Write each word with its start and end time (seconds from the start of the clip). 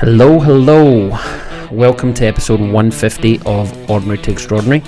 Hello, 0.00 0.38
hello. 0.38 1.08
Welcome 1.72 2.14
to 2.14 2.24
episode 2.24 2.60
150 2.60 3.40
of 3.44 3.90
Ordinary 3.90 4.18
to 4.18 4.30
Extraordinary. 4.30 4.80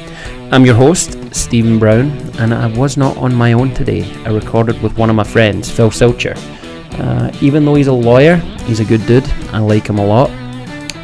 I'm 0.52 0.64
your 0.64 0.76
host, 0.76 1.34
Stephen 1.34 1.80
Brown, 1.80 2.12
and 2.38 2.54
I 2.54 2.68
was 2.68 2.96
not 2.96 3.16
on 3.16 3.34
my 3.34 3.52
own 3.52 3.74
today. 3.74 4.08
I 4.24 4.28
recorded 4.28 4.80
with 4.80 4.96
one 4.96 5.10
of 5.10 5.16
my 5.16 5.24
friends, 5.24 5.68
Phil 5.68 5.90
Silcher. 5.90 6.34
Uh, 6.92 7.32
even 7.40 7.64
though 7.64 7.74
he's 7.74 7.88
a 7.88 7.92
lawyer, 7.92 8.36
he's 8.66 8.78
a 8.78 8.84
good 8.84 9.04
dude. 9.04 9.28
I 9.52 9.58
like 9.58 9.88
him 9.88 9.98
a 9.98 10.06
lot. 10.06 10.30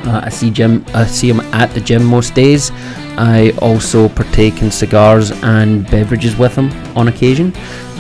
Uh, 0.07 0.21
I 0.23 0.29
see 0.29 0.53
Jim. 0.53 0.85
I 0.95 1.05
see 1.05 1.29
him 1.29 1.41
at 1.53 1.73
the 1.73 1.81
gym 1.81 2.05
most 2.05 2.33
days. 2.33 2.71
I 3.19 3.55
also 3.61 4.09
partake 4.09 4.63
in 4.63 4.71
cigars 4.71 5.33
and 5.43 5.85
beverages 5.91 6.37
with 6.37 6.55
him 6.55 6.71
on 6.97 7.09
occasion, 7.09 7.53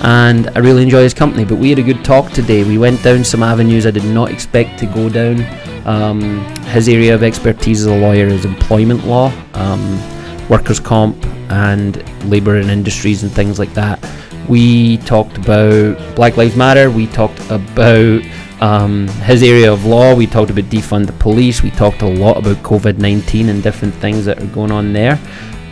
and 0.05 0.51
I 0.55 0.61
really 0.61 0.85
enjoy 0.85 1.03
his 1.03 1.15
company. 1.15 1.45
But 1.45 1.57
we 1.57 1.71
had 1.71 1.81
a 1.81 1.83
good 1.83 2.05
talk 2.05 2.31
today. 2.31 2.63
We 2.63 2.79
went 2.79 3.03
down 3.03 3.25
some 3.25 3.43
avenues 3.43 3.87
I 3.87 3.91
did 3.91 4.05
not 4.05 4.31
expect 4.31 4.79
to 4.79 4.87
go 4.87 5.09
down. 5.09 5.45
Um, 5.87 6.45
his 6.67 6.89
area 6.89 7.15
of 7.15 7.23
expertise 7.23 7.81
as 7.81 7.87
a 7.87 7.97
lawyer 7.97 8.27
is 8.27 8.45
employment 8.45 9.07
law, 9.07 9.33
um, 9.55 10.49
workers' 10.49 10.81
comp, 10.81 11.17
and 11.49 11.97
labour 12.29 12.57
and 12.57 12.71
industries 12.71 13.23
and 13.23 13.31
things 13.31 13.59
like 13.59 13.73
that. 13.75 14.05
We 14.49 14.99
talked 14.99 15.39
about 15.39 16.17
Black 16.17 16.37
Lives 16.37 16.57
Matter. 16.57 16.91
We 16.91 17.07
talked 17.07 17.39
about 17.51 18.23
um, 18.61 19.07
his 19.09 19.43
area 19.43 19.73
of 19.73 19.85
law. 19.85 20.15
We 20.15 20.27
talked 20.27 20.51
about 20.51 20.65
defund 20.65 21.07
the 21.07 21.13
police. 21.13 21.63
We 21.63 21.71
talked 21.71 22.03
a 22.03 22.09
lot 22.09 22.37
about 22.37 22.57
COVID 22.59 22.99
19 22.99 23.49
and 23.49 23.63
different 23.63 23.95
things 23.95 24.25
that 24.25 24.43
are 24.43 24.47
going 24.47 24.73
on 24.73 24.93
there. 24.93 25.21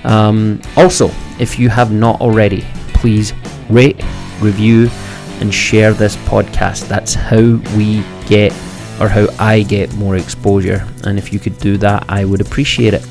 Um, 0.05 0.60
also, 0.77 1.10
if 1.41 1.59
you 1.59 1.69
have 1.71 1.93
not 1.93 2.21
already, 2.21 2.65
please 2.93 3.33
rate, 3.69 4.01
review, 4.41 4.88
and 5.41 5.52
share 5.52 5.93
this 5.93 6.16
podcast. 6.16 6.88
That's 6.88 7.15
how 7.15 7.41
we 7.77 8.05
get 8.27 8.52
or 9.01 9.09
how 9.09 9.27
I 9.39 9.62
get 9.62 9.95
more 9.95 10.16
exposure. 10.16 10.87
And 11.05 11.19
if 11.19 11.33
you 11.33 11.39
could 11.39 11.59
do 11.59 11.77
that, 11.79 12.05
I 12.09 12.25
would 12.25 12.41
appreciate 12.41 12.95
it. 12.95 13.07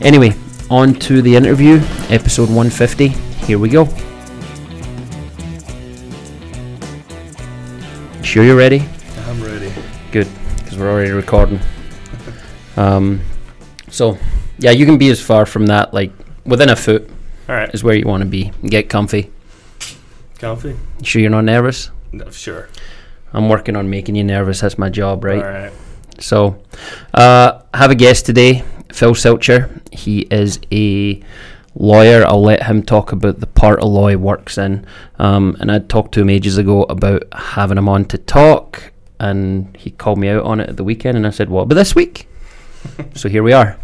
Anyway, 0.00 0.34
on 0.70 0.94
to 0.94 1.22
the 1.22 1.34
interview, 1.36 1.80
episode 2.10 2.48
150. 2.48 3.08
Here 3.08 3.58
we 3.58 3.68
go. 3.68 3.86
Sure, 8.22 8.44
you're 8.44 8.56
ready? 8.56 8.86
I'm 9.26 9.42
ready. 9.42 9.72
Good, 10.12 10.28
because 10.58 10.76
we're 10.78 10.90
already 10.90 11.12
recording. 11.12 11.60
Um, 12.76 13.22
so, 13.90 14.18
yeah, 14.58 14.70
you 14.70 14.86
can 14.86 14.98
be 14.98 15.08
as 15.08 15.20
far 15.20 15.46
from 15.46 15.66
that, 15.66 15.92
like 15.92 16.12
within 16.46 16.68
a 16.68 16.76
foot 16.76 17.10
All 17.48 17.56
right. 17.56 17.74
is 17.74 17.82
where 17.82 17.96
you 17.96 18.06
want 18.06 18.22
to 18.22 18.28
be. 18.28 18.52
Get 18.64 18.88
comfy. 18.88 19.32
Comfy? 20.38 20.76
You 21.00 21.04
sure 21.04 21.20
you're 21.20 21.30
not 21.32 21.42
nervous? 21.44 21.90
No, 22.12 22.30
sure. 22.30 22.68
I'm 23.32 23.48
working 23.48 23.76
on 23.76 23.90
making 23.90 24.16
you 24.16 24.24
nervous. 24.24 24.60
That's 24.60 24.78
my 24.78 24.88
job, 24.88 25.24
right? 25.24 25.42
All 25.42 25.50
right. 25.50 25.72
So, 26.20 26.60
uh, 27.14 27.60
have 27.74 27.90
a 27.90 27.94
guest 27.94 28.26
today, 28.26 28.64
Phil 28.92 29.14
Silcher. 29.14 29.70
He 29.92 30.22
is 30.30 30.58
a 30.72 31.22
lawyer. 31.74 32.26
I'll 32.26 32.42
let 32.42 32.64
him 32.64 32.82
talk 32.82 33.12
about 33.12 33.40
the 33.40 33.46
part 33.46 33.80
of 33.80 33.88
law 33.88 34.08
he 34.08 34.16
works 34.16 34.58
in. 34.58 34.84
Um, 35.18 35.56
and 35.60 35.70
I 35.70 35.78
talked 35.78 36.12
to 36.14 36.20
him 36.20 36.30
ages 36.30 36.58
ago 36.58 36.82
about 36.84 37.24
having 37.32 37.78
him 37.78 37.88
on 37.88 38.04
to 38.06 38.18
talk, 38.18 38.92
and 39.20 39.76
he 39.76 39.90
called 39.90 40.18
me 40.18 40.28
out 40.28 40.44
on 40.44 40.60
it 40.60 40.68
at 40.68 40.76
the 40.76 40.84
weekend, 40.84 41.16
and 41.16 41.26
I 41.26 41.30
said, 41.30 41.48
"What 41.48 41.62
about 41.62 41.76
this 41.76 41.94
week?" 41.94 42.28
so 43.14 43.28
here 43.28 43.42
we 43.42 43.52
are. 43.52 43.78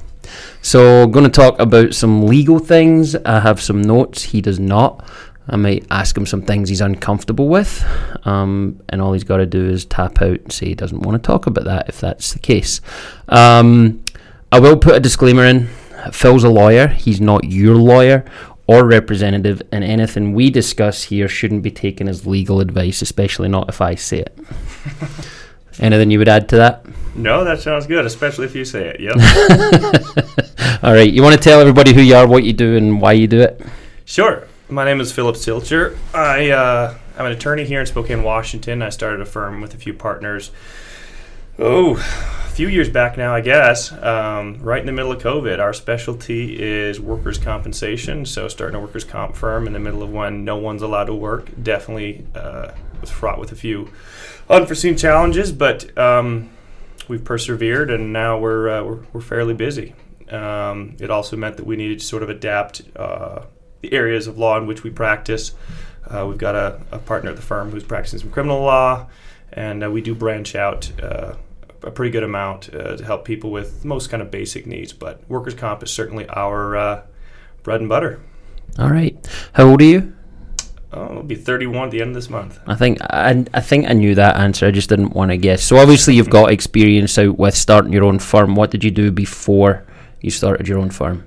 So, 0.63 1.07
going 1.07 1.25
to 1.25 1.31
talk 1.31 1.59
about 1.61 1.95
some 1.95 2.27
legal 2.27 2.59
things. 2.59 3.15
I 3.15 3.41
have 3.41 3.61
some 3.61 3.83
notes. 3.83 4.23
He 4.23 4.41
does 4.41 4.59
not. 4.59 5.07
I 5.49 5.57
might 5.57 5.87
ask 5.91 6.17
him 6.17 6.27
some 6.27 6.43
things 6.43 6.69
he's 6.69 6.81
uncomfortable 6.81 7.49
with, 7.49 7.85
um, 8.25 8.81
and 8.89 9.03
all 9.03 9.13
he's 9.13 9.25
got 9.25 9.39
to 9.39 9.47
do 9.47 9.69
is 9.69 9.85
tap 9.85 10.23
out 10.23 10.41
and 10.41 10.53
say 10.53 10.67
he 10.69 10.75
doesn't 10.75 11.01
want 11.01 11.23
to 11.23 11.27
talk 11.27 11.47
about 11.47 11.65
that 11.65 11.89
if 11.89 12.01
that's 12.01 12.33
the 12.33 12.39
case. 12.39 12.81
Um, 13.29 14.03
I 14.51 14.61
will 14.61 14.77
put 14.77 14.95
a 14.95 15.01
disclaimer 15.01 15.45
in. 15.45 15.69
Phil's 16.13 16.45
a 16.45 16.49
lawyer. 16.49 16.89
He's 16.89 17.21
not 17.21 17.45
your 17.45 17.75
lawyer 17.77 18.25
or 18.67 18.87
representative, 18.87 19.61
and 19.73 19.85
anything 19.85 20.33
we 20.33 20.49
discuss 20.49 21.05
here 21.05 21.29
shouldn't 21.29 21.63
be 21.63 21.71
taken 21.71 22.09
as 22.09 22.27
legal 22.27 22.61
advice, 22.61 23.03
especially 23.03 23.49
not 23.49 23.69
if 23.69 23.81
I 23.81 23.95
say 23.95 24.21
it. 24.21 24.39
Anything 25.81 26.11
you 26.11 26.19
would 26.19 26.29
add 26.29 26.49
to 26.51 26.57
that? 26.57 26.87
No, 27.17 27.45
that 27.45 27.61
sounds 27.61 27.87
good, 27.87 28.07
especially 28.07 28.47
if 28.47 28.55
you 28.55 28.65
say 28.65 28.95
it. 28.95 29.01
Yep. 29.01 29.17
All 30.83 30.93
right. 30.93 31.13
You 31.13 31.23
want 31.23 31.35
to 31.35 31.41
tell 31.41 31.61
everybody 31.61 31.93
who 31.93 32.01
you 32.01 32.15
are, 32.15 32.29
what 32.29 32.45
you 32.45 32.53
do, 32.53 32.77
and 32.77 33.01
why 33.01 33.13
you 33.13 33.27
do 33.27 33.41
it? 33.41 33.61
sure. 34.05 34.47
My 34.69 34.87
name 34.87 34.99
is 34.99 35.13
Philip 35.13 35.37
Silcher. 35.37 35.99
I, 36.15 36.49
uh, 36.49 36.97
I'm 37.19 37.27
an 37.27 37.33
attorney 37.33 37.65
here 37.65 37.81
in 37.81 37.87
Spokane, 37.87 38.23
Washington. 38.23 38.81
I 38.81 38.89
started 38.89 39.21
a 39.21 39.27
firm 39.27 39.61
with 39.61 39.75
a 39.75 39.77
few 39.77 39.93
partners. 39.93 40.51
Oh, 41.59 41.97
a 41.97 42.49
few 42.49 42.69
years 42.69 42.89
back 42.89 43.19
now, 43.19 43.35
I 43.35 43.43
guess. 43.43 43.93
Um, 43.93 44.63
right 44.63 44.81
in 44.81 44.87
the 44.87 44.93
middle 44.93 45.13
of 45.13 45.23
COVID, 45.23 45.61
our 45.61 45.75
specialty 45.75 46.61
is 46.61 46.99
workers' 46.99 47.37
compensation. 47.37 48.25
So, 48.25 48.49
starting 48.49 48.75
a 48.75 48.81
workers' 48.81 49.05
comp 49.05 49.37
firm 49.37 49.67
in 49.67 49.75
the 49.75 49.79
middle 49.79 50.03
of 50.03 50.11
when 50.11 50.47
no 50.47 50.57
one's 50.57 50.81
allowed 50.81 51.05
to 51.05 51.15
work 51.15 51.51
definitely 51.63 52.27
uh, 52.35 52.73
was 53.03 53.11
fraught 53.11 53.39
with 53.39 53.53
a 53.53 53.57
few 53.57 53.91
unforeseen 54.49 54.97
challenges, 54.97 55.53
but 55.53 55.97
um, 55.99 56.49
we've 57.07 57.23
persevered, 57.23 57.91
and 57.91 58.15
now 58.15 58.39
we're 58.39 58.71
uh, 58.71 58.83
we're, 58.83 59.01
we're 59.13 59.21
fairly 59.21 59.53
busy. 59.53 59.95
Um, 60.31 60.97
it 61.01 61.11
also 61.11 61.37
meant 61.37 61.59
that 61.59 61.67
we 61.67 61.77
needed 61.77 61.99
to 61.99 62.05
sort 62.05 62.23
of 62.23 62.31
adapt 62.31 62.81
uh, 62.97 63.43
the 63.85 63.95
areas 63.95 64.27
of 64.27 64.39
law 64.39 64.57
in 64.57 64.67
which 64.67 64.83
we 64.83 64.91
practice. 64.91 65.53
Uh, 66.07 66.27
we've 66.27 66.39
got 66.39 66.55
a, 66.55 66.81
a 66.91 66.99
partner 66.99 67.31
at 67.31 67.37
the 67.37 67.43
firm 67.43 67.71
who's 67.71 67.85
practicing 67.85 68.19
some 68.19 68.31
criminal 68.31 68.63
law, 68.63 69.07
and 69.53 69.85
uh, 69.85 69.91
we 69.91 70.01
do 70.01 70.15
branch 70.15 70.55
out 70.55 70.91
uh, 71.03 71.35
a 71.83 71.91
pretty 71.91 72.11
good 72.11 72.23
amount 72.23 72.75
uh, 72.75 72.97
to 72.97 73.05
help 73.05 73.25
people 73.25 73.51
with 73.51 73.85
most 73.85 74.09
kind 74.09 74.23
of 74.23 74.31
basic 74.31 74.67
needs. 74.67 74.93
But 74.93 75.21
workers' 75.29 75.55
comp 75.55 75.83
is 75.83 75.91
certainly 75.91 76.27
our 76.29 76.77
uh, 76.77 77.03
bread 77.63 77.81
and 77.81 77.89
butter. 77.89 78.23
All 78.79 78.91
right. 78.91 79.17
How 79.53 79.69
old 79.69 79.83
are 79.83 79.85
you? 79.85 80.15
Oh, 80.93 81.07
it'll 81.07 81.23
be 81.25 81.35
31 81.35 81.87
at 81.87 81.91
the 81.91 82.01
end 82.01 82.11
of 82.11 82.15
this 82.15 82.31
month. 82.31 82.59
I 82.67 82.77
think 82.77 82.99
I, 83.03 83.45
I 83.53 83.61
think 83.61 83.91
I 83.91 83.93
knew 83.93 84.15
that 84.15 84.37
answer. 84.37 84.67
I 84.67 84.71
just 84.71 84.89
didn't 84.89 85.13
want 85.13 85.31
to 85.31 85.37
guess. 85.37 85.63
So 85.63 85.77
obviously 85.77 86.15
you've 86.15 86.31
got 86.31 86.53
experience 86.53 87.19
out 87.19 87.37
with 87.37 87.55
starting 87.55 87.93
your 87.93 88.05
own 88.05 88.19
firm. 88.19 88.55
What 88.55 88.71
did 88.71 88.85
you 88.85 88.91
do 88.91 89.11
before 89.11 89.85
you 90.21 90.31
started 90.31 90.69
your 90.69 90.79
own 90.79 90.91
firm? 90.91 91.27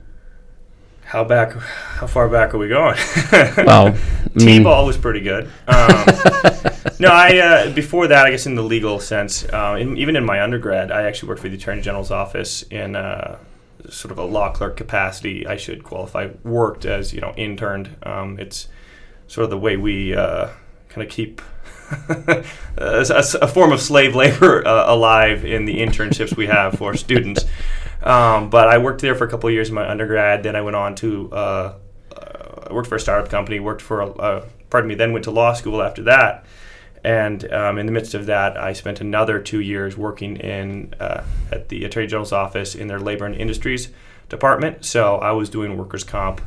How 1.07 1.23
back? 1.23 1.53
How 1.53 2.05
far 2.07 2.27
back 2.29 2.53
are 2.53 2.57
we 2.57 2.67
going? 2.67 2.97
Well, 3.65 3.87
I 3.87 4.43
mean, 4.43 4.59
T-ball 4.59 4.85
was 4.85 4.97
pretty 4.97 5.21
good. 5.21 5.45
Um, 5.67 6.05
no, 6.99 7.09
I 7.09 7.37
uh, 7.39 7.73
before 7.73 8.07
that, 8.07 8.25
I 8.27 8.31
guess 8.31 8.45
in 8.45 8.55
the 8.55 8.61
legal 8.61 8.99
sense, 8.99 9.45
uh, 9.45 9.77
in, 9.79 9.97
even 9.97 10.15
in 10.15 10.25
my 10.25 10.41
undergrad, 10.43 10.91
I 10.91 11.03
actually 11.03 11.29
worked 11.29 11.41
for 11.41 11.49
the 11.49 11.55
Attorney 11.55 11.81
General's 11.81 12.11
office 12.11 12.61
in 12.63 12.95
uh, 12.95 13.37
sort 13.89 14.11
of 14.11 14.17
a 14.19 14.23
law 14.25 14.51
clerk 14.51 14.77
capacity. 14.77 15.47
I 15.47 15.55
should 15.57 15.83
qualify. 15.83 16.29
Worked 16.43 16.85
as 16.85 17.13
you 17.13 17.21
know 17.21 17.33
interned. 17.37 17.95
Um, 18.03 18.37
it's 18.37 18.67
sort 19.27 19.45
of 19.45 19.49
the 19.49 19.57
way 19.57 19.77
we 19.77 20.13
uh, 20.15 20.49
kind 20.89 21.05
of 21.07 21.09
keep. 21.11 21.41
a, 22.09 22.43
a- 22.77 23.37
a 23.41 23.47
form 23.47 23.71
of 23.71 23.79
slave 23.81 24.13
labor 24.13 24.67
uh, 24.67 24.93
alive 24.93 25.45
in 25.45 25.63
the 25.65 25.77
internships 25.77 26.35
we 26.35 26.45
have 26.47 26.73
for 26.77 26.93
students. 26.95 27.45
Um, 28.03 28.49
but 28.49 28.67
I 28.67 28.77
worked 28.77 29.01
there 29.01 29.15
for 29.15 29.25
a 29.25 29.29
couple 29.29 29.47
of 29.47 29.53
years 29.53 29.69
in 29.69 29.75
my 29.75 29.89
undergrad. 29.89 30.43
Then 30.43 30.55
I 30.55 30.61
went 30.61 30.75
on 30.75 30.95
to 30.95 31.31
uh, 31.31 31.73
uh, 32.15 32.73
worked 32.73 32.89
for 32.89 32.95
a 32.95 32.99
startup 32.99 33.29
company. 33.29 33.59
Worked 33.59 33.81
for 33.81 34.01
a, 34.01 34.11
uh, 34.11 34.45
pardon 34.69 34.87
me. 34.87 34.95
Then 34.95 35.13
went 35.13 35.23
to 35.25 35.31
law 35.31 35.53
school 35.53 35.81
after 35.81 36.03
that. 36.03 36.45
And 37.03 37.51
um, 37.53 37.77
in 37.77 37.85
the 37.85 37.91
midst 37.91 38.13
of 38.13 38.25
that, 38.25 38.57
I 38.57 38.73
spent 38.73 39.01
another 39.01 39.39
two 39.39 39.61
years 39.61 39.95
working 39.95 40.37
in 40.37 40.93
uh, 40.99 41.23
at 41.51 41.69
the 41.69 41.85
Attorney 41.85 42.07
General's 42.07 42.33
office 42.33 42.75
in 42.75 42.87
their 42.87 42.99
labor 42.99 43.25
and 43.25 43.35
industries 43.35 43.89
department. 44.29 44.83
So 44.83 45.17
I 45.17 45.31
was 45.31 45.49
doing 45.49 45.77
workers' 45.77 46.03
comp 46.03 46.41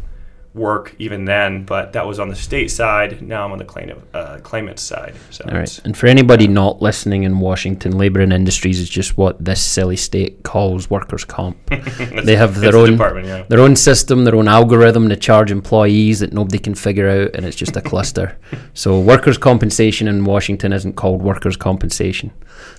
work 0.53 0.97
even 0.99 1.25
then, 1.25 1.65
but 1.65 1.93
that 1.93 2.07
was 2.07 2.19
on 2.19 2.29
the 2.29 2.35
state 2.35 2.71
side. 2.71 3.23
Now 3.23 3.45
I'm 3.45 3.53
on 3.53 3.59
the 3.59 3.65
claimant 3.65 4.03
uh, 4.13 4.39
claimant 4.43 4.81
side. 4.81 5.15
So 5.31 5.45
all 5.49 5.57
right. 5.57 5.81
And 5.85 5.97
for 5.97 6.07
anybody 6.07 6.49
not 6.49 6.83
listening 6.83 7.23
in 7.23 7.39
Washington, 7.39 7.97
Labour 7.97 8.21
and 8.21 8.33
Industries 8.33 8.81
is 8.81 8.89
just 8.89 9.17
what 9.17 9.43
this 9.45 9.63
silly 9.63 9.97
state 9.97 10.43
calls 10.43 10.91
workers' 10.91 11.25
comp. 11.25 11.57
they 12.25 12.35
have 12.35 12.59
their 12.61 12.73
the 12.73 12.79
own 12.79 12.93
department. 12.93 13.27
Yeah. 13.29 13.45
their 13.49 13.61
own 13.61 13.77
system, 13.77 14.25
their 14.25 14.35
own 14.35 14.49
algorithm 14.49 15.09
to 15.09 15.17
charge 15.17 15.53
employees 15.53 16.19
that 16.21 16.33
nobody 16.33 16.59
can 16.59 16.75
figure 16.75 17.09
out, 17.09 17.35
and 17.35 17.47
it's 17.47 17.57
just 17.57 17.77
a 17.77 17.81
cluster. 17.81 18.39
So 18.73 19.01
workers' 19.01 19.37
compensation 19.37 20.07
in 20.09 20.25
Washington 20.25 20.73
isn't 20.73 20.95
called 20.95 21.23
workers' 21.23 21.57
compensation. 21.57 22.31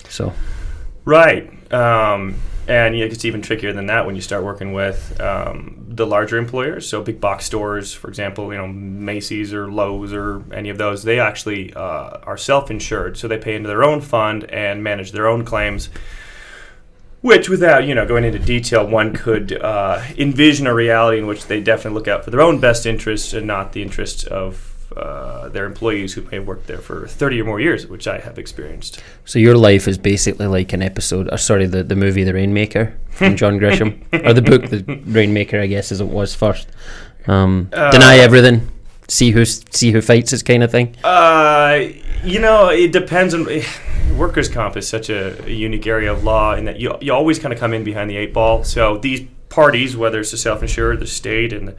So 0.09 0.33
Right. 1.06 1.50
Um, 1.74 2.35
and 2.71 2.97
yeah, 2.97 3.03
it's 3.03 3.25
even 3.25 3.41
trickier 3.41 3.73
than 3.73 3.88
that 3.88 4.06
when 4.06 4.15
you 4.15 4.21
start 4.21 4.45
working 4.45 4.71
with 4.71 5.19
um, 5.19 5.83
the 5.89 6.07
larger 6.07 6.38
employers. 6.38 6.88
So 6.88 7.03
big 7.03 7.19
box 7.19 7.44
stores, 7.44 7.94
for 7.94 8.07
example, 8.07 8.50
you 8.53 8.57
know 8.57 8.68
Macy's 8.68 9.53
or 9.53 9.69
Lowe's 9.69 10.13
or 10.13 10.41
any 10.53 10.69
of 10.69 10.77
those, 10.77 11.03
they 11.03 11.19
actually 11.19 11.73
uh, 11.73 12.19
are 12.23 12.38
self-insured, 12.38 13.18
so 13.18 13.27
they 13.27 13.38
pay 13.38 13.56
into 13.56 13.68
their 13.68 13.83
own 13.83 14.00
fund 14.00 14.45
and 14.45 14.81
manage 14.81 15.12
their 15.12 15.27
own 15.27 15.44
claims. 15.44 15.89
Which, 17.19 17.50
without 17.50 17.85
you 17.85 17.94
know 17.94 18.06
going 18.06 18.23
into 18.23 18.39
detail, 18.39 18.88
one 18.88 19.13
could 19.13 19.51
uh, 19.51 20.01
envision 20.17 20.65
a 20.65 20.74
reality 20.74 21.19
in 21.19 21.27
which 21.27 21.47
they 21.47 21.59
definitely 21.59 21.97
look 21.97 22.07
out 22.07 22.24
for 22.24 22.31
their 22.31 22.41
own 22.41 22.62
best 22.62 22.85
interests 22.85 23.33
and 23.33 23.45
not 23.45 23.74
the 23.74 23.81
interests 23.81 24.24
of 24.24 24.70
uh, 24.97 25.49
their 25.49 25.65
employees 25.65 26.13
who 26.13 26.21
may 26.23 26.38
have 26.38 26.47
worked 26.47 26.67
there 26.67 26.77
for 26.79 27.07
30 27.07 27.41
or 27.41 27.45
more 27.45 27.59
years, 27.59 27.88
which 27.88 28.07
I 28.07 28.19
have 28.19 28.38
experienced. 28.38 29.01
So 29.25 29.39
your 29.39 29.55
life 29.55 29.88
is 29.88 29.97
basically 29.97 30.47
like 30.47 30.73
an 30.73 30.81
episode, 30.81 31.31
or 31.31 31.38
sorry, 31.38 31.65
the, 31.65 31.83
the 31.83 31.95
movie 31.95 32.23
The 32.23 32.33
Rainmaker 32.33 32.97
from 33.09 33.35
John 33.35 33.59
Grisham, 33.59 34.01
or 34.25 34.33
the 34.33 34.41
book 34.41 34.69
The 34.69 34.83
Rainmaker, 35.05 35.59
I 35.59 35.67
guess, 35.67 35.91
as 35.91 36.01
it 36.01 36.07
was 36.07 36.35
first. 36.35 36.67
Um, 37.27 37.69
Uh, 37.73 37.91
deny 37.91 38.17
everything, 38.17 38.69
see 39.07 39.31
who 39.31 39.45
see 39.45 39.91
who 39.91 40.01
fights, 40.01 40.31
this 40.31 40.43
kind 40.43 40.63
of 40.63 40.71
thing. 40.71 40.95
Uh, 41.03 41.88
you 42.23 42.39
know, 42.39 42.69
it 42.69 42.91
depends 42.91 43.33
on. 43.33 43.47
Workers' 44.17 44.49
comp 44.49 44.75
is 44.75 44.88
such 44.89 45.09
a, 45.09 45.41
a 45.45 45.49
unique 45.49 45.88
area 45.88 46.11
of 46.11 46.23
law 46.23 46.53
in 46.53 46.65
that 46.65 46.79
you, 46.79 46.93
you 46.99 47.13
always 47.13 47.39
kind 47.39 47.53
of 47.53 47.59
come 47.59 47.73
in 47.73 47.83
behind 47.83 48.09
the 48.09 48.17
eight 48.17 48.33
ball. 48.33 48.63
So 48.65 48.97
these 48.97 49.21
parties, 49.47 49.95
whether 49.95 50.19
it's 50.19 50.31
the 50.31 50.38
self-insured, 50.38 50.99
the 50.99 51.07
state, 51.07 51.53
and 51.53 51.69
the, 51.69 51.75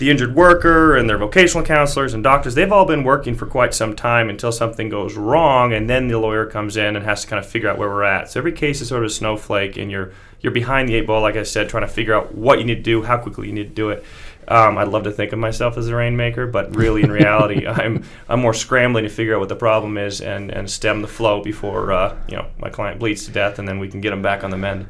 the 0.00 0.10
injured 0.10 0.34
worker, 0.34 0.96
and 0.96 1.10
their 1.10 1.18
vocational 1.18 1.62
counselors 1.62 2.14
and 2.14 2.24
doctors, 2.24 2.54
they've 2.54 2.72
all 2.72 2.86
been 2.86 3.04
working 3.04 3.34
for 3.34 3.44
quite 3.44 3.74
some 3.74 3.94
time 3.94 4.30
until 4.30 4.50
something 4.50 4.88
goes 4.88 5.14
wrong, 5.14 5.74
and 5.74 5.90
then 5.90 6.08
the 6.08 6.18
lawyer 6.18 6.46
comes 6.46 6.78
in 6.78 6.96
and 6.96 7.04
has 7.04 7.20
to 7.20 7.28
kind 7.28 7.38
of 7.38 7.48
figure 7.48 7.68
out 7.68 7.76
where 7.76 7.90
we're 7.90 8.02
at. 8.02 8.30
So 8.30 8.40
every 8.40 8.52
case 8.52 8.80
is 8.80 8.88
sort 8.88 9.04
of 9.04 9.10
a 9.10 9.12
snowflake, 9.12 9.76
and 9.76 9.90
you're 9.90 10.12
you're 10.40 10.52
behind 10.52 10.88
the 10.88 10.94
eight 10.94 11.06
ball, 11.06 11.20
like 11.20 11.36
I 11.36 11.42
said, 11.42 11.68
trying 11.68 11.82
to 11.82 11.92
figure 11.92 12.14
out 12.14 12.34
what 12.34 12.58
you 12.58 12.64
need 12.64 12.76
to 12.76 12.82
do, 12.82 13.02
how 13.02 13.18
quickly 13.18 13.48
you 13.48 13.52
need 13.52 13.68
to 13.68 13.74
do 13.74 13.90
it. 13.90 14.02
Um, 14.48 14.78
I'd 14.78 14.88
love 14.88 15.04
to 15.04 15.12
think 15.12 15.34
of 15.34 15.38
myself 15.38 15.76
as 15.76 15.88
a 15.88 15.94
rainmaker, 15.94 16.46
but 16.46 16.74
really, 16.74 17.02
in 17.02 17.12
reality, 17.12 17.66
I'm 17.66 18.02
I'm 18.26 18.40
more 18.40 18.54
scrambling 18.54 19.04
to 19.04 19.10
figure 19.10 19.34
out 19.34 19.40
what 19.40 19.50
the 19.50 19.56
problem 19.56 19.98
is 19.98 20.22
and, 20.22 20.50
and 20.50 20.70
stem 20.70 21.02
the 21.02 21.08
flow 21.08 21.42
before 21.42 21.92
uh, 21.92 22.16
you 22.26 22.36
know 22.36 22.46
my 22.58 22.70
client 22.70 22.98
bleeds 22.98 23.26
to 23.26 23.32
death, 23.32 23.58
and 23.58 23.68
then 23.68 23.78
we 23.78 23.88
can 23.88 24.00
get 24.00 24.10
them 24.10 24.22
back 24.22 24.44
on 24.44 24.50
the 24.50 24.56
mend. 24.56 24.86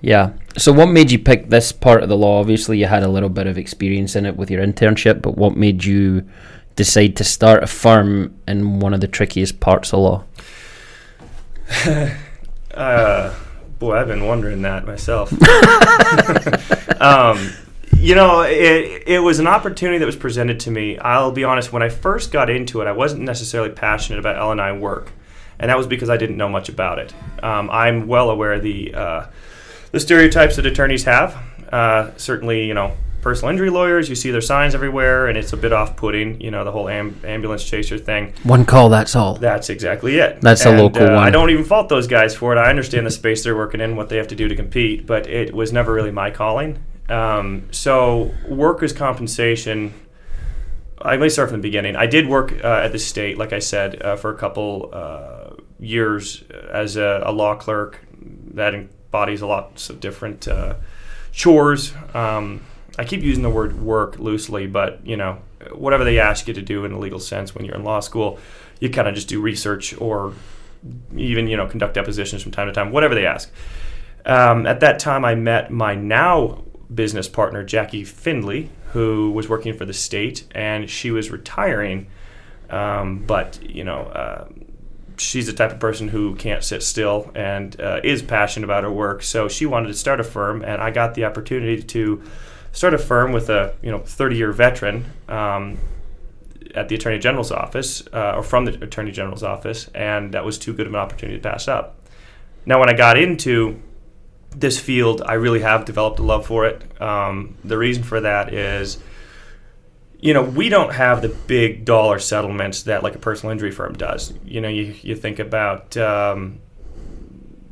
Yeah. 0.00 0.32
So 0.56 0.72
what 0.72 0.86
made 0.86 1.10
you 1.10 1.18
pick 1.18 1.48
this 1.48 1.72
part 1.72 2.02
of 2.02 2.08
the 2.08 2.16
law? 2.16 2.40
Obviously, 2.40 2.78
you 2.78 2.86
had 2.86 3.02
a 3.02 3.08
little 3.08 3.28
bit 3.28 3.46
of 3.46 3.58
experience 3.58 4.16
in 4.16 4.26
it 4.26 4.36
with 4.36 4.50
your 4.50 4.64
internship, 4.64 5.22
but 5.22 5.36
what 5.36 5.56
made 5.56 5.84
you 5.84 6.28
decide 6.76 7.16
to 7.16 7.24
start 7.24 7.62
a 7.62 7.66
firm 7.66 8.38
in 8.46 8.80
one 8.80 8.94
of 8.94 9.00
the 9.00 9.08
trickiest 9.08 9.60
parts 9.60 9.92
of 9.92 10.00
law? 10.00 10.24
Uh, 12.76 13.34
boy, 13.78 13.96
I've 13.96 14.06
been 14.06 14.26
wondering 14.26 14.60
that 14.60 14.86
myself. 14.86 15.32
um, 17.00 17.50
you 17.96 18.14
know, 18.14 18.42
it, 18.42 19.04
it 19.06 19.18
was 19.20 19.38
an 19.38 19.46
opportunity 19.46 19.96
that 19.96 20.04
was 20.04 20.14
presented 20.14 20.60
to 20.60 20.70
me. 20.70 20.98
I'll 20.98 21.32
be 21.32 21.42
honest, 21.42 21.72
when 21.72 21.82
I 21.82 21.88
first 21.88 22.32
got 22.32 22.50
into 22.50 22.82
it, 22.82 22.86
I 22.86 22.92
wasn't 22.92 23.22
necessarily 23.22 23.70
passionate 23.70 24.18
about 24.18 24.36
L&I 24.36 24.72
work. 24.72 25.10
And 25.58 25.70
that 25.70 25.78
was 25.78 25.86
because 25.86 26.10
I 26.10 26.18
didn't 26.18 26.36
know 26.36 26.50
much 26.50 26.68
about 26.68 26.98
it. 26.98 27.14
Um, 27.42 27.70
I'm 27.70 28.06
well 28.06 28.28
aware 28.28 28.52
of 28.52 28.62
the, 28.62 28.94
uh, 28.94 29.26
the 29.96 30.00
stereotypes 30.00 30.56
that 30.56 30.66
attorneys 30.66 31.04
have. 31.04 31.42
Uh, 31.72 32.10
certainly, 32.18 32.66
you 32.66 32.74
know, 32.74 32.94
personal 33.22 33.50
injury 33.50 33.70
lawyers, 33.70 34.10
you 34.10 34.14
see 34.14 34.30
their 34.30 34.42
signs 34.42 34.74
everywhere, 34.74 35.26
and 35.26 35.38
it's 35.38 35.54
a 35.54 35.56
bit 35.56 35.72
off 35.72 35.96
putting, 35.96 36.38
you 36.38 36.50
know, 36.50 36.64
the 36.64 36.70
whole 36.70 36.86
am- 36.86 37.18
ambulance 37.24 37.64
chaser 37.64 37.96
thing. 37.96 38.34
One 38.42 38.66
call, 38.66 38.90
that's 38.90 39.16
all. 39.16 39.36
That's 39.36 39.70
exactly 39.70 40.18
it. 40.18 40.42
That's 40.42 40.66
a 40.66 40.70
local 40.70 41.02
uh, 41.02 41.14
one. 41.14 41.24
I 41.24 41.30
don't 41.30 41.48
even 41.48 41.64
fault 41.64 41.88
those 41.88 42.06
guys 42.06 42.36
for 42.36 42.54
it. 42.54 42.58
I 42.58 42.68
understand 42.68 43.06
the 43.06 43.10
space 43.10 43.42
they're 43.42 43.56
working 43.56 43.80
in, 43.80 43.96
what 43.96 44.10
they 44.10 44.18
have 44.18 44.28
to 44.28 44.34
do 44.34 44.48
to 44.48 44.54
compete, 44.54 45.06
but 45.06 45.26
it 45.28 45.54
was 45.54 45.72
never 45.72 45.94
really 45.94 46.10
my 46.12 46.30
calling. 46.30 46.84
Um, 47.08 47.66
so, 47.70 48.34
workers' 48.48 48.92
compensation. 48.92 49.94
I 51.00 51.16
may 51.16 51.30
start 51.30 51.48
from 51.48 51.60
the 51.60 51.68
beginning. 51.68 51.96
I 51.96 52.06
did 52.06 52.28
work 52.28 52.52
uh, 52.62 52.82
at 52.84 52.92
the 52.92 52.98
state, 52.98 53.38
like 53.38 53.54
I 53.54 53.60
said, 53.60 54.02
uh, 54.02 54.16
for 54.16 54.30
a 54.30 54.36
couple 54.36 54.90
uh, 54.92 55.54
years 55.78 56.44
as 56.70 56.96
a, 56.96 57.22
a 57.24 57.32
law 57.32 57.54
clerk. 57.54 58.00
That 58.54 58.74
embodies 59.06 59.42
a 59.42 59.46
lot 59.46 59.88
of 59.88 60.00
different 60.00 60.48
uh, 60.48 60.74
chores. 61.32 61.92
Um, 62.14 62.62
I 62.98 63.04
keep 63.04 63.22
using 63.22 63.42
the 63.42 63.50
word 63.50 63.80
work 63.80 64.18
loosely, 64.18 64.66
but 64.66 65.06
you 65.06 65.16
know, 65.16 65.38
whatever 65.72 66.04
they 66.04 66.18
ask 66.18 66.48
you 66.48 66.54
to 66.54 66.62
do 66.62 66.84
in 66.84 66.92
a 66.92 66.98
legal 66.98 67.20
sense 67.20 67.54
when 67.54 67.64
you're 67.64 67.74
in 67.74 67.84
law 67.84 68.00
school, 68.00 68.38
you 68.80 68.90
kind 68.90 69.08
of 69.08 69.14
just 69.14 69.28
do 69.28 69.40
research 69.40 69.98
or 70.00 70.34
even 71.16 71.48
you 71.48 71.56
know 71.56 71.66
conduct 71.66 71.94
depositions 71.94 72.42
from 72.42 72.52
time 72.52 72.66
to 72.66 72.72
time, 72.72 72.90
whatever 72.90 73.14
they 73.14 73.26
ask. 73.26 73.50
Um, 74.24 74.66
at 74.66 74.80
that 74.80 74.98
time, 74.98 75.24
I 75.24 75.34
met 75.34 75.70
my 75.70 75.94
now 75.94 76.64
business 76.92 77.28
partner, 77.28 77.64
Jackie 77.64 78.04
Findley, 78.04 78.70
who 78.92 79.30
was 79.30 79.48
working 79.48 79.76
for 79.76 79.84
the 79.84 79.92
state, 79.92 80.44
and 80.52 80.88
she 80.88 81.10
was 81.10 81.30
retiring. 81.30 82.08
Um, 82.70 83.24
but 83.26 83.62
you 83.62 83.84
know, 83.84 84.00
uh, 84.00 84.48
she's 85.18 85.46
the 85.46 85.52
type 85.52 85.72
of 85.72 85.80
person 85.80 86.08
who 86.08 86.34
can't 86.36 86.62
sit 86.62 86.82
still 86.82 87.30
and 87.34 87.80
uh, 87.80 88.00
is 88.04 88.22
passionate 88.22 88.64
about 88.64 88.84
her 88.84 88.92
work. 88.92 89.22
So 89.22 89.48
she 89.48 89.66
wanted 89.66 89.88
to 89.88 89.94
start 89.94 90.20
a 90.20 90.24
firm, 90.24 90.62
and 90.62 90.80
I 90.80 90.90
got 90.90 91.14
the 91.14 91.24
opportunity 91.24 91.82
to 91.82 92.22
start 92.72 92.94
a 92.94 92.98
firm 92.98 93.32
with 93.32 93.48
a 93.50 93.74
you 93.82 93.90
know 93.90 93.98
30 93.98 94.36
year 94.36 94.52
veteran. 94.52 95.04
Um, 95.28 95.78
at 96.74 96.90
the 96.90 96.94
Attorney 96.94 97.18
General's 97.18 97.50
office, 97.50 98.06
uh, 98.12 98.34
or 98.36 98.42
from 98.42 98.66
the 98.66 98.84
Attorney 98.84 99.10
General's 99.10 99.42
office, 99.42 99.88
and 99.94 100.34
that 100.34 100.44
was 100.44 100.58
too 100.58 100.74
good 100.74 100.86
of 100.86 100.92
an 100.92 101.00
opportunity 101.00 101.38
to 101.38 101.48
pass 101.48 101.68
up. 101.68 101.96
Now, 102.66 102.78
when 102.78 102.90
I 102.90 102.92
got 102.92 103.16
into 103.16 103.80
this 104.50 104.78
field, 104.78 105.22
I 105.24 105.34
really 105.34 105.60
have 105.60 105.86
developed 105.86 106.18
a 106.18 106.22
love 106.22 106.46
for 106.46 106.66
it. 106.66 107.00
Um, 107.00 107.56
the 107.64 107.78
reason 107.78 108.02
for 108.02 108.20
that 108.20 108.52
is, 108.52 108.98
you 110.26 110.34
know, 110.34 110.42
we 110.42 110.68
don't 110.68 110.92
have 110.92 111.22
the 111.22 111.28
big 111.28 111.84
dollar 111.84 112.18
settlements 112.18 112.82
that 112.82 113.04
like 113.04 113.14
a 113.14 113.18
personal 113.18 113.52
injury 113.52 113.70
firm 113.70 113.94
does. 113.94 114.34
You 114.44 114.60
know, 114.60 114.68
you, 114.68 114.92
you 115.00 115.14
think 115.14 115.38
about 115.38 115.96
um, 115.96 116.58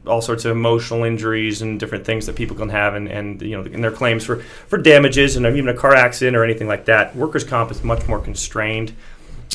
all 0.06 0.22
sorts 0.22 0.44
of 0.44 0.52
emotional 0.52 1.02
injuries 1.02 1.62
and 1.62 1.80
different 1.80 2.06
things 2.06 2.26
that 2.26 2.36
people 2.36 2.54
can 2.56 2.68
have, 2.68 2.94
and, 2.94 3.08
and 3.08 3.42
you 3.42 3.60
know, 3.60 3.64
in 3.64 3.80
their 3.80 3.90
claims 3.90 4.24
for, 4.24 4.36
for 4.68 4.78
damages 4.78 5.34
and 5.34 5.44
even 5.44 5.68
a 5.68 5.74
car 5.74 5.96
accident 5.96 6.36
or 6.36 6.44
anything 6.44 6.68
like 6.68 6.84
that. 6.84 7.16
Workers' 7.16 7.42
comp 7.42 7.72
is 7.72 7.82
much 7.82 8.06
more 8.06 8.20
constrained. 8.20 8.94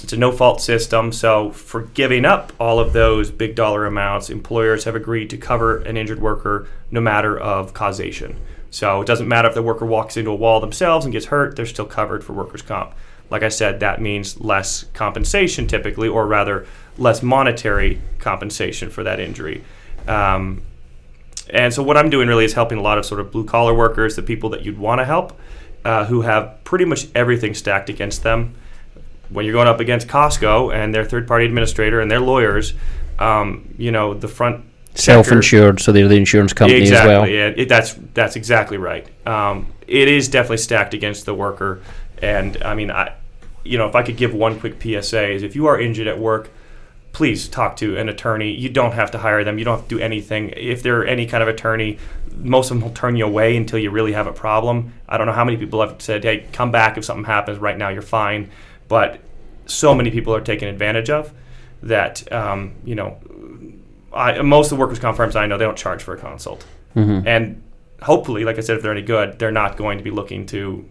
It's 0.04 0.12
a 0.12 0.18
no 0.18 0.34
fault 0.34 0.60
system, 0.60 1.14
so 1.14 1.52
for 1.52 1.84
giving 1.84 2.26
up 2.26 2.52
all 2.60 2.80
of 2.80 2.92
those 2.92 3.32
big 3.32 3.56
dollar 3.56 3.86
amounts, 3.86 4.30
employers 4.30 4.84
have 4.84 4.96
agreed 4.96 5.30
to 5.30 5.38
cover 5.38 5.78
an 5.78 5.96
injured 5.96 6.20
worker 6.20 6.68
no 6.92 7.00
matter 7.00 7.40
of 7.40 7.74
causation. 7.74 8.38
So 8.72 9.02
it 9.02 9.06
doesn't 9.06 9.28
matter 9.28 9.48
if 9.48 9.56
the 9.56 9.64
worker 9.64 9.86
walks 9.86 10.18
into 10.18 10.32
a 10.32 10.36
wall 10.36 10.60
themselves 10.60 11.06
and 11.06 11.12
gets 11.12 11.28
hurt, 11.28 11.56
they're 11.56 11.66
still 11.66 11.86
covered 11.86 12.24
for 12.24 12.34
workers' 12.34 12.62
comp. 12.62 12.94
Like 13.30 13.44
I 13.44 13.50
said, 13.50 13.80
that 13.80 14.02
means 14.02 14.40
less 14.40 14.86
compensation 14.94 15.68
typically, 15.68 16.08
or 16.08 16.26
rather, 16.28 16.66
less 16.98 17.22
monetary 17.24 18.02
compensation 18.20 18.90
for 18.90 19.04
that 19.04 19.20
injury. 19.20 19.64
Um, 20.08 20.62
and 21.50 21.74
so 21.74 21.82
what 21.82 21.98
I'm 21.98 22.10
doing 22.10 22.28
really 22.28 22.46
is 22.46 22.54
helping 22.54 22.78
a 22.78 22.82
lot 22.82 22.98
of 22.98 23.06
sort 23.06 23.20
of 23.20 23.32
blue 23.32 23.46
collar 23.46 23.74
workers, 23.74 24.16
the 24.16 24.24
people 24.24 24.50
that 24.52 24.64
you'd 24.64 24.78
want 24.78 25.00
to 25.00 25.06
help, 25.06 25.40
uh, 25.86 26.06
who 26.06 26.22
have 26.22 26.64
pretty 26.64 26.86
much 26.86 27.08
everything 27.16 27.54
stacked 27.54 27.90
against 27.90 28.24
them. 28.24 28.56
When 29.30 29.46
you're 29.46 29.54
going 29.54 29.68
up 29.68 29.80
against 29.80 30.08
Costco 30.08 30.74
and 30.74 30.94
their 30.94 31.06
third 31.06 31.28
party 31.28 31.46
administrator 31.46 32.02
and 32.02 32.10
their 32.10 32.20
lawyers, 32.20 32.74
um, 33.20 33.74
you 33.78 33.92
know, 33.92 34.14
the 34.14 34.28
front 34.28 34.66
Self-insured, 35.00 35.80
so 35.80 35.92
they're 35.92 36.08
the 36.08 36.16
insurance 36.16 36.54
company 36.54 36.80
exactly, 36.80 37.14
as 37.14 37.18
well. 37.20 37.28
Yeah, 37.28 37.48
it, 37.56 37.70
that's 37.70 37.94
that's 38.14 38.36
exactly 38.36 38.78
right. 38.78 39.08
Um, 39.28 39.74
it 39.88 40.08
is 40.08 40.28
definitely 40.28 40.58
stacked 40.58 40.94
against 40.94 41.26
the 41.26 41.34
worker, 41.34 41.82
and 42.22 42.62
I 42.64 42.76
mean, 42.76 42.92
I, 42.92 43.14
you 43.64 43.78
know, 43.78 43.88
if 43.88 43.96
I 43.96 44.04
could 44.04 44.18
give 44.18 44.34
one 44.34 44.60
quick 44.60 44.82
PSA 44.82 45.32
is 45.32 45.44
if 45.44 45.56
you 45.56 45.68
are 45.68 45.80
injured 45.80 46.08
at 46.08 46.20
work, 46.20 46.50
please 47.12 47.48
talk 47.48 47.76
to 47.78 47.98
an 47.98 48.10
attorney. 48.10 48.52
You 48.52 48.70
don't 48.70 48.94
have 48.94 49.12
to 49.12 49.18
hire 49.18 49.44
them. 49.44 49.58
You 49.58 49.66
don't 49.66 49.80
have 49.80 49.88
to 49.88 49.96
do 49.96 50.02
anything. 50.02 50.54
If 50.56 50.84
they're 50.84 51.06
any 51.06 51.26
kind 51.26 51.42
of 51.42 51.50
attorney, 51.50 51.98
most 52.36 52.72
of 52.72 52.78
them 52.78 52.88
will 52.88 52.96
turn 52.96 53.16
you 53.16 53.26
away 53.26 53.58
until 53.58 53.80
you 53.80 53.92
really 53.92 54.14
have 54.14 54.28
a 54.28 54.34
problem. 54.34 54.94
I 55.08 55.18
don't 55.18 55.28
know 55.28 55.34
how 55.34 55.46
many 55.46 55.58
people 55.58 55.82
have 55.82 56.02
said, 56.02 56.24
"Hey, 56.24 56.48
come 56.52 56.72
back 56.72 56.98
if 56.98 57.06
something 57.06 57.26
happens. 57.26 57.58
Right 57.58 57.78
now, 57.78 57.90
you're 57.90 58.02
fine," 58.02 58.50
but 58.88 59.20
so 59.66 59.94
many 59.94 60.12
people 60.12 60.34
are 60.34 60.42
taken 60.42 60.68
advantage 60.68 61.10
of 61.10 61.32
that 61.84 62.32
um, 62.32 62.74
you 62.84 62.96
know 62.96 63.18
I, 64.14 64.42
most 64.42 64.72
of 64.72 64.78
the 64.78 64.82
workers' 64.82 65.00
comp 65.00 65.18
firms 65.18 65.36
I 65.36 65.46
know 65.46 65.58
they 65.58 65.66
don't 65.66 65.78
charge 65.78 66.02
for 66.04 66.14
a 66.14 66.18
consult, 66.18 66.66
Mhm. 66.96 67.24
and 67.26 67.62
hopefully, 68.02 68.44
like 68.46 68.58
I 68.58 68.62
said, 68.62 68.78
if 68.78 68.82
they're 68.84 68.92
any 68.92 69.02
good, 69.02 69.40
they're 69.40 69.52
not 69.52 69.78
going 69.78 69.98
to 69.98 70.04
be 70.04 70.10
looking 70.12 70.46
to 70.48 70.86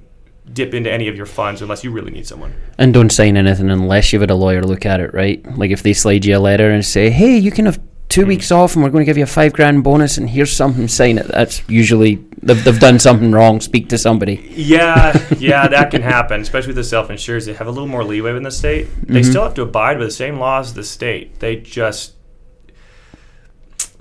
dip 0.53 0.73
into 0.73 0.91
any 0.91 1.09
of 1.09 1.17
your 1.17 1.27
funds 1.27 1.61
unless 1.61 1.85
you 1.85 1.91
really 1.91 2.11
need 2.11 2.27
someone. 2.27 2.53
And 2.79 2.95
don't 2.95 3.11
sign 3.11 3.37
anything 3.37 3.69
unless 3.71 4.13
you've 4.13 4.23
had 4.23 4.31
a 4.31 4.35
lawyer 4.35 4.63
look 4.63 4.87
at 4.87 4.99
it, 5.01 5.13
right? 5.13 5.45
Like 5.59 5.71
if 5.71 5.83
they 5.83 5.93
slide 5.93 6.25
you 6.25 6.37
a 6.37 6.39
letter 6.39 6.71
and 6.71 6.85
say, 6.85 7.11
"Hey, 7.11 7.37
you 7.37 7.51
can 7.51 7.67
have 7.67 7.79
two 8.09 8.23
Mm. 8.25 8.29
weeks 8.29 8.51
off, 8.51 8.75
and 8.75 8.83
we're 8.83 8.89
going 8.91 9.03
to 9.03 9.07
give 9.07 9.19
you 9.19 9.25
a 9.25 9.27
five 9.27 9.53
grand 9.53 9.85
bonus, 9.85 10.17
and 10.17 10.31
here's 10.31 10.51
something, 10.53 10.89
sign 10.89 11.19
it." 11.19 11.29
That's 11.29 11.63
usually 11.69 12.19
they've, 12.43 12.63
they've 12.65 12.81
done 12.81 12.99
something 12.99 13.31
wrong. 13.33 13.61
Speak 13.61 13.89
to 13.91 13.99
somebody. 13.99 14.41
Yeah, 14.55 15.19
yeah, 15.39 15.69
that 15.69 15.91
can 15.91 16.01
happen, 16.01 16.41
especially 16.41 16.69
with 16.69 16.77
the 16.77 16.85
self-insurers. 16.85 17.45
They 17.45 17.53
have 17.53 17.67
a 17.67 17.71
little 17.71 17.89
more 17.89 18.03
leeway 18.05 18.35
in 18.35 18.43
the 18.43 18.51
state. 18.51 18.87
They 19.07 19.21
Mhm. 19.21 19.25
still 19.27 19.43
have 19.43 19.55
to 19.55 19.63
abide 19.63 19.99
by 19.99 20.05
the 20.05 20.11
same 20.11 20.39
laws 20.39 20.69
as 20.69 20.75
the 20.75 20.85
state. 20.85 21.41
They 21.41 21.57
just 21.57 22.13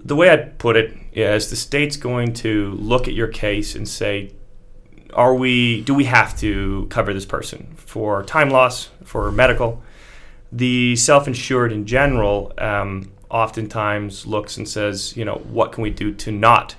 the 0.07 0.15
way 0.15 0.31
I 0.31 0.37
put 0.37 0.77
it 0.77 0.97
is 1.13 1.49
the 1.49 1.55
state's 1.55 1.97
going 1.97 2.33
to 2.35 2.71
look 2.71 3.07
at 3.07 3.13
your 3.13 3.27
case 3.27 3.75
and 3.75 3.87
say, 3.87 4.31
are 5.13 5.35
we 5.35 5.81
do 5.81 5.93
we 5.93 6.05
have 6.05 6.37
to 6.39 6.87
cover 6.89 7.13
this 7.13 7.25
person 7.25 7.73
for 7.75 8.23
time 8.23 8.49
loss, 8.49 8.89
for 9.03 9.31
medical? 9.31 9.81
The 10.51 10.95
self-insured 10.95 11.73
in 11.73 11.85
general 11.85 12.53
um, 12.57 13.11
oftentimes 13.29 14.25
looks 14.25 14.55
and 14.57 14.67
says, 14.67 15.15
you 15.17 15.25
know, 15.25 15.35
what 15.35 15.73
can 15.73 15.83
we 15.83 15.89
do 15.89 16.13
to 16.13 16.31
not 16.31 16.75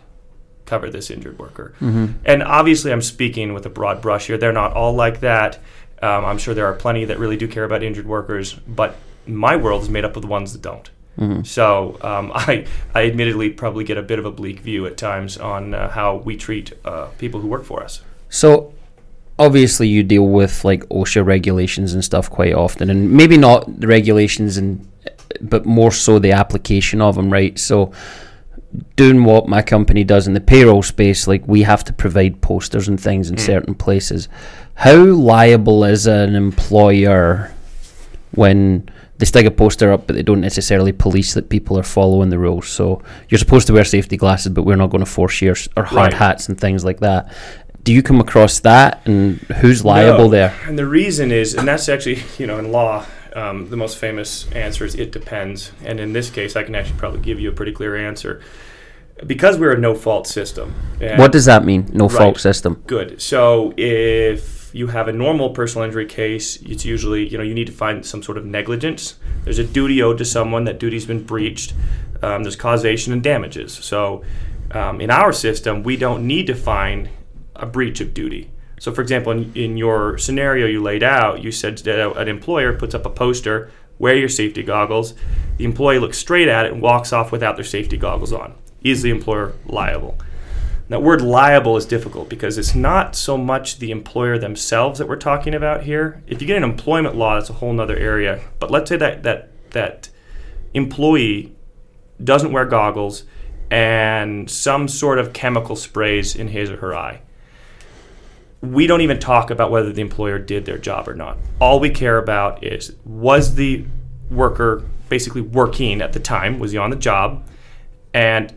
cover 0.64 0.88
this 0.88 1.10
injured 1.10 1.38
worker? 1.38 1.74
Mm-hmm. 1.80 2.06
And 2.24 2.42
obviously, 2.42 2.92
I'm 2.92 3.02
speaking 3.02 3.52
with 3.52 3.66
a 3.66 3.70
broad 3.70 4.00
brush 4.00 4.28
here. 4.28 4.38
They're 4.38 4.52
not 4.52 4.72
all 4.72 4.94
like 4.94 5.20
that. 5.20 5.56
Um, 6.00 6.24
I'm 6.24 6.38
sure 6.38 6.54
there 6.54 6.66
are 6.66 6.74
plenty 6.74 7.04
that 7.04 7.18
really 7.18 7.36
do 7.36 7.46
care 7.46 7.64
about 7.64 7.82
injured 7.82 8.06
workers, 8.06 8.54
but 8.54 8.96
my 9.26 9.56
world 9.56 9.82
is 9.82 9.90
made 9.90 10.04
up 10.06 10.16
of 10.16 10.22
the 10.22 10.28
ones 10.28 10.54
that 10.54 10.62
don't. 10.62 10.90
Mm-hmm. 11.18 11.42
So 11.42 11.98
um, 12.02 12.30
I, 12.34 12.66
I 12.94 13.06
admittedly 13.06 13.50
probably 13.50 13.84
get 13.84 13.98
a 13.98 14.02
bit 14.02 14.18
of 14.18 14.24
a 14.24 14.30
bleak 14.30 14.60
view 14.60 14.86
at 14.86 14.96
times 14.96 15.36
on 15.38 15.74
uh, 15.74 15.88
how 15.90 16.16
we 16.16 16.36
treat 16.36 16.72
uh, 16.84 17.06
people 17.18 17.40
who 17.40 17.48
work 17.48 17.64
for 17.64 17.82
us. 17.82 18.02
So 18.28 18.72
obviously 19.38 19.88
you 19.88 20.02
deal 20.02 20.26
with 20.26 20.64
like 20.64 20.84
OSHA 20.88 21.24
regulations 21.24 21.94
and 21.94 22.04
stuff 22.04 22.30
quite 22.30 22.54
often, 22.54 22.90
and 22.90 23.10
maybe 23.10 23.36
not 23.36 23.80
the 23.80 23.86
regulations 23.86 24.56
and 24.56 24.86
but 25.40 25.66
more 25.66 25.92
so 25.92 26.18
the 26.18 26.32
application 26.32 27.00
of 27.00 27.14
them, 27.14 27.30
right? 27.30 27.58
So 27.58 27.92
doing 28.96 29.24
what 29.24 29.48
my 29.48 29.62
company 29.62 30.04
does 30.04 30.26
in 30.26 30.34
the 30.34 30.40
payroll 30.40 30.82
space, 30.82 31.26
like 31.26 31.46
we 31.46 31.62
have 31.62 31.84
to 31.84 31.92
provide 31.92 32.40
posters 32.40 32.88
and 32.88 33.00
things 33.00 33.30
in 33.30 33.36
Mm. 33.36 33.40
certain 33.40 33.74
places. 33.74 34.28
How 34.74 34.96
liable 34.96 35.84
is 35.84 36.06
an 36.06 36.34
employer 36.34 37.52
when 38.34 38.88
they 39.18 39.26
stick 39.26 39.46
a 39.46 39.50
poster 39.50 39.92
up, 39.92 40.06
but 40.06 40.16
they 40.16 40.22
don't 40.22 40.40
necessarily 40.40 40.92
police 40.92 41.34
that 41.34 41.48
people 41.48 41.78
are 41.78 41.82
following 41.82 42.30
the 42.30 42.38
rules? 42.38 42.68
So 42.68 43.02
you're 43.28 43.38
supposed 43.38 43.66
to 43.68 43.72
wear 43.72 43.84
safety 43.84 44.16
glasses, 44.16 44.52
but 44.52 44.62
we're 44.62 44.76
not 44.76 44.90
going 44.90 45.04
to 45.04 45.10
force 45.10 45.40
you 45.42 45.52
or, 45.52 45.56
or 45.76 45.84
hard 45.84 46.12
Right. 46.12 46.14
hats 46.14 46.48
and 46.48 46.58
things 46.58 46.84
like 46.84 47.00
that. 47.00 47.32
Do 47.84 47.92
you 47.92 48.02
come 48.02 48.20
across 48.20 48.60
that, 48.60 49.00
and 49.06 49.38
who's 49.60 49.84
liable 49.84 50.24
No. 50.24 50.30
there? 50.30 50.54
And 50.66 50.78
the 50.78 50.86
reason 50.86 51.32
is, 51.32 51.54
and 51.54 51.66
that's 51.66 51.88
actually, 51.88 52.18
you 52.38 52.46
know, 52.46 52.58
in 52.58 52.70
law, 52.70 53.06
um, 53.34 53.68
the 53.70 53.76
most 53.76 53.98
famous 53.98 54.46
answer 54.52 54.84
is 54.84 54.94
it 54.94 55.10
depends. 55.12 55.72
And 55.84 55.98
in 56.00 56.12
this 56.12 56.28
case, 56.28 56.54
I 56.56 56.62
can 56.64 56.74
actually 56.74 56.98
probably 56.98 57.20
give 57.20 57.38
you 57.40 57.48
a 57.48 57.52
pretty 57.52 57.72
clear 57.72 57.96
answer. 57.96 58.40
Because 59.26 59.58
we're 59.58 59.72
a 59.72 59.78
no 59.78 59.94
fault 59.94 60.26
system. 60.28 60.74
What 61.16 61.32
does 61.32 61.46
that 61.46 61.64
mean? 61.64 61.88
No 61.92 62.06
Right. 62.08 62.18
fault 62.18 62.38
system. 62.40 62.82
Good. 62.86 63.20
So 63.20 63.72
if 63.76 64.57
you 64.74 64.88
have 64.88 65.08
a 65.08 65.12
normal 65.12 65.50
personal 65.50 65.84
injury 65.84 66.06
case, 66.06 66.56
it's 66.62 66.84
usually, 66.84 67.28
you 67.28 67.38
know, 67.38 67.44
you 67.44 67.54
need 67.54 67.66
to 67.66 67.72
find 67.72 68.04
some 68.04 68.22
sort 68.22 68.38
of 68.38 68.44
negligence. 68.44 69.18
There's 69.44 69.58
a 69.58 69.64
duty 69.64 70.02
owed 70.02 70.18
to 70.18 70.24
someone, 70.24 70.64
that 70.64 70.78
duty's 70.78 71.06
been 71.06 71.24
breached. 71.24 71.74
Um, 72.22 72.42
there's 72.42 72.56
causation 72.56 73.12
and 73.12 73.22
damages. 73.22 73.72
So 73.72 74.24
um, 74.72 75.00
in 75.00 75.10
our 75.10 75.32
system, 75.32 75.82
we 75.82 75.96
don't 75.96 76.26
need 76.26 76.46
to 76.48 76.54
find 76.54 77.08
a 77.56 77.66
breach 77.66 78.00
of 78.00 78.14
duty. 78.14 78.50
So, 78.80 78.92
for 78.92 79.02
example, 79.02 79.32
in, 79.32 79.52
in 79.54 79.76
your 79.76 80.18
scenario 80.18 80.66
you 80.66 80.82
laid 80.82 81.02
out, 81.02 81.42
you 81.42 81.50
said 81.50 81.78
that 81.78 82.16
an 82.16 82.28
employer 82.28 82.72
puts 82.72 82.94
up 82.94 83.06
a 83.06 83.10
poster, 83.10 83.70
wear 83.98 84.14
your 84.14 84.28
safety 84.28 84.62
goggles. 84.62 85.14
The 85.56 85.64
employee 85.64 85.98
looks 85.98 86.18
straight 86.18 86.48
at 86.48 86.66
it 86.66 86.72
and 86.72 86.80
walks 86.80 87.12
off 87.12 87.32
without 87.32 87.56
their 87.56 87.64
safety 87.64 87.96
goggles 87.96 88.32
on. 88.32 88.54
Is 88.82 89.02
the 89.02 89.10
employer 89.10 89.54
liable? 89.66 90.18
That 90.88 91.02
word 91.02 91.20
liable 91.20 91.76
is 91.76 91.84
difficult 91.84 92.30
because 92.30 92.56
it's 92.56 92.74
not 92.74 93.14
so 93.14 93.36
much 93.36 93.78
the 93.78 93.90
employer 93.90 94.38
themselves 94.38 94.98
that 94.98 95.06
we're 95.06 95.16
talking 95.16 95.54
about 95.54 95.82
here. 95.82 96.22
If 96.26 96.40
you 96.40 96.46
get 96.46 96.56
an 96.56 96.64
employment 96.64 97.14
law, 97.14 97.34
that's 97.34 97.50
a 97.50 97.54
whole 97.54 97.78
other 97.78 97.96
area. 97.96 98.40
But 98.58 98.70
let's 98.70 98.88
say 98.88 98.96
that 98.96 99.22
that 99.22 99.50
that 99.70 100.08
employee 100.72 101.54
doesn't 102.22 102.52
wear 102.52 102.64
goggles 102.64 103.24
and 103.70 104.50
some 104.50 104.88
sort 104.88 105.18
of 105.18 105.34
chemical 105.34 105.76
sprays 105.76 106.34
in 106.34 106.48
his 106.48 106.70
or 106.70 106.78
her 106.78 106.96
eye. 106.96 107.20
We 108.62 108.86
don't 108.86 109.02
even 109.02 109.20
talk 109.20 109.50
about 109.50 109.70
whether 109.70 109.92
the 109.92 110.00
employer 110.00 110.38
did 110.38 110.64
their 110.64 110.78
job 110.78 111.06
or 111.06 111.14
not. 111.14 111.36
All 111.60 111.80
we 111.80 111.90
care 111.90 112.16
about 112.16 112.64
is 112.64 112.96
was 113.04 113.56
the 113.56 113.84
worker 114.30 114.82
basically 115.10 115.42
working 115.42 116.00
at 116.00 116.14
the 116.14 116.20
time? 116.20 116.58
Was 116.58 116.72
he 116.72 116.78
on 116.78 116.88
the 116.88 116.96
job? 116.96 117.46
And 118.14 118.54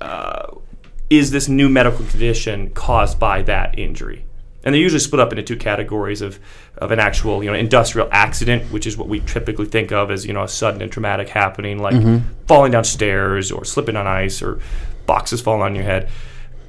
uh, 0.00 0.54
is 1.10 1.30
this 1.30 1.48
new 1.48 1.68
medical 1.68 2.04
condition 2.06 2.70
caused 2.70 3.18
by 3.18 3.42
that 3.42 3.78
injury? 3.78 4.24
And 4.64 4.74
they're 4.74 4.80
usually 4.80 5.00
split 5.00 5.20
up 5.20 5.30
into 5.30 5.42
two 5.42 5.56
categories 5.56 6.22
of, 6.22 6.38
of 6.78 6.90
an 6.90 6.98
actual, 6.98 7.44
you 7.44 7.50
know, 7.50 7.56
industrial 7.56 8.08
accident, 8.10 8.72
which 8.72 8.86
is 8.86 8.96
what 8.96 9.08
we 9.08 9.20
typically 9.20 9.66
think 9.66 9.92
of 9.92 10.10
as, 10.10 10.24
you 10.24 10.32
know, 10.32 10.42
a 10.42 10.48
sudden 10.48 10.80
and 10.80 10.90
traumatic 10.90 11.28
happening, 11.28 11.78
like 11.78 11.94
falling 12.46 12.72
down 12.72 12.84
stairs 12.84 13.52
or 13.52 13.64
slipping 13.64 13.96
on 13.96 14.06
ice 14.06 14.40
or 14.40 14.60
boxes 15.06 15.42
falling 15.42 15.60
on 15.60 15.74
your 15.74 15.84
head. 15.84 16.08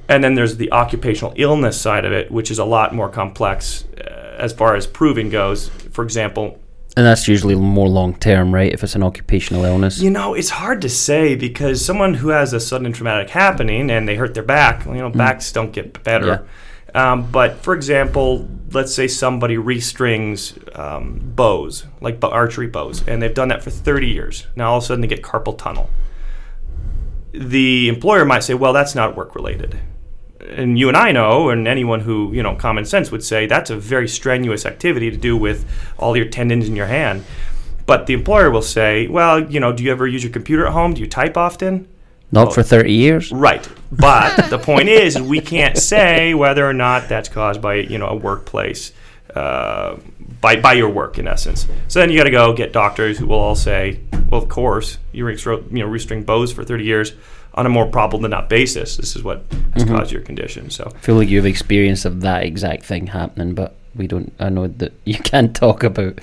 And 0.08 0.22
then 0.22 0.34
there's 0.34 0.58
the 0.58 0.70
occupational 0.72 1.32
illness 1.36 1.80
side 1.80 2.04
of 2.04 2.12
it, 2.12 2.30
which 2.30 2.50
is 2.50 2.58
a 2.58 2.64
lot 2.64 2.94
more 2.94 3.08
complex 3.08 3.84
uh, 3.98 4.36
as 4.38 4.52
far 4.52 4.76
as 4.76 4.86
proving 4.86 5.30
goes. 5.30 5.68
For 5.90 6.04
example, 6.04 6.60
And 6.96 7.04
that's 7.04 7.28
usually 7.28 7.54
more 7.54 7.88
long 7.88 8.14
term, 8.14 8.54
right? 8.54 8.72
If 8.72 8.82
it's 8.82 8.94
an 8.94 9.02
occupational 9.02 9.64
illness. 9.64 10.00
You 10.00 10.08
know, 10.08 10.32
it's 10.32 10.48
hard 10.48 10.80
to 10.80 10.88
say 10.88 11.34
because 11.34 11.84
someone 11.84 12.14
who 12.14 12.30
has 12.30 12.54
a 12.54 12.60
sudden 12.60 12.92
traumatic 12.92 13.28
happening 13.28 13.90
and 13.90 14.08
they 14.08 14.16
hurt 14.16 14.32
their 14.32 14.42
back, 14.42 14.86
you 14.86 14.94
know, 14.94 15.10
backs 15.10 15.52
don't 15.52 15.72
get 15.72 16.02
better. 16.02 16.46
Um, 16.94 17.30
but 17.30 17.58
for 17.58 17.74
example, 17.74 18.48
let's 18.72 18.94
say 18.94 19.06
somebody 19.06 19.58
restrings 19.58 20.58
um, 20.74 21.20
bows, 21.36 21.84
like 22.00 22.18
archery 22.22 22.68
bows, 22.68 23.06
and 23.06 23.20
they've 23.20 23.34
done 23.34 23.48
that 23.48 23.62
for 23.62 23.68
30 23.68 24.08
years. 24.08 24.46
Now 24.56 24.70
all 24.70 24.78
of 24.78 24.84
a 24.84 24.86
sudden 24.86 25.02
they 25.02 25.06
get 25.06 25.22
carpal 25.22 25.58
tunnel. 25.58 25.90
The 27.32 27.90
employer 27.90 28.24
might 28.24 28.44
say, 28.44 28.54
well, 28.54 28.72
that's 28.72 28.94
not 28.94 29.14
work 29.14 29.34
related. 29.34 29.78
And 30.50 30.78
you 30.78 30.88
and 30.88 30.96
I 30.96 31.12
know, 31.12 31.48
and 31.50 31.66
anyone 31.66 32.00
who, 32.00 32.32
you 32.32 32.42
know, 32.42 32.54
common 32.54 32.84
sense 32.84 33.10
would 33.10 33.24
say 33.24 33.46
that's 33.46 33.70
a 33.70 33.76
very 33.76 34.08
strenuous 34.08 34.64
activity 34.64 35.10
to 35.10 35.16
do 35.16 35.36
with 35.36 35.68
all 35.98 36.16
your 36.16 36.26
tendons 36.26 36.68
in 36.68 36.76
your 36.76 36.86
hand. 36.86 37.24
But 37.86 38.06
the 38.06 38.14
employer 38.14 38.50
will 38.50 38.62
say, 38.62 39.06
well, 39.06 39.40
you 39.40 39.60
know, 39.60 39.72
do 39.72 39.84
you 39.84 39.92
ever 39.92 40.06
use 40.06 40.22
your 40.22 40.32
computer 40.32 40.66
at 40.66 40.72
home? 40.72 40.94
Do 40.94 41.00
you 41.00 41.06
type 41.06 41.36
often? 41.36 41.88
Not 42.32 42.52
for 42.52 42.62
30 42.62 42.92
years. 42.92 43.30
Right. 43.30 43.68
But 43.92 44.36
the 44.50 44.58
point 44.58 44.88
is, 44.88 45.20
we 45.20 45.40
can't 45.40 45.78
say 45.78 46.34
whether 46.34 46.68
or 46.68 46.72
not 46.72 47.08
that's 47.08 47.28
caused 47.28 47.62
by, 47.62 47.74
you 47.76 47.98
know, 47.98 48.08
a 48.08 48.16
workplace, 48.16 48.92
uh, 49.34 49.96
by, 50.40 50.56
by 50.56 50.72
your 50.72 50.88
work, 50.90 51.18
in 51.18 51.28
essence. 51.28 51.66
So 51.86 52.00
then 52.00 52.10
you 52.10 52.18
got 52.18 52.24
to 52.24 52.30
go 52.30 52.52
get 52.52 52.72
doctors 52.72 53.18
who 53.18 53.26
will 53.26 53.38
all 53.38 53.54
say, 53.54 54.00
well, 54.28 54.42
of 54.42 54.48
course, 54.48 54.98
you, 55.12 55.24
restro- 55.24 55.70
you 55.70 55.84
know, 55.84 55.88
restring 55.88 56.26
bows 56.26 56.52
for 56.52 56.64
30 56.64 56.84
years 56.84 57.12
on 57.56 57.66
a 57.66 57.68
more 57.68 57.86
probable 57.86 58.18
than 58.20 58.30
not 58.32 58.48
basis. 58.48 58.96
This 58.96 59.16
is 59.16 59.22
what 59.22 59.44
has 59.74 59.84
caused 59.84 60.12
your 60.12 60.22
condition. 60.22 60.70
So 60.70 60.92
I 60.94 60.98
feel 60.98 61.14
like 61.14 61.28
you 61.28 61.38
have 61.38 61.46
experience 61.46 62.04
of 62.04 62.20
that 62.20 62.42
exact 62.42 62.84
thing 62.84 63.06
happening, 63.08 63.54
but 63.54 63.74
we 63.94 64.06
don't. 64.06 64.32
I 64.38 64.48
know 64.50 64.66
that 64.66 64.92
you 65.04 65.18
can't 65.18 65.54
talk 65.56 65.82
about 65.82 66.18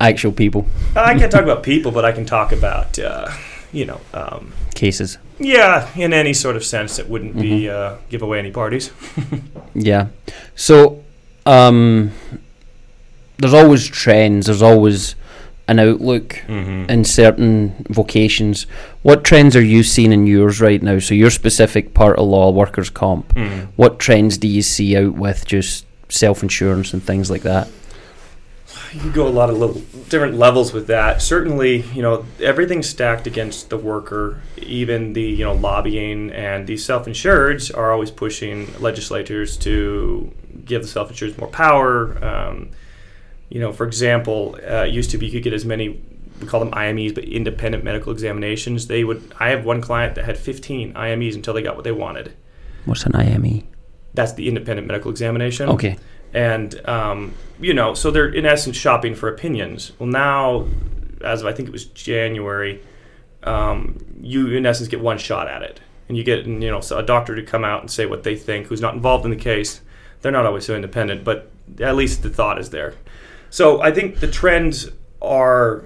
actual 0.00 0.30
people 0.32 0.64
I 0.94 1.18
can't 1.18 1.30
talk 1.30 1.42
about 1.42 1.62
people, 1.62 1.90
but 1.90 2.04
I 2.04 2.12
can 2.12 2.24
talk 2.24 2.52
about, 2.52 2.98
uh, 2.98 3.28
you 3.72 3.84
know, 3.84 4.00
um, 4.14 4.52
cases. 4.74 5.18
yeah, 5.38 5.88
in 5.96 6.12
any 6.12 6.32
sort 6.32 6.56
of 6.56 6.64
sense 6.64 6.96
that 6.96 7.08
wouldn't 7.08 7.36
be 7.36 7.68
uh, 7.68 7.96
give 8.08 8.22
away 8.22 8.38
any 8.38 8.50
parties. 8.50 8.90
Yeah. 9.74 10.08
So, 10.56 11.04
um, 11.46 12.10
there's 13.36 13.54
always 13.54 13.86
trends. 13.86 14.46
There's 14.46 14.62
always 14.62 15.14
an 15.68 15.78
outlook 15.78 16.42
Mm-hmm. 16.48 16.90
in 16.90 17.04
certain 17.04 17.86
vocations. 17.90 18.66
What 19.02 19.22
trends 19.22 19.54
are 19.54 19.62
you 19.62 19.82
seeing 19.82 20.12
in 20.12 20.26
yours 20.26 20.60
right 20.60 20.82
now? 20.82 20.98
So 20.98 21.14
your 21.14 21.30
specific 21.30 21.94
part 21.94 22.18
of 22.18 22.26
law, 22.26 22.50
workers' 22.50 22.90
comp. 22.90 23.34
Mm. 23.34 23.68
What 23.76 23.98
trends 23.98 24.38
do 24.38 24.48
you 24.48 24.62
see 24.62 24.96
out 24.96 25.14
with 25.14 25.46
just 25.46 25.84
self 26.08 26.42
insurance 26.42 26.92
and 26.94 27.02
things 27.02 27.30
like 27.30 27.42
that? 27.42 27.68
You 28.94 29.10
go 29.10 29.26
a 29.26 29.28
lot 29.28 29.50
of 29.50 29.58
little 29.58 29.82
different 30.08 30.36
levels 30.38 30.72
with 30.72 30.86
that. 30.86 31.20
Certainly, 31.20 31.82
you 31.94 32.00
know, 32.00 32.24
everything's 32.40 32.88
stacked 32.88 33.26
against 33.26 33.68
the 33.68 33.76
worker. 33.76 34.40
Even 34.56 35.12
the 35.12 35.22
you 35.22 35.44
know 35.44 35.52
lobbying 35.52 36.30
and 36.30 36.66
the 36.66 36.76
self-insureds 36.78 37.76
are 37.76 37.92
always 37.92 38.10
pushing 38.10 38.72
legislators 38.80 39.56
to 39.58 40.32
give 40.64 40.82
the 40.82 40.88
self-insureds 40.88 41.38
more 41.38 41.48
power. 41.48 42.22
Um, 42.24 42.70
you 43.48 43.60
know, 43.60 43.72
for 43.72 43.86
example, 43.86 44.58
uh, 44.68 44.82
used 44.82 45.10
to 45.10 45.18
be 45.18 45.26
you 45.26 45.32
could 45.32 45.42
get 45.42 45.52
as 45.52 45.64
many 45.64 46.00
we 46.40 46.46
call 46.46 46.60
them 46.60 46.70
IMEs, 46.70 47.14
but 47.14 47.24
independent 47.24 47.82
medical 47.82 48.12
examinations. 48.12 48.86
They 48.86 49.04
would. 49.04 49.32
I 49.40 49.50
have 49.50 49.64
one 49.64 49.80
client 49.80 50.14
that 50.14 50.24
had 50.24 50.38
15 50.38 50.94
IMEs 50.94 51.34
until 51.34 51.54
they 51.54 51.62
got 51.62 51.74
what 51.74 51.84
they 51.84 51.92
wanted. 51.92 52.32
What's 52.84 53.04
an 53.04 53.14
IME? 53.16 53.66
That's 54.14 54.32
the 54.32 54.48
independent 54.48 54.86
medical 54.86 55.10
examination 55.10 55.68
Okay. 55.68 55.96
and 56.32 56.88
um, 56.88 57.34
you 57.60 57.74
know, 57.74 57.94
so 57.94 58.10
they're 58.10 58.28
in 58.28 58.46
essence 58.46 58.76
shopping 58.76 59.14
for 59.14 59.28
opinions. 59.28 59.92
Well, 59.98 60.08
now, 60.08 60.66
as 61.22 61.40
of 61.40 61.46
I 61.46 61.52
think 61.52 61.68
it 61.68 61.72
was 61.72 61.84
January, 61.86 62.80
um, 63.42 63.98
you 64.20 64.48
in 64.56 64.64
essence 64.66 64.88
get 64.88 65.00
one 65.00 65.18
shot 65.18 65.48
at 65.48 65.62
it, 65.62 65.80
and 66.08 66.16
you 66.16 66.24
get 66.24 66.46
you 66.46 66.70
know 66.70 66.80
a 66.94 67.02
doctor 67.02 67.36
to 67.36 67.42
come 67.42 67.64
out 67.64 67.80
and 67.80 67.90
say 67.90 68.06
what 68.06 68.22
they 68.22 68.36
think, 68.36 68.66
who's 68.68 68.80
not 68.80 68.94
involved 68.94 69.24
in 69.24 69.30
the 69.30 69.36
case. 69.36 69.80
They're 70.20 70.32
not 70.32 70.46
always 70.46 70.64
so 70.64 70.74
independent, 70.74 71.22
but 71.24 71.50
at 71.80 71.94
least 71.94 72.22
the 72.22 72.30
thought 72.30 72.58
is 72.58 72.70
there. 72.70 72.94
So 73.50 73.80
I 73.80 73.92
think 73.92 74.20
the 74.20 74.28
trends 74.28 74.88
are 75.20 75.84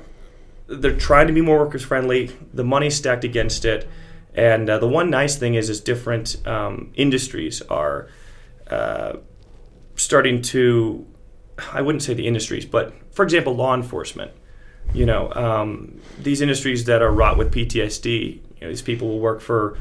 they're 0.67 0.97
trying 0.97 1.27
to 1.27 1.33
be 1.33 1.41
more 1.41 1.59
workers 1.59 1.83
friendly. 1.83 2.31
The 2.53 2.65
money's 2.65 2.97
stacked 2.97 3.25
against 3.25 3.65
it, 3.65 3.89
and 4.35 4.69
uh, 4.69 4.79
the 4.79 4.89
one 4.89 5.11
nice 5.11 5.37
thing 5.37 5.55
is 5.55 5.69
is 5.69 5.81
different 5.81 6.47
um, 6.47 6.93
industries 6.95 7.63
are 7.63 8.09
uh, 8.69 9.15
starting 9.97 10.43
to 10.43 11.07
I 11.73 11.83
wouldn't 11.83 12.03
say 12.03 12.15
the 12.15 12.27
industries, 12.27 12.65
but 12.65 12.93
for 13.13 13.23
example, 13.23 13.55
law 13.55 13.75
enforcement. 13.75 14.33
You 14.95 15.07
know, 15.07 15.33
um, 15.33 16.01
these 16.21 16.41
industries 16.41 16.85
that 16.85 17.03
are 17.03 17.11
wrought 17.11 17.39
with 17.39 17.53
PTSD. 17.53 18.35
You 18.35 18.61
know, 18.61 18.69
these 18.69 18.83
people 18.83 19.09
will 19.09 19.21
work 19.21 19.41
for 19.41 19.79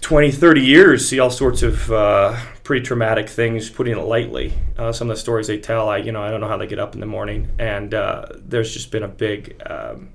20, 0.00 0.30
30 0.32 0.60
years, 0.60 1.08
see 1.08 1.18
all 1.18 1.30
sorts 1.30 1.62
of 1.62 1.90
uh, 1.90 2.36
pretty 2.68 2.84
traumatic 2.84 3.30
things, 3.30 3.70
putting 3.70 3.96
it 3.96 4.02
lightly. 4.02 4.52
Uh, 4.76 4.92
some 4.92 5.08
of 5.08 5.16
the 5.16 5.18
stories 5.18 5.46
they 5.46 5.56
tell, 5.56 5.88
I 5.88 5.96
you 5.96 6.12
know 6.12 6.22
I 6.22 6.30
don't 6.30 6.42
know 6.42 6.48
how 6.48 6.58
they 6.58 6.66
get 6.66 6.78
up 6.78 6.92
in 6.92 7.00
the 7.00 7.06
morning, 7.06 7.48
and 7.58 7.94
uh, 7.94 8.26
there's 8.34 8.74
just 8.74 8.90
been 8.90 9.02
a 9.02 9.08
big 9.08 9.58
um, 9.64 10.10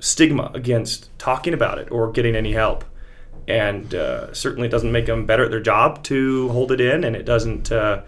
stigma 0.00 0.50
against 0.54 1.10
talking 1.18 1.52
about 1.52 1.78
it 1.78 1.90
or 1.90 2.10
getting 2.10 2.34
any 2.34 2.52
help, 2.54 2.86
and 3.46 3.94
uh, 3.94 4.32
certainly 4.32 4.68
it 4.68 4.70
doesn't 4.70 4.90
make 4.90 5.04
them 5.04 5.26
better 5.26 5.44
at 5.44 5.50
their 5.50 5.60
job 5.60 6.02
to 6.04 6.48
hold 6.48 6.72
it 6.72 6.80
in, 6.80 7.04
and 7.04 7.14
it 7.14 7.26
doesn't 7.26 7.70
uh, 7.70 8.00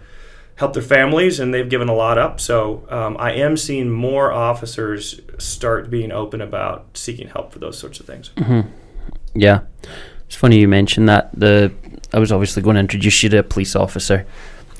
help 0.55 0.73
their 0.73 0.81
families, 0.81 1.39
and 1.39 1.53
they've 1.53 1.69
given 1.69 1.89
a 1.89 1.93
lot 1.93 2.17
up. 2.17 2.39
So 2.39 2.87
um, 2.89 3.17
I 3.19 3.33
am 3.33 3.55
seeing 3.55 3.91
more 3.91 4.31
officers 4.31 5.21
start 5.37 5.91
being 5.91 6.11
open 6.11 6.41
about 6.41 6.97
seeking 6.97 7.27
help 7.27 7.53
for 7.53 7.59
those 7.59 7.77
sorts 7.77 7.99
of 7.99 8.07
things. 8.07 8.31
Yeah, 9.35 9.59
it's 10.25 10.35
funny 10.35 10.57
you 10.57 10.67
mentioned 10.67 11.07
that. 11.07 11.29
The 11.39 11.71
I 12.13 12.19
was 12.19 12.31
obviously 12.31 12.63
going 12.63 12.75
to 12.75 12.79
introduce 12.79 13.23
you 13.23 13.29
to 13.29 13.39
a 13.39 13.43
police 13.43 13.75
officer, 13.75 14.25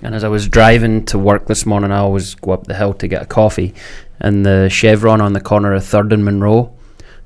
and 0.01 0.15
as 0.15 0.23
I 0.23 0.27
was 0.29 0.47
driving 0.47 1.05
to 1.05 1.19
work 1.19 1.47
this 1.47 1.65
morning, 1.65 1.91
I 1.91 1.99
always 1.99 2.35
go 2.35 2.51
up 2.51 2.65
the 2.65 2.75
hill 2.75 2.93
to 2.95 3.07
get 3.07 3.21
a 3.21 3.25
coffee, 3.25 3.73
and 4.19 4.45
the 4.45 4.69
Chevron 4.69 5.21
on 5.21 5.33
the 5.33 5.41
corner 5.41 5.73
of 5.73 5.85
Third 5.85 6.11
and 6.13 6.25
Monroe, 6.25 6.73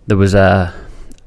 there 0.08 0.18
was 0.18 0.34
a 0.34 0.74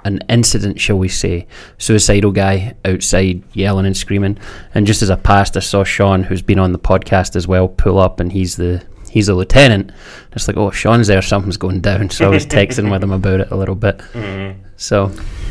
an 0.05 0.21
incident, 0.29 0.79
shall 0.79 0.97
we 0.97 1.09
say, 1.09 1.49
suicidal 1.79 2.31
guy 2.31 2.77
outside 2.85 3.43
yelling 3.55 3.87
and 3.87 3.97
screaming, 3.97 4.39
and 4.75 4.87
just 4.87 5.03
as 5.03 5.11
I 5.11 5.17
passed, 5.17 5.57
I 5.57 5.61
saw 5.61 5.83
Sean, 5.83 6.23
who's 6.23 6.43
been 6.43 6.61
on 6.61 6.73
the 6.73 6.79
podcast 6.79 7.35
as 7.35 7.49
well, 7.49 7.67
pull 7.67 7.99
up, 7.99 8.21
and 8.21 8.31
he's 8.31 8.57
the 8.57 8.85
he's 9.11 9.29
a 9.29 9.35
lieutenant. 9.35 9.91
It's 10.33 10.47
like, 10.47 10.57
oh, 10.59 10.71
Sean's 10.71 11.07
there, 11.07 11.23
something's 11.23 11.57
going 11.57 11.81
down. 11.81 12.11
So 12.17 12.27
I 12.27 12.29
was 12.29 12.47
texting 12.47 12.91
with 12.91 13.03
him 13.03 13.13
about 13.13 13.41
it 13.41 13.51
a 13.51 13.57
little 13.57 13.75
bit. 13.75 13.99
Mm-hmm. 14.13 14.66
So, 14.77 15.11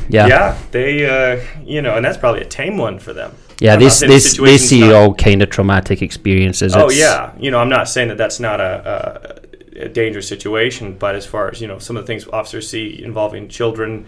yeah. 0.10 0.28
Yeah, 0.28 0.58
they, 0.72 1.06
uh, 1.06 1.42
you 1.64 1.82
know, 1.82 1.96
and 1.96 2.06
that's 2.06 2.18
probably 2.18 2.42
a 2.42 2.46
tame 2.46 2.78
one 2.78 3.00
for 3.00 3.14
them. 3.14 3.34
Yeah, 3.60 3.76
they, 3.78 3.86
not 3.86 4.00
they, 4.00 4.08
the 4.08 4.14
s- 4.16 4.22
they 4.24 4.30
situation's 4.30 4.70
see 4.70 4.82
not- 4.82 4.94
all 4.94 5.14
kind 5.16 5.42
of 5.42 5.50
traumatic 5.50 6.02
experiences. 6.02 6.76
Oh 6.76 6.86
It's- 6.88 7.00
yeah, 7.00 7.32
you 7.40 7.52
know, 7.52 7.60
I'm 7.60 7.70
not 7.70 7.88
saying 7.90 8.10
that 8.10 8.18
that's 8.18 8.40
not 8.40 8.60
a, 8.60 9.42
a, 9.80 9.86
a 9.86 9.90
dangerous 9.90 10.28
situation, 10.28 10.96
but 10.98 11.16
as 11.16 11.26
far 11.26 11.50
as 11.50 11.62
you 11.62 11.68
know, 11.68 11.80
some 11.80 11.98
of 11.98 12.04
the 12.04 12.08
things 12.08 12.28
officers 12.28 12.70
see 12.70 13.02
involving 13.04 13.48
children, 13.48 14.06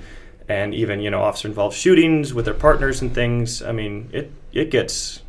and 0.50 0.74
even 0.74 1.00
you 1.02 1.10
know, 1.10 1.22
officer-involved 1.22 1.76
shootings 1.76 2.34
with 2.34 2.46
their 2.46 2.54
partners 2.54 3.02
and 3.02 3.14
things. 3.14 3.62
I 3.62 3.72
mean, 3.72 4.10
it 4.14 4.32
it 4.54 4.70
gets 4.70 5.22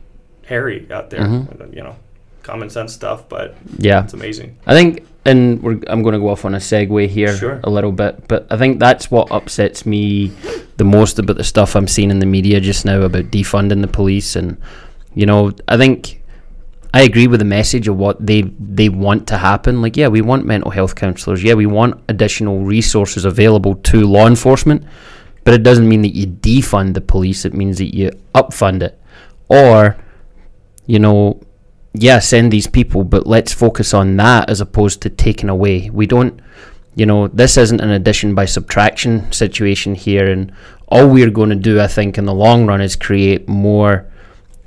hairy 0.46 0.86
out 0.90 1.10
there. 1.10 1.20
Mm-hmm. 1.20 1.72
You 1.74 1.82
know, 1.84 1.96
common 2.48 2.70
sense 2.70 2.92
stuff, 2.94 3.28
but 3.28 3.54
Yeah. 3.78 4.04
it's 4.04 4.14
amazing. 4.14 4.56
I 4.66 4.74
think, 4.74 5.04
and 5.24 5.62
we're, 5.62 5.78
I'm 5.88 6.02
going 6.02 6.14
to 6.14 6.18
go 6.18 6.28
off 6.30 6.44
on 6.44 6.54
a 6.54 6.58
segue 6.58 7.08
here 7.08 7.36
Sure. 7.36 7.60
a 7.62 7.70
little 7.70 7.92
bit, 7.92 8.26
but 8.28 8.46
I 8.50 8.56
think 8.56 8.80
that's 8.80 9.10
what 9.10 9.30
upsets 9.30 9.84
me 9.84 10.32
the 10.78 10.84
most 10.84 11.18
about 11.18 11.36
the 11.36 11.44
stuff 11.44 11.76
I'm 11.76 11.86
seeing 11.88 12.10
in 12.10 12.18
the 12.20 12.26
media 12.26 12.60
just 12.60 12.84
now 12.84 13.02
about 13.02 13.24
defunding 13.30 13.82
the 13.82 13.88
police. 13.88 14.34
And, 14.36 14.56
you 15.14 15.26
know, 15.26 15.52
I 15.68 15.76
think 15.76 16.22
I 16.94 17.02
agree 17.02 17.26
with 17.26 17.40
the 17.40 17.44
message 17.44 17.86
of 17.86 17.96
what 17.98 18.24
they, 18.24 18.42
they 18.58 18.88
want 18.88 19.26
to 19.28 19.36
happen. 19.36 19.82
Like, 19.82 19.96
yeah, 19.98 20.08
we 20.08 20.22
want 20.22 20.46
mental 20.46 20.70
health 20.70 20.94
counsellors. 20.94 21.42
Yeah, 21.44 21.54
we 21.54 21.66
want 21.66 22.00
additional 22.08 22.60
resources 22.64 23.26
available 23.26 23.74
to 23.90 24.06
law 24.06 24.26
enforcement, 24.26 24.84
but 25.44 25.52
it 25.52 25.62
doesn't 25.62 25.86
mean 25.88 26.00
that 26.02 26.14
you 26.14 26.26
defund 26.26 26.94
the 26.94 27.02
police. 27.02 27.44
It 27.44 27.52
means 27.52 27.76
that 27.78 27.94
you 27.94 28.10
upfund 28.34 28.82
it. 28.82 28.98
Or, 29.50 29.96
you 30.86 30.98
know, 30.98 31.40
yeah, 32.00 32.20
send 32.20 32.52
these 32.52 32.68
people, 32.68 33.02
but 33.02 33.26
let's 33.26 33.52
focus 33.52 33.92
on 33.92 34.16
that 34.18 34.48
as 34.48 34.60
opposed 34.60 35.02
to 35.02 35.10
taking 35.10 35.48
away. 35.48 35.90
We 35.90 36.06
don't, 36.06 36.40
you 36.94 37.04
know, 37.06 37.26
this 37.28 37.56
isn't 37.56 37.80
an 37.80 37.90
addition 37.90 38.34
by 38.36 38.44
subtraction 38.44 39.30
situation 39.32 39.96
here, 39.96 40.30
and 40.30 40.52
all 40.86 41.08
we're 41.08 41.30
going 41.30 41.50
to 41.50 41.56
do, 41.56 41.80
I 41.80 41.88
think, 41.88 42.16
in 42.16 42.24
the 42.24 42.34
long 42.34 42.66
run 42.66 42.80
is 42.80 42.94
create 42.94 43.48
more 43.48 44.06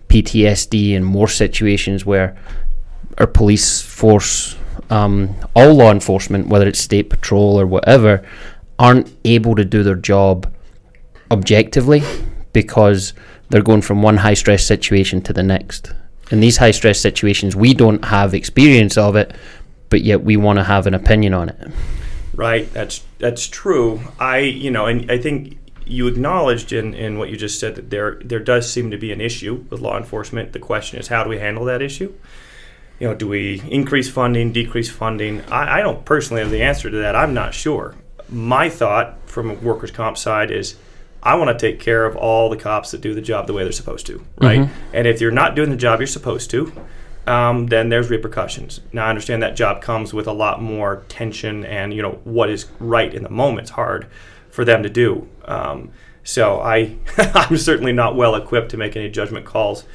PTSD 0.10 0.94
and 0.96 1.06
more 1.06 1.30
situations 1.30 2.06
where 2.06 2.38
our 3.18 3.28
police 3.28 3.82
force, 3.82 4.58
um, 4.90 5.34
all 5.56 5.74
law 5.74 5.92
enforcement, 5.92 6.50
whether 6.50 6.68
it's 6.68 6.82
state 6.82 7.10
patrol 7.10 7.58
or 7.60 7.66
whatever, 7.66 8.28
aren't 8.78 9.16
able 9.24 9.56
to 9.56 9.64
do 9.64 9.84
their 9.84 9.96
job 9.96 10.52
objectively 11.30 12.04
because 12.52 13.14
they're 13.50 13.62
going 13.62 13.82
from 13.82 14.02
one 14.02 14.18
high 14.18 14.34
stress 14.34 14.66
situation 14.66 15.22
to 15.22 15.32
the 15.32 15.44
next. 15.44 15.94
In 16.32 16.40
these 16.40 16.58
high 16.58 16.72
stress 16.72 17.00
situations, 17.00 17.56
we 17.56 17.74
don't 17.74 18.04
have 18.06 18.34
experience 18.34 18.98
of 18.98 19.16
it, 19.16 19.36
but 19.90 20.02
yet 20.02 20.24
we 20.24 20.38
want 20.38 20.58
to 20.58 20.64
have 20.64 20.88
an 20.88 20.94
opinion 20.94 21.34
on 21.34 21.50
it. 21.50 21.72
Right. 22.34 22.72
That's 22.74 23.04
that's 23.20 23.48
true. 23.48 24.02
I 24.20 24.40
you 24.40 24.72
know, 24.72 24.86
and 24.86 25.12
I 25.12 25.18
think 25.18 25.58
you 25.86 26.08
acknowledged 26.08 26.72
in, 26.72 26.94
in 26.94 27.20
what 27.20 27.30
you 27.30 27.36
just 27.36 27.60
said 27.60 27.76
that 27.76 27.90
there 27.90 28.20
there 28.24 28.40
does 28.40 28.72
seem 28.72 28.92
to 28.92 28.98
be 28.98 29.12
an 29.12 29.20
issue 29.20 29.66
with 29.70 29.82
law 29.82 29.98
enforcement. 29.98 30.54
The 30.54 30.60
question 30.60 31.00
is 31.00 31.10
how 31.10 31.24
do 31.24 31.30
we 31.30 31.40
handle 31.40 31.66
that 31.66 31.82
issue? 31.82 32.14
You 33.00 33.08
know, 33.08 33.16
do 33.16 33.28
we 33.28 33.62
increase 33.70 34.10
funding, 34.10 34.52
decrease 34.52 34.90
funding? 34.90 35.42
I, 35.52 35.80
I 35.80 35.82
don't 35.82 36.06
personally 36.06 36.42
have 36.44 36.52
the 36.52 36.62
answer 36.62 36.90
to 36.90 36.98
that. 36.98 37.16
I'm 37.16 37.34
not 37.34 37.54
sure. 37.54 37.96
My 38.30 38.70
thought 38.70 39.18
from 39.26 39.50
a 39.50 39.54
workers' 39.56 39.92
comp 39.92 40.18
side 40.18 40.52
is 40.52 40.76
I 41.24 41.36
want 41.36 41.50
to 41.50 41.58
take 41.58 41.80
care 41.80 42.06
of 42.06 42.16
all 42.16 42.50
the 42.50 42.58
cops 42.58 42.92
that 42.92 43.02
do 43.02 43.14
the 43.14 43.22
job 43.22 43.48
the 43.48 43.54
way 43.54 43.64
they're 43.64 43.72
supposed 43.72 44.06
to, 44.08 44.26
right? 44.38 44.60
And 44.94 45.08
if 45.08 45.22
you're 45.22 45.32
not 45.32 45.56
doing 45.56 45.70
the 45.70 45.76
job 45.76 46.00
you're 46.00 46.08
supposed 46.08 46.50
to, 46.52 46.72
um, 47.28 47.68
then 47.68 47.90
there's 47.90 48.10
repercussions. 48.10 48.82
Now 48.92 49.06
I 49.06 49.10
understand 49.10 49.44
that 49.44 49.56
job 49.56 49.82
comes 49.82 50.14
with 50.14 50.28
a 50.28 50.34
lot 50.34 50.62
more 50.62 51.04
tension 51.08 51.64
and 51.66 51.94
you 51.94 52.02
know 52.02 52.20
what 52.24 52.50
is 52.50 52.66
right 52.80 53.14
in 53.14 53.24
the 53.24 53.30
moment. 53.30 53.66
It's 53.66 53.72
hard 53.72 54.08
for 54.50 54.66
them 54.66 54.82
to 54.84 54.90
do. 54.90 55.30
Um, 55.46 55.92
so 56.24 56.60
I 56.60 56.98
I'm 57.18 57.58
certainly 57.58 57.94
not 57.94 58.16
well 58.16 58.36
equipped 58.36 58.72
to 58.72 58.78
make 58.78 58.96
any 58.96 59.10
judgment 59.10 59.46
calls. 59.46 59.86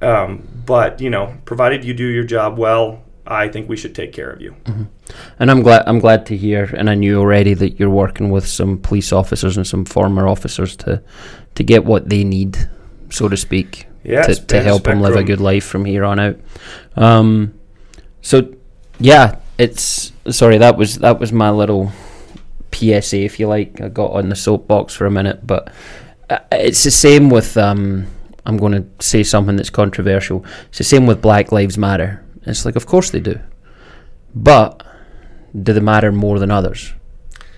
Um, 0.00 0.46
but 0.66 1.00
you 1.00 1.10
know, 1.10 1.38
provided 1.44 1.84
you 1.84 1.94
do 1.94 2.06
your 2.06 2.24
job 2.24 2.58
well, 2.58 3.02
I 3.30 3.48
think 3.48 3.68
we 3.68 3.76
should 3.76 3.94
take 3.94 4.12
care 4.14 4.30
of 4.30 4.40
you. 4.40 4.56
And 5.38 5.50
I'm 5.50 5.62
glad 5.62 5.84
I'm 5.86 5.98
glad 5.98 6.24
to 6.26 6.36
hear, 6.36 6.64
and 6.64 6.88
I 6.88 6.94
knew 6.94 7.20
already 7.20 7.54
that 7.54 7.78
you're 7.78 7.90
working 7.90 8.30
with 8.30 8.46
some 8.46 8.78
police 8.78 9.12
officers 9.12 9.56
and 9.56 9.66
some 9.66 9.84
former 9.84 10.26
officers 10.26 10.74
to 10.76 11.02
to 11.54 11.62
get 11.62 11.84
what 11.84 12.08
they 12.08 12.24
need, 12.24 12.56
so 13.10 13.28
to 13.28 13.36
speak, 13.36 13.86
Yeah, 14.02 14.22
to, 14.22 14.34
to 14.34 14.62
help 14.62 14.84
them 14.84 15.02
live 15.02 15.16
a 15.16 15.22
good 15.22 15.40
life 15.40 15.64
from 15.64 15.84
here 15.84 16.04
on 16.04 16.18
out. 16.18 16.36
Um, 16.96 17.52
so 18.22 18.54
yeah, 18.98 19.36
it's 19.58 20.12
sorry 20.30 20.58
that 20.58 20.78
was 20.78 20.98
that 20.98 21.20
was 21.20 21.30
my 21.30 21.50
little 21.50 21.92
PSA, 22.72 23.18
if 23.18 23.38
you 23.38 23.46
like. 23.46 23.80
I 23.80 23.88
got 23.88 24.12
on 24.12 24.30
the 24.30 24.36
soapbox 24.36 24.94
for 24.94 25.06
a 25.06 25.10
minute, 25.10 25.46
but 25.46 25.72
uh, 26.30 26.38
it's 26.52 26.82
the 26.82 26.90
same 26.90 27.28
with. 27.28 27.56
Um, 27.56 28.06
I'm 28.46 28.56
going 28.56 28.72
to 28.72 29.04
say 29.04 29.22
something 29.24 29.56
that's 29.56 29.68
controversial. 29.68 30.42
It's 30.70 30.78
the 30.78 30.84
same 30.84 31.06
with 31.06 31.20
Black 31.20 31.52
Lives 31.52 31.76
Matter. 31.76 32.24
It's 32.48 32.64
like, 32.64 32.76
of 32.76 32.86
course 32.86 33.10
they 33.10 33.20
do, 33.20 33.38
but 34.34 34.82
do 35.60 35.72
they 35.72 35.80
matter 35.80 36.12
more 36.12 36.38
than 36.38 36.50
others 36.50 36.92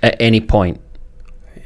at 0.03 0.16
any 0.20 0.40
point? 0.40 0.81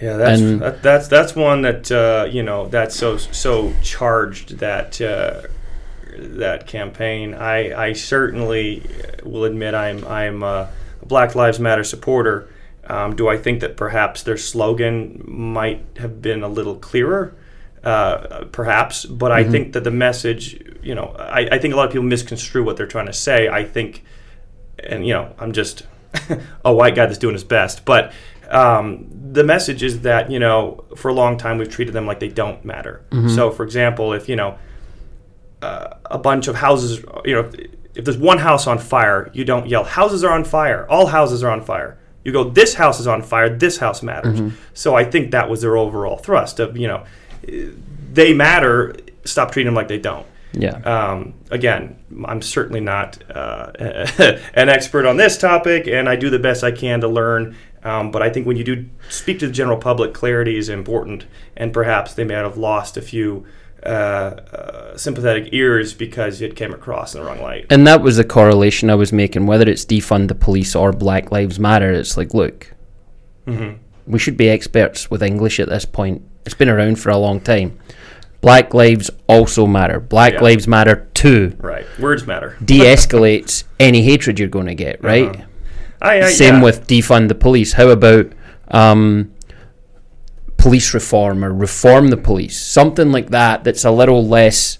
Yeah, 0.00 0.16
that's 0.16 0.40
And- 0.40 0.60
that, 0.60 0.82
that's 0.82 1.08
that's 1.08 1.36
one 1.36 1.62
that 1.62 1.90
uh, 1.90 2.26
you 2.30 2.42
know 2.42 2.66
that's 2.68 2.96
so 2.96 3.16
so 3.16 3.72
charged 3.82 4.58
that 4.58 5.00
uh, 5.00 5.42
that 6.16 6.66
campaign. 6.66 7.34
I 7.34 7.88
I 7.88 7.92
certainly 7.92 8.82
will 9.22 9.44
admit 9.44 9.74
I'm 9.74 10.04
I'm 10.06 10.42
a 10.42 10.68
Black 11.06 11.34
Lives 11.34 11.60
Matter 11.60 11.84
supporter. 11.84 12.48
Um, 12.86 13.16
do 13.16 13.28
I 13.28 13.38
think 13.38 13.60
that 13.60 13.76
perhaps 13.76 14.22
their 14.22 14.36
slogan 14.36 15.22
might 15.26 15.84
have 15.98 16.20
been 16.20 16.42
a 16.42 16.48
little 16.48 16.74
clearer? 16.74 17.34
Uh, 17.84 18.44
perhaps, 18.50 19.04
but 19.04 19.30
I 19.30 19.44
think 19.44 19.72
that 19.74 19.84
the 19.84 19.90
message, 19.90 20.58
you 20.82 20.94
know, 20.94 21.14
I, 21.18 21.48
I 21.52 21.58
think 21.58 21.74
a 21.74 21.76
lot 21.76 21.86
of 21.86 21.92
people 21.92 22.04
misconstrue 22.06 22.64
what 22.64 22.76
they're 22.76 22.86
trying 22.86 23.06
to 23.06 23.12
say. 23.12 23.48
I 23.48 23.64
think 23.64 24.04
and 24.82 25.06
you 25.06 25.12
know 25.12 25.32
i'm 25.38 25.52
just 25.52 25.86
a 26.64 26.72
white 26.72 26.94
guy 26.94 27.06
that's 27.06 27.18
doing 27.18 27.32
his 27.32 27.44
best 27.44 27.84
but 27.84 28.12
um, 28.50 29.08
the 29.32 29.42
message 29.42 29.82
is 29.82 30.02
that 30.02 30.30
you 30.30 30.38
know 30.38 30.84
for 30.96 31.08
a 31.08 31.14
long 31.14 31.38
time 31.38 31.56
we've 31.56 31.70
treated 31.70 31.94
them 31.94 32.06
like 32.06 32.20
they 32.20 32.28
don't 32.28 32.62
matter. 32.62 33.02
So 33.34 33.50
for 33.50 33.64
example 33.64 34.12
if 34.12 34.28
you 34.28 34.36
know 34.36 34.58
uh, 35.62 35.94
a 36.04 36.18
bunch 36.18 36.46
of 36.46 36.54
houses 36.54 37.02
you 37.24 37.34
know 37.34 37.40
if, 37.40 37.54
if 37.94 38.04
there's 38.04 38.18
one 38.18 38.38
house 38.38 38.66
on 38.66 38.78
fire 38.78 39.30
you 39.32 39.46
don't 39.46 39.66
yell 39.66 39.82
houses 39.82 40.22
are 40.22 40.32
on 40.32 40.44
fire. 40.44 40.86
All 40.90 41.06
houses 41.06 41.42
are 41.42 41.50
on 41.50 41.62
fire. 41.62 41.96
You 42.22 42.32
go 42.32 42.44
this 42.44 42.74
house 42.74 43.00
is 43.00 43.06
on 43.06 43.22
fire. 43.22 43.48
This 43.48 43.78
house 43.78 44.02
matters. 44.02 44.38
So 44.74 44.94
i 44.94 45.04
think 45.04 45.30
that 45.30 45.48
was 45.48 45.62
their 45.62 45.78
overall 45.78 46.18
thrust 46.18 46.60
of 46.60 46.76
you 46.76 46.86
know 46.86 47.04
they 48.12 48.32
matter 48.34 48.96
stop 49.24 49.50
treating 49.50 49.66
them 49.68 49.74
like 49.74 49.88
they 49.88 49.98
don't 49.98 50.26
Yeah. 50.52 50.76
um, 50.78 51.34
again, 51.50 51.96
I'm 52.24 52.42
certainly 52.42 52.80
not 52.80 53.18
uh, 53.30 53.72
an 54.54 54.68
expert 54.68 55.06
on 55.06 55.16
this 55.16 55.36
topic, 55.38 55.86
and 55.88 56.08
I 56.08 56.16
do 56.16 56.30
the 56.30 56.38
best 56.38 56.62
I 56.62 56.70
can 56.72 57.00
to 57.00 57.08
learn. 57.08 57.56
Um, 57.82 58.10
but 58.10 58.22
I 58.22 58.30
think 58.30 58.46
when 58.46 58.56
you 58.56 58.64
do 58.64 58.86
speak 59.10 59.38
to 59.40 59.46
the 59.46 59.52
general 59.52 59.76
public, 59.76 60.14
clarity 60.14 60.56
is 60.56 60.68
important, 60.68 61.26
and 61.56 61.72
perhaps 61.72 62.14
they 62.14 62.24
may 62.24 62.34
have 62.34 62.56
lost 62.56 62.96
a 62.96 63.02
few 63.02 63.44
uh, 63.84 63.88
uh, 63.88 64.96
sympathetic 64.96 65.52
ears 65.52 65.92
because 65.92 66.40
it 66.40 66.56
came 66.56 66.72
across 66.72 67.14
in 67.14 67.20
the 67.20 67.26
wrong 67.26 67.42
light. 67.42 67.66
And 67.68 67.86
that 67.86 68.00
was 68.00 68.16
the 68.16 68.24
correlation 68.24 68.88
I 68.88 68.94
was 68.94 69.12
making. 69.12 69.46
Whether 69.46 69.68
it's 69.68 69.84
defund 69.84 70.28
the 70.28 70.34
police 70.34 70.74
or 70.74 70.92
Black 70.92 71.30
Lives 71.30 71.58
Matter, 71.60 71.92
it's 71.92 72.16
like, 72.16 72.32
look, 72.32 72.72
we 74.06 74.18
should 74.18 74.38
be 74.38 74.48
experts 74.48 75.10
with 75.10 75.22
English 75.22 75.60
at 75.60 75.68
this 75.68 75.84
point. 75.84 76.22
It's 76.44 76.54
been 76.54 76.68
around 76.68 76.98
for 76.98 77.10
a 77.10 77.16
long 77.16 77.40
time. 77.40 77.78
Black 78.40 78.74
lives 78.74 79.10
also 79.26 79.66
matter. 79.66 79.98
Black 80.00 80.34
Yeah. 80.34 80.42
lives 80.42 80.68
matter 80.68 81.08
too. 81.14 81.56
Right. 81.58 81.86
Words 81.98 82.26
matter. 82.26 82.56
De-escalates 82.64 83.64
any 83.80 84.02
hatred 84.02 84.38
you're 84.38 84.48
going 84.48 84.66
to 84.66 84.74
get, 84.74 85.02
right? 85.02 85.28
Uh-huh. 85.28 85.44
I, 86.02 86.22
I, 86.22 86.30
Same 86.30 86.56
yeah. 86.56 86.62
with 86.62 86.86
defund 86.86 87.28
the 87.28 87.34
police. 87.34 87.72
How 87.72 87.88
about 87.88 88.30
um, 88.68 89.32
police 90.58 90.92
reform 90.92 91.44
or 91.44 91.52
reform 91.54 92.08
the 92.08 92.16
police? 92.18 92.60
Something 92.60 93.12
like 93.12 93.30
that 93.30 93.64
that's 93.64 93.84
a 93.84 93.90
little 93.90 94.26
less 94.26 94.78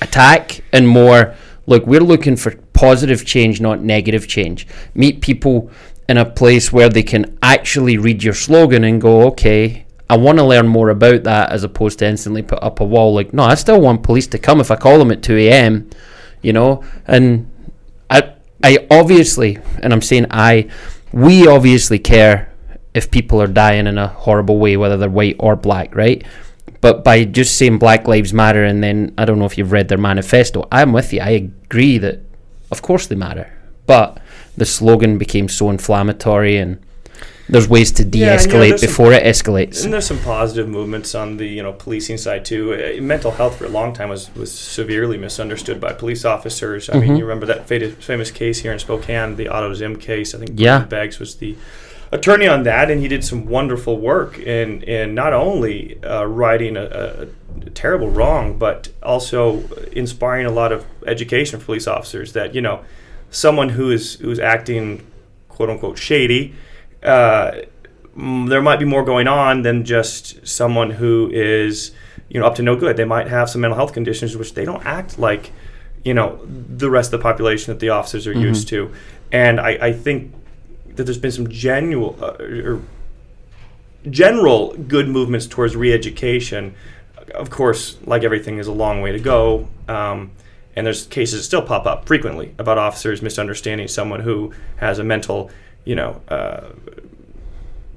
attack 0.00 0.60
and 0.72 0.86
more 0.86 1.34
look, 1.66 1.86
we're 1.86 2.00
looking 2.00 2.36
for 2.36 2.54
positive 2.72 3.24
change, 3.24 3.60
not 3.60 3.80
negative 3.82 4.28
change. 4.28 4.66
Meet 4.94 5.20
people 5.20 5.70
in 6.08 6.18
a 6.18 6.24
place 6.24 6.72
where 6.72 6.88
they 6.88 7.02
can 7.02 7.38
actually 7.42 7.96
read 7.96 8.22
your 8.22 8.34
slogan 8.34 8.84
and 8.84 9.00
go, 9.00 9.26
okay, 9.28 9.83
I 10.08 10.16
want 10.16 10.38
to 10.38 10.44
learn 10.44 10.68
more 10.68 10.90
about 10.90 11.24
that 11.24 11.50
as 11.50 11.64
opposed 11.64 11.98
to 12.00 12.06
instantly 12.06 12.42
put 12.42 12.62
up 12.62 12.80
a 12.80 12.84
wall 12.84 13.14
like, 13.14 13.32
no, 13.32 13.44
I 13.44 13.54
still 13.54 13.80
want 13.80 14.02
police 14.02 14.26
to 14.28 14.38
come 14.38 14.60
if 14.60 14.70
I 14.70 14.76
call 14.76 14.98
them 14.98 15.10
at 15.10 15.22
2 15.22 15.36
a.m., 15.36 15.88
you 16.42 16.52
know? 16.52 16.84
And 17.06 17.50
I, 18.10 18.34
I 18.62 18.86
obviously, 18.90 19.58
and 19.82 19.92
I'm 19.92 20.02
saying 20.02 20.26
I, 20.30 20.70
we 21.12 21.46
obviously 21.46 21.98
care 21.98 22.52
if 22.92 23.10
people 23.10 23.40
are 23.40 23.46
dying 23.46 23.86
in 23.86 23.98
a 23.98 24.08
horrible 24.08 24.58
way, 24.58 24.76
whether 24.76 24.96
they're 24.96 25.08
white 25.08 25.36
or 25.38 25.56
black, 25.56 25.94
right? 25.94 26.24
But 26.80 27.02
by 27.02 27.24
just 27.24 27.56
saying 27.56 27.78
Black 27.78 28.06
Lives 28.06 28.34
Matter, 28.34 28.64
and 28.64 28.82
then 28.84 29.14
I 29.16 29.24
don't 29.24 29.38
know 29.38 29.46
if 29.46 29.56
you've 29.56 29.72
read 29.72 29.88
their 29.88 29.98
manifesto, 29.98 30.68
I'm 30.70 30.92
with 30.92 31.12
you. 31.12 31.20
I 31.20 31.30
agree 31.30 31.96
that, 31.98 32.20
of 32.70 32.82
course, 32.82 33.06
they 33.06 33.14
matter. 33.16 33.50
But 33.86 34.20
the 34.56 34.66
slogan 34.66 35.18
became 35.18 35.48
so 35.48 35.70
inflammatory, 35.70 36.58
and 36.58 36.78
there's 37.48 37.68
ways 37.68 37.92
to 37.92 38.04
de 38.04 38.18
Yeah, 38.18 38.32
and, 38.32 38.42
you 38.42 38.48
know, 38.48 38.54
escalate 38.54 38.68
there's 38.70 38.80
some- 38.80 38.88
before 38.88 39.12
it 39.12 39.22
escalates. 39.24 39.84
And 39.84 39.92
there's 39.92 40.06
some 40.06 40.18
positive 40.20 40.68
movements 40.68 41.14
on 41.14 41.36
the 41.36 41.46
you 41.46 41.62
know 41.62 41.72
policing 41.72 42.16
side 42.18 42.44
too. 42.44 42.74
Uh, 42.74 43.00
mental 43.02 43.30
health 43.32 43.58
for 43.58 43.66
a 43.66 43.68
long 43.68 43.92
time 43.92 44.08
was, 44.08 44.30
was 44.34 44.50
severely 44.52 45.18
misunderstood 45.18 45.80
by 45.80 45.92
police 45.92 46.24
officers. 46.24 46.88
I 46.88 46.94
Mhm. 46.94 47.00
mean, 47.00 47.16
you 47.16 47.24
remember 47.24 47.46
that 47.46 47.68
famous, 47.68 47.94
famous 48.00 48.30
case 48.30 48.60
here 48.60 48.72
in 48.72 48.78
Spokane, 48.78 49.36
the 49.36 49.48
Otto 49.48 49.72
Zehm 49.74 49.96
case. 50.00 50.34
I 50.34 50.38
think 50.38 50.52
Yeah. 50.54 50.80
Beggs 50.84 51.18
was 51.18 51.34
the 51.36 51.56
attorney 52.12 52.46
on 52.46 52.62
that, 52.62 52.90
and 52.90 53.00
he 53.00 53.08
did 53.08 53.24
some 53.24 53.46
wonderful 53.46 53.98
work 53.98 54.38
in 54.38 54.82
in 54.82 55.14
not 55.14 55.32
only 55.32 55.98
uh, 56.04 56.24
righting 56.24 56.76
a, 56.76 56.84
a, 56.84 57.70
terrible 57.74 58.08
wrong, 58.10 58.56
but 58.58 58.88
also 59.02 59.62
inspiring 59.92 60.46
a 60.46 60.50
lot 60.50 60.72
of 60.72 60.84
education 61.06 61.58
for 61.60 61.66
police 61.66 61.86
officers. 61.86 62.32
That 62.32 62.54
you 62.54 62.60
know, 62.60 62.80
someone 63.30 63.70
who 63.70 63.90
is 63.90 64.14
who 64.14 64.30
is 64.30 64.38
acting 64.38 65.02
quote 65.48 65.68
unquote 65.70 65.98
shady. 65.98 66.54
Uh, 67.04 67.62
there 68.16 68.62
might 68.62 68.78
be 68.78 68.84
more 68.84 69.04
going 69.04 69.26
on 69.26 69.62
than 69.62 69.84
just 69.84 70.46
someone 70.46 70.90
who 70.90 71.30
is 71.32 71.92
you 72.28 72.40
know 72.40 72.46
up 72.46 72.54
to 72.56 72.62
no 72.62 72.76
good. 72.76 72.96
They 72.96 73.04
might 73.04 73.28
have 73.28 73.50
some 73.50 73.60
mental 73.60 73.76
health 73.76 73.92
conditions 73.92 74.36
which 74.36 74.54
they 74.54 74.64
don't 74.64 74.84
act 74.84 75.18
like 75.18 75.52
you 76.04 76.14
know 76.14 76.40
the 76.46 76.90
rest 76.90 77.12
of 77.12 77.20
the 77.20 77.22
population 77.22 77.72
that 77.72 77.80
the 77.80 77.90
officers 77.90 78.26
are 78.26 78.32
used 78.32 78.68
to. 78.68 78.92
And 79.32 79.60
I, 79.60 79.70
I 79.80 79.92
think 79.92 80.32
that 80.94 81.04
there's 81.04 81.18
been 81.18 81.32
some 81.32 81.48
genuine 81.48 82.14
uh, 82.22 82.36
or 82.40 82.82
general 84.10 84.74
good 84.74 85.08
movements 85.08 85.46
towards 85.46 85.74
re-education. 85.74 86.74
Of 87.34 87.50
course, 87.50 87.96
like 88.04 88.22
everything, 88.22 88.58
is 88.58 88.66
a 88.66 88.72
long 88.72 89.00
way 89.00 89.12
to 89.12 89.18
go. 89.18 89.68
Um, 89.88 90.32
and 90.76 90.86
there's 90.86 91.06
cases 91.06 91.40
that 91.40 91.44
still 91.44 91.62
pop 91.62 91.86
up 91.86 92.06
frequently 92.06 92.54
about 92.58 92.78
officers 92.78 93.22
misunderstanding 93.22 93.88
someone 93.88 94.20
who 94.20 94.52
has 94.76 94.98
a 94.98 95.04
mental, 95.04 95.50
you 95.84 95.94
know, 95.94 96.20
uh, 96.28 96.70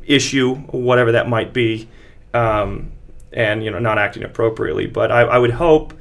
issue, 0.05 0.55
whatever 0.55 1.11
that 1.13 1.27
might 1.27 1.53
be, 1.53 1.87
um, 2.33 2.91
and 3.33 3.63
you 3.63 3.71
know, 3.71 3.79
not 3.79 3.97
acting 3.97 4.23
appropriately. 4.23 4.87
But 4.87 5.11
I, 5.11 5.21
I 5.21 5.37
would 5.37 5.51
hope 5.51 5.93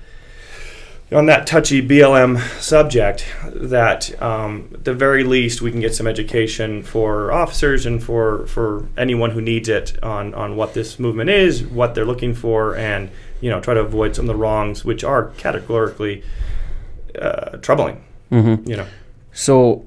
on 1.13 1.27
that 1.27 1.47
touchy 1.47 1.87
BLM 1.87 2.41
subject 2.61 3.27
that 3.47 4.21
um, 4.21 4.71
at 4.75 4.85
the 4.85 4.95
very 4.95 5.23
least 5.23 5.63
we 5.63 5.71
can 5.71 5.81
get 5.81 5.95
some 5.95 6.07
education 6.07 6.83
for 6.83 7.31
officers 7.31 7.87
and 7.87 8.03
for, 8.03 8.47
for 8.49 8.89
anyone 8.97 9.31
who 9.31 9.41
needs 9.41 9.69
it 9.69 10.03
on, 10.03 10.35
on 10.35 10.57
what 10.57 10.75
this 10.75 10.99
movement 10.99 11.31
is, 11.31 11.63
what 11.65 11.95
they're 11.95 12.05
looking 12.05 12.35
for, 12.35 12.75
and 12.77 13.11
you 13.41 13.51
know 13.51 13.61
try 13.61 13.75
to 13.75 13.81
avoid 13.81 14.17
some 14.17 14.25
of 14.25 14.29
the 14.29 14.35
wrongs 14.35 14.85
which 14.85 15.05
are 15.05 15.29
categorically 15.37 16.25
uh, 17.21 17.57
troubling. 17.59 18.05
hmm 18.31 18.57
You 18.65 18.79
know, 18.79 18.87
So 19.33 19.85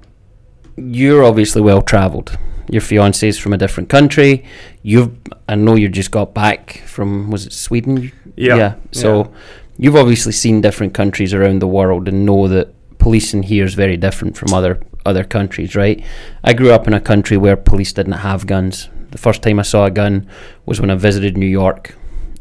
you're 0.80 1.24
obviously 1.24 1.62
well 1.62 1.82
travelled. 1.82 2.38
Your 2.70 2.82
fiance's 2.82 3.38
from 3.38 3.54
a 3.54 3.58
different 3.58 3.90
country. 3.90 4.46
You've 4.84 5.18
I 5.48 5.56
know 5.56 5.76
you 5.76 5.90
just 5.90 6.12
got 6.12 6.34
back 6.34 6.84
from 6.86 7.32
was 7.32 7.48
it 7.48 7.54
Sweden? 7.54 8.12
Yeah. 8.36 8.76
So 8.92 9.34
you've 9.78 9.96
obviously 9.96 10.32
seen 10.32 10.62
different 10.62 10.94
countries 10.94 11.34
around 11.34 11.60
the 11.60 11.68
world 11.68 12.08
and 12.08 12.26
know 12.26 12.48
that 12.48 12.74
policing 13.00 13.44
here 13.44 13.66
is 13.66 13.74
very 13.74 13.98
different 13.98 14.38
from 14.38 14.54
other 14.54 14.80
other 15.06 15.24
countries, 15.24 15.76
right? 15.76 16.04
I 16.44 16.54
grew 16.54 16.72
up 16.72 16.88
in 16.88 16.94
a 16.94 17.02
country 17.02 17.38
where 17.38 17.58
police 17.58 17.94
didn't 17.94 18.14
have 18.14 18.46
guns. 18.46 18.90
The 19.12 19.18
first 19.18 19.42
time 19.42 19.60
I 19.60 19.64
saw 19.64 19.86
a 19.86 19.92
gun 19.92 20.28
was 20.66 20.80
when 20.80 20.92
I 20.92 20.96
visited 20.96 21.38
New 21.38 21.48
York. 21.48 21.96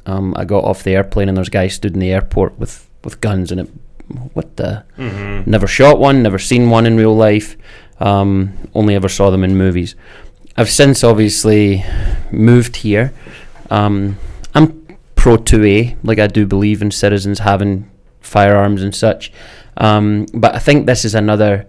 Um, 0.04 0.34
I 0.36 0.44
got 0.44 0.64
off 0.64 0.82
the 0.82 0.94
airplane 0.94 1.28
and 1.28 1.36
there's 1.36 1.48
guys 1.48 1.74
stood 1.74 1.94
in 1.94 2.00
the 2.00 2.12
airport 2.12 2.58
with, 2.58 2.88
with 3.04 3.20
guns 3.20 3.52
and 3.52 3.60
it 3.60 3.70
what 4.32 4.56
the 4.56 4.84
mm-hmm. 4.96 5.50
Never 5.50 5.66
shot 5.66 5.98
one, 5.98 6.22
never 6.22 6.38
seen 6.38 6.70
one 6.70 6.86
in 6.86 6.96
real 6.96 7.14
life. 7.14 7.56
Um, 8.00 8.52
only 8.74 8.94
ever 8.94 9.08
saw 9.08 9.30
them 9.30 9.42
in 9.44 9.56
movies. 9.56 9.94
I've 10.56 10.70
since 10.70 11.02
obviously 11.04 11.84
moved 12.32 12.76
here. 12.76 13.12
Um, 13.70 14.18
I'm 14.54 14.96
pro 15.14 15.36
2A, 15.36 15.96
like 16.02 16.18
I 16.18 16.26
do 16.26 16.46
believe 16.46 16.80
in 16.82 16.90
citizens 16.90 17.40
having 17.40 17.90
firearms 18.20 18.82
and 18.82 18.94
such. 18.94 19.32
Um, 19.76 20.26
but 20.34 20.54
I 20.54 20.58
think 20.58 20.86
this 20.86 21.04
is 21.04 21.14
another. 21.14 21.66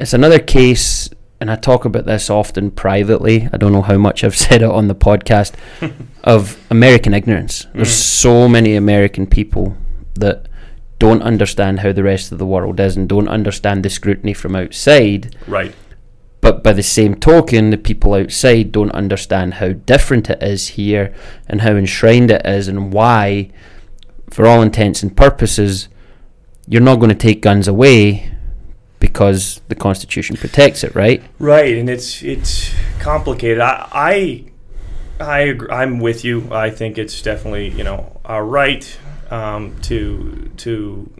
It's 0.00 0.12
another 0.14 0.38
case, 0.38 1.08
and 1.40 1.50
I 1.50 1.56
talk 1.56 1.84
about 1.84 2.04
this 2.06 2.30
often 2.30 2.70
privately. 2.70 3.48
I 3.52 3.56
don't 3.56 3.72
know 3.72 3.82
how 3.82 3.98
much 3.98 4.22
I've 4.24 4.36
said 4.46 4.62
it 4.62 4.70
on 4.70 4.88
the 4.88 4.94
podcast 4.94 5.54
of 6.24 6.58
American 6.70 7.14
ignorance. 7.14 7.66
There's 7.74 7.88
Mm. 7.88 8.20
so 8.22 8.48
many 8.48 8.76
American 8.76 9.26
people 9.26 9.76
that 10.14 10.46
don't 10.98 11.22
understand 11.22 11.80
how 11.80 11.92
the 11.92 12.02
rest 12.02 12.32
of 12.32 12.38
the 12.38 12.46
world 12.46 12.80
is 12.80 12.96
and 12.96 13.08
don't 13.08 13.28
understand 13.28 13.84
the 13.84 13.90
scrutiny 13.90 14.34
from 14.34 14.56
outside. 14.56 15.36
right. 15.46 15.74
But 16.40 16.62
by 16.62 16.72
the 16.72 16.84
same 16.84 17.16
token, 17.16 17.70
the 17.70 17.76
people 17.76 18.14
outside 18.14 18.70
don't 18.70 18.92
understand 18.92 19.54
how 19.54 19.72
different 19.72 20.30
it 20.30 20.40
is 20.40 20.68
here 20.68 21.12
and 21.48 21.62
how 21.62 21.72
enshrined 21.72 22.30
it 22.30 22.46
is 22.46 22.68
and 22.68 22.92
why, 22.92 23.50
for 24.30 24.46
all 24.46 24.62
intents 24.62 25.02
and 25.02 25.16
purposes, 25.16 25.88
you're 26.68 26.80
not 26.80 27.00
going 27.00 27.08
to 27.08 27.14
take 27.14 27.42
guns 27.42 27.66
away 27.66 28.32
because 29.00 29.60
the 29.68 29.74
Constitution 29.74 30.36
protects 30.36 30.84
it, 30.84 30.94
right? 30.94 31.22
Right, 31.38 31.76
and 31.76 31.90
it's 31.90 32.22
it's 32.22 32.72
complicated. 33.00 33.60
I 33.60 33.88
I, 33.92 34.44
I 35.20 35.40
agree, 35.40 35.70
I'm 35.70 35.98
with 35.98 36.24
you. 36.24 36.48
I 36.52 36.70
think 36.70 36.98
it's 36.98 37.20
definitely 37.20 37.68
you 37.68 37.84
know 37.84 38.20
our 38.24 38.44
right 38.44 38.98
um, 39.30 39.78
to 39.82 40.50
to 40.58 41.10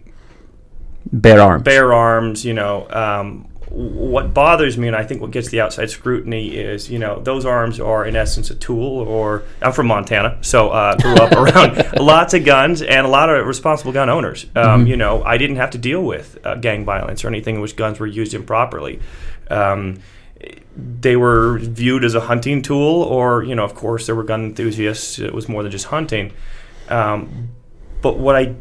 Bear 1.13 1.41
arms. 1.41 1.63
bear 1.63 1.93
arms. 1.93 2.45
You 2.45 2.55
know, 2.55 2.87
um, 2.91 3.49
what 3.71 4.33
bothers 4.35 4.77
me, 4.79 4.89
and 4.89 4.97
I 4.97 5.05
think 5.05 5.21
what 5.21 5.31
gets 5.31 5.49
the 5.49 5.61
outside 5.61 5.91
scrutiny 5.91 6.57
is, 6.57 6.91
you 6.91 6.99
know, 6.99 7.21
those 7.21 7.45
arms 7.47 7.81
are 7.81 8.05
in 8.05 8.17
essence 8.17 8.51
a 8.51 8.55
tool. 8.55 9.01
Or 9.01 9.43
I'm 9.63 9.73
from 9.73 9.87
Montana, 9.87 10.39
so 10.43 10.71
uh, 10.71 10.97
grew 10.97 11.15
up 11.15 11.33
around 11.37 11.97
lots 11.99 12.35
of 12.35 12.45
guns 12.45 12.83
and 12.83 13.07
a 13.07 13.09
lot 13.11 13.31
of 13.31 13.47
responsible 13.47 13.93
gun 13.93 14.09
owners. 14.11 14.47
Um, 14.55 14.87
You 14.87 14.97
know, 14.97 15.23
I 15.23 15.39
didn't 15.39 15.57
have 15.57 15.71
to 15.71 15.79
deal 15.79 16.03
with 16.03 16.39
uh, 16.45 16.57
gang 16.57 16.85
violence 16.85 17.25
or 17.25 17.29
anything 17.29 17.57
in 17.57 17.61
which 17.61 17.77
guns 17.77 17.99
were 18.01 18.07
used 18.07 18.35
improperly. 18.35 19.01
Um, 19.51 20.01
they 20.77 21.17
were 21.17 21.59
viewed 21.59 22.05
as 22.05 22.15
a 22.15 22.21
hunting 22.21 22.63
tool, 22.63 23.03
or 23.03 23.43
you 23.43 23.55
know, 23.55 23.65
of 23.65 23.75
course, 23.75 24.07
there 24.07 24.15
were 24.15 24.25
gun 24.25 24.45
enthusiasts. 24.45 25.19
It 25.19 25.33
was 25.35 25.49
more 25.49 25.63
than 25.63 25.73
just 25.73 25.87
hunting. 25.87 26.33
Um, 26.89 27.49
but 28.01 28.19
what 28.19 28.37
I 28.37 28.55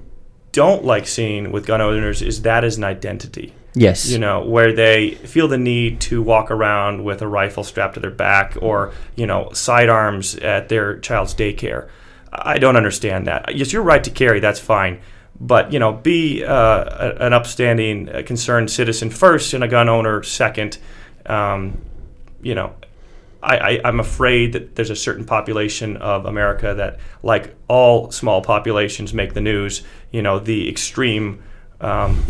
don't 0.52 0.84
like 0.84 1.08
seeing 1.08 1.52
with 1.52 1.66
gun 1.66 1.82
owners 1.82 2.22
is 2.22 2.42
that 2.42 2.64
as 2.64 2.78
an 2.78 2.84
identity. 2.84 3.54
Yes. 3.74 4.10
You 4.10 4.18
know, 4.18 4.44
where 4.44 4.74
they 4.74 5.12
feel 5.12 5.48
the 5.48 5.58
need 5.58 6.02
to 6.02 6.22
walk 6.22 6.50
around 6.50 7.04
with 7.04 7.22
a 7.22 7.28
rifle 7.28 7.64
strapped 7.64 7.94
to 7.94 8.00
their 8.00 8.10
back, 8.10 8.58
or 8.60 8.92
you 9.16 9.28
know, 9.28 9.52
sidearms 9.54 10.36
at 10.36 10.70
their 10.70 10.98
child's 11.00 11.36
daycare. 11.36 11.90
I 12.32 12.58
don't 12.58 12.76
understand 12.76 13.28
that. 13.28 13.56
Yes, 13.56 13.72
you're 13.72 13.84
right 13.84 14.04
to 14.04 14.10
carry. 14.10 14.40
That's 14.40 14.60
fine. 14.60 15.00
But 15.40 15.72
you 15.72 15.78
know, 15.80 15.94
be 15.94 16.44
uh, 16.44 17.14
an 17.20 17.34
upstanding, 17.34 18.10
uh, 18.10 18.24
concerned 18.26 18.72
citizen 18.72 19.12
first, 19.12 19.54
and 19.54 19.64
a 19.64 19.68
gun 19.68 19.88
owner 19.88 20.24
second. 20.24 20.80
Um, 21.28 21.82
you 22.42 22.56
know, 22.56 22.74
I, 23.42 23.58
I, 23.58 23.82
I'm 23.86 24.00
afraid 24.00 24.54
that 24.54 24.76
there's 24.76 24.90
a 24.90 24.96
certain 24.96 25.26
population 25.26 25.98
of 25.98 26.26
America 26.26 26.74
that, 26.74 27.00
like 27.24 27.56
all 27.68 28.12
small 28.12 28.42
populations, 28.42 29.14
make 29.14 29.34
the 29.34 29.42
news. 29.42 29.84
You 30.12 30.22
know, 30.22 30.40
the 30.40 30.70
extreme, 30.70 31.44
um, 31.82 32.24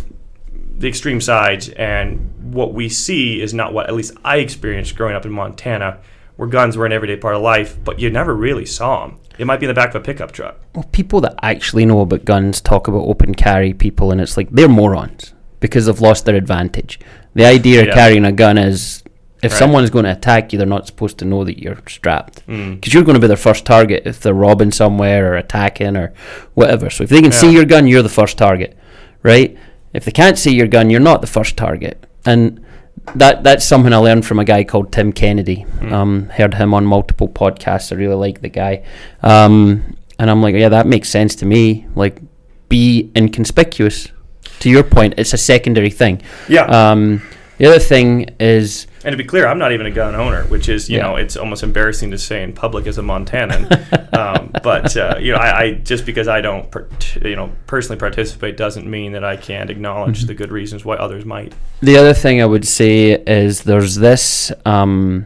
the 0.78 0.88
extreme 0.88 1.22
sides, 1.22 1.70
and 1.70 2.54
what 2.54 2.74
we 2.74 2.90
see 2.90 3.42
is 3.42 3.54
not 3.54 3.74
what 3.74 3.88
at 3.88 3.96
least 3.96 4.14
I 4.24 4.38
experienced 4.38 4.96
growing 4.96 5.16
up 5.16 5.26
in 5.26 5.32
Montana, 5.32 6.00
where 6.36 6.48
guns 6.48 6.78
were 6.78 6.86
an 6.86 6.92
everyday 6.92 7.18
part 7.18 7.36
of 7.36 7.42
life, 7.42 7.78
but 7.84 8.00
you 8.00 8.10
never 8.10 8.36
really 8.36 8.66
saw 8.66 9.08
them. 9.08 9.20
It 9.38 9.46
might 9.46 9.60
be 9.60 9.66
in 9.66 9.70
the 9.70 9.76
back 9.76 9.90
of 9.90 10.02
a 10.02 10.06
pickup 10.06 10.32
truck. 10.32 10.60
Well, 10.74 10.86
people 10.92 11.22
that 11.22 11.36
actually 11.44 11.86
know 11.86 12.02
about 12.02 12.26
guns 12.26 12.60
talk 12.62 12.88
about 12.88 13.02
open 13.02 13.36
carry 13.36 13.74
people, 13.74 14.12
and 14.12 14.20
it's 14.20 14.38
like 14.38 14.50
they're 14.50 14.68
morons 14.68 15.34
because 15.60 15.86
they've 15.86 16.00
lost 16.00 16.26
their 16.26 16.36
advantage. 16.36 17.00
The 17.34 17.46
idea 17.46 17.88
of 17.88 17.94
carrying 17.94 18.26
a 18.26 18.32
gun 18.32 18.58
is 18.58 19.04
if 19.44 19.62
Right. 19.62 19.84
is 19.84 19.90
going 19.90 20.06
to 20.06 20.12
attack 20.12 20.52
you, 20.52 20.58
they're 20.58 20.66
not 20.68 20.88
supposed 20.88 21.18
to 21.20 21.26
know 21.26 21.44
that 21.44 21.62
you're 21.62 21.78
strapped 21.88 22.46
Mm. 22.48 22.76
because 22.76 22.94
you're 22.94 23.04
going 23.04 23.16
to 23.16 23.20
be 23.22 23.28
their 23.28 23.38
first 23.38 23.66
target 23.66 24.04
if 24.06 24.20
they're 24.20 24.34
robbing 24.34 24.72
somewhere 24.72 25.32
or 25.34 25.36
attacking 25.38 25.96
or 25.96 26.12
whatever. 26.56 26.90
So 26.90 27.04
if 27.04 27.10
they 27.10 27.22
can 27.22 27.32
see 27.32 27.52
your 27.52 27.66
gun, 27.66 27.88
you're 27.88 28.02
the 28.02 28.10
first 28.10 28.38
target, 28.38 28.76
right? 29.24 29.56
If 29.94 30.06
they 30.06 30.12
can't 30.12 30.38
see 30.38 30.54
your 30.56 30.68
gun, 30.68 30.90
you're 30.90 31.00
not 31.12 31.22
the 31.22 31.28
first 31.28 31.56
target, 31.58 32.06
and 32.26 32.60
that 33.16 33.44
that's 33.44 33.64
something 33.64 33.94
I 33.94 33.98
learned 33.98 34.26
from 34.26 34.40
a 34.40 34.44
guy 34.44 34.64
called 34.64 34.92
Tim 34.92 35.14
Kennedy. 35.14 35.66
Mm. 35.80 35.92
Um, 35.92 36.30
heard 36.30 36.56
him 36.56 36.74
on 36.74 36.86
multiple 36.86 37.28
podcasts. 37.30 37.92
I 37.92 37.96
really 37.96 38.16
like 38.16 38.42
the 38.42 38.50
guy, 38.50 38.82
um, 39.24 39.96
and 40.20 40.30
I'm 40.30 40.42
like, 40.42 40.56
yeah, 40.56 40.70
that 40.70 40.88
makes 40.88 41.10
sense 41.10 41.36
to 41.36 41.46
me. 41.46 41.86
Like, 41.96 42.22
be 42.70 43.12
inconspicuous. 43.16 44.10
To 44.60 44.70
your 44.70 44.84
point, 44.84 45.14
it's 45.18 45.34
a 45.34 45.38
secondary 45.38 45.90
thing. 45.92 46.22
Yeah. 46.50 46.64
Um, 46.66 47.22
the 47.60 47.68
other 47.68 47.80
thing 47.80 48.30
is, 48.40 48.88
And 49.08 49.14
to 49.14 49.18
be 49.18 49.24
clear, 49.24 49.48
I'm 49.48 49.58
not 49.58 49.72
even 49.72 49.86
a 49.86 49.92
gun 49.92 50.16
owner, 50.16 50.44
which 50.48 50.68
is, 50.68 50.90
you 50.90 50.98
Yeah. 50.98 51.04
know, 51.04 51.16
it's 51.16 51.38
almost 51.38 51.64
embarrassing 51.64 52.12
to 52.12 52.18
say 52.18 52.44
in 52.44 52.52
public 52.52 52.88
as 52.88 52.98
a 52.98 53.02
Montanan. 53.02 53.64
um, 54.18 54.52
but 54.62 54.98
uh, 54.98 55.16
you 55.18 55.32
know, 55.32 55.38
I, 55.38 55.60
I 55.62 55.72
just 55.76 56.06
because 56.06 56.28
I 56.28 56.42
don't, 56.42 56.70
part- 56.70 57.16
you 57.24 57.38
know, 57.38 57.50
personally 57.68 57.98
participate 57.98 58.58
doesn't 58.58 58.86
mean 58.86 59.14
that 59.14 59.24
I 59.24 59.38
can't 59.38 59.70
acknowledge 59.70 60.18
Mm-hmm. 60.20 60.28
the 60.28 60.34
good 60.34 60.52
reasons 60.52 60.84
why 60.84 60.96
others 60.98 61.24
might. 61.24 61.54
The 61.82 61.96
other 61.96 62.14
thing 62.14 62.42
I 62.42 62.46
would 62.46 62.68
say 62.68 63.12
is 63.14 63.64
there's 63.64 63.96
this 63.96 64.52
um, 64.66 65.26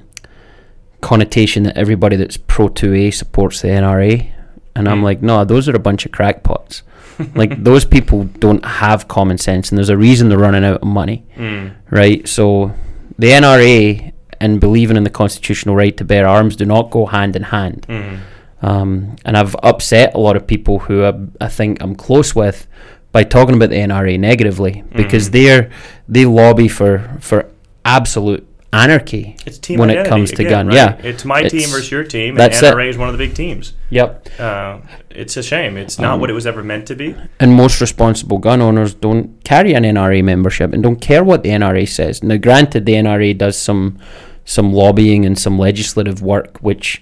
connotation 1.02 1.64
that 1.64 1.76
everybody 1.76 2.16
that's 2.16 2.38
pro 2.38 2.70
2A 2.70 3.12
supports 3.14 3.62
the 3.62 3.70
NRA. 3.70 4.32
And 4.76 4.88
I'm 4.88 5.02
Mm. 5.02 5.04
like, 5.06 5.22
no, 5.24 5.44
those 5.44 5.68
are 5.68 5.76
a 5.76 5.80
bunch 5.80 6.06
of 6.06 6.12
crackpots. 6.12 6.84
like, 7.36 7.64
those 7.64 7.84
people 7.84 8.26
don't 8.40 8.64
have 8.64 9.08
common 9.08 9.38
sense, 9.38 9.70
and 9.70 9.78
there's 9.78 9.90
a 9.90 9.98
reason 9.98 10.30
they're 10.30 10.38
running 10.38 10.64
out 10.64 10.82
of 10.82 10.88
money, 10.88 11.26
Mm. 11.36 11.72
right? 11.90 12.28
So, 12.28 12.74
the 13.22 13.30
NRA 13.42 14.12
and 14.40 14.60
believing 14.60 14.98
in 14.98 15.04
the 15.04 15.10
constitutional 15.10 15.76
right 15.76 15.96
to 15.98 16.04
bear 16.04 16.28
arms 16.28 16.56
do 16.56 16.66
not 16.66 16.90
go 16.90 17.06
hand 17.06 17.36
in 17.36 17.44
hand. 17.44 17.86
Mm. 17.88 18.20
Um, 18.64 19.16
and 19.26 19.38
I've 19.38 19.56
upset 19.64 20.14
a 20.16 20.20
lot 20.20 20.36
of 20.36 20.46
people 20.48 20.80
who 20.80 21.04
I, 21.04 21.14
I 21.40 21.48
think 21.48 21.82
I'm 21.82 21.96
close 21.96 22.36
with 22.36 22.68
by 23.12 23.24
talking 23.24 23.56
about 23.56 23.70
the 23.70 23.76
NRA 23.78 24.18
negatively 24.20 24.84
because 24.96 25.30
Mhm. 25.30 25.32
they're 25.34 25.70
they 26.08 26.26
lobby 26.26 26.68
for 26.68 27.18
for 27.20 27.46
absolute 27.86 28.46
anarchy. 28.74 29.36
It's 29.46 29.58
team 29.58 29.80
When 29.80 29.90
it 29.90 30.08
comes 30.08 30.30
to 30.32 30.36
again, 30.44 30.50
gun, 30.50 30.68
right? 30.68 30.76
yeah. 30.76 30.96
It's 31.04 31.26
my 31.26 31.42
team 31.42 31.60
It's- 31.60 31.72
versus 31.72 31.92
your 31.92 32.04
team, 32.04 32.30
and 32.32 32.40
that's 32.40 32.62
it. 32.64 32.74
NRA 32.74 32.88
is 32.90 32.98
one 32.98 33.10
of 33.10 33.14
the 33.14 33.18
big 33.18 33.34
teams. 33.34 33.74
Yep. 33.90 34.30
Uh, 34.40 34.78
it's 35.10 35.36
a 35.36 35.44
shame. 35.44 35.76
It's 35.78 36.00
not 36.00 36.14
Um, 36.16 36.20
what 36.22 36.30
it 36.30 36.34
was 36.34 36.48
ever 36.48 36.64
meant 36.64 36.86
to 36.88 36.96
be. 36.96 37.16
And 37.40 37.54
most 37.54 37.82
responsible 37.82 38.38
gun 38.38 38.62
owners 38.62 38.94
don't 38.94 39.44
carry 39.44 39.74
an 39.74 39.84
NRA 39.84 40.22
membership 40.24 40.72
and 40.74 40.82
don't 40.82 41.02
care 41.02 41.24
what 41.24 41.44
the 41.44 41.50
NRA 41.50 41.86
says. 41.86 42.24
Now, 42.24 42.38
granted, 42.38 42.86
the 42.86 42.94
NRA 42.96 43.34
does 43.34 43.58
some 43.58 43.98
some 44.44 44.74
lobbying 44.74 45.24
and 45.24 45.38
some 45.38 45.60
legislative 45.60 46.22
work, 46.24 46.58
which 46.62 47.02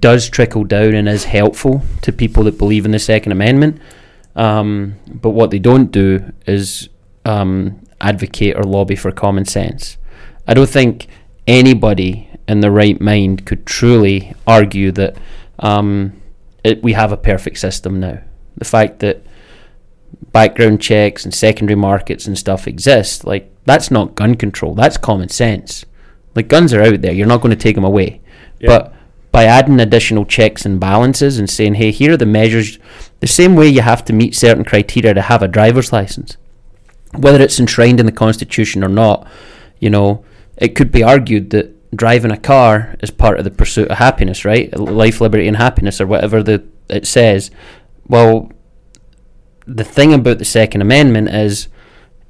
does 0.00 0.26
trickle 0.28 0.64
down 0.64 0.94
and 0.94 1.06
is 1.06 1.24
helpful 1.24 1.82
to 2.00 2.10
people 2.12 2.44
that 2.44 2.56
believe 2.56 2.86
in 2.86 2.92
the 2.92 2.98
Second 2.98 3.30
Amendment. 3.32 3.78
Um, 4.34 4.94
but 5.06 5.30
what 5.30 5.50
they 5.50 5.58
don't 5.58 5.92
do 5.92 6.32
is 6.46 6.88
um, 7.26 7.80
advocate 8.00 8.56
or 8.56 8.62
lobby 8.64 8.96
for 8.96 9.12
common 9.12 9.44
sense. 9.44 9.97
I 10.48 10.54
don't 10.54 10.68
think 10.68 11.06
anybody 11.46 12.28
in 12.48 12.60
the 12.60 12.70
right 12.70 13.00
mind 13.00 13.46
could 13.46 13.66
truly 13.66 14.34
argue 14.46 14.90
that 14.92 15.16
um, 15.58 16.20
it, 16.64 16.82
we 16.82 16.94
have 16.94 17.12
a 17.12 17.16
perfect 17.16 17.58
system 17.58 18.00
now. 18.00 18.20
The 18.56 18.64
fact 18.64 19.00
that 19.00 19.22
background 20.32 20.80
checks 20.80 21.24
and 21.24 21.34
secondary 21.34 21.76
markets 21.76 22.26
and 22.26 22.36
stuff 22.36 22.66
exist, 22.66 23.24
like 23.24 23.52
that's 23.66 23.90
not 23.90 24.14
gun 24.14 24.34
control. 24.34 24.74
That's 24.74 24.96
common 24.96 25.28
sense. 25.28 25.84
Like 26.34 26.48
guns 26.48 26.72
are 26.72 26.82
out 26.82 27.02
there. 27.02 27.12
You're 27.12 27.26
not 27.26 27.42
going 27.42 27.56
to 27.56 27.62
take 27.62 27.74
them 27.74 27.84
away. 27.84 28.20
Yeah. 28.58 28.68
But 28.68 28.94
by 29.30 29.44
adding 29.44 29.78
additional 29.78 30.24
checks 30.24 30.64
and 30.64 30.80
balances 30.80 31.38
and 31.38 31.50
saying, 31.50 31.74
hey, 31.74 31.90
here 31.90 32.14
are 32.14 32.16
the 32.16 32.26
measures, 32.26 32.78
the 33.20 33.26
same 33.26 33.54
way 33.54 33.68
you 33.68 33.82
have 33.82 34.04
to 34.06 34.14
meet 34.14 34.34
certain 34.34 34.64
criteria 34.64 35.12
to 35.12 35.22
have 35.22 35.42
a 35.42 35.48
driver's 35.48 35.92
license, 35.92 36.38
whether 37.14 37.42
it's 37.42 37.60
enshrined 37.60 38.00
in 38.00 38.06
the 38.06 38.12
Constitution 38.12 38.82
or 38.82 38.88
not, 38.88 39.28
you 39.78 39.90
know, 39.90 40.24
it 40.58 40.74
could 40.74 40.92
be 40.92 41.02
argued 41.02 41.50
that 41.50 41.74
driving 41.96 42.30
a 42.30 42.36
car 42.36 42.96
is 43.00 43.10
part 43.10 43.38
of 43.38 43.44
the 43.44 43.50
pursuit 43.50 43.88
of 43.88 43.98
happiness, 43.98 44.44
right? 44.44 44.76
Life, 44.78 45.20
liberty, 45.20 45.48
and 45.48 45.56
happiness, 45.56 46.00
or 46.00 46.06
whatever 46.06 46.42
the 46.42 46.64
it 46.88 47.06
says. 47.06 47.50
Well, 48.06 48.52
the 49.66 49.84
thing 49.84 50.12
about 50.12 50.38
the 50.38 50.44
Second 50.44 50.80
Amendment 50.80 51.28
is 51.28 51.68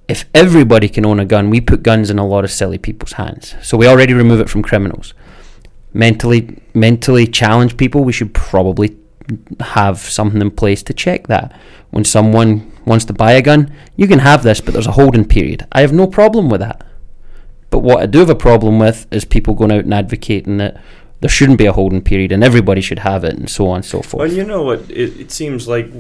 if 0.09 0.25
everybody 0.35 0.89
can 0.89 1.07
own 1.07 1.21
a 1.21 1.25
gun, 1.25 1.51
we 1.51 1.61
put 1.61 1.83
guns 1.83 2.11
in 2.11 2.19
a 2.19 2.27
lot 2.27 2.45
of 2.45 2.51
silly 2.51 2.79
people's 2.79 3.13
hands. 3.13 3.55
So 3.63 3.77
we 3.77 3.87
already 3.87 4.15
remove 4.15 4.41
it 4.41 4.49
from 4.49 4.63
criminals. 4.63 5.15
Mentally, 5.93 6.59
mentally 6.75 7.27
challenged 7.27 7.79
people, 7.79 8.05
we 8.05 8.13
should 8.13 8.35
probably 8.35 8.97
have 9.61 9.99
something 9.99 10.41
in 10.41 10.51
place 10.51 10.83
to 10.85 10.95
check 10.95 11.27
that. 11.27 11.59
When 11.91 12.05
someone 12.05 12.73
wants 12.85 13.05
to 13.07 13.13
buy 13.13 13.33
a 13.33 13.43
gun, 13.43 13.75
you 13.97 14.07
can 14.07 14.21
have 14.21 14.43
this, 14.43 14.61
but 14.61 14.73
there's 14.73 14.87
a 14.87 14.93
holding 14.93 15.27
period. 15.27 15.67
I 15.73 15.83
have 15.83 15.93
no 15.93 16.07
problem 16.07 16.49
with 16.49 16.61
that. 16.61 16.88
But 17.71 17.81
what 17.81 17.99
I 18.01 18.07
do 18.07 18.19
have 18.21 18.31
a 18.31 18.35
problem 18.35 18.79
with 18.79 19.07
is 19.13 19.25
people 19.25 19.55
going 19.55 19.73
out 19.73 19.85
and 19.85 19.93
advocating 19.95 20.57
that 20.59 20.81
there 21.21 21.29
shouldn't 21.29 21.59
be 21.59 21.67
a 21.67 21.73
holding 21.73 22.01
period 22.01 22.33
and 22.33 22.43
everybody 22.45 22.81
should 22.81 23.01
have 23.01 23.25
it 23.25 23.35
and 23.35 23.51
so 23.51 23.69
on 23.69 23.77
and 23.77 23.85
so 23.85 24.01
forth. 24.03 24.21
Well, 24.29 24.33
you 24.33 24.45
know 24.45 24.63
what? 24.63 24.81
It, 24.91 25.21
it 25.21 25.31
seems 25.33 25.67
like 25.69 25.91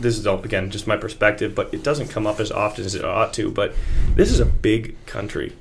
this 0.00 0.18
is 0.18 0.26
all, 0.26 0.42
again 0.42 0.70
just 0.70 0.86
my 0.86 0.96
perspective, 0.96 1.54
but 1.54 1.72
it 1.72 1.82
doesn't 1.82 2.08
come 2.08 2.26
up 2.26 2.38
as 2.40 2.50
often 2.52 2.84
as 2.84 2.94
it 2.94 3.04
ought 3.04 3.32
to. 3.34 3.50
But 3.50 3.74
this 4.14 4.30
is 4.30 4.40
a 4.40 4.44
big 4.46 4.94
country. 5.06 5.54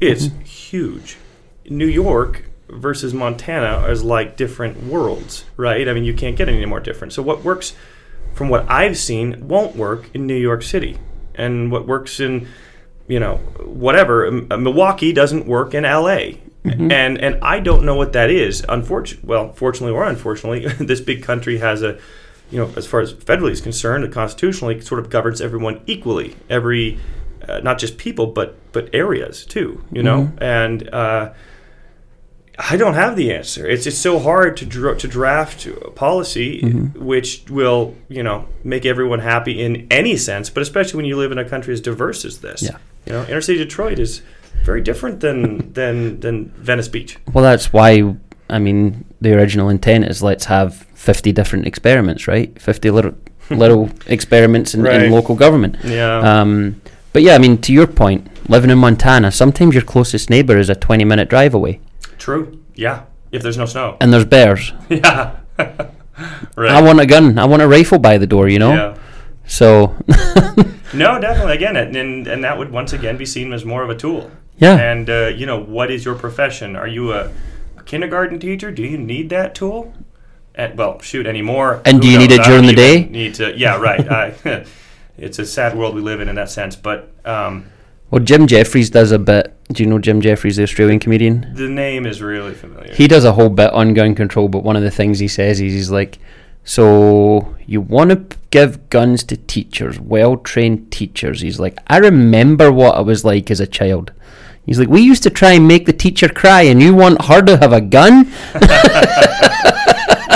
It's 0.00 0.26
Mm-hmm. 0.28 0.40
huge. 0.42 1.16
New 1.68 1.86
York 1.86 2.44
versus 2.68 3.12
Montana 3.14 3.86
is 3.88 4.02
like 4.02 4.36
different 4.36 4.82
worlds, 4.84 5.44
right? 5.56 5.88
I 5.88 5.92
mean, 5.92 6.04
you 6.04 6.14
can't 6.14 6.36
get 6.36 6.48
any 6.48 6.64
more 6.66 6.80
different. 6.80 7.12
So 7.12 7.22
what 7.22 7.42
works, 7.44 7.74
from 8.32 8.48
what 8.48 8.68
I've 8.70 8.96
seen, 8.96 9.46
won't 9.48 9.76
work 9.76 10.10
in 10.14 10.26
New 10.26 10.36
York 10.36 10.62
City, 10.62 10.98
and 11.34 11.70
what 11.70 11.86
works 11.86 12.20
in 12.20 12.48
you 13.08 13.20
know, 13.20 13.36
whatever. 13.64 14.26
Uh, 14.26 14.56
Milwaukee 14.56 15.12
doesn't 15.12 15.46
work 15.46 15.74
in 15.74 15.84
LA. 15.84 16.38
And 16.90 17.18
and 17.20 17.38
I 17.42 17.60
don't 17.60 17.84
know 17.84 17.94
what 17.94 18.14
that 18.14 18.30
is. 18.30 18.64
Unfortunately, 18.66 19.28
well, 19.28 19.52
fortunately 19.52 19.94
or 19.94 20.04
unfortunately, 20.04 20.66
this 20.86 21.00
big 21.00 21.22
country 21.22 21.58
has 21.58 21.82
a, 21.82 21.98
you 22.50 22.58
know, 22.58 22.72
as 22.74 22.86
far 22.86 23.00
as 23.00 23.12
federally 23.12 23.50
is 23.50 23.60
concerned, 23.60 24.02
it 24.04 24.12
constitutionally 24.12 24.80
sort 24.80 25.00
of 25.00 25.10
governs 25.10 25.42
everyone 25.42 25.82
equally. 25.86 26.34
Every, 26.48 26.98
uh, 27.46 27.60
not 27.60 27.78
just 27.78 27.98
people, 27.98 28.28
but 28.28 28.56
but 28.72 28.88
areas 28.94 29.44
too. 29.44 29.84
You 29.92 30.02
know, 30.02 30.32
and 30.38 30.88
uh, 30.88 31.34
I 32.58 32.76
don't 32.78 32.94
have 32.94 33.16
the 33.16 33.30
answer. 33.34 33.66
It's 33.66 33.86
it's 33.86 33.98
so 33.98 34.18
hard 34.18 34.56
to 34.58 34.64
dra- 34.64 34.96
to 34.96 35.06
draft 35.08 35.66
a 35.66 35.90
policy 35.90 36.60
which 36.94 37.44
will 37.50 37.94
you 38.08 38.22
know 38.22 38.46
make 38.62 38.86
everyone 38.86 39.18
happy 39.18 39.60
in 39.62 39.86
any 39.90 40.16
sense, 40.16 40.48
but 40.48 40.62
especially 40.62 40.96
when 40.96 41.04
you 41.06 41.18
live 41.18 41.30
in 41.30 41.36
a 41.38 41.44
country 41.44 41.74
as 41.74 41.80
diverse 41.82 42.24
as 42.24 42.40
this. 42.40 42.62
Yeah. 42.62 42.78
You 43.06 43.12
know, 43.12 43.24
inner 43.26 43.40
city 43.40 43.58
Detroit 43.58 43.98
is 43.98 44.22
very 44.64 44.80
different 44.80 45.20
than 45.20 45.72
than 45.74 46.20
than 46.20 46.50
Venice 46.56 46.88
Beach. 46.88 47.18
Well, 47.32 47.44
that's 47.44 47.72
why, 47.72 48.14
I 48.48 48.58
mean, 48.58 49.04
the 49.20 49.34
original 49.34 49.68
intent 49.68 50.04
is 50.06 50.22
let's 50.22 50.46
have 50.46 50.74
50 50.94 51.32
different 51.32 51.66
experiments, 51.66 52.26
right? 52.28 52.60
50 52.60 52.90
little 52.90 53.14
little 53.50 53.90
experiments 54.06 54.74
in, 54.74 54.82
Right. 54.82 55.02
in 55.02 55.10
local 55.12 55.34
government. 55.34 55.76
Yeah. 55.84 56.18
Um, 56.18 56.80
but 57.12 57.22
yeah, 57.22 57.34
I 57.34 57.38
mean, 57.38 57.58
to 57.62 57.72
your 57.72 57.86
point, 57.86 58.26
living 58.48 58.70
in 58.70 58.78
Montana, 58.78 59.30
sometimes 59.30 59.74
your 59.74 59.84
closest 59.84 60.30
neighbour 60.30 60.56
is 60.58 60.68
a 60.70 60.74
20 60.74 61.04
minute 61.04 61.28
drive 61.28 61.54
away, 61.54 61.80
True. 62.18 62.60
Yeah. 62.74 63.02
If 63.32 63.42
there's 63.42 63.58
no 63.58 63.66
snow. 63.66 63.96
and 64.00 64.12
there's 64.12 64.24
bears. 64.24 64.72
Yeah. 64.88 65.36
right. 66.56 66.70
I 66.70 66.80
want 66.82 67.00
a 67.00 67.06
gun, 67.06 67.38
I 67.38 67.44
want 67.44 67.62
a 67.62 67.68
rifle 67.68 67.98
by 67.98 68.18
the 68.18 68.26
door, 68.26 68.48
you 68.48 68.58
know? 68.58 68.72
Yeah. 68.72 68.96
So, 69.46 69.94
No, 70.94 71.18
definitely. 71.20 71.54
Again, 71.54 71.76
and, 71.76 71.96
and 71.96 72.26
and 72.26 72.44
that 72.44 72.56
would 72.58 72.70
once 72.70 72.92
again 72.92 73.16
be 73.16 73.26
seen 73.26 73.52
as 73.52 73.64
more 73.64 73.82
of 73.82 73.90
a 73.90 73.96
tool. 73.96 74.30
yeah. 74.58 74.76
And 74.76 75.10
uh, 75.10 75.26
you 75.26 75.44
know, 75.46 75.58
what 75.60 75.90
is 75.90 76.04
your 76.04 76.14
profession? 76.14 76.76
Are 76.76 76.86
you 76.86 77.12
a, 77.12 77.30
a 77.76 77.82
kindergarten 77.84 78.38
teacher? 78.38 78.70
Do 78.70 78.82
you 78.82 78.96
need 78.96 79.28
that 79.30 79.54
tool? 79.54 79.92
And, 80.54 80.78
well, 80.78 81.00
shoot, 81.00 81.26
anymore. 81.26 81.82
And 81.84 82.00
do 82.00 82.08
you 82.08 82.16
need 82.16 82.30
it 82.30 82.44
during 82.44 82.64
the 82.66 82.74
day? 82.74 83.06
Need 83.06 83.34
to? 83.34 83.58
Yeah, 83.58 83.76
right. 83.80 84.08
I, 84.08 84.64
it's 85.18 85.40
a 85.40 85.44
sad 85.44 85.76
world 85.76 85.96
we 85.96 86.00
live 86.00 86.20
in 86.20 86.28
in 86.28 86.36
that 86.36 86.48
sense. 86.48 86.76
But 86.76 87.10
um, 87.24 87.66
Well, 88.12 88.22
Jim 88.22 88.46
Jefferies 88.46 88.88
does 88.88 89.10
a 89.10 89.18
bit. 89.18 89.52
Do 89.72 89.82
you 89.82 89.88
know 89.88 89.98
Jim 89.98 90.20
Jefferies, 90.20 90.54
the 90.56 90.62
Australian 90.62 91.00
comedian? 91.00 91.52
the 91.54 91.68
name 91.68 92.06
is 92.06 92.22
really 92.22 92.54
familiar. 92.54 92.94
He 92.94 93.08
does 93.08 93.24
a 93.24 93.32
whole 93.32 93.48
bit 93.48 93.72
on 93.72 93.94
gun 93.94 94.14
control, 94.14 94.46
but 94.48 94.62
one 94.62 94.76
of 94.76 94.84
the 94.84 94.92
things 94.92 95.18
he 95.18 95.26
says 95.26 95.60
is 95.60 95.72
he's 95.72 95.90
like, 95.90 96.18
so 96.62 97.56
you 97.66 97.80
want 97.80 98.10
to 98.10 98.38
give 98.54 98.88
guns 98.88 99.24
to 99.24 99.36
teachers, 99.36 99.98
well 99.98 100.36
trained 100.36 100.92
teachers. 100.92 101.40
He's 101.40 101.58
like, 101.58 101.76
I 101.88 101.98
remember 101.98 102.70
what 102.70 102.94
I 102.94 103.00
was 103.00 103.24
like 103.24 103.50
as 103.50 103.58
a 103.58 103.66
child. 103.66 104.12
He's 104.64 104.78
like, 104.78 104.88
we 104.88 105.00
used 105.00 105.24
to 105.24 105.30
try 105.30 105.54
and 105.54 105.66
make 105.66 105.86
the 105.86 105.92
teacher 105.92 106.28
cry, 106.28 106.62
and 106.62 106.80
you 106.80 106.94
want 106.94 107.24
her 107.24 107.42
to 107.42 107.56
have 107.56 107.72
a 107.72 107.80
gun? 107.80 108.32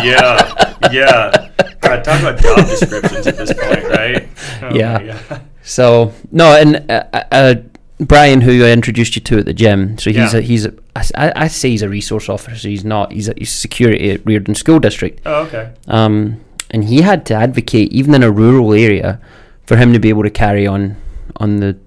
yeah. 0.02 0.90
yeah. 0.90 1.48
God, 1.80 2.02
talk 2.02 2.20
about 2.20 2.40
job 2.40 2.66
descriptions 2.66 3.28
at 3.28 3.36
this 3.36 3.52
point, 3.52 3.84
right? 3.84 4.28
Oh 4.62 4.74
Yeah. 4.74 5.40
So 5.62 6.12
no, 6.32 6.60
and 6.60 6.90
uh, 6.90 7.04
uh, 7.30 7.54
Brian, 8.00 8.40
who 8.40 8.64
I 8.64 8.72
introduced 8.72 9.14
you 9.14 9.22
to 9.22 9.38
at 9.38 9.44
the 9.44 9.54
gym, 9.54 9.96
so 9.96 10.10
he's 10.10 10.32
Yeah. 10.32 10.38
a, 10.38 10.42
he's 10.42 10.66
a, 10.66 10.74
I, 10.96 11.32
I 11.44 11.46
say 11.46 11.70
he's 11.70 11.82
a 11.82 11.88
resource 11.88 12.28
officer. 12.28 12.68
He's 12.68 12.84
not. 12.84 13.12
He's 13.12 13.28
a 13.28 13.34
he's 13.36 13.52
security 13.52 14.10
at 14.10 14.26
Reardan 14.26 14.56
School 14.56 14.80
District. 14.80 15.20
Oh, 15.24 15.44
okay. 15.46 15.70
Um, 15.86 16.40
and 16.70 16.84
he 16.84 17.02
had 17.02 17.24
to 17.26 17.34
advocate, 17.34 17.92
even 17.92 18.14
in 18.14 18.22
a 18.22 18.30
rural 18.30 18.72
area, 18.72 19.20
for 19.66 19.76
him 19.76 19.92
to 19.92 19.98
be 19.98 20.08
able 20.08 20.22
to 20.22 20.30
carry 20.30 20.66
on 20.66 20.96
on 21.36 21.56
the 21.56 21.78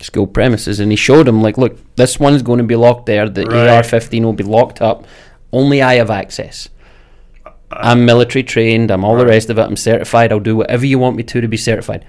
school 0.00 0.26
premises. 0.26 0.80
And 0.80 0.92
he 0.92 0.96
showed 0.96 1.26
him, 1.26 1.42
like, 1.42 1.58
look, 1.58 1.78
this 1.96 2.20
one's 2.20 2.42
going 2.42 2.58
to 2.58 2.64
be 2.64 2.76
locked 2.76 3.06
there. 3.06 3.28
The 3.28 3.46
Right. 3.46 3.68
AR-15 3.68 4.22
will 4.22 4.32
be 4.32 4.44
locked 4.44 4.80
up. 4.80 5.06
Only 5.52 5.82
I 5.82 5.94
have 5.94 6.10
access. 6.10 6.68
I'm 7.70 8.04
military 8.04 8.42
trained. 8.42 8.90
I'm 8.90 9.04
all 9.04 9.16
the 9.16 9.26
rest 9.26 9.50
of 9.50 9.58
it. 9.58 9.62
I'm 9.62 9.76
certified. 9.76 10.32
I'll 10.32 10.40
do 10.40 10.56
whatever 10.56 10.86
you 10.86 10.98
want 10.98 11.16
me 11.16 11.22
to 11.24 11.40
to 11.40 11.48
be 11.48 11.56
certified. 11.56 12.04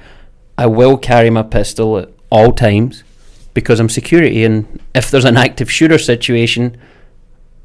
I 0.58 0.68
will 0.68 0.98
carry 0.98 1.30
my 1.30 1.44
pistol 1.44 1.98
at 1.98 2.10
all 2.30 2.54
times 2.54 3.04
because 3.54 3.80
I'm 3.80 3.90
security. 3.90 4.44
And 4.44 4.80
if 4.94 5.10
there's 5.10 5.26
an 5.26 5.38
active 5.38 5.72
shooter 5.72 5.98
situation, 5.98 6.78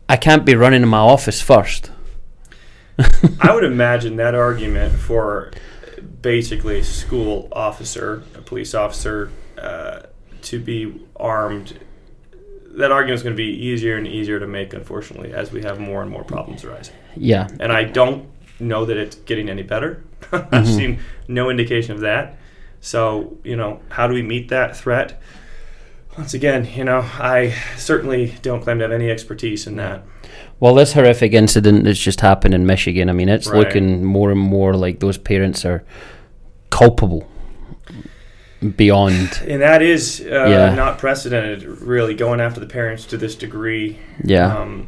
I 0.09 0.16
can't 0.16 0.44
be 0.44 0.55
running 0.55 0.83
in 0.83 0.88
my 0.88 0.98
office 0.98 1.40
first. 1.40 1.90
I 3.40 3.52
would 3.54 3.64
imagine 3.64 4.16
that 4.16 4.35
argument 4.35 4.94
for 4.94 5.52
basically 6.22 6.80
a 6.80 6.85
school 6.85 7.48
officer, 7.52 8.22
a 8.35 8.42
police 8.42 8.74
officer, 8.74 9.30
uh, 9.59 10.02
to 10.42 10.61
be 10.61 11.07
armed. 11.16 11.78
That 12.76 12.92
argument 12.92 13.16
is 13.16 13.22
going 13.22 13.35
to 13.35 13.42
be 13.42 13.50
easier 13.50 13.96
and 13.96 14.07
easier 14.07 14.38
to 14.40 14.46
make, 14.46 14.74
unfortunately, 14.74 15.33
as 15.33 15.52
we 15.52 15.62
have 15.62 15.78
more 15.78 16.02
and 16.02 16.11
more 16.11 16.24
problems 16.24 16.64
arising. 16.64 16.94
Yeah. 17.16 17.48
And 17.61 17.72
I 17.72 17.85
don't 17.85 18.28
know 18.61 18.85
that 18.85 18.96
it's 18.96 19.16
getting 19.16 19.48
any 19.48 19.62
better. 19.62 20.02
I've 20.33 20.66
seen 20.66 21.00
no 21.28 21.50
indication 21.50 21.92
of 21.92 22.00
that. 22.00 22.38
So, 22.80 23.38
you 23.44 23.57
know, 23.57 23.80
how 23.88 24.07
do 24.07 24.14
we 24.14 24.22
meet 24.22 24.48
that 24.48 24.76
threat? 24.76 25.20
Once 26.18 26.35
again, 26.35 26.64
you 26.66 26.85
know, 26.85 26.98
I 26.98 27.50
certainly 27.76 28.37
don't 28.42 28.61
claim 28.61 28.78
to 28.78 28.85
have 28.85 28.92
any 28.92 29.11
expertise 29.11 29.66
in 29.66 29.76
that. 29.76 30.04
Well, 30.64 30.77
this 30.77 30.94
horrific 30.94 31.35
incident 31.35 31.85
that's 31.85 31.98
just 31.98 32.22
happened 32.22 32.55
in 32.55 32.64
Michigan, 32.64 33.11
I 33.11 33.12
mean, 33.12 33.29
it's 33.29 33.46
Right. 33.46 33.59
looking 33.59 34.03
more 34.03 34.31
and 34.31 34.40
more 34.40 34.72
like 34.74 34.98
those 35.00 35.18
parents 35.18 35.62
are 35.66 35.85
culpable 36.70 37.29
beyond. 38.79 39.42
And 39.46 39.61
that 39.61 39.83
is 39.83 40.22
uh, 40.24 40.46
Yeah. 40.48 40.74
not 40.74 40.96
precedented, 40.96 41.64
really, 41.83 42.14
going 42.14 42.40
after 42.40 42.61
the 42.61 42.66
parents 42.66 43.05
to 43.07 43.18
this 43.18 43.35
degree. 43.35 43.98
Yeah. 44.24 44.57
Um, 44.57 44.87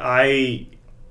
I 0.00 0.66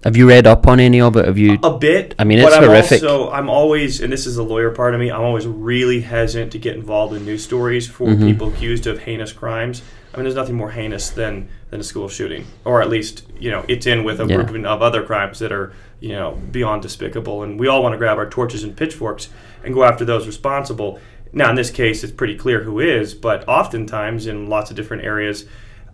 Have 0.05 0.15
you 0.15 0.29
read 0.29 0.47
up 0.47 0.65
on 0.65 0.79
any 0.79 1.01
of 1.01 1.17
it? 1.17 1.25
Have 1.25 1.37
you? 1.37 1.57
a 1.61 1.77
bit. 1.77 2.15
I 2.17 2.23
mean, 2.23 2.39
but 2.39 2.47
it's 2.47 2.55
I'm 2.55 2.63
horrific. 2.63 3.03
Also, 3.03 3.29
I'm 3.31 3.49
always, 3.49 3.99
and 3.99 4.13
this 4.13 4.25
is 4.25 4.37
the 4.37 4.43
lawyer 4.45 4.69
part 4.69 4.93
of 4.93 5.01
me. 5.01 5.11
I'm 5.11 5.23
always 5.23 5.45
really 5.45 5.99
hesitant 5.99 6.53
to 6.53 6.57
get 6.57 6.77
involved 6.77 7.13
in 7.17 7.25
news 7.25 7.43
stories 7.43 7.85
for 7.85 8.07
Mhm. 8.07 8.21
people 8.21 8.47
accused 8.47 8.87
of 8.87 8.99
heinous 8.99 9.33
crimes. 9.33 9.81
I 10.13 10.17
mean, 10.17 10.23
there's 10.23 10.35
nothing 10.35 10.55
more 10.55 10.71
heinous 10.71 11.09
than 11.09 11.49
than 11.69 11.79
a 11.79 11.83
school 11.83 12.09
shooting, 12.09 12.45
or 12.65 12.81
at 12.81 12.89
least 12.89 13.23
you 13.39 13.51
know 13.51 13.63
it's 13.67 13.85
in 13.85 14.03
with 14.03 14.19
a 14.19 14.25
Yeah. 14.25 14.37
group 14.43 14.49
of- 14.65 14.81
other 14.81 15.03
crimes 15.03 15.39
that 15.39 15.51
are 15.51 15.71
you 15.99 16.13
know 16.13 16.37
beyond 16.51 16.81
despicable. 16.81 17.43
And 17.43 17.59
we 17.59 17.67
all 17.67 17.83
want 17.83 17.93
to 17.93 17.97
grab 17.97 18.17
our 18.17 18.29
torches 18.29 18.63
and 18.63 18.75
pitchforks 18.75 19.29
and 19.63 19.73
go 19.73 19.83
after 19.83 20.03
those 20.05 20.25
responsible. 20.25 20.99
Now, 21.31 21.49
in 21.51 21.55
this 21.55 21.69
case, 21.69 22.03
it's 22.03 22.11
pretty 22.13 22.35
clear 22.35 22.63
who 22.63 22.79
is, 22.79 23.13
but 23.13 23.47
oftentimes 23.47 24.25
in 24.25 24.47
lots 24.49 24.71
of 24.71 24.75
different 24.75 25.03
areas. 25.03 25.45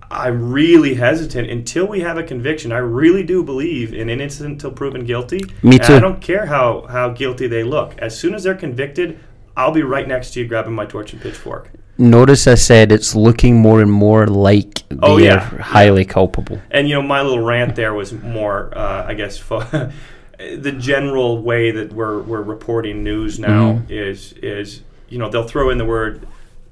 I'm 0.10 0.54
really 0.54 0.94
hesitant 0.94 1.50
until 1.50 1.88
we 1.88 2.02
have 2.02 2.16
a 2.18 2.24
conviction. 2.24 2.72
I 2.72 2.78
really 2.78 3.24
do 3.24 3.44
believe 3.44 3.92
in 3.94 4.08
innocent 4.10 4.48
until 4.50 4.70
proven 4.72 5.04
guilty. 5.04 5.42
Me 5.64 5.78
And 5.78 5.84
too. 5.84 5.96
I 5.96 6.00
don't 6.00 6.22
care 6.22 6.46
how, 6.46 6.86
how 6.90 7.10
guilty 7.10 7.48
they 7.48 7.64
look. 7.64 7.96
As 7.98 8.18
soon 8.18 8.36
as 8.36 8.44
they're 8.44 8.54
convicted, 8.54 9.18
I'll 9.58 9.72
be 9.72 9.82
right 9.82 10.08
next 10.08 10.32
to 10.34 10.40
you 10.42 10.48
grabbing 10.48 10.74
my 10.74 10.86
torch 10.86 11.12
and 11.12 11.22
pitchfork. 11.22 11.72
Notice 11.98 12.46
I 12.48 12.56
said 12.56 12.92
it's 12.92 13.16
looking 13.16 13.60
more 13.62 13.82
and 13.82 13.92
more 13.92 14.28
like 14.28 14.84
they 14.90 14.98
Oh, 15.02 15.18
yeah. 15.18 15.50
are 15.56 15.62
highly 15.62 16.04
culpable. 16.04 16.60
And 16.72 16.90
you 16.90 16.96
know, 16.96 17.02
my 17.02 17.22
little 17.22 17.44
rant 17.44 17.76
there 17.76 17.94
was 17.94 18.12
more, 18.12 18.72
uh, 18.78 19.06
I 19.08 19.14
guess, 19.14 19.38
fo- 19.38 19.64
the 20.38 20.72
general 20.74 21.42
way 21.42 21.72
that 21.72 21.94
we're 21.94 22.22
we're 22.22 22.42
reporting 22.42 23.04
news 23.04 23.40
now 23.40 23.82
Mhm. 23.88 23.90
is 23.90 24.34
is 24.44 24.82
you 25.08 25.18
know 25.18 25.30
they'll 25.30 25.48
throw 25.48 25.70
in 25.70 25.78
the 25.78 25.86
word 25.86 26.28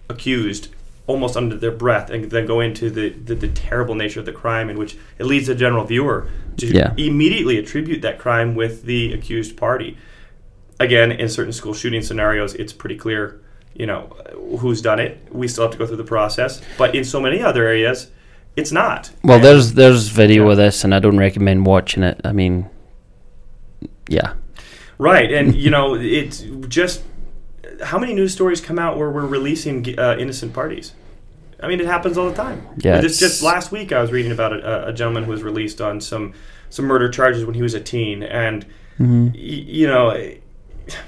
accused 0.09 0.67
almost 1.07 1.37
under 1.37 1.55
their 1.55 1.71
breath 1.71 2.09
and 2.09 2.29
then 2.31 2.45
go 2.45 2.59
into 2.59 2.89
the, 2.89 3.09
the, 3.09 3.35
the 3.35 3.47
terrible 3.47 3.93
nature 3.95 4.19
of 4.21 4.25
the 4.25 4.31
crime 4.33 4.69
in 4.69 4.77
which 4.77 4.95
it 5.19 5.25
leads 5.25 5.47
the 5.47 5.55
general 5.55 5.83
viewer 5.85 6.27
to 6.57 6.65
Yeah. 6.67 6.93
immediately 6.97 7.57
attribute 7.57 8.01
that 8.01 8.19
crime 8.19 8.55
with 8.55 8.83
the 8.83 9.13
accused 9.13 9.55
party 9.57 9.97
again 10.79 11.11
in 11.11 11.27
certain 11.29 11.51
school 11.53 11.73
shooting 11.73 12.01
scenarios 12.01 12.53
it's 12.55 12.73
pretty 12.73 12.95
clear 12.95 13.39
you 13.75 13.85
know 13.85 14.01
who's 14.59 14.81
done 14.81 14.99
it 14.99 15.17
we 15.31 15.47
still 15.47 15.63
have 15.63 15.71
to 15.71 15.77
go 15.77 15.85
through 15.87 15.97
the 15.97 16.03
process 16.03 16.61
but 16.77 16.93
in 16.95 17.03
so 17.03 17.19
many 17.19 17.41
other 17.41 17.65
areas 17.67 18.11
it's 18.55 18.71
not 18.71 19.09
Well, 19.23 19.37
And- 19.37 19.45
there's 19.45 19.73
there's 19.73 20.09
video 20.09 20.45
Yeah. 20.45 20.51
of 20.51 20.57
this, 20.57 20.83
and 20.83 20.93
I 20.93 20.99
don't 20.99 21.17
recommend 21.17 21.65
watching 21.65 22.03
it. 22.03 22.21
I 22.23 22.33
mean, 22.33 22.69
yeah, 24.07 24.33
Right, 24.99 25.31
and 25.33 25.55
you 25.55 25.71
know, 25.71 25.95
it's 25.95 26.45
just 26.67 27.01
how 27.83 27.97
many 27.97 28.13
news 28.13 28.31
stories 28.31 28.61
come 28.61 28.77
out 28.77 28.97
where 28.97 29.09
we're 29.09 29.25
releasing 29.25 29.97
uh, 29.99 30.15
innocent 30.19 30.53
parties? 30.53 30.93
I 31.61 31.67
mean, 31.67 31.79
it 31.79 31.87
happens 31.87 32.15
all 32.17 32.29
the 32.29 32.35
time. 32.35 32.61
Yeah, 32.77 32.97
it's- 32.97 33.17
just 33.17 33.41
last 33.41 33.71
week, 33.71 33.91
I 33.91 34.01
was 34.01 34.11
reading 34.11 34.31
about 34.31 34.53
a, 34.53 34.89
a 34.89 34.93
gentleman 34.93 35.23
who 35.23 35.31
was 35.31 35.41
released 35.41 35.81
on 35.81 35.99
some 35.99 36.33
some 36.69 36.85
murder 36.85 37.09
charges 37.09 37.45
when 37.45 37.55
he 37.55 37.61
was 37.63 37.73
a 37.73 37.79
teen, 37.79 38.21
and 38.23 38.65
Mm-hmm. 38.99 39.25
y- 39.29 39.31
you 39.79 39.87
know, 39.87 40.11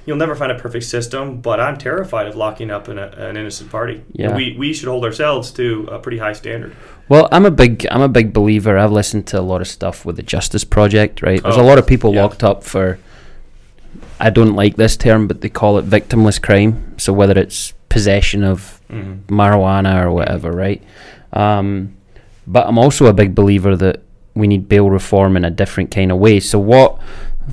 you'll 0.05 0.17
never 0.17 0.35
find 0.35 0.51
a 0.51 0.55
perfect 0.59 0.85
system. 0.85 1.41
But 1.41 1.59
I'm 1.59 1.77
terrified 1.77 2.27
of 2.27 2.35
locking 2.35 2.71
up 2.71 2.87
an, 2.87 2.97
an 2.99 3.37
innocent 3.37 3.69
party. 3.71 4.03
Yeah. 4.13 4.35
we 4.35 4.55
we 4.57 4.73
should 4.73 4.87
hold 4.87 5.03
ourselves 5.05 5.51
to 5.53 5.87
a 5.91 5.99
pretty 5.99 6.17
high 6.17 6.33
standard. 6.33 6.75
Well, 7.09 7.27
I'm 7.31 7.45
a 7.45 7.51
big 7.51 7.85
I'm 7.91 8.01
a 8.01 8.09
big 8.09 8.33
believer. 8.33 8.77
I've 8.77 8.91
listened 8.91 9.27
to 9.27 9.39
a 9.39 9.41
lot 9.41 9.61
of 9.61 9.67
stuff 9.67 10.05
with 10.05 10.15
the 10.15 10.23
Justice 10.23 10.63
Project. 10.63 11.21
Right, 11.21 11.41
there's 11.41 11.57
a 11.57 11.61
Oh, 11.61 11.65
lot 11.65 11.77
of 11.77 11.85
people 11.87 12.13
yeah. 12.13 12.23
locked 12.23 12.43
up 12.43 12.63
for. 12.63 12.97
I 14.19 14.29
don't 14.29 14.55
like 14.55 14.75
this 14.77 14.95
term, 14.97 15.27
but 15.27 15.41
they 15.41 15.49
call 15.49 15.77
it 15.77 15.85
victimless 15.85 16.41
crime. 16.41 16.97
So 16.97 17.11
whether 17.13 17.37
it's 17.37 17.73
possession 17.89 18.43
of 18.43 18.71
Mm-hmm. 18.87 19.35
marijuana 19.35 20.03
or 20.03 20.11
whatever, 20.11 20.51
right? 20.51 20.79
Um, 21.33 21.95
but 22.45 22.67
I'm 22.67 22.77
also 22.77 23.07
a 23.07 23.13
big 23.13 23.33
believer 23.33 23.75
that 23.75 24.03
we 24.35 24.45
need 24.47 24.69
bail 24.69 24.91
reform 24.91 25.35
in 25.35 25.43
a 25.43 25.49
different 25.49 25.89
kind 25.89 26.11
of 26.11 26.19
way. 26.19 26.39
So 26.39 26.59
what, 26.59 26.99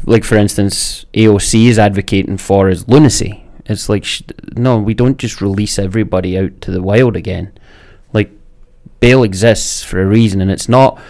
like 0.05 0.25
for 0.25 0.37
instance, 0.37 1.07
AOC 1.15 1.69
is 1.69 1.79
advocating 1.79 2.39
for 2.39 2.69
is 2.69 2.89
lunacy. 2.89 3.45
It's 3.67 3.89
like 3.89 4.05
sh- 4.05 4.23
no, 4.57 4.79
we 4.79 4.95
don't 4.95 5.19
just 5.19 5.41
release 5.41 5.79
everybody 5.79 6.39
out 6.39 6.61
to 6.63 6.71
the 6.71 6.83
wild 6.83 7.17
again. 7.17 7.53
Like 8.13 8.31
bail 9.01 9.23
exists 9.23 9.83
for 9.83 10.01
a 10.01 10.07
reason, 10.07 10.41
and 10.41 10.51
it's 10.51 10.69
not. 10.69 11.01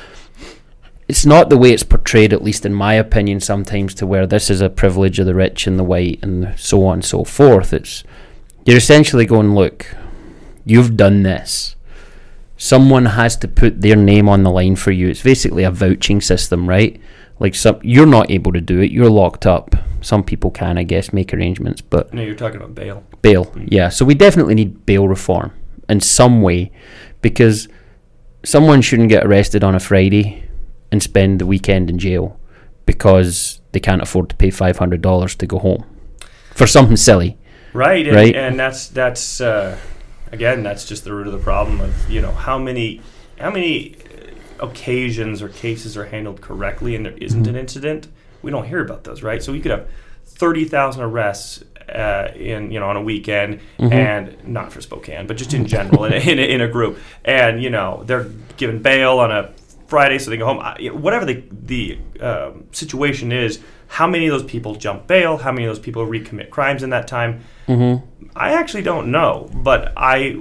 It's 1.08 1.26
not 1.26 1.50
the 1.50 1.58
way 1.58 1.72
it's 1.72 1.82
portrayed, 1.82 2.32
at 2.32 2.44
least 2.44 2.64
in 2.64 2.72
my 2.72 2.94
opinion, 2.94 3.40
sometimes 3.40 3.92
to 3.94 4.06
where 4.06 4.26
this 4.26 4.48
is 4.48 4.62
a 4.62 4.70
privilege 4.70 5.18
of 5.18 5.26
the 5.26 5.34
rich 5.34 5.66
and 5.66 5.78
the 5.78 5.84
white 5.84 6.20
and 6.22 6.58
so 6.58 6.86
on 6.86 6.94
and 6.94 7.04
so 7.04 7.24
forth. 7.24 7.74
It's 7.74 8.02
you're 8.64 8.78
essentially 8.78 9.26
going, 9.26 9.54
look, 9.54 9.94
you've 10.64 10.96
done 10.96 11.22
this. 11.22 11.76
Someone 12.56 13.06
has 13.06 13.36
to 13.38 13.48
put 13.48 13.80
their 13.80 13.96
name 13.96 14.28
on 14.28 14.44
the 14.44 14.50
line 14.50 14.76
for 14.76 14.92
you. 14.92 15.08
It's 15.08 15.22
basically 15.22 15.64
a 15.64 15.70
vouching 15.70 16.20
system, 16.20 16.68
right? 16.68 17.00
Like 17.42 17.55
some, 17.57 17.81
you're 17.83 18.07
not 18.18 18.31
able 18.31 18.52
to 18.52 18.61
do 18.61 18.81
it. 18.81 18.90
You're 18.92 19.11
locked 19.11 19.46
up. 19.46 19.74
Some 20.00 20.22
people 20.22 20.50
can, 20.50 20.78
I 20.78 20.85
guess, 20.85 21.12
make 21.12 21.35
arrangements, 21.35 21.81
but 21.81 22.14
No, 22.14 22.22
you're 22.22 22.37
talking 22.37 22.57
about 22.57 22.74
bail. 22.74 23.02
bail, 23.20 23.52
yeah. 23.66 23.88
So 23.88 24.05
we 24.05 24.14
definitely 24.14 24.55
need 24.55 24.87
bail 24.87 25.09
reform 25.09 25.50
in 25.88 26.00
some 26.00 26.40
way, 26.42 26.70
because 27.20 27.68
someone 28.44 28.81
shouldn't 28.81 29.09
get 29.09 29.26
arrested 29.26 29.62
on 29.64 29.74
a 29.74 29.81
Friday 29.81 30.44
and 30.92 31.02
spend 31.02 31.40
the 31.40 31.46
weekend 31.46 31.90
in 31.90 31.98
jail 31.98 32.38
because 32.87 33.61
they 33.72 33.81
can't 33.81 34.02
afford 34.02 34.28
to 34.31 34.37
pay 34.37 34.50
five 34.50 34.78
hundred 34.78 35.02
dollars 35.02 35.35
to 35.37 35.46
go 35.46 35.59
home 35.59 35.85
for 36.55 36.66
something 36.66 36.96
silly. 36.96 37.38
Right, 37.72 38.07
and, 38.07 38.16
Right. 38.16 38.35
and 38.37 38.59
that's 38.59 38.88
that's 38.88 39.40
uh, 39.40 39.76
again 40.31 40.62
that's 40.62 40.85
just 40.87 41.05
the 41.05 41.12
root 41.12 41.26
of 41.26 41.33
the 41.33 41.38
problem 41.38 41.81
of 41.81 41.92
you 42.11 42.20
know 42.20 42.33
how 42.33 42.59
many 42.59 43.00
how 43.38 43.50
many 43.50 43.96
occasions 44.60 45.42
or 45.42 45.48
cases 45.48 45.96
are 45.96 46.04
handled 46.06 46.40
correctly 46.40 46.94
and 46.96 47.04
there 47.06 47.16
isn't 47.16 47.46
an 47.46 47.56
incident. 47.56 48.08
We 48.42 48.50
don't 48.50 48.66
hear 48.66 48.81
about 48.85 49.04
those, 49.04 49.22
right? 49.22 49.42
So 49.42 49.52
you 49.52 49.60
could 49.60 49.70
have 49.70 49.88
thirty 50.24 50.64
thousand 50.64 51.02
arrests 51.02 51.62
uh, 51.88 52.33
in 52.35 52.70
you 52.72 52.81
know 52.81 52.88
on 52.88 52.96
a 52.96 53.02
weekend, 53.02 53.60
and 53.79 54.37
not 54.46 54.72
for 54.72 54.81
Spokane, 54.81 55.27
but 55.27 55.37
just 55.37 55.52
in 55.54 55.66
general 55.66 56.04
in, 56.04 56.12
a, 56.12 56.16
in, 56.16 56.38
a, 56.38 56.42
in 56.42 56.60
a 56.60 56.68
group, 56.68 56.98
and 57.24 57.62
you 57.62 57.70
know 57.70 58.02
they're 58.06 58.24
given 58.56 58.81
bail 58.83 59.18
on 59.18 59.31
a 59.31 59.52
Friday, 59.87 60.18
so 60.18 60.31
they 60.31 60.37
go 60.37 60.46
home. 60.46 60.58
I- 60.60 60.90
Whatever 60.92 61.24
the 61.27 61.42
the 61.50 61.98
um, 62.20 62.64
situation 62.72 63.31
is, 63.31 63.60
how 63.88 64.06
many 64.08 64.27
of 64.27 64.33
those 64.40 64.48
people 64.50 64.74
jump 64.74 65.06
bail? 65.06 65.37
How 65.37 65.52
many 65.52 65.66
of 65.66 65.70
those 65.70 65.79
people 65.85 66.06
recommit 66.06 66.50
crimes 66.50 66.83
in 66.83 66.90
that 66.90 67.06
time? 67.08 67.44
I 68.35 68.52
actually 68.54 68.83
don't 68.83 69.10
know, 69.10 69.50
but 69.54 69.92
I 69.96 70.40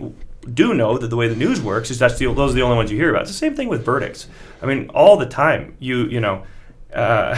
do 0.53 0.73
know 0.73 0.97
that 0.97 1.07
the 1.07 1.15
way 1.15 1.27
the 1.27 1.35
news 1.35 1.61
works 1.61 1.91
is 1.91 1.99
that's 1.99 2.17
the, 2.17 2.25
those 2.33 2.51
are 2.51 2.55
the 2.55 2.61
only 2.63 2.75
ones 2.75 2.91
you 2.91 2.97
hear 2.97 3.09
about. 3.11 3.23
It's 3.23 3.31
the 3.31 3.37
same 3.37 3.55
thing 3.55 3.67
with 3.67 3.85
verdicts. 3.85 4.27
I 4.61 4.65
mean, 4.65 4.89
all 4.89 5.17
the 5.17 5.25
time 5.25 5.75
you 5.79 6.05
you 6.05 6.19
know, 6.19 6.43
uh, 6.93 7.37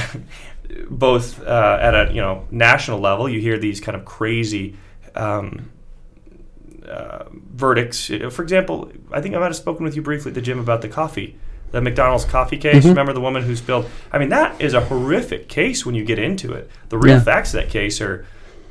both 0.89 1.41
uh, 1.41 1.78
at 1.82 1.93
a 1.93 2.14
you 2.14 2.22
know 2.22 2.47
national 2.51 2.99
level, 2.99 3.28
you 3.28 3.39
hear 3.41 3.58
these 3.58 3.80
kind 3.82 3.95
of 3.95 4.06
crazy 4.06 4.76
um, 5.16 5.70
uh, 6.88 7.26
verdicts. 7.32 8.08
For 8.08 8.41
example, 8.41 8.91
I 9.12 9.22
think 9.22 9.36
I 9.36 9.39
might 9.39 9.45
have 9.45 9.56
spoken 9.56 9.84
with 9.84 9.95
you 9.95 10.01
briefly 10.01 10.30
at 10.32 10.36
the 10.36 10.41
gym 10.41 10.60
about 10.60 10.82
the 10.82 10.89
coffee, 10.89 11.38
the 11.72 11.82
McDonald's 11.82 12.26
coffee 12.26 12.58
case. 12.58 12.84
Mhm. 12.86 12.89
Remember 12.89 13.14
the 13.14 13.22
woman 13.22 13.43
who 13.43 13.56
spilled? 13.56 13.86
I 14.12 14.18
mean, 14.20 14.30
that 14.30 14.60
is 14.62 14.74
a 14.74 14.82
horrific 14.82 15.47
case 15.49 15.86
when 15.86 15.95
you 15.95 16.04
get 16.06 16.20
into 16.20 16.54
it. 16.54 16.70
The 16.89 16.97
real 16.97 17.16
Yeah. 17.18 17.24
facts 17.24 17.54
of 17.54 17.62
that 17.62 17.70
case 17.70 18.01
are. 18.01 18.26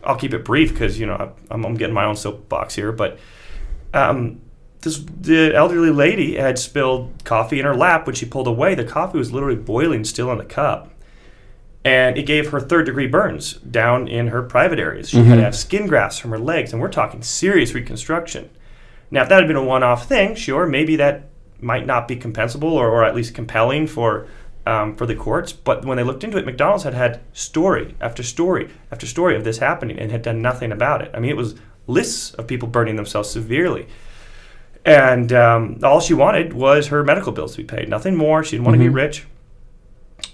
I'll 0.05 0.17
keep 0.17 0.35
it 0.35 0.45
brief 0.45 0.73
because 0.73 0.99
you 0.99 1.07
know 1.07 1.33
I'm, 1.49 1.65
I'm 1.65 1.75
getting 1.77 1.95
my 1.95 2.05
own 2.07 2.17
soapbox 2.17 2.75
here, 2.75 2.91
but 2.91 3.21
um, 3.95 4.41
this 4.83 4.99
the 4.99 5.55
elderly 5.55 5.91
lady 5.91 6.37
had 6.37 6.59
spilled 6.59 7.13
coffee 7.25 7.59
in 7.59 7.65
her 7.65 7.75
lap 7.75 8.07
when 8.07 8.15
she 8.15 8.27
pulled 8.27 8.47
away. 8.47 8.75
The 8.75 8.85
coffee 8.85 9.19
was 9.19 9.33
literally 9.33 9.57
boiling 9.57 10.05
still 10.05 10.31
in 10.33 10.39
the 10.39 10.45
cup, 10.45 10.93
and 11.85 12.19
it 12.19 12.27
gave 12.27 12.51
her 12.51 12.61
third 12.61 12.87
degree 12.87 13.07
burns 13.07 13.55
down 13.55 14.09
in 14.09 14.29
her 14.29 14.43
private 14.43 14.79
areas. 14.79 15.11
She 15.11 15.23
had 15.23 15.37
to 15.37 15.43
have 15.43 15.57
skin 15.57 15.87
grafts 15.87 16.19
from 16.19 16.33
her 16.33 16.39
legs, 16.39 16.73
and 16.73 16.83
we're 16.83 16.89
talking 16.89 17.23
serious 17.23 17.75
reconstruction. 17.75 18.51
Now, 19.11 19.23
if 19.23 19.29
that 19.29 19.39
had 19.39 19.47
been 19.47 19.57
a 19.57 19.63
one 19.63 19.83
off 19.83 20.09
thing, 20.09 20.35
sure, 20.35 20.67
maybe 20.67 20.97
that 20.97 21.29
might 21.61 21.87
not 21.87 22.09
be 22.09 22.17
compensable 22.17 22.73
or, 22.73 22.89
or 22.89 23.05
at 23.05 23.15
least 23.15 23.35
compelling 23.35 23.87
for. 23.87 24.27
Um, 24.65 24.95
for 24.95 25.07
the 25.07 25.17
courts, 25.17 25.53
but 25.53 25.85
when 25.85 25.97
they 25.97 26.05
looked 26.05 26.23
into 26.23 26.39
it, 26.39 26.47
McDonald's 26.47 26.85
had 26.85 26.95
had 26.95 27.19
story 27.33 27.97
after 28.01 28.23
story 28.23 28.71
after 28.93 29.09
story 29.09 29.35
of 29.35 29.43
this 29.43 29.59
happening 29.59 29.99
and 29.99 30.13
had 30.13 30.23
done 30.23 30.41
nothing 30.41 30.71
about 30.71 31.03
it. 31.03 31.11
I 31.13 31.19
mean, 31.19 31.33
it 31.33 31.37
was 31.37 31.57
lists 31.87 32.33
of 32.35 32.47
people 32.47 32.69
burning 32.69 32.97
themselves 32.97 33.29
severely. 33.31 33.87
And 34.85 35.33
um, 35.33 35.79
all 35.83 36.01
she 36.01 36.15
wanted 36.15 36.53
was 36.53 36.89
her 36.89 37.05
medical 37.05 37.33
bills 37.33 37.53
to 37.53 37.59
be 37.59 37.65
paid, 37.65 37.89
nothing 37.89 38.17
more. 38.17 38.43
She 38.43 38.53
didn't 38.53 38.65
want 38.67 38.75
to 38.75 38.85
be 38.85 38.91
Mhm. 38.91 38.95
rich. 38.95 39.25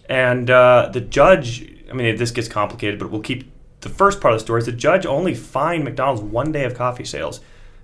And 0.08 0.50
uh, 0.50 0.90
the 0.92 1.00
judge, 1.02 1.66
I 1.90 1.92
mean, 1.92 2.16
this 2.16 2.30
gets 2.30 2.48
complicated, 2.48 2.98
but 2.98 3.10
we'll 3.10 3.20
keep 3.20 3.50
the 3.80 3.88
first 3.90 4.20
part 4.20 4.32
of 4.32 4.40
the 4.40 4.44
story. 4.44 4.60
Is 4.60 4.66
the 4.66 4.72
judge 4.72 5.04
only 5.06 5.34
fined 5.34 5.84
McDonald's 5.84 6.22
one 6.22 6.50
day 6.50 6.64
of 6.64 6.74
coffee 6.74 7.04
sales. 7.04 7.40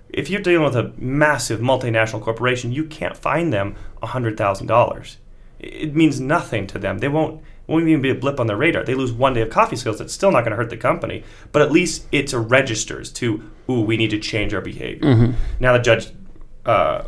If 0.09 0.29
you're 0.29 0.41
dealing 0.41 0.63
with 0.65 0.75
a 0.75 0.91
massive 0.97 1.59
multinational 1.59 2.21
corporation, 2.21 2.71
you 2.71 2.85
can't 2.85 3.15
fine 3.17 3.49
them 3.51 3.75
$100,000. 4.01 5.17
It 5.59 5.95
means 5.95 6.19
nothing 6.19 6.67
to 6.67 6.79
them. 6.79 6.99
They 6.99 7.07
won't 7.07 7.41
won't 7.67 7.87
even 7.87 7.99
be 8.01 8.11
a 8.11 8.15
blip 8.15 8.39
on 8.39 8.45
their 8.45 8.55
radar. 8.57 8.83
They 8.83 8.93
lose 8.93 9.11
one 9.11 9.33
day 9.33 9.41
of 9.41 9.49
coffee 9.49 9.75
sales. 9.75 9.97
That's 9.97 10.13
still 10.13 10.31
not 10.31 10.41
going 10.41 10.51
to 10.51 10.55
hurt 10.55 10.69
the 10.69 10.77
company, 10.77 11.23
but 11.51 11.63
at 11.63 11.71
least 11.71 12.05
it's 12.11 12.31
a 12.31 12.37
registers 12.39 13.11
to, 13.13 13.41
ooh, 13.69 13.81
we 13.81 13.97
need 13.97 14.11
to 14.11 14.19
change 14.19 14.53
our 14.53 14.61
behavior. 14.61 15.33
Now 15.59 15.73
the 15.73 15.79
judge, 15.79 16.07
uh, 16.65 17.03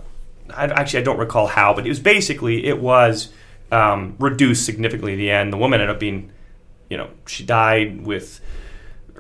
I, 0.54 0.66
actually 0.66 1.00
I 1.00 1.04
don't 1.04 1.20
recall 1.20 1.48
how, 1.48 1.74
but 1.74 1.86
it 1.86 1.90
was 1.90 2.00
basically 2.00 2.66
it 2.66 2.80
was 2.80 3.30
um, 3.72 4.16
reduced 4.20 4.66
significantly 4.66 5.14
at 5.14 5.18
the 5.18 5.32
end. 5.32 5.54
The 5.54 5.58
woman 5.58 5.82
ended 5.82 5.96
up 5.96 6.00
being, 6.00 6.32
you 6.90 6.98
know, 6.98 7.10
she 7.26 7.44
died 7.44 8.06
with 8.06 8.40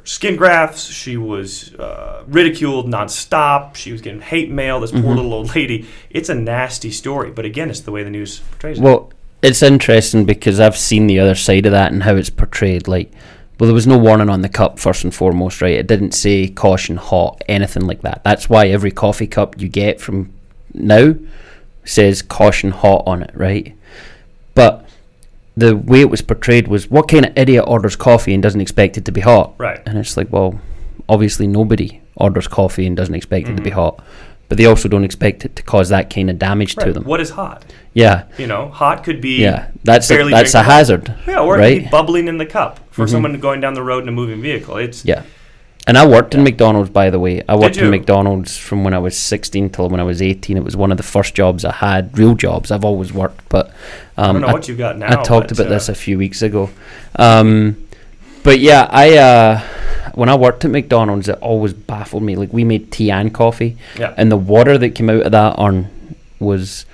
skin 0.03 0.37
grafts. 0.37 0.85
She 0.87 1.17
was 1.17 1.73
uh, 1.75 2.23
ridiculed 2.27 2.87
nonstop. 2.87 3.75
She 3.75 3.91
was 3.91 4.01
getting 4.01 4.21
hate 4.21 4.49
mail. 4.49 4.79
This 4.79 4.91
poor 4.91 5.15
little 5.15 5.33
old 5.33 5.53
lady. 5.55 5.85
It's 6.09 6.29
a 6.29 6.35
nasty 6.35 6.91
story, 6.91 7.31
but 7.31 7.45
again, 7.45 7.69
it's 7.69 7.81
the 7.81 7.91
way 7.91 8.03
the 8.03 8.09
news 8.09 8.39
portrays 8.39 8.79
it. 8.79 8.81
Well, 8.81 9.11
it's 9.41 9.61
interesting 9.61 10.25
because 10.25 10.59
I've 10.59 10.77
seen 10.77 11.07
the 11.07 11.19
other 11.19 11.35
side 11.35 11.65
of 11.65 11.71
that 11.73 11.91
and 11.91 12.03
how 12.03 12.15
it's 12.15 12.29
portrayed. 12.29 12.87
Like, 12.87 13.11
well, 13.59 13.67
there 13.67 13.73
was 13.73 13.87
no 13.87 13.97
warning 13.97 14.29
on 14.29 14.41
the 14.41 14.49
cup 14.49 14.79
first 14.79 15.03
and 15.03 15.13
foremost, 15.13 15.61
right? 15.61 15.73
It 15.73 15.87
didn't 15.87 16.13
say 16.13 16.47
caution 16.47 16.97
hot, 16.97 17.41
anything 17.47 17.85
like 17.87 18.01
that. 18.01 18.23
That's 18.23 18.49
why 18.49 18.67
every 18.67 18.91
coffee 18.91 19.27
cup 19.27 19.59
you 19.59 19.67
get 19.67 19.99
from 19.99 20.31
now 20.73 21.15
says 21.83 22.21
caution 22.21 22.71
hot 22.71 23.03
on 23.07 23.23
it, 23.23 23.31
right? 23.33 23.75
But 24.53 24.85
the 25.55 25.75
way 25.75 26.01
it 26.01 26.09
was 26.09 26.21
portrayed 26.21 26.67
was 26.67 26.89
what 26.91 27.07
kind 27.07 27.25
of 27.25 27.37
idiot 27.37 27.63
orders 27.67 27.95
coffee 27.95 28.33
and 28.33 28.43
doesn't 28.43 28.61
expect 28.61 28.97
it 28.97 29.05
to 29.05 29.11
be 29.11 29.21
hot? 29.21 29.53
Right. 29.57 29.81
And 29.85 29.97
it's 29.97 30.17
like, 30.17 30.31
well, 30.31 30.59
obviously 31.09 31.47
nobody 31.47 32.01
orders 32.15 32.47
coffee 32.47 32.85
and 32.85 32.95
doesn't 32.97 33.15
expect 33.15 33.47
it 33.47 33.55
to 33.57 33.63
be 33.63 33.71
Mhm. 33.71 33.75
hot, 33.75 34.03
but 34.49 34.57
they 34.57 34.65
also 34.65 34.87
don't 34.89 35.03
expect 35.03 35.45
it 35.45 35.55
to 35.55 35.63
cause 35.63 35.89
that 35.89 36.09
kind 36.13 36.29
of 36.29 36.37
damage 36.37 36.75
to 36.75 36.91
them. 36.93 37.03
What 37.05 37.21
is 37.21 37.31
hot? 37.31 37.63
Yeah, 37.97 38.25
You 38.37 38.45
know, 38.45 38.69
hot 38.69 39.03
could 39.03 39.21
be 39.21 39.41
yeah, 39.41 39.69
that's 39.83 40.11
a, 40.11 40.17
that's 40.29 40.53
a 40.53 40.61
hazard. 40.61 41.11
Yeah, 41.27 41.39
or 41.39 41.55
it 41.55 41.57
could 41.57 41.63
right? 41.63 41.83
be 41.85 41.89
bubbling 41.89 42.27
in 42.27 42.37
the 42.37 42.45
cup 42.45 42.79
for 42.91 43.05
Mhm. 43.05 43.09
someone 43.09 43.39
going 43.39 43.59
down 43.59 43.73
the 43.73 43.81
road 43.81 44.03
in 44.03 44.09
a 44.09 44.11
moving 44.11 44.39
vehicle. 44.39 44.77
It's 44.77 45.03
Yeah. 45.03 45.23
And 45.87 45.97
I 45.97 46.05
worked 46.05 46.35
in 46.35 46.43
McDonald's, 46.43 46.89
by 46.91 47.09
the 47.09 47.17
way. 47.17 47.41
I 47.49 47.55
worked 47.55 47.77
in? 47.77 47.89
McDonald's 47.89 48.55
from 48.57 48.83
when 48.83 48.93
I 48.93 48.99
was 48.99 49.17
16 49.17 49.69
till 49.71 49.89
when 49.89 49.99
I 49.99 50.03
was 50.03 50.21
18. 50.21 50.57
It 50.57 50.63
was 50.63 50.75
one 50.75 50.91
of 50.91 50.97
the 50.97 51.03
first 51.15 51.33
jobs 51.33 51.65
I 51.65 51.71
had, 51.71 52.15
real 52.19 52.35
jobs. 52.35 52.71
I've 52.71 52.83
always 52.85 53.11
worked, 53.13 53.41
but 53.49 53.71
I 54.17 54.25
um, 54.25 54.33
don't 54.33 54.41
know 54.41 54.47
I, 54.49 54.53
what 54.53 54.67
you've 54.67 54.77
got 54.77 54.97
now. 54.99 55.19
I 55.19 55.23
talked 55.23 55.51
about 55.51 55.65
uh, 55.67 55.69
this 55.69 55.89
a 55.89 55.95
few 55.95 56.17
weeks 56.19 56.41
ago. 56.43 56.69
Um, 57.15 57.77
but 58.43 58.59
yeah, 58.59 58.87
I 58.91 59.17
uh, 59.17 59.61
when 60.13 60.29
I 60.29 60.35
worked 60.35 60.65
at 60.65 60.71
McDonald's, 60.71 61.29
it 61.29 61.37
always 61.41 61.73
baffled 61.73 62.21
me. 62.21 62.35
Like 62.35 62.51
we 62.53 62.63
made 62.63 62.91
tea 62.91 63.09
and 63.09 63.33
coffee, 63.33 63.77
Yeah. 63.97 64.13
and 64.17 64.29
the 64.31 64.37
water 64.37 64.77
that 64.77 64.89
came 64.93 65.09
out 65.09 65.21
of 65.21 65.31
that 65.31 65.55
urn 65.57 65.87
was, 66.39 66.85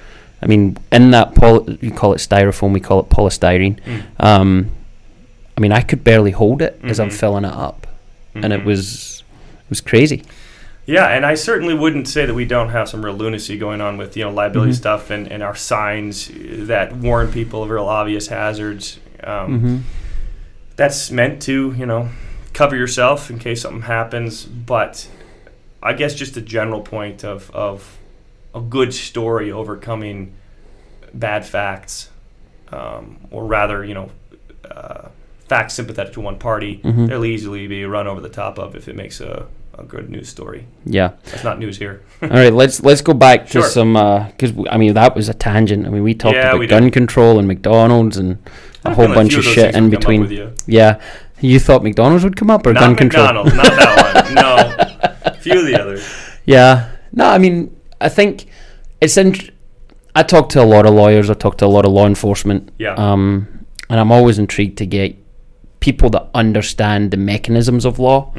I 0.43 0.47
mean, 0.47 0.77
in 0.91 1.11
that 1.11 1.33
poly, 1.35 1.77
you 1.81 1.89
call 1.91 2.13
it 2.13 2.17
styrofoam, 2.17 2.73
we 2.73 2.79
call 2.81 2.99
it 2.99 3.09
polystyrene. 3.09 3.79
Mm. 3.83 4.03
Um, 4.19 4.71
I 5.57 5.61
mean, 5.61 5.71
I 5.71 5.81
could 5.81 6.03
barely 6.03 6.31
hold 6.31 6.61
it 6.61 6.79
as 6.83 6.99
I'm 6.99 7.09
Mhm. 7.09 7.13
filling 7.19 7.45
it 7.45 7.53
up, 7.53 7.87
and 8.35 8.51
it 8.51 8.61
Mhm. 8.61 8.65
was 8.65 9.23
it 9.65 9.69
was 9.69 9.81
crazy. 9.81 10.23
Yeah, 10.85 11.07
and 11.07 11.25
I 11.25 11.35
certainly 11.35 11.73
wouldn't 11.73 12.09
say 12.09 12.25
that 12.25 12.33
we 12.33 12.43
don't 12.43 12.69
have 12.69 12.89
some 12.89 13.05
real 13.05 13.13
lunacy 13.15 13.57
going 13.57 13.79
on 13.79 13.95
with 13.97 14.17
you 14.17 14.23
know 14.25 14.31
liability 14.31 14.73
Mhm. 14.73 14.75
stuff 14.75 15.09
and, 15.09 15.31
and 15.31 15.41
our 15.41 15.55
signs 15.55 16.29
that 16.35 16.93
warn 16.97 17.31
people 17.31 17.63
of 17.63 17.69
real 17.69 17.85
obvious 17.85 18.27
hazards. 18.27 18.99
Um, 19.23 19.33
Mm-hmm. 19.57 19.77
That's 20.75 21.09
meant 21.11 21.41
to 21.43 21.73
you 21.77 21.85
know 21.85 22.09
cover 22.53 22.75
yourself 22.75 23.29
in 23.29 23.39
case 23.39 23.61
something 23.61 23.83
happens. 23.83 24.43
But 24.43 25.07
I 25.81 25.93
guess 25.93 26.13
just 26.15 26.35
a 26.35 26.41
general 26.41 26.81
point 26.81 27.23
of 27.23 27.49
of 27.53 27.97
a 28.55 28.61
good 28.61 28.93
story 28.93 29.51
overcoming 29.51 30.33
bad 31.13 31.45
facts, 31.45 32.09
um, 32.71 33.17
or 33.31 33.45
rather 33.45 33.83
you 33.83 33.93
know. 33.93 34.09
Uh, 34.69 35.09
facts 35.49 35.73
sympathetic 35.73 36.13
to 36.13 36.21
one 36.21 36.37
party, 36.39 36.79
Mhm. 36.83 37.09
they'll 37.09 37.25
easily 37.25 37.67
be 37.67 37.83
run 37.83 38.07
over 38.07 38.21
the 38.21 38.29
top 38.29 38.57
of 38.57 38.75
if 38.77 38.87
it 38.87 38.95
makes 38.95 39.19
a, 39.19 39.45
a 39.77 39.83
good 39.83 40.09
news 40.09 40.29
story. 40.29 40.65
Yeah. 40.85 41.11
That's 41.25 41.43
not 41.43 41.59
news 41.59 41.77
here. 41.77 42.01
All 42.23 42.29
right. 42.29 42.51
Let's 42.53 42.81
let's 42.81 43.01
go 43.01 43.13
back 43.13 43.45
to 43.47 43.51
Sure. 43.59 43.63
some 43.63 43.93
because 43.93 44.53
I 44.71 44.77
mean 44.77 44.93
that 44.93 45.15
was 45.15 45.27
a 45.29 45.33
tangent. 45.33 45.85
I 45.85 45.89
mean 45.89 46.01
we 46.01 46.13
talked 46.15 46.35
Yeah, 46.37 46.47
about 46.51 46.59
we 46.59 46.65
gun 46.67 46.83
did. 46.83 46.93
control 46.93 47.37
and 47.39 47.47
McDonald's 47.47 48.17
and 48.17 48.37
a 48.85 48.89
I 48.89 48.93
whole 48.93 49.07
bunch 49.09 49.31
few 49.31 49.39
of 49.39 49.45
those 49.45 49.53
shit 49.53 49.75
in 49.75 49.89
would 49.89 50.01
come 50.01 50.21
up 50.21 50.27
between. 50.27 50.31
you. 50.31 50.51
Yeah. 50.65 50.99
You 51.41 51.59
thought 51.59 51.83
McDonald's 51.83 52.23
would 52.23 52.37
come 52.37 52.49
up 52.49 52.65
or 52.65 52.71
Not 52.73 52.79
gun 52.79 52.95
control? 52.95 53.25
McDonald's, 53.25 53.53
not 53.53 53.65
that 53.65 54.23
one. 54.25 54.33
No, 55.25 55.33
few 55.41 55.59
of 55.59 55.65
the 55.65 55.79
others. 55.79 56.07
Yeah. 56.45 56.87
No, 57.11 57.25
I 57.27 57.37
mean, 57.37 57.75
I 58.03 58.09
think 58.09 58.45
it's 59.01 59.17
in. 59.17 59.35
I 60.15 60.23
talk 60.23 60.49
to 60.49 60.61
a 60.61 60.65
lot 60.65 60.85
of 60.85 60.93
lawyers. 60.93 61.29
I 61.29 61.33
talk 61.33 61.57
to 61.57 61.65
a 61.65 61.67
lot 61.67 61.85
of 61.85 61.91
law 61.91 62.05
enforcement. 62.05 62.71
Yeah. 62.77 62.93
Um, 62.93 63.65
and 63.89 63.99
I'm 63.99 64.11
always 64.11 64.39
intrigued 64.39 64.77
to 64.79 64.85
get 64.85 65.15
people 65.79 66.09
that 66.11 66.29
understand 66.33 67.11
the 67.11 67.17
mechanisms 67.17 67.85
of 67.85 67.99
law 67.99 68.31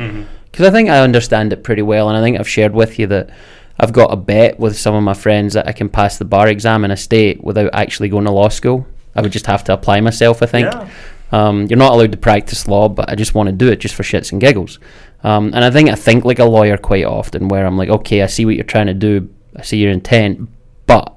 because 0.50 0.66
I 0.66 0.70
think 0.70 0.88
I 0.88 1.00
understand 1.00 1.52
it 1.52 1.62
pretty 1.64 1.82
well, 1.82 2.08
and 2.08 2.16
I 2.16 2.22
think 2.22 2.38
I've 2.38 2.48
shared 2.48 2.74
with 2.74 2.98
you 2.98 3.06
that 3.08 3.30
I've 3.78 3.92
got 3.92 4.12
a 4.12 4.16
bet 4.16 4.58
with 4.58 4.78
some 4.78 4.94
of 4.94 5.02
my 5.02 5.14
friends 5.14 5.54
that 5.54 5.66
I 5.66 5.72
can 5.72 5.88
pass 5.88 6.16
the 6.16 6.24
bar 6.24 6.48
exam 6.48 6.84
in 6.84 6.90
a 6.90 6.96
state 6.96 7.42
without 7.42 7.70
actually 7.72 8.08
going 8.08 8.24
to 8.24 8.30
law 8.30 8.48
school. 8.48 8.86
I 9.16 9.20
would 9.20 9.32
just 9.32 9.46
have 9.46 9.64
to 9.64 9.72
apply 9.72 10.00
myself. 10.00 10.42
I 10.42 10.46
think. 10.46 10.72
Yeah. 10.72 10.88
Um, 11.32 11.66
you're 11.66 11.78
not 11.78 11.92
allowed 11.92 12.12
to 12.12 12.18
practice 12.18 12.68
law, 12.68 12.88
but 12.88 13.10
I 13.10 13.16
just 13.16 13.34
want 13.34 13.48
to 13.48 13.52
do 13.52 13.68
it 13.68 13.80
just 13.80 13.96
for 13.96 14.04
shits 14.04 14.30
and 14.30 14.40
giggles. 14.40 14.78
Um, 15.24 15.46
and 15.54 15.64
I 15.64 15.70
think 15.70 15.90
I 15.90 15.96
think 15.96 16.24
like 16.24 16.38
a 16.38 16.44
lawyer 16.44 16.76
quite 16.76 17.04
often, 17.04 17.48
where 17.48 17.66
I'm 17.66 17.76
like, 17.76 17.88
okay, 17.88 18.22
I 18.22 18.26
see 18.26 18.44
what 18.44 18.54
you're 18.54 18.64
trying 18.64 18.86
to 18.86 18.94
do, 18.94 19.28
I 19.57 19.62
see 19.62 19.78
your 19.78 19.92
intent, 19.92 20.48
but 20.86 21.14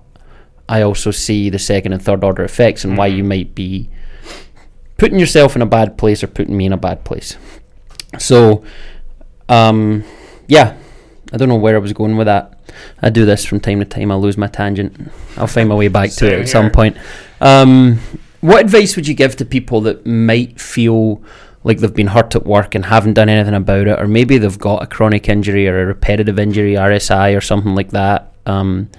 I 0.69 0.81
also 0.81 1.11
see 1.11 1.49
the 1.49 1.59
second 1.59 1.93
and 1.93 2.01
third 2.01 2.23
order 2.23 2.43
effects 2.43 2.83
and 2.83 2.97
why 2.97 3.07
you 3.07 3.23
might 3.23 3.55
be 3.55 3.89
putting 4.97 5.19
yourself 5.19 5.55
in 5.55 5.61
a 5.61 5.65
bad 5.65 5.97
place 5.97 6.23
or 6.23 6.27
putting 6.27 6.57
me 6.57 6.65
in 6.65 6.73
a 6.73 6.77
bad 6.77 7.03
place. 7.03 7.38
So, 8.19 8.63
um, 9.49 10.03
yeah, 10.47 10.75
I 11.31 11.38
don't 11.38 11.49
know 11.49 11.55
where 11.55 11.75
I 11.75 11.79
was 11.79 11.93
going 11.93 12.17
with 12.17 12.27
that. 12.27 12.59
I 13.01 13.09
do 13.09 13.25
this 13.25 13.45
from 13.45 13.59
time 13.59 13.79
to 13.79 13.85
time. 13.85 14.11
I'll 14.11 14.21
lose 14.21 14.38
my 14.38 14.47
tangent. 14.47 15.11
I'll 15.38 15.47
find 15.47 15.69
my 15.69 15.75
way 15.75 15.88
back 15.88 16.11
to 16.11 16.27
it 16.27 16.41
at 16.41 16.49
some 16.49 16.71
point. 16.71 16.97
Um, 17.41 17.99
what 18.41 18.63
advice 18.63 18.95
would 18.95 19.07
you 19.07 19.13
give 19.13 19.35
to 19.38 19.45
people 19.45 19.81
that 19.81 20.05
might 20.05 20.59
feel 20.59 21.21
like 21.68 21.80
they've 21.80 21.93
been 21.93 22.07
hurt 22.07 22.34
at 22.36 22.45
work 22.45 22.74
and 22.76 22.86
haven't 22.86 23.13
done 23.13 23.30
anything 23.30 23.53
about 23.53 23.88
it, 23.88 23.99
or 23.99 24.07
maybe 24.07 24.38
they've 24.38 24.57
got 24.57 24.82
a 24.82 24.88
chronic 24.88 25.28
injury 25.28 25.68
or 25.68 25.82
a 25.82 25.86
repetitive 25.86 26.39
injury, 26.39 26.74
RSI, 26.74 27.38
or 27.38 27.41
something 27.41 27.76
like 27.76 27.91
that, 27.91 28.34
um, 28.45 28.89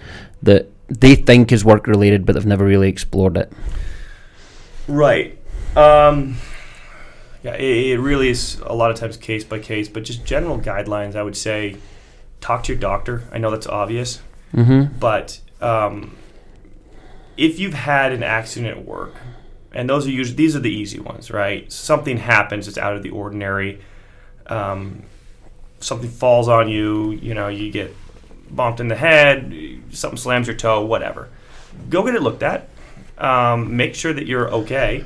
that 0.43 0.71
they 0.89 1.14
think 1.14 1.51
is 1.51 1.64
work 1.64 1.87
related, 1.87 2.27
but 2.27 2.35
they've 2.35 2.47
never 2.47 2.64
really 2.64 2.89
explored 2.89 3.37
it? 3.37 3.51
Right. 4.87 5.39
Um, 5.77 6.37
yeah, 7.43 7.55
it, 7.55 7.93
it 7.93 7.99
really 7.99 8.29
is 8.29 8.61
a 8.64 8.75
lot 8.75 8.91
of 8.91 8.97
times 8.97 9.16
case 9.16 9.45
by 9.45 9.59
case, 9.59 9.89
but 9.89 10.05
just 10.05 10.25
general 10.25 10.59
guidelines. 10.59 11.16
I 11.16 11.23
would 11.23 11.37
say, 11.37 11.77
talk 12.41 12.64
to 12.64 12.73
your 12.73 12.81
doctor. 12.81 13.25
I 13.33 13.39
know 13.39 13.51
that's 13.51 13.66
obvious, 13.66 14.21
Mm-hmm. 14.55 14.99
but 14.99 15.41
um, 15.61 16.16
if 17.37 17.59
you've 17.59 17.75
had 17.75 18.12
an 18.12 18.23
accident 18.23 18.79
at 18.79 18.85
work, 18.85 19.14
and 19.73 19.89
those 19.89 20.07
are 20.07 20.11
usually 20.11 20.37
these 20.37 20.57
are 20.57 20.61
the 20.61 20.71
easy 20.71 21.01
ones, 21.01 21.31
right? 21.31 21.71
Something 21.71 22.16
happens 22.19 22.66
that's 22.66 22.79
out 22.79 22.97
of 22.97 23.03
the 23.03 23.11
ordinary. 23.11 23.81
Um, 24.47 25.03
something 25.81 26.09
falls 26.09 26.49
on 26.49 26.69
you, 26.69 27.12
you 27.12 27.35
know, 27.35 27.49
you 27.49 27.71
get 27.71 27.95
bumped 28.51 28.81
in 28.81 28.89
the 28.89 28.97
head, 28.97 29.55
something 29.91 30.16
slams 30.16 30.47
your 30.47 30.57
toe, 30.57 30.85
whatever. 30.85 31.29
Go 31.91 32.03
get 32.05 32.14
it 32.14 32.23
looked 32.23 32.43
at. 32.43 32.69
Um, 33.19 33.77
make 33.77 33.95
sure 33.95 34.12
that 34.12 34.27
you're 34.27 34.49
okay 34.51 35.05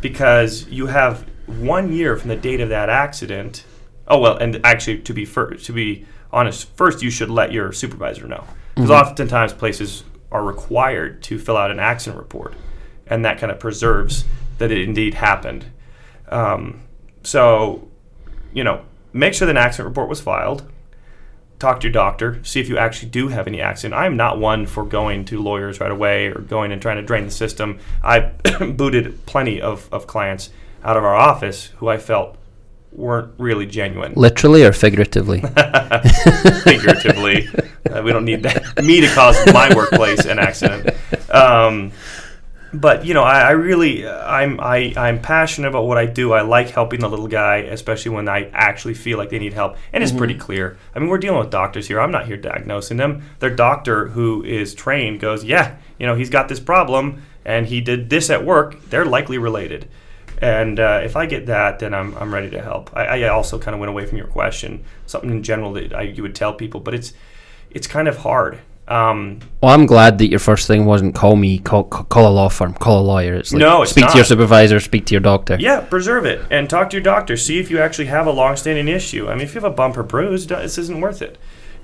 because 0.00 0.68
you 0.68 0.86
have 0.86 1.26
one 1.46 1.92
year 1.92 2.16
from 2.16 2.28
the 2.28 2.36
date 2.36 2.60
of 2.60 2.68
that 2.68 2.90
accident. 2.90 3.64
Oh 4.06 4.18
well, 4.18 4.36
and 4.36 4.60
actually, 4.64 4.98
to 5.00 5.14
be 5.14 5.24
fir- 5.24 5.54
to 5.54 5.72
be 5.72 6.06
honest, 6.32 6.68
first 6.76 7.02
you 7.02 7.10
should 7.10 7.30
let 7.30 7.52
your 7.52 7.72
supervisor 7.72 8.26
know 8.26 8.44
because 8.74 8.90
oftentimes 8.90 9.52
places 9.52 10.04
are 10.30 10.44
required 10.44 11.22
to 11.22 11.38
fill 11.38 11.56
out 11.56 11.70
an 11.70 11.78
accident 11.78 12.18
report, 12.18 12.54
and 13.12 13.26
that 13.26 13.38
kind 13.38 13.52
of 13.52 13.60
preserves 13.60 14.24
that 14.56 14.70
it 14.70 14.78
indeed 14.78 15.14
happened. 15.14 15.66
Um, 16.28 16.80
so, 17.22 17.86
you 18.54 18.64
know, 18.64 18.84
make 19.12 19.34
sure 19.34 19.44
that 19.44 19.52
an 19.52 19.58
accident 19.58 19.88
report 19.88 20.08
was 20.08 20.20
filed. 20.20 20.64
Talk 21.58 21.80
to 21.80 21.88
your 21.88 21.92
doctor. 21.92 22.42
See 22.42 22.58
if 22.58 22.70
you 22.70 22.78
actually 22.78 23.10
do 23.10 23.28
have 23.28 23.46
any 23.46 23.60
accident. 23.60 23.94
I 23.94 24.06
am 24.06 24.16
not 24.16 24.38
one 24.38 24.64
for 24.66 24.84
going 24.84 25.26
to 25.26 25.42
lawyers 25.42 25.78
right 25.78 25.90
away 25.90 26.28
or 26.28 26.40
going 26.40 26.72
and 26.72 26.80
trying 26.80 26.96
to 26.96 27.02
drain 27.02 27.26
the 27.26 27.30
system. 27.30 27.78
I 28.02 28.20
booted 28.76 29.26
plenty 29.26 29.60
of, 29.60 29.92
of 29.92 30.06
clients 30.06 30.48
out 30.82 30.96
of 30.96 31.04
our 31.04 31.14
office 31.14 31.66
who 31.76 31.88
I 31.88 31.98
felt 31.98 32.38
weren't 32.92 33.32
really 33.38 33.66
genuine. 33.66 34.12
Literally 34.16 34.64
or 34.64 34.72
figuratively? 34.72 35.40
Figuratively, 36.64 37.48
uh, 37.90 38.02
we 38.02 38.12
don't 38.12 38.24
need 38.24 38.42
that 38.42 38.84
me 38.84 39.00
to 39.00 39.08
cause 39.08 39.36
my 39.52 39.74
workplace 39.74 40.24
an 40.24 40.38
accident. 40.38 40.90
Um, 41.30 41.92
but 42.74 43.04
you 43.04 43.12
know, 43.14 43.22
I, 43.22 43.40
I 43.40 43.50
really, 43.50 44.08
I'm, 44.08 44.58
I, 44.60 44.94
I'm 44.96 45.20
passionate 45.20 45.68
about 45.68 45.86
what 45.86 45.98
I 45.98 46.06
do. 46.06 46.32
I 46.32 46.40
like 46.42 46.70
helping 46.70 47.00
the 47.00 47.08
little 47.08 47.28
guy, 47.28 47.58
especially 47.58 48.12
when 48.12 48.28
I 48.28 48.48
actually 48.52 48.94
feel 48.94 49.18
like 49.18 49.30
they 49.30 49.38
need 49.38 49.52
help. 49.52 49.76
And 49.92 50.02
it's 50.02 50.12
pretty 50.12 50.34
clear. 50.34 50.78
I 50.94 50.98
mean, 50.98 51.08
we're 51.08 51.18
dealing 51.18 51.38
with 51.38 51.50
doctors 51.50 51.88
here. 51.88 52.00
I'm 52.00 52.10
not 52.10 52.26
here 52.26 52.36
diagnosing 52.36 52.96
them. 52.96 53.22
Their 53.40 53.54
doctor, 53.54 54.08
who 54.08 54.42
is 54.42 54.74
trained, 54.74 55.20
goes, 55.20 55.44
yeah, 55.44 55.76
you 55.98 56.06
know, 56.06 56.14
he's 56.14 56.30
got 56.30 56.48
this 56.48 56.60
problem, 56.60 57.22
and 57.44 57.66
he 57.66 57.80
did 57.80 58.08
this 58.08 58.30
at 58.30 58.44
work. 58.44 58.82
They're 58.88 59.04
likely 59.04 59.38
related. 59.38 59.88
And 60.40 60.80
uh, 60.80 61.00
if 61.04 61.14
I 61.14 61.26
get 61.26 61.46
that, 61.46 61.78
then 61.78 61.94
I'm, 61.94 62.16
I'm 62.16 62.34
ready 62.34 62.50
to 62.50 62.62
help. 62.62 62.90
I, 62.96 63.22
I 63.22 63.28
also 63.28 63.58
kind 63.58 63.74
of 63.74 63.80
went 63.80 63.90
away 63.90 64.06
from 64.06 64.18
your 64.18 64.26
question, 64.26 64.84
something 65.06 65.30
in 65.30 65.42
general 65.42 65.72
that 65.74 65.94
I, 65.94 66.02
you 66.02 66.22
would 66.22 66.34
tell 66.34 66.52
people, 66.52 66.80
but 66.80 66.94
it's, 66.94 67.12
it's 67.70 67.86
kind 67.86 68.08
of 68.08 68.18
hard. 68.18 68.58
Um, 68.92 69.38
Well, 69.62 69.72
I'm 69.72 69.86
glad 69.86 70.18
that 70.18 70.28
your 70.28 70.38
first 70.38 70.66
thing 70.66 70.84
wasn't 70.84 71.14
call 71.14 71.36
me, 71.36 71.58
call, 71.58 71.84
call 71.84 72.30
a 72.30 72.34
law 72.34 72.50
firm, 72.50 72.74
call 72.74 73.00
a 73.00 73.06
lawyer. 73.06 73.34
It's 73.34 73.52
like 73.52 73.60
No, 73.60 73.82
it's 73.82 73.92
speak 73.92 74.08
to 74.08 74.16
your 74.16 74.24
supervisor, 74.24 74.80
speak 74.80 75.06
to 75.06 75.14
your 75.14 75.20
doctor. 75.20 75.56
Yeah, 75.58 75.80
preserve 75.80 76.26
it 76.26 76.44
and 76.50 76.68
talk 76.68 76.90
to 76.90 76.96
your 76.96 77.02
doctor. 77.02 77.36
See 77.36 77.58
if 77.58 77.70
you 77.70 77.78
actually 77.78 78.06
have 78.06 78.26
a 78.26 78.30
long-standing 78.30 78.88
issue. 78.88 79.28
I 79.28 79.34
mean, 79.34 79.44
if 79.44 79.54
you 79.54 79.60
have 79.62 79.70
a 79.72 79.74
bump 79.74 79.96
or 79.96 80.02
bruise, 80.02 80.46
this 80.46 80.76
isn't 80.76 81.00
worth 81.00 81.22
it. 81.22 81.38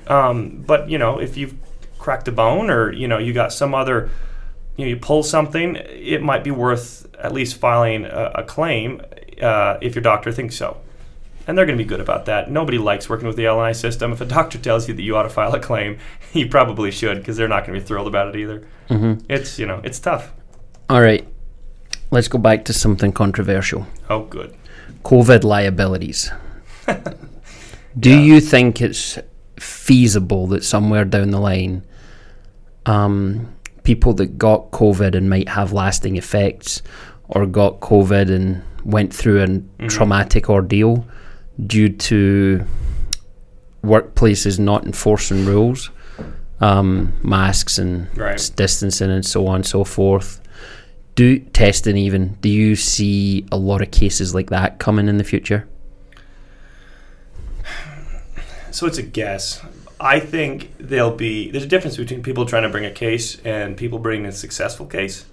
Um, 0.06 0.62
but 0.66 0.90
you 0.90 0.98
know, 0.98 1.18
if 1.18 1.36
you've 1.38 1.54
cracked 1.98 2.28
a 2.28 2.32
bone 2.32 2.68
or 2.68 2.92
you 2.92 3.08
know 3.08 3.18
you 3.18 3.32
got 3.32 3.52
some 3.52 3.74
other, 3.74 4.10
you 4.76 4.84
know, 4.84 4.90
you 4.90 4.96
pull 4.98 5.22
something, 5.22 5.76
it 5.76 6.22
might 6.22 6.44
be 6.44 6.50
worth 6.50 7.06
at 7.18 7.32
least 7.32 7.56
filing 7.56 8.04
a, 8.04 8.32
a 8.36 8.42
claim 8.42 9.00
uh, 9.40 9.78
if 9.80 9.94
your 9.94 10.02
doctor 10.02 10.30
thinks 10.30 10.56
so. 10.56 10.76
And 11.48 11.56
they're 11.56 11.64
going 11.64 11.78
to 11.78 11.82
be 11.82 11.88
good 11.88 12.00
about 12.00 12.26
that. 12.26 12.50
Nobody 12.50 12.76
likes 12.76 13.08
working 13.08 13.26
with 13.26 13.36
the 13.36 13.46
L&I 13.46 13.72
system. 13.72 14.12
If 14.12 14.20
a 14.20 14.26
doctor 14.26 14.58
tells 14.58 14.86
you 14.86 14.92
that 14.92 15.02
you 15.02 15.16
ought 15.16 15.22
to 15.22 15.30
file 15.30 15.54
a 15.54 15.58
claim, 15.58 15.98
you 16.34 16.46
probably 16.46 16.90
should 16.90 17.18
because 17.18 17.38
they're 17.38 17.48
not 17.48 17.66
going 17.66 17.74
to 17.74 17.80
be 17.80 17.86
thrilled 17.86 18.06
about 18.06 18.28
it 18.28 18.38
either. 18.38 18.68
Mm-hmm. 18.90 19.24
It's 19.30 19.58
you 19.58 19.64
know, 19.64 19.80
it's 19.82 19.98
tough. 19.98 20.32
All 20.90 21.00
right, 21.00 21.26
let's 22.10 22.28
go 22.28 22.38
back 22.38 22.66
to 22.66 22.74
something 22.74 23.12
controversial. 23.12 23.86
Oh, 24.10 24.24
good. 24.24 24.54
COVID 25.04 25.42
liabilities. 25.42 26.30
Do 27.98 28.16
you 28.16 28.40
think 28.40 28.82
it's 28.82 29.18
feasible 29.58 30.46
that 30.48 30.64
somewhere 30.64 31.04
down 31.06 31.30
the 31.30 31.40
line, 31.40 31.82
um, 32.84 33.54
people 33.84 34.12
that 34.14 34.36
got 34.38 34.70
COVID 34.70 35.14
and 35.14 35.30
might 35.30 35.48
have 35.48 35.72
lasting 35.72 36.16
effects, 36.16 36.82
or 37.28 37.46
got 37.46 37.80
COVID 37.80 38.30
and 38.30 38.62
went 38.84 39.14
through 39.14 39.42
a 39.42 39.88
traumatic 39.88 40.50
ordeal 40.50 41.06
due 41.66 41.88
to 41.88 42.64
workplaces 43.84 44.58
not 44.58 44.84
enforcing 44.84 45.44
rules, 45.44 45.90
um, 46.60 47.12
masks 47.22 47.78
and 47.78 48.08
Right. 48.16 48.50
distancing 48.56 49.10
and 49.10 49.24
so 49.24 49.46
on 49.46 49.56
and 49.56 49.66
so 49.66 49.84
forth? 49.84 50.40
Do 51.14 51.38
testing 51.38 51.96
even? 51.96 52.36
Do 52.40 52.48
you 52.48 52.76
see 52.76 53.44
a 53.50 53.56
lot 53.56 53.82
of 53.82 53.90
cases 53.90 54.34
like 54.34 54.50
that 54.50 54.78
coming 54.78 55.08
in 55.08 55.18
the 55.18 55.24
future? 55.24 55.66
So 58.70 58.86
it's 58.86 58.98
a 58.98 59.02
guess. 59.02 59.60
I 60.00 60.20
think 60.20 60.72
there'll 60.78 61.10
be 61.16 61.50
there's 61.50 61.64
a 61.64 61.68
difference 61.68 61.96
between 61.96 62.22
people 62.22 62.46
trying 62.46 62.62
to 62.62 62.68
bring 62.68 62.84
a 62.84 62.90
case 62.92 63.40
and 63.44 63.76
people 63.76 63.98
bringing 63.98 64.26
a 64.26 64.32
successful 64.32 64.86
case. 64.86 65.24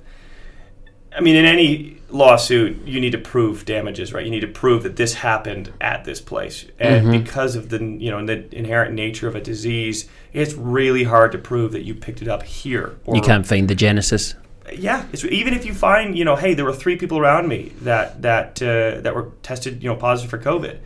I 1.16 1.22
mean, 1.22 1.36
in 1.36 1.46
any 1.46 1.98
lawsuit, 2.10 2.86
you 2.86 3.00
need 3.00 3.12
to 3.12 3.18
prove 3.18 3.66
damages, 3.66 4.14
right? 4.14 4.26
You 4.26 4.32
need 4.32 4.42
to 4.42 4.48
prove 4.48 4.84
that 4.84 4.96
this 4.96 5.14
happened 5.16 5.72
at 5.80 6.04
this 6.06 6.20
place, 6.22 6.66
and 6.80 7.12
because 7.12 7.56
of 7.56 7.70
the 7.70 7.80
you 7.84 8.12
know 8.12 8.26
the 8.26 8.54
inherent 8.56 8.94
nature 8.94 9.28
of 9.28 9.36
a 9.36 9.42
disease, 9.42 10.10
it's 10.34 10.54
really 10.54 11.04
hard 11.06 11.32
to 11.32 11.38
prove 11.38 11.72
that 11.72 11.84
you 11.84 11.96
picked 11.96 12.22
it 12.22 12.28
up 12.28 12.44
here. 12.44 12.98
Or, 13.06 13.16
You 13.16 13.22
can't 13.22 13.48
find 13.48 13.68
the 13.68 13.76
genesis. 13.76 14.36
yeah, 14.74 15.06
it's, 15.14 15.24
even 15.26 15.54
if 15.54 15.66
you 15.66 15.74
find, 15.74 16.18
you 16.18 16.26
know, 16.26 16.36
hey, 16.36 16.54
there 16.54 16.66
were 16.66 16.74
three 16.74 16.96
people 16.98 17.18
around 17.18 17.48
me 17.48 17.72
that 17.82 18.22
that 18.22 18.62
uh, 18.62 19.02
that 19.02 19.16
were 19.16 19.32
tested, 19.42 19.82
you 19.84 19.90
know, 19.90 19.96
positive 19.96 20.30
for 20.30 20.38
COVID. 20.40 20.80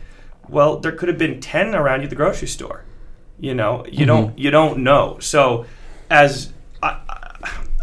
Well, 0.48 0.78
there 0.78 0.92
could 0.92 1.08
have 1.08 1.18
been 1.18 1.40
ten 1.40 1.74
around 1.74 2.00
you 2.00 2.04
at 2.04 2.10
the 2.10 2.16
grocery 2.16 2.48
store. 2.48 2.84
You 3.38 3.54
know, 3.54 3.84
you 3.86 4.04
don't 4.06 4.38
you 4.38 4.50
don't 4.50 4.78
know. 4.84 5.18
So, 5.20 5.64
as 6.10 6.52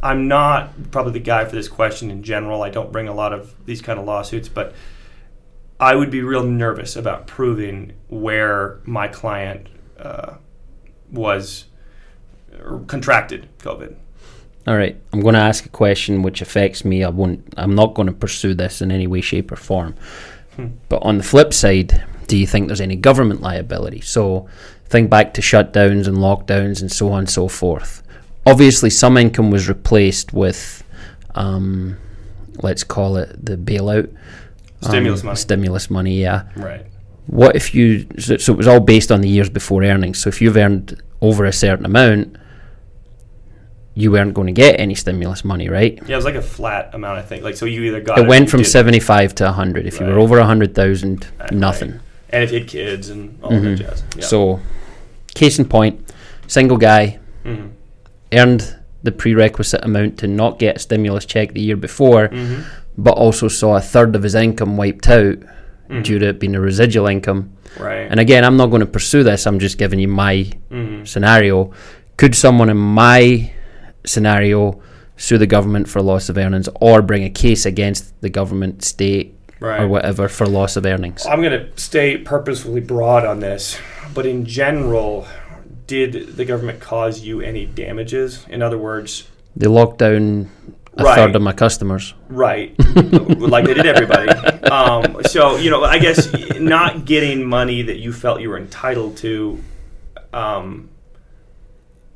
I'm 0.03 0.27
not 0.27 0.91
probably 0.91 1.13
the 1.13 1.19
guy 1.19 1.45
for 1.45 1.55
this 1.55 1.67
question 1.67 2.11
in 2.11 2.23
general. 2.23 2.61
I 2.61 2.69
don't 2.69 2.91
bring 2.91 3.07
a 3.07 3.13
lot 3.13 3.33
of 3.33 3.53
these 3.65 3.81
kind 3.81 3.99
of 3.99 4.05
lawsuits, 4.05 4.47
but 4.47 4.73
I 5.79 5.95
would 5.95 6.11
be 6.11 6.21
real 6.21 6.43
nervous 6.43 6.95
about 6.95 7.27
proving 7.27 7.93
where 8.07 8.79
my 8.85 9.07
client 9.07 9.67
uh, 9.99 10.35
was 11.11 11.65
contracted 12.87 13.47
COVID. 13.59 13.95
All 14.67 14.75
right, 14.75 14.99
I'm 15.13 15.21
going 15.21 15.35
to 15.35 15.41
ask 15.41 15.65
a 15.65 15.69
question 15.69 16.23
which 16.23 16.41
affects 16.41 16.83
me. 16.83 17.03
I 17.03 17.09
won't. 17.09 17.53
I'm 17.55 17.73
not 17.73 17.93
going 17.93 18.07
to 18.07 18.13
pursue 18.13 18.53
this 18.53 18.81
in 18.81 18.91
any 18.91 19.07
way, 19.07 19.21
shape, 19.21 19.51
or 19.51 19.55
form. 19.55 19.95
But 20.89 21.03
on 21.03 21.19
the 21.19 21.23
flip 21.23 21.53
side, 21.53 22.03
do 22.25 22.35
you 22.35 22.47
think 22.47 22.67
there's 22.67 22.81
any 22.81 22.95
government 22.95 23.41
liability? 23.41 24.01
So, 24.01 24.47
think 24.85 25.09
back 25.09 25.33
to 25.35 25.41
shutdowns 25.41 26.07
and 26.07 26.17
lockdowns 26.17 26.81
and 26.81 26.91
so 26.91 27.11
on 27.11 27.19
and 27.19 27.29
so 27.29 27.47
forth. 27.47 28.01
Obviously, 28.47 28.89
some 28.89 29.17
income 29.17 29.51
was 29.51 29.67
replaced 29.67 30.33
with, 30.33 30.83
um, 31.35 31.97
let's 32.63 32.83
call 32.83 33.17
it 33.17 33.45
the 33.45 33.57
bailout. 33.57 34.15
Stimulus 34.81 35.21
um, 35.21 35.25
money. 35.27 35.37
Stimulus 35.37 35.89
money, 35.89 36.21
yeah. 36.21 36.43
Right. 36.55 36.85
What 37.27 37.55
if 37.55 37.75
you? 37.75 38.07
So, 38.19 38.37
so 38.37 38.53
it 38.53 38.57
was 38.57 38.67
all 38.67 38.79
based 38.79 39.11
on 39.11 39.21
the 39.21 39.27
years 39.29 39.49
before 39.49 39.83
earnings. 39.83 40.19
So 40.19 40.29
if 40.29 40.41
you've 40.41 40.55
earned 40.55 41.01
over 41.21 41.43
a 41.45 41.51
certain 41.51 41.85
amount, 41.85 42.37
you 43.95 44.11
weren't 44.11 44.33
going 44.33 44.47
to 44.47 44.53
get 44.53 44.79
any 44.79 44.93
stimulus 44.95 45.43
money, 45.43 45.67
right? 45.69 45.97
Yeah, 46.05 46.13
it 46.13 46.15
was 46.17 46.25
like 46.25 46.35
a 46.35 46.41
flat 46.41 46.93
amount, 46.93 47.17
I 47.17 47.23
think. 47.23 47.43
Like, 47.43 47.55
so 47.57 47.65
you 47.65 47.81
either 47.83 47.99
got 47.99 48.19
It 48.19 48.25
or 48.25 48.27
went 48.27 48.49
from 48.49 48.63
seventy-five 48.63 49.33
to 49.35 49.51
hundred. 49.51 49.87
If 49.87 49.99
you 49.99 50.05
were 50.05 50.19
over 50.19 50.37
a 50.37 50.45
hundred 50.45 50.75
thousand, 50.75 51.27
Right. 51.39 51.51
nothing. 51.51 51.99
and 52.29 52.43
if 52.43 52.51
you 52.51 52.59
had 52.59 52.67
kids 52.67 53.09
and 53.09 53.39
all 53.41 53.49
that 53.49 53.75
jazz. 53.75 54.03
Yeah. 54.15 54.23
So, 54.25 54.59
case 55.33 55.57
in 55.59 55.65
point, 55.65 56.11
single 56.47 56.77
guy 56.77 57.19
Mhm. 57.45 57.69
Earned 58.33 58.75
the 59.03 59.11
prerequisite 59.11 59.83
amount 59.85 60.17
to 60.19 60.27
not 60.27 60.59
get 60.59 60.75
a 60.77 60.79
stimulus 60.79 61.25
check 61.25 61.53
the 61.53 61.61
year 61.61 61.75
before, 61.77 62.29
Mhm. 62.29 62.63
but 62.97 63.11
also 63.11 63.47
saw 63.47 63.75
a 63.77 63.81
third 63.81 64.15
of 64.15 64.23
his 64.23 64.35
income 64.35 64.75
wiped 64.75 65.07
out 65.09 65.37
Mhm. 65.89 66.03
due 66.03 66.19
to 66.19 66.27
it 66.29 66.39
being 66.39 66.55
a 66.55 66.59
residual 66.61 67.07
income. 67.07 67.51
right. 67.79 68.07
And 68.09 68.19
again, 68.19 68.43
I'm 68.43 68.57
not 68.57 68.67
going 68.67 68.79
to 68.79 68.85
pursue 68.87 69.23
this. 69.23 69.45
I'm 69.45 69.59
just 69.59 69.77
giving 69.77 69.99
you 69.99 70.07
my 70.07 70.47
Mhm. 70.71 71.07
scenario. 71.07 71.71
Could 72.17 72.33
someone 72.33 72.69
in 72.69 72.77
my 72.77 73.51
scenario 74.03 74.79
sue 75.15 75.37
the 75.37 75.45
government 75.47 75.87
for 75.87 76.01
loss 76.01 76.29
of 76.29 76.37
earnings 76.37 76.69
or 76.81 77.01
bring 77.01 77.23
a 77.23 77.29
case 77.29 77.65
against 77.65 78.19
the 78.21 78.29
government, 78.29 78.83
state, 78.83 79.35
Right. 79.59 79.81
or 79.81 79.87
whatever 79.87 80.27
for 80.27 80.47
loss 80.47 80.75
of 80.75 80.85
earnings? 80.85 81.25
I'm 81.29 81.41
going 81.41 81.51
to 81.59 81.65
stay 81.75 82.17
purposefully 82.17 82.81
broad 82.81 83.25
on 83.25 83.39
this, 83.41 83.77
but 84.13 84.25
in 84.25 84.45
general, 84.45 85.27
did 85.87 86.35
the 86.35 86.45
government 86.45 86.79
cause 86.79 87.21
you 87.21 87.41
any 87.41 87.65
damages? 87.65 88.45
In 88.49 88.61
other 88.61 88.77
words, 88.77 89.27
They 89.55 89.67
locked 89.67 89.99
down 89.99 90.49
a 90.97 91.03
Right. 91.03 91.15
third 91.15 91.35
of 91.35 91.41
my 91.41 91.53
customers. 91.53 92.13
right, 92.27 92.75
like 93.39 93.65
they 93.65 93.73
did 93.75 93.85
everybody. 93.85 94.29
Um, 94.69 95.21
so, 95.25 95.55
you 95.57 95.69
know, 95.69 95.83
I 95.83 95.99
guess 95.99 96.27
not 96.59 97.05
getting 97.05 97.45
money 97.45 97.83
that 97.83 97.97
you 97.97 98.11
felt 98.11 98.41
you 98.41 98.49
were 98.49 98.57
entitled 98.57 99.17
to, 99.17 99.63
um, 100.33 100.89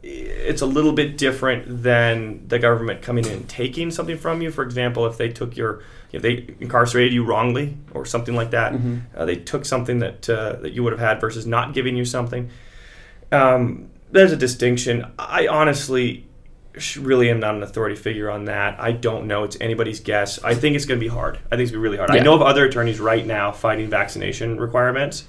it's 0.03 0.61
a 0.61 0.65
little 0.65 0.93
bit 0.93 1.15
different 1.17 1.83
than 1.83 2.47
the 2.47 2.57
government 2.57 3.03
coming 3.03 3.23
in 3.25 3.31
and 3.33 3.47
taking 3.49 3.91
something 3.91 4.17
from 4.17 4.41
you. 4.41 4.49
For 4.49 4.63
example, 4.63 5.05
if 5.05 5.15
they 5.17 5.29
took 5.29 5.55
your, 5.55 5.83
if 6.11 6.23
they 6.23 6.55
incarcerated 6.59 7.13
you 7.13 7.23
wrongly 7.23 7.77
or 7.93 8.05
something 8.05 8.35
like 8.35 8.49
that, 8.51 8.73
Mm-hmm. 8.73 8.97
uh, 9.15 9.25
they 9.25 9.35
took 9.35 9.63
something 9.63 9.99
that 9.99 10.27
uh, 10.27 10.53
that 10.61 10.71
you 10.73 10.81
would 10.83 10.93
have 10.93 10.99
had 10.99 11.21
versus 11.21 11.45
not 11.45 11.73
giving 11.75 11.95
you 11.95 12.03
something. 12.05 12.49
Um, 13.31 13.89
there's 14.11 14.31
a 14.31 14.37
distinction. 14.37 15.05
I 15.17 15.47
honestly 15.47 16.27
really 16.99 17.29
am 17.29 17.39
not 17.39 17.55
an 17.55 17.63
authority 17.63 17.95
figure 17.95 18.29
on 18.29 18.45
that. 18.45 18.79
I 18.79 18.91
don't 18.93 19.27
know. 19.27 19.43
It's 19.43 19.57
anybody's 19.59 19.99
guess. 19.99 20.41
I 20.43 20.53
think 20.55 20.75
it's 20.75 20.85
going 20.85 20.99
to 20.99 21.03
be 21.03 21.09
hard. 21.09 21.37
I 21.51 21.55
think 21.55 21.61
it's 21.63 21.71
going 21.71 21.79
to 21.83 21.89
be 21.89 21.89
really 21.89 21.97
hard. 21.97 22.11
I 22.11 22.19
know 22.19 22.33
of 22.35 22.41
other 22.41 22.65
attorneys 22.65 22.99
right 22.99 23.25
now 23.25 23.51
fighting 23.51 23.89
vaccination 23.89 24.59
requirements, 24.59 25.25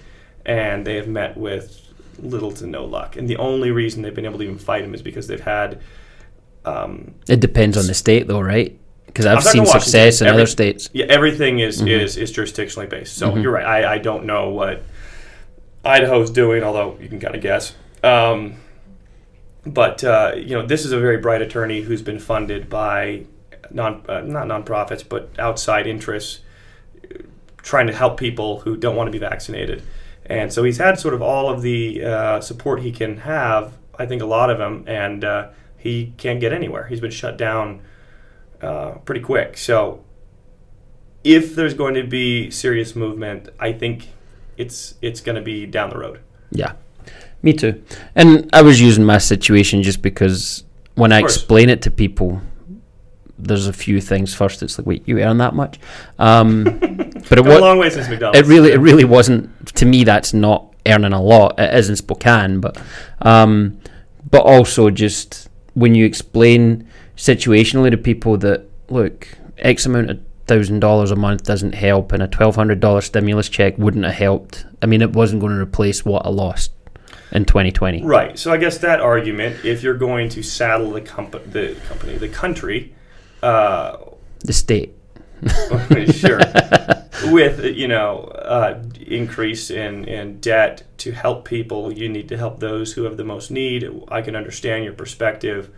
and 0.47 0.87
they 0.87 0.97
have 0.97 1.09
met 1.09 1.37
with 1.37 1.79
little 2.19 2.53
to 2.53 2.67
no 2.67 2.85
luck. 2.85 3.17
And 3.17 3.29
the 3.29 3.37
only 3.39 3.71
reason 3.71 4.03
they've 4.03 4.15
been 4.15 4.25
able 4.25 4.39
to 4.39 4.45
even 4.45 4.59
fight 4.59 4.83
them 4.83 4.95
is 4.95 5.03
because 5.03 5.27
they've 5.27 5.41
had. 5.41 5.81
Um, 6.65 7.15
It 7.29 7.41
depends 7.41 7.77
on 7.77 7.87
the 7.89 7.95
state, 7.95 8.29
though, 8.29 8.41
right? 8.41 8.79
Because 9.07 9.27
I've 9.27 9.43
seen 9.43 9.67
success 9.67 10.21
in 10.21 10.29
Every- 10.29 10.43
other 10.43 10.47
states. 10.47 10.89
yeah, 10.93 11.07
everything 11.09 11.59
is, 11.59 11.79
Mm-hmm. 11.79 11.89
is 11.89 12.17
is 12.17 12.33
jurisdictionally 12.33 12.89
based. 12.89 13.17
So 13.17 13.37
you're 13.37 13.51
right. 13.53 13.67
I, 13.67 13.95
I 13.95 13.99
don't 13.99 14.25
know 14.25 14.49
what 14.51 14.85
Idaho's 15.85 16.31
doing, 16.31 16.63
although 16.63 16.97
you 17.01 17.09
can 17.09 17.19
kind 17.21 17.35
of 17.35 17.41
guess. 17.43 17.75
Um, 18.03 18.57
but 19.65 20.03
uh, 20.03 20.33
you 20.37 20.57
know, 20.57 20.67
this 20.67 20.85
is 20.85 20.93
a 20.93 20.99
very 20.99 21.19
bright 21.19 21.43
attorney 21.43 21.83
who's 21.83 22.03
been 22.03 22.19
funded 22.19 22.69
by 22.69 23.27
non 23.71 24.05
uh, 24.09 24.21
not 24.21 24.47
nonprofits, 24.47 25.09
but 25.09 25.31
outside 25.39 25.87
interests 25.87 26.41
trying 27.63 27.87
to 27.87 27.93
help 27.93 28.19
people 28.19 28.61
who 28.61 28.77
don't 28.77 28.97
want 28.97 29.07
to 29.07 29.13
be 29.13 29.19
vaccinated. 29.19 29.83
And 30.27 30.53
so 30.53 30.65
he's 30.65 30.79
had 30.79 30.99
sort 30.99 31.15
of 31.15 31.23
all 31.23 31.49
of 31.49 31.63
the 31.63 32.05
uh, 32.05 32.41
support 32.41 32.83
he 32.83 32.93
can 32.93 33.19
have. 33.19 33.75
I 33.99 34.07
think 34.07 34.23
a 34.23 34.27
lot 34.27 34.51
of 34.51 34.59
them, 34.59 34.85
and 34.87 35.25
uh, 35.25 35.49
he 35.77 36.13
can't 36.17 36.41
get 36.41 36.53
anywhere. 36.53 36.87
He's 36.87 37.01
been 37.01 37.11
shut 37.11 37.37
down 37.37 37.83
uh, 38.61 38.93
pretty 39.05 39.21
quick. 39.21 39.57
So 39.57 40.05
if 41.25 41.55
there's 41.55 41.75
going 41.75 41.95
to 41.95 42.05
be 42.05 42.51
serious 42.51 42.97
movement, 42.97 43.49
I 43.59 43.73
think 43.73 44.09
it's 44.57 44.95
it's 45.03 45.21
going 45.21 45.37
to 45.37 45.43
be 45.43 45.67
down 45.67 45.91
the 45.91 45.99
road. 45.99 46.21
Yeah, 46.51 46.73
me 47.43 47.53
too. 47.53 47.83
And 48.15 48.49
I 48.53 48.63
was 48.63 48.81
using 48.81 49.05
my 49.05 49.19
situation 49.19 49.83
just 49.83 50.03
because 50.03 50.65
when 50.95 51.13
I 51.13 51.19
explain 51.21 51.69
it 51.69 51.83
to 51.83 51.91
people, 51.91 52.41
there's 53.39 53.67
a 53.67 53.73
few 53.73 54.01
things. 54.01 54.35
First, 54.35 54.63
it's 54.63 54.79
like, 54.79 54.87
wait, 54.87 55.03
you 55.07 55.21
earn 55.21 55.39
that 55.39 55.55
much? 55.55 55.81
Um, 56.19 56.65
but 57.29 57.39
it 57.39 57.45
Come 57.45 57.49
a 57.49 57.59
long 57.59 57.79
way 57.79 57.91
since 57.91 58.09
McDonald's. 58.09 58.39
it 58.39 58.47
really, 58.47 58.73
it 58.73 58.79
really 58.79 59.05
wasn't. 59.05 59.75
To 59.77 59.85
me, 59.85 60.05
that's 60.05 60.33
not 60.33 60.73
earning 60.87 61.13
a 61.13 61.23
lot. 61.23 61.59
It 61.59 61.75
is 61.75 61.89
in 61.89 61.97
Spokane, 61.97 62.61
but 62.61 62.81
um, 63.21 63.81
but 64.31 64.43
also 64.43 64.91
just 64.91 65.49
when 65.75 65.95
you 65.95 66.07
explain 66.07 66.89
situationally 67.17 67.91
to 67.91 67.97
people 67.97 68.37
that 68.39 68.65
look, 68.89 69.27
X 69.59 69.87
amount 69.87 70.11
of 70.11 70.21
thousand 70.47 70.81
dollars 70.81 71.11
a 71.11 71.17
month 71.17 71.43
doesn't 71.43 71.75
help, 71.75 72.13
and 72.13 72.23
a 72.23 72.29
twelve 72.29 72.55
hundred 72.55 72.79
dollar 72.79 73.01
stimulus 73.01 73.49
check 73.49 73.77
wouldn't 73.79 74.05
have 74.05 74.15
helped. 74.15 74.67
I 74.81 74.87
mean, 74.87 75.03
it 75.03 75.13
wasn't 75.13 75.41
going 75.41 75.55
to 75.55 75.61
replace 75.61 76.05
what 76.05 76.25
I 76.25 76.29
lost 76.29 76.71
in 77.33 77.45
2020. 77.45 78.05
Right. 78.05 78.39
So 78.39 78.53
I 78.53 78.57
guess 78.57 78.79
that 78.79 79.01
argument, 79.01 79.65
if 79.65 79.83
you're 79.83 79.97
going 79.97 80.29
to 80.31 80.43
saddle 80.43 80.91
the, 80.91 81.01
comp- 81.01 81.51
the 81.51 81.77
company, 81.89 82.17
the 82.17 82.29
country, 82.29 82.95
uh, 83.43 83.97
The 84.45 84.53
state. 84.53 84.95
sure, 86.13 86.39
with 87.33 87.65
you 87.65 87.89
know 87.89 88.27
uh, 88.27 88.81
increase 89.05 89.73
in 89.73 90.05
in 90.05 90.39
debt 90.39 90.85
to 90.99 91.11
help 91.11 91.45
people, 91.45 91.93
you 91.93 92.09
need 92.09 92.29
to 92.29 92.37
help 92.37 92.61
those 92.61 92.93
who 92.93 93.03
have 93.03 93.17
the 93.17 93.25
most 93.25 93.51
need. 93.51 93.91
I 94.07 94.23
can 94.23 94.37
understand 94.37 94.85
your 94.85 94.93
perspective, 94.93 95.69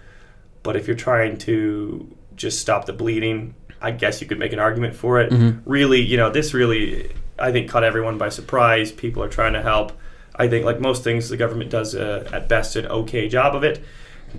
but 0.62 0.76
if 0.76 0.86
you're 0.86 0.96
trying 0.96 1.38
to 1.38 2.14
just 2.36 2.60
stop 2.60 2.84
the 2.84 2.92
bleeding, 2.92 3.54
I 3.80 3.92
guess 3.92 4.20
you 4.20 4.26
could 4.26 4.38
make 4.38 4.52
an 4.52 4.58
argument 4.58 4.94
for 4.94 5.18
it. 5.20 5.32
Really, 5.64 6.02
you 6.02 6.18
know, 6.18 6.28
this 6.28 6.52
really, 6.52 7.14
I 7.38 7.50
think, 7.50 7.70
caught 7.70 7.84
everyone 7.84 8.18
by 8.18 8.28
surprise. 8.28 8.92
People 8.92 9.22
are 9.22 9.30
trying 9.30 9.54
to 9.54 9.62
help. 9.62 9.92
I 10.36 10.48
think, 10.48 10.64
like 10.64 10.80
most 10.80 11.04
things, 11.04 11.28
the 11.28 11.36
government 11.36 11.70
does 11.70 11.94
uh, 11.94 12.28
at 12.32 12.48
best 12.48 12.76
an 12.76 12.86
okay 12.86 13.28
job 13.28 13.54
of 13.54 13.64
it. 13.64 13.82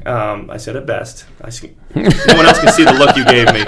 Um, 0.06 0.50
I 0.50 0.58
said 0.58 0.76
at 0.76 0.86
best. 0.86 1.26
I 1.42 1.50
see, 1.50 1.76
no 1.96 2.02
one 2.04 2.46
else 2.46 2.60
can 2.60 2.72
see 2.74 2.84
the 2.84 2.94
look 2.94 3.16
you 3.16 3.24
gave 3.26 3.48
me, 3.54 3.64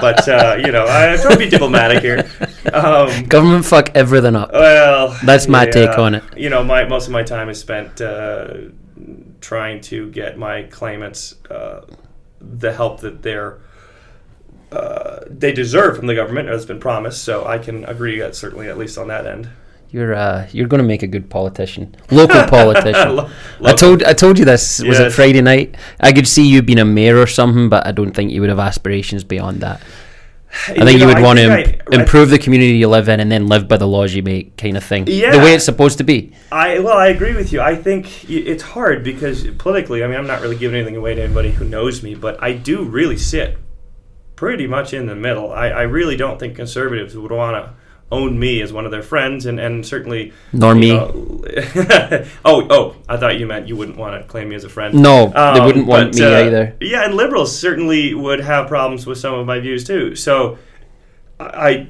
but 0.00 0.28
uh, 0.28 0.56
you 0.58 0.72
know, 0.72 0.84
I 0.88 1.16
try 1.22 1.32
to 1.32 1.38
be 1.38 1.48
diplomatic 1.48 2.02
here. 2.02 2.28
Um, 2.72 3.24
Government 3.24 3.64
fuck 3.64 3.90
everything 3.94 4.34
up. 4.34 4.52
well, 4.52 5.16
That's 5.24 5.46
my 5.46 5.64
yeah, 5.66 5.70
take 5.70 5.98
on 5.98 6.16
it. 6.16 6.24
You 6.36 6.50
know, 6.50 6.64
my 6.64 6.84
most 6.84 7.06
of 7.06 7.12
my 7.12 7.22
time 7.22 7.48
is 7.48 7.60
spent 7.60 8.00
uh, 8.00 8.54
trying 9.40 9.80
to 9.82 10.10
get 10.10 10.36
my 10.36 10.64
claimants 10.64 11.36
uh, 11.48 11.86
the 12.40 12.72
help 12.72 13.00
that 13.00 13.22
they're 13.22 13.58
uh, 14.72 15.20
they 15.26 15.52
deserve 15.52 15.96
from 15.96 16.06
the 16.06 16.14
government, 16.14 16.48
as 16.48 16.56
has 16.56 16.66
been 16.66 16.80
promised. 16.80 17.24
So 17.24 17.46
I 17.46 17.58
can 17.58 17.84
agree, 17.84 18.20
certainly, 18.32 18.68
at 18.68 18.76
least 18.76 18.98
on 18.98 19.08
that 19.08 19.26
end. 19.26 19.48
You're 19.90 20.14
uh, 20.14 20.46
you're 20.52 20.68
going 20.68 20.82
to 20.82 20.86
make 20.86 21.02
a 21.02 21.06
good 21.06 21.30
politician, 21.30 21.96
local 22.10 22.44
politician. 22.48 23.16
Lo- 23.16 23.30
I 23.64 23.72
told 23.72 24.02
I 24.04 24.12
told 24.12 24.38
you 24.38 24.44
this 24.44 24.82
was 24.82 25.00
it 25.00 25.12
Friday 25.12 25.40
night. 25.40 25.76
I 26.00 26.12
could 26.12 26.28
see 26.28 26.46
you 26.46 26.60
being 26.62 26.78
a 26.78 26.84
mayor 26.84 27.16
or 27.18 27.26
something, 27.26 27.68
but 27.70 27.86
I 27.86 27.92
don't 27.92 28.12
think 28.12 28.30
you 28.30 28.40
would 28.42 28.50
have 28.50 28.58
aspirations 28.58 29.24
beyond 29.24 29.60
that. 29.62 29.80
I 30.68 30.84
think 30.84 30.98
you, 30.98 31.06
would 31.06 31.20
want 31.20 31.38
to 31.38 31.52
I- 31.52 31.78
improve 31.92 32.30
the 32.30 32.38
community 32.38 32.72
you 32.78 32.88
live 32.88 33.08
in 33.10 33.20
and 33.20 33.30
then 33.30 33.48
live 33.48 33.68
by 33.68 33.76
the 33.76 33.86
laws 33.86 34.14
you 34.14 34.22
make, 34.22 34.56
kind 34.56 34.78
of 34.78 34.84
thing. 34.84 35.04
Yeah, 35.06 35.32
The 35.32 35.38
way 35.38 35.54
it's 35.54 35.64
supposed 35.64 35.98
to 35.98 36.04
be. 36.04 36.32
I 36.50 36.78
well, 36.78 36.96
I 36.96 37.08
agree 37.08 37.34
with 37.34 37.52
you. 37.52 37.60
I 37.60 37.74
think 37.76 38.28
it's 38.30 38.62
hard 38.62 39.04
because 39.04 39.46
politically, 39.58 40.02
I 40.02 40.06
mean, 40.06 40.16
I'm 40.18 40.26
not 40.26 40.40
really 40.40 40.56
giving 40.56 40.76
anything 40.76 40.96
away 40.96 41.14
to 41.14 41.22
anybody 41.22 41.50
who 41.50 41.64
knows 41.66 42.02
me, 42.02 42.14
but 42.14 42.42
I 42.42 42.52
do 42.52 42.82
really 42.82 43.18
sit 43.18 43.58
pretty 44.36 44.66
much 44.66 44.94
in 44.94 45.06
the 45.06 45.14
middle. 45.14 45.52
I, 45.52 45.68
I 45.68 45.82
really 45.82 46.16
don't 46.16 46.38
think 46.38 46.56
conservatives 46.56 47.14
would 47.16 47.32
want 47.32 47.56
to 47.66 47.74
own 48.10 48.38
me 48.38 48.62
as 48.62 48.72
one 48.72 48.84
of 48.86 48.90
their 48.90 49.02
friends, 49.02 49.44
and, 49.46 49.60
and 49.60 49.84
certainly 49.84 50.32
Nor 50.52 50.74
me. 50.74 50.92
know- 50.94 51.42
oh, 52.44 52.66
oh, 52.70 52.96
I 53.08 53.16
thought 53.18 53.38
you 53.38 53.46
meant 53.46 53.68
you 53.68 53.76
wouldn't 53.76 53.98
want 53.98 54.20
to 54.20 54.26
claim 54.26 54.48
me 54.48 54.54
as 54.56 54.64
a 54.64 54.68
friend. 54.68 54.94
No, 54.94 55.26
they 55.28 55.34
Um, 55.38 55.66
wouldn't 55.66 55.86
want 55.86 56.12
but, 56.12 56.18
me 56.20 56.24
uh, 56.24 56.46
either. 56.46 56.76
Yeah, 56.80 57.04
and 57.04 57.14
liberals 57.14 57.56
certainly 57.56 58.14
would 58.14 58.40
have 58.40 58.66
problems 58.68 59.06
with 59.06 59.18
some 59.18 59.34
of 59.34 59.46
my 59.46 59.60
views 59.60 59.84
too. 59.84 60.14
So 60.16 60.56
I 61.38 61.88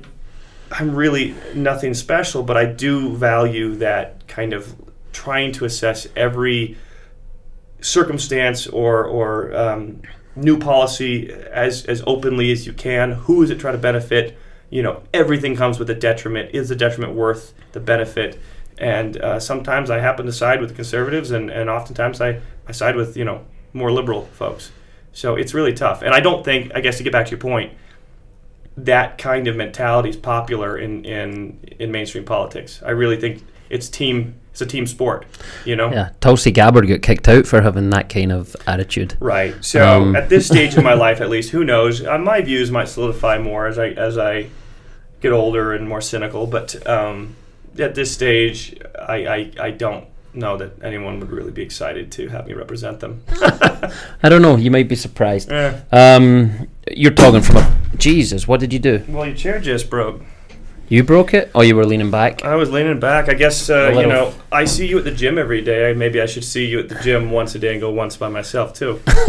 I'm 0.72 0.94
really 0.94 1.34
nothing 1.54 1.94
special, 1.94 2.42
but 2.42 2.56
I 2.56 2.66
do 2.66 3.14
value 3.16 3.76
that 3.76 4.26
kind 4.26 4.52
of 4.52 4.74
trying 5.12 5.52
to 5.52 5.64
assess 5.64 6.06
every 6.16 6.76
circumstance 7.80 8.66
or 8.66 9.04
or 9.04 9.54
um, 9.56 10.02
new 10.36 10.58
policy 10.58 11.30
as 11.32 11.84
as 11.86 12.02
openly 12.06 12.50
as 12.52 12.66
you 12.66 12.72
can. 12.72 13.12
Who 13.12 13.42
is 13.42 13.50
it 13.50 13.58
trying 13.60 13.74
to 13.74 13.78
benefit? 13.78 14.36
You 14.70 14.82
know, 14.82 15.02
everything 15.14 15.56
comes 15.56 15.78
with 15.78 15.88
a 15.90 15.94
detriment. 15.94 16.54
Is 16.54 16.68
the 16.68 16.76
detriment 16.76 17.14
worth 17.14 17.54
the 17.72 17.80
benefit? 17.80 18.38
And 18.78 19.16
uh, 19.16 19.40
sometimes 19.40 19.90
I 19.90 19.98
happen 19.98 20.26
to 20.26 20.32
side 20.32 20.60
with 20.60 20.70
the 20.70 20.76
conservatives, 20.76 21.30
and, 21.30 21.50
and 21.50 21.68
oftentimes 21.68 22.20
I, 22.20 22.40
I 22.66 22.72
side 22.72 22.96
with 22.96 23.16
you 23.16 23.24
know 23.24 23.44
more 23.72 23.90
liberal 23.90 24.26
folks. 24.26 24.70
So 25.12 25.34
it's 25.34 25.54
really 25.54 25.72
tough. 25.72 26.02
And 26.02 26.14
I 26.14 26.20
don't 26.20 26.44
think, 26.44 26.72
I 26.74 26.80
guess 26.80 26.98
to 26.98 27.02
get 27.02 27.12
back 27.12 27.26
to 27.26 27.30
your 27.30 27.40
point, 27.40 27.72
that 28.76 29.18
kind 29.18 29.48
of 29.48 29.56
mentality 29.56 30.10
is 30.10 30.16
popular 30.16 30.78
in, 30.78 31.04
in, 31.04 31.58
in 31.80 31.90
mainstream 31.90 32.24
politics. 32.24 32.80
I 32.84 32.90
really 32.90 33.16
think 33.16 33.44
it's 33.68 33.88
team 33.88 34.36
it's 34.60 34.62
a 34.62 34.66
team 34.66 34.86
sport, 34.88 35.24
you 35.64 35.76
know? 35.76 35.92
Yeah, 35.92 36.10
Tulsi 36.20 36.50
Gabbard 36.50 36.88
got 36.88 37.00
kicked 37.02 37.28
out 37.28 37.46
for 37.46 37.60
having 37.62 37.90
that 37.90 38.08
kind 38.08 38.32
of 38.32 38.56
attitude. 38.66 39.16
Right. 39.20 39.54
So 39.64 40.02
Um, 40.02 40.16
at 40.16 40.28
this 40.28 40.46
stage 40.48 40.76
in 40.76 40.82
my 40.82 40.94
life, 41.06 41.20
at 41.20 41.30
least, 41.30 41.50
who 41.50 41.64
knows? 41.64 42.04
Uh, 42.04 42.18
my 42.18 42.40
views 42.40 42.70
might 42.70 42.88
solidify 42.88 43.38
more 43.38 43.68
as 43.68 43.78
I 43.78 43.90
as 43.90 44.18
I 44.18 44.48
get 45.20 45.32
older 45.32 45.72
and 45.74 45.88
more 45.88 46.00
cynical. 46.00 46.46
But 46.48 46.84
um, 46.88 47.36
at 47.78 47.94
this 47.94 48.10
stage, 48.12 48.76
I, 49.00 49.26
I 49.26 49.50
I 49.60 49.70
don't 49.70 50.04
know 50.34 50.56
that 50.56 50.82
anyone 50.82 51.20
would 51.20 51.30
really 51.30 51.52
be 51.52 51.62
excited 51.62 52.10
to 52.12 52.28
have 52.28 52.46
me 52.48 52.54
represent 52.54 52.98
them. 53.00 53.22
I 54.22 54.28
don't 54.28 54.42
know. 54.42 54.56
You 54.56 54.70
might 54.72 54.88
be 54.88 54.96
surprised. 54.96 55.52
Eh. 55.52 55.72
Um, 55.92 56.68
you're 56.90 57.14
talking 57.14 57.42
from 57.42 57.58
a 57.58 57.76
Jesus. 57.96 58.48
What 58.48 58.58
did 58.60 58.72
you 58.72 58.80
do? 58.80 59.04
Well, 59.08 59.26
your 59.26 59.36
chair 59.36 59.60
just 59.60 59.88
broke. 59.88 60.22
You 60.90 61.02
broke 61.04 61.34
it, 61.34 61.50
or 61.54 61.64
you 61.64 61.76
were 61.76 61.84
leaning 61.84 62.10
back? 62.10 62.44
I 62.44 62.54
was 62.54 62.70
leaning 62.70 62.98
back. 62.98 63.28
I 63.28 63.34
guess 63.34 63.68
uh, 63.68 63.92
you 63.94 64.06
know 64.06 64.32
I 64.50 64.64
see 64.64 64.86
you 64.86 64.98
at 64.98 65.04
the 65.04 65.10
gym 65.10 65.36
every 65.38 65.60
day. 65.60 65.92
Maybe 65.92 66.20
I 66.20 66.26
should 66.26 66.44
see 66.44 66.66
you 66.66 66.78
at 66.80 66.88
the 66.88 66.94
gym 66.96 67.30
once 67.30 67.54
a 67.54 67.58
day 67.58 67.72
and 67.72 67.80
go 67.80 67.90
once 67.90 68.16
by 68.16 68.28
myself 68.28 68.72
too. 68.72 69.00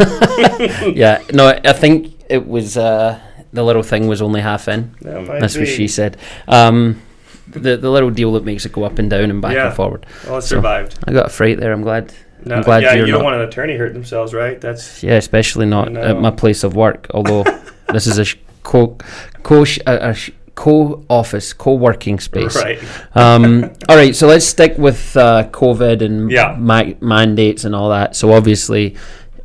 yeah. 0.94 1.22
No, 1.32 1.48
I 1.48 1.72
think 1.74 2.14
it 2.30 2.46
was 2.48 2.76
uh, 2.76 3.20
the 3.52 3.62
little 3.62 3.82
thing 3.82 4.06
was 4.08 4.22
only 4.22 4.40
half 4.40 4.68
in. 4.68 4.94
That 5.02 5.26
That's 5.40 5.56
what 5.56 5.68
she 5.68 5.86
said. 5.88 6.16
Um, 6.48 7.02
the 7.48 7.76
the 7.76 7.90
little 7.90 8.10
deal 8.10 8.32
that 8.34 8.44
makes 8.44 8.64
it 8.64 8.72
go 8.72 8.84
up 8.84 8.98
and 8.98 9.10
down 9.10 9.30
and 9.30 9.42
back 9.42 9.54
Yeah. 9.54 9.66
and 9.66 9.76
forward. 9.76 10.06
Well, 10.26 10.38
it 10.38 10.42
So- 10.42 10.56
survived. 10.56 10.98
I 11.06 11.12
got 11.12 11.26
a 11.26 11.30
fright 11.30 11.58
there. 11.60 11.72
I'm 11.72 11.82
glad. 11.82 12.12
No, 12.42 12.54
I'm 12.54 12.62
glad 12.62 12.82
yeah, 12.82 12.94
you 12.94 13.02
don't 13.04 13.18
not- 13.20 13.24
want 13.24 13.36
an 13.36 13.42
attorney 13.42 13.76
hurt 13.76 13.92
themselves, 13.92 14.32
right? 14.32 14.58
That's 14.58 15.02
Yeah, 15.02 15.16
especially 15.16 15.66
not 15.66 15.92
No. 15.92 16.00
at 16.00 16.18
my 16.18 16.30
place 16.30 16.64
of 16.64 16.74
work. 16.74 17.06
Although 17.12 17.44
this 17.92 18.06
is 18.06 18.16
a 18.16 18.24
sh- 18.24 18.36
co 18.62 18.96
co 19.42 19.64
sh- 19.64 19.78
a, 19.86 20.10
a 20.10 20.14
sh- 20.14 20.30
co-office, 20.54 21.52
co-working 21.52 22.20
space. 22.20 22.56
Right. 22.56 22.78
Um, 23.14 23.70
all 23.88 23.96
right, 23.96 24.14
so 24.14 24.26
let's 24.26 24.44
stick 24.44 24.76
with 24.78 25.16
uh, 25.16 25.48
COVID 25.50 26.02
and 26.02 26.30
Yeah. 26.30 26.54
ma- 26.58 26.92
mandates 27.00 27.64
and 27.64 27.74
all 27.74 27.90
that. 27.90 28.14
So 28.16 28.32
obviously, 28.32 28.96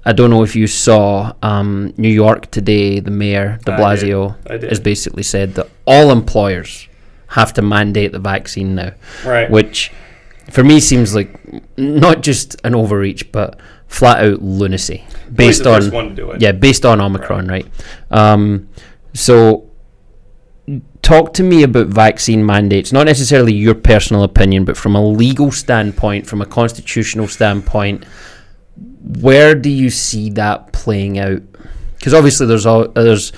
I 0.06 0.14
don't 0.14 0.30
know 0.30 0.43
if 0.43 0.56
you 0.56 0.68
saw 0.68 1.34
um, 1.41 1.93
New 1.97 2.10
York 2.10 2.51
today. 2.51 2.99
The 2.99 3.12
mayor, 3.12 3.60
De 3.66 3.74
I 3.74 3.78
Blasio, 3.80 4.36
did. 4.43 4.51
I 4.51 4.58
did. 4.58 4.70
has 4.70 4.80
basically 4.80 5.24
said 5.24 5.56
that 5.56 5.68
all 5.88 6.12
employers 6.12 6.88
have 7.28 7.53
to 7.53 7.62
mandate 7.62 8.12
the 8.12 8.20
vaccine 8.20 8.76
now, 8.76 8.91
Right. 9.26 9.49
which 9.49 9.91
for 10.51 10.64
me 10.64 10.80
seems 10.80 11.16
like 11.16 11.34
not 11.78 12.22
just 12.22 12.56
an 12.64 12.76
overreach, 12.76 13.32
but 13.32 13.60
flat 13.88 14.24
out 14.24 14.41
lunacy 14.41 15.03
based 15.34 15.66
on 15.66 15.82
first 15.82 15.93
one 15.93 16.10
to 16.10 16.16
do 16.16 16.32
it. 16.32 16.41
yeah, 16.41 16.51
based 16.51 16.86
on 16.86 17.01
Omicron, 17.01 17.47
right? 17.47 17.66
Um, 18.12 18.70
so, 19.14 19.64
talk 21.06 21.36
to 21.36 21.43
me 21.43 21.62
about 21.62 21.86
vaccine 21.86 22.43
mandates. 22.43 22.91
Not 22.91 23.06
necessarily 23.06 23.53
your 23.53 23.76
personal 23.76 24.24
opinion, 24.24 24.66
but 24.66 24.76
from 24.76 24.95
a 24.95 25.08
legal 25.08 25.51
standpoint, 25.51 26.26
from 26.26 26.41
a 26.41 26.47
constitutional 26.47 27.28
standpoint, 27.28 28.03
where 29.22 29.53
do 29.53 29.70
you 29.70 29.91
see 29.91 30.32
that 30.32 30.74
playing 30.74 31.20
out? 31.20 31.43
Because 31.95 32.16
obviously, 32.16 32.47
there's 32.47 32.66
all 32.66 32.88
there's 32.88 33.32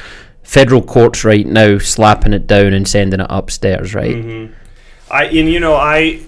federal 0.43 0.81
courts 0.81 1.25
right 1.25 1.45
now 1.45 1.77
slapping 1.77 2.31
it 2.31 2.47
down 2.47 2.71
and 2.71 2.87
sending 2.87 3.19
it 3.19 3.27
upstairs, 3.29 3.93
right? 3.93 4.15
hmm 4.15 4.45
I 5.11 5.25
and 5.25 5.49
you 5.49 5.59
know 5.59 5.75
I, 5.75 6.21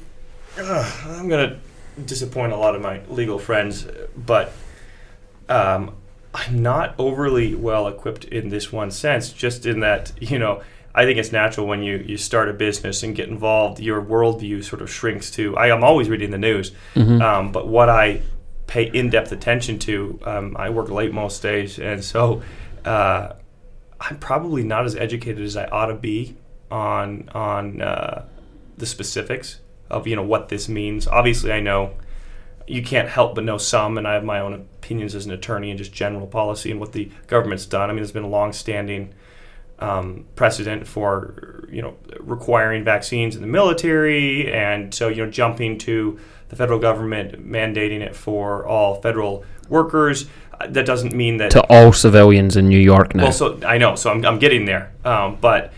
ugh, 0.58 0.94
I'm 1.08 1.30
gonna 1.30 1.58
disappoint 2.06 2.52
a 2.52 2.58
lot 2.58 2.76
of 2.76 2.82
my 2.82 3.00
legal 3.08 3.40
friends, 3.40 3.88
but 4.16 4.52
um, 5.48 5.96
I'm 6.34 6.62
not 6.62 6.96
overly 6.98 7.56
well 7.56 7.88
equipped 7.88 8.26
in 8.26 8.50
this 8.50 8.74
one 8.74 8.92
sense. 8.92 9.32
Just 9.32 9.66
in 9.66 9.80
that 9.80 10.12
you 10.20 10.38
know. 10.38 10.62
I 11.00 11.06
think 11.06 11.18
it's 11.18 11.32
natural 11.32 11.66
when 11.66 11.82
you, 11.82 11.95
you 11.97 12.18
start 12.18 12.50
a 12.50 12.54
business 12.54 13.04
and 13.04 13.16
get 13.16 13.30
involved, 13.30 13.80
your 13.80 14.02
worldview 14.02 14.64
sort 14.64 14.82
of 14.82 14.89
shrinks 14.91 15.32
to. 15.32 15.56
I 15.56 15.68
am 15.76 15.82
always 15.84 16.10
reading 16.10 16.32
the 16.32 16.38
news, 16.38 16.72
Mhm. 16.95 17.22
um, 17.22 17.52
but 17.54 17.68
what 17.68 17.88
I 17.89 18.22
pay 18.68 18.84
in 18.84 19.10
depth 19.10 19.32
attention 19.32 19.80
to, 19.80 20.20
um, 20.26 20.56
I 20.60 20.70
work 20.70 20.89
late 20.89 21.14
most 21.14 21.41
days, 21.41 21.80
and 21.80 22.04
so 22.04 22.41
uh, 22.86 23.34
I'm 24.02 24.18
probably 24.18 24.64
not 24.64 24.86
as 24.86 24.95
educated 24.95 25.43
as 25.43 25.56
I 25.56 25.66
ought 25.68 25.88
to 25.88 25.95
be 25.95 26.36
on 26.72 27.30
on 27.34 27.82
uh, 27.82 28.26
the 28.78 28.86
specifics 28.86 29.60
of 29.89 30.06
you 30.06 30.16
know 30.18 30.24
what 30.34 30.50
this 30.50 30.68
means. 30.70 31.08
Obviously, 31.08 31.52
I 31.52 31.62
know 31.62 31.91
you 32.68 32.84
can't 32.84 33.10
help 33.10 33.36
but 33.36 33.43
know 33.43 33.58
some, 33.58 33.97
and 33.97 34.06
I 34.08 34.14
have 34.14 34.24
my 34.24 34.39
own 34.39 34.54
opinions 34.54 35.16
as 35.16 35.26
an 35.26 35.32
attorney 35.32 35.70
and 35.72 35.78
just 35.78 35.91
general 35.93 36.28
policy 36.28 36.70
and 36.72 36.80
what 36.80 36.91
the 36.91 37.10
government's 37.28 37.66
done. 37.66 37.89
I 37.89 37.93
mean, 37.93 37.97
there's 38.04 38.12
been 38.12 38.24
a 38.24 38.28
long-standing 38.39 39.14
um, 39.80 40.26
precedent 40.36 40.86
for 40.88 41.66
you 41.72 41.82
know 41.82 41.96
requiring 42.20 42.84
vaccines 42.84 43.36
in 43.36 43.42
the 43.42 43.48
military, 43.48 44.52
and 44.52 44.94
so 44.94 45.08
you 45.08 45.26
know 45.26 45.32
jumping 45.32 45.78
to 45.80 46.20
the 46.50 46.56
federal 46.56 46.80
government 46.80 47.48
mandating 47.48 48.02
it 48.02 48.16
for 48.16 48.66
all 48.66 49.02
federal 49.02 49.46
workers. 49.70 50.28
uh, 50.60 50.68
That 50.68 50.86
doesn't 50.86 51.14
mean 51.14 51.38
that 51.38 51.52
To 51.52 51.62
all 51.70 51.94
civilians 51.94 52.58
in 52.58 52.68
New 52.68 52.80
York 52.80 53.16
now. 53.16 53.24
well, 53.24 53.32
so 53.32 53.60
I 53.66 53.78
know, 53.78 53.96
so 53.96 54.12
I'm, 54.12 54.26
I'm 54.26 54.40
getting 54.40 54.66
there. 54.66 54.92
Um, 55.06 55.38
but 55.40 55.72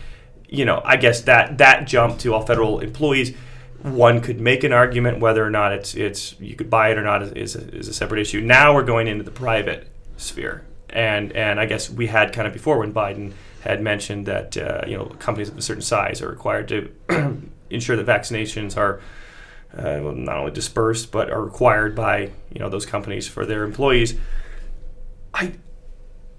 you 0.48 0.64
know, 0.64 0.82
I 0.84 0.96
guess 0.96 1.22
that 1.22 1.58
that 1.58 1.86
jump 1.86 2.18
to 2.20 2.34
all 2.34 2.44
federal 2.44 2.80
employees, 2.80 3.34
one 3.82 4.20
could 4.20 4.40
make 4.40 4.64
an 4.64 4.72
argument 4.72 5.20
whether 5.20 5.44
or 5.44 5.50
not 5.50 5.72
it's 5.72 5.94
it's 5.94 6.34
you 6.40 6.56
could 6.56 6.70
buy 6.70 6.90
it 6.90 6.98
or 6.98 7.02
not 7.02 7.22
is 7.22 7.32
is 7.32 7.56
a, 7.56 7.74
is 7.74 7.88
a 7.88 7.94
separate 7.94 8.20
issue. 8.20 8.40
Now 8.40 8.74
we're 8.74 8.84
going 8.84 9.06
into 9.06 9.24
the 9.24 9.30
private 9.30 9.88
sphere, 10.16 10.64
and 10.90 11.32
and 11.32 11.60
I 11.60 11.66
guess 11.66 11.90
we 11.90 12.06
had 12.06 12.32
kind 12.32 12.46
of 12.46 12.52
before 12.52 12.78
when 12.78 12.92
Biden 12.92 13.32
had 13.62 13.80
mentioned 13.80 14.26
that 14.26 14.56
uh, 14.56 14.82
you 14.86 14.96
know 14.96 15.06
companies 15.18 15.48
of 15.48 15.58
a 15.58 15.62
certain 15.62 15.82
size 15.82 16.20
are 16.20 16.28
required 16.28 16.68
to 16.68 16.92
ensure 17.70 17.96
that 17.96 18.06
vaccinations 18.06 18.76
are. 18.76 19.00
Uh, 19.74 20.12
not 20.14 20.36
only 20.36 20.52
dispersed 20.52 21.10
but 21.10 21.30
are 21.30 21.42
required 21.42 21.94
by 21.94 22.30
you 22.52 22.60
know 22.60 22.68
those 22.68 22.84
companies 22.84 23.26
for 23.26 23.46
their 23.46 23.64
employees. 23.64 24.14
I 25.32 25.54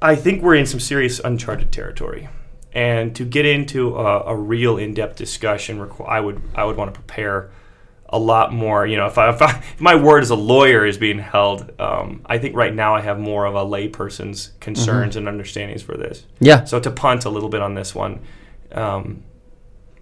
I 0.04 0.16
think 0.16 0.44
we're 0.44 0.54
in 0.54 0.68
some 0.68 0.80
serious 0.80 1.20
uncharted 1.20 1.72
territory, 1.72 2.30
and 2.74 3.16
to 3.16 3.26
get 3.26 3.48
into 3.48 3.96
a, 3.96 4.26
a 4.26 4.36
real 4.36 4.78
in-depth 4.78 5.16
discussion, 5.16 5.90
I 6.06 6.20
would 6.20 6.44
I 6.54 6.64
would 6.64 6.78
want 6.78 6.94
to 6.94 7.00
prepare 7.00 7.50
a 8.14 8.20
lot 8.20 8.54
more. 8.54 8.86
You 8.86 8.96
know, 8.96 9.08
if, 9.08 9.18
I, 9.18 9.30
if, 9.32 9.42
I, 9.42 9.50
if 9.58 9.82
my 9.82 9.96
word 9.96 10.24
as 10.24 10.30
a 10.30 10.36
lawyer 10.36 10.86
is 10.86 10.98
being 10.98 11.18
held, 11.20 11.70
um, 11.82 12.22
I 12.28 12.38
think 12.38 12.56
right 12.56 12.74
now 12.74 12.96
I 12.96 13.02
have 13.02 13.20
more 13.20 13.46
of 13.46 13.56
a 13.56 13.66
layperson's 13.66 14.52
concerns 14.60 15.16
and 15.16 15.28
understandings 15.28 15.82
for 15.82 15.98
this. 15.98 16.26
yeah. 16.40 16.64
So 16.64 16.80
to 16.80 16.92
punt 16.92 17.26
a 17.26 17.30
little 17.30 17.50
bit 17.50 17.62
on 17.62 17.74
this 17.74 17.94
one, 17.94 18.22
um, 18.72 19.24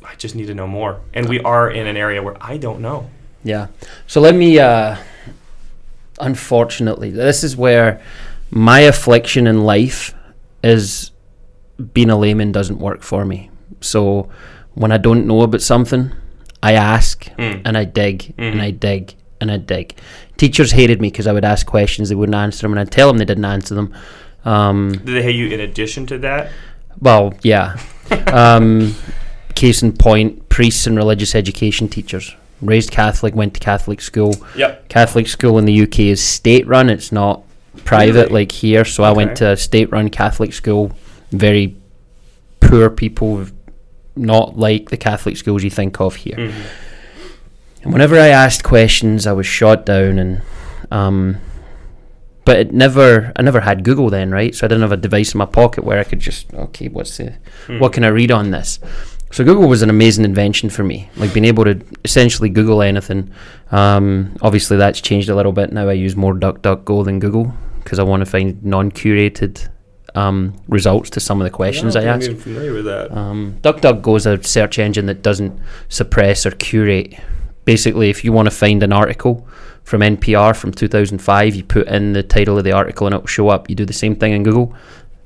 I 0.04 0.16
just 0.16 0.36
need 0.36 0.48
to 0.48 0.54
know 0.54 0.68
more, 0.68 1.02
and 1.14 1.30
we 1.30 1.40
are 1.40 1.72
in 1.72 1.88
an 1.88 1.96
area 1.96 2.22
where 2.22 2.36
I 2.42 2.58
don't 2.58 2.82
know. 2.82 3.10
Yeah. 3.44 3.68
So 4.08 4.22
let 4.22 4.36
me. 4.36 4.60
Uh, 4.60 4.98
unfortunately, 6.20 7.10
this 7.10 7.44
is 7.44 7.56
where 7.56 8.02
my 8.52 8.82
affliction 8.82 9.48
in 9.48 9.64
life 9.64 10.14
is 10.64 11.12
being 11.94 12.10
a 12.10 12.18
layman 12.18 12.52
doesn't 12.52 12.80
work 12.80 13.02
for 13.02 13.26
me. 13.26 13.50
So 13.80 14.30
when 14.74 14.92
I 14.92 14.98
don't 14.98 15.26
know 15.26 15.42
about 15.42 15.62
something, 15.62 16.12
I 16.64 16.74
ask 16.74 17.26
Mm. 17.38 17.62
and 17.66 17.78
I 17.78 17.86
dig 17.86 18.34
and 18.38 18.56
Mhm. 18.56 18.62
I 18.62 18.72
dig 18.72 19.14
and 19.40 19.52
I 19.52 19.58
dig. 19.58 19.96
Teachers 20.38 20.72
hated 20.72 21.02
me 21.02 21.10
because 21.10 21.28
I 21.28 21.34
would 21.34 21.46
ask 21.46 21.66
questions, 21.66 22.10
they 22.10 22.16
wouldn't 22.16 22.36
answer 22.36 22.62
them, 22.64 22.72
and 22.74 22.80
I'd 22.80 22.92
tell 22.92 23.08
them 23.08 23.18
they 23.18 23.26
didn't 23.26 23.46
answer 23.46 23.74
them. 23.76 23.94
Um, 24.46 24.92
Did 24.92 25.06
they 25.16 25.24
hate 25.24 25.36
you 25.36 25.48
in 25.48 25.60
addition 25.60 26.06
to 26.08 26.18
that? 26.20 26.52
well, 27.00 27.34
yeah. 27.44 27.78
um, 28.28 28.96
case 29.56 29.82
in 29.84 29.94
point, 29.94 30.50
priests 30.50 30.86
and 30.88 30.96
religious 30.98 31.36
education 31.36 31.88
teachers. 31.88 32.36
Raised 32.62 32.92
Catholic, 32.92 33.36
went 33.36 33.54
to 33.56 33.60
Catholic 33.60 34.02
school. 34.02 34.36
Yep. 34.56 34.90
Catholic 34.90 35.28
school 35.28 35.58
in 35.58 35.66
the 35.66 35.74
UK 35.84 36.10
is 36.12 36.22
state 36.22 36.68
run, 36.68 36.90
it's 36.90 37.12
not 37.12 37.42
private 37.86 38.28
Really? 38.30 38.42
like 38.42 38.52
here. 38.52 38.86
So 38.86 39.04
I 39.04 39.12
went 39.12 39.38
to 39.38 39.52
a 39.52 39.58
state 39.58 39.92
run 39.92 40.10
Catholic 40.10 40.54
school. 40.54 40.92
Very 41.32 41.76
poor 42.60 42.90
people, 42.90 43.46
not 44.16 44.58
like 44.58 44.90
the 44.90 44.98
Catholic 44.98 45.38
schools 45.38 45.64
you 45.64 45.70
think 45.70 46.00
of 46.02 46.16
here. 46.16 46.36
Mhm. 46.38 46.54
And 47.84 47.94
whenever 47.94 48.20
I 48.20 48.28
asked 48.28 48.64
questions, 48.64 49.26
I 49.26 49.32
was 49.32 49.48
shot 49.48 49.86
down, 49.86 50.20
and 50.20 50.42
um, 50.92 51.38
but 52.46 52.58
it 52.58 52.74
never, 52.74 53.32
I 53.36 53.42
never 53.44 53.62
had 53.62 53.84
Google 53.84 54.10
then, 54.10 54.32
right? 54.32 54.54
So 54.54 54.66
I 54.66 54.68
didn't 54.68 54.82
have 54.82 54.92
a 54.92 54.98
device 54.98 55.34
in 55.34 55.38
my 55.38 55.46
pocket 55.46 55.84
where 55.84 56.00
I 56.00 56.04
could 56.04 56.20
just, 56.20 56.52
okay, 56.54 56.88
what's 56.90 57.18
the, 57.18 57.34
Hmm. 57.68 57.80
what 57.80 57.94
can 57.94 58.04
I 58.04 58.08
read 58.10 58.32
on 58.32 58.52
this? 58.52 58.80
So 59.32 59.44
Google 59.46 59.70
was 59.70 59.82
an 59.82 59.90
amazing 59.90 60.26
invention 60.26 60.70
for 60.70 60.84
me, 60.84 61.10
like 61.16 61.34
being 61.34 61.46
able 61.46 61.64
to 61.66 61.80
essentially 62.04 62.50
Google 62.50 62.82
anything. 62.82 63.30
Um, 63.72 64.36
obviously, 64.42 64.76
that's 64.78 65.00
changed 65.00 65.30
a 65.30 65.36
little 65.36 65.54
bit 65.54 65.72
now. 65.72 65.88
I 65.88 65.94
use 65.94 66.16
more 66.18 66.34
DuckDuckGo 66.34 67.06
than 67.06 67.20
Google 67.20 67.54
because 67.84 67.98
I 68.00 68.04
want 68.04 68.22
to 68.22 68.26
find 68.30 68.62
non-curated 68.64 69.70
um, 70.16 70.54
results 70.68 71.10
to 71.12 71.20
some 71.20 71.42
of 71.42 71.46
the 71.46 71.52
questions 71.52 71.96
I, 71.96 72.02
don't 72.02 72.10
ask. 72.10 72.22
think 72.22 72.32
I'm 72.32 72.42
even 72.42 72.44
familiar 72.44 72.74
with 72.74 72.86
that. 72.86 73.12
Um, 73.16 73.58
DuckDuckGo 73.62 74.18
is 74.18 74.26
a 74.26 74.44
search 74.44 74.80
engine 74.80 75.06
that 75.06 75.22
doesn't 75.22 75.60
suppress 75.90 76.46
or 76.46 76.52
curate. 76.52 77.14
Basically, 77.66 78.10
if 78.10 78.24
you 78.24 78.34
want 78.34 78.48
to 78.48 78.56
find 78.56 78.84
an 78.84 78.92
article 78.92 79.48
from 79.84 80.02
NPR 80.02 80.56
from 80.56 80.72
2005, 80.72 81.56
you 81.56 81.64
put 81.64 81.88
in 81.88 82.14
the 82.14 82.24
title 82.24 82.58
of 82.58 82.64
the 82.64 82.72
article 82.72 83.08
and 83.08 83.16
it'll 83.16 83.28
show 83.28 83.50
up. 83.50 83.70
You 83.70 83.76
do 83.76 83.86
the 83.86 83.94
same 83.94 84.16
thing 84.16 84.34
in 84.34 84.44
Google, 84.44 84.76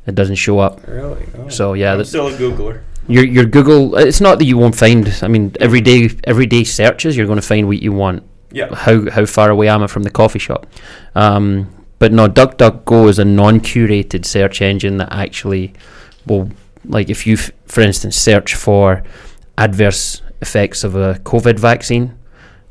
it 0.06 0.16
doesn't 0.16 0.36
show 0.36 0.60
up. 0.60 0.86
Really? 0.88 1.26
Oh. 1.38 1.50
So, 1.50 1.74
yeah, 1.74 1.94
I'm 1.94 2.06
still 2.06 2.28
a 2.28 2.34
Googler. 2.34 2.82
Your 3.08 3.24
your 3.24 3.46
Google, 3.46 3.98
it's 3.98 4.20
not 4.20 4.40
that 4.40 4.46
you 4.46 4.58
won't 4.58 4.76
find. 4.76 5.14
I 5.22 5.28
mean, 5.28 5.56
every 5.60 5.82
day 5.82 6.10
everyday 6.24 6.64
searches, 6.64 7.16
you're 7.16 7.28
going 7.28 7.40
to 7.40 7.48
find 7.48 7.68
what 7.68 7.82
you 7.82 7.92
want. 7.92 8.24
Yeah. 8.52 8.74
How 8.74 9.10
how 9.12 9.26
far 9.26 9.52
away 9.52 9.68
am 9.68 9.84
I 9.84 9.88
from 9.88 10.04
the 10.04 10.10
coffee 10.10 10.40
shop? 10.40 10.66
Um, 11.14 11.75
but 12.00 12.12
no, 12.12 12.28
DuckDuckGo 12.28 13.10
is 13.10 13.20
a 13.20 13.26
non-curated 13.26 14.26
search 14.26 14.62
engine 14.62 14.98
that 14.98 15.10
actually 15.12 15.74
will, 16.26 16.50
like, 16.86 17.10
if 17.10 17.26
you, 17.26 17.36
f- 17.36 17.52
for 17.66 17.82
instance, 17.82 18.16
search 18.18 18.56
for 18.56 19.04
adverse 19.58 20.22
effects 20.42 20.84
of 20.84 20.96
a 20.96 21.16
COVID 21.24 21.58
vaccine 21.60 22.18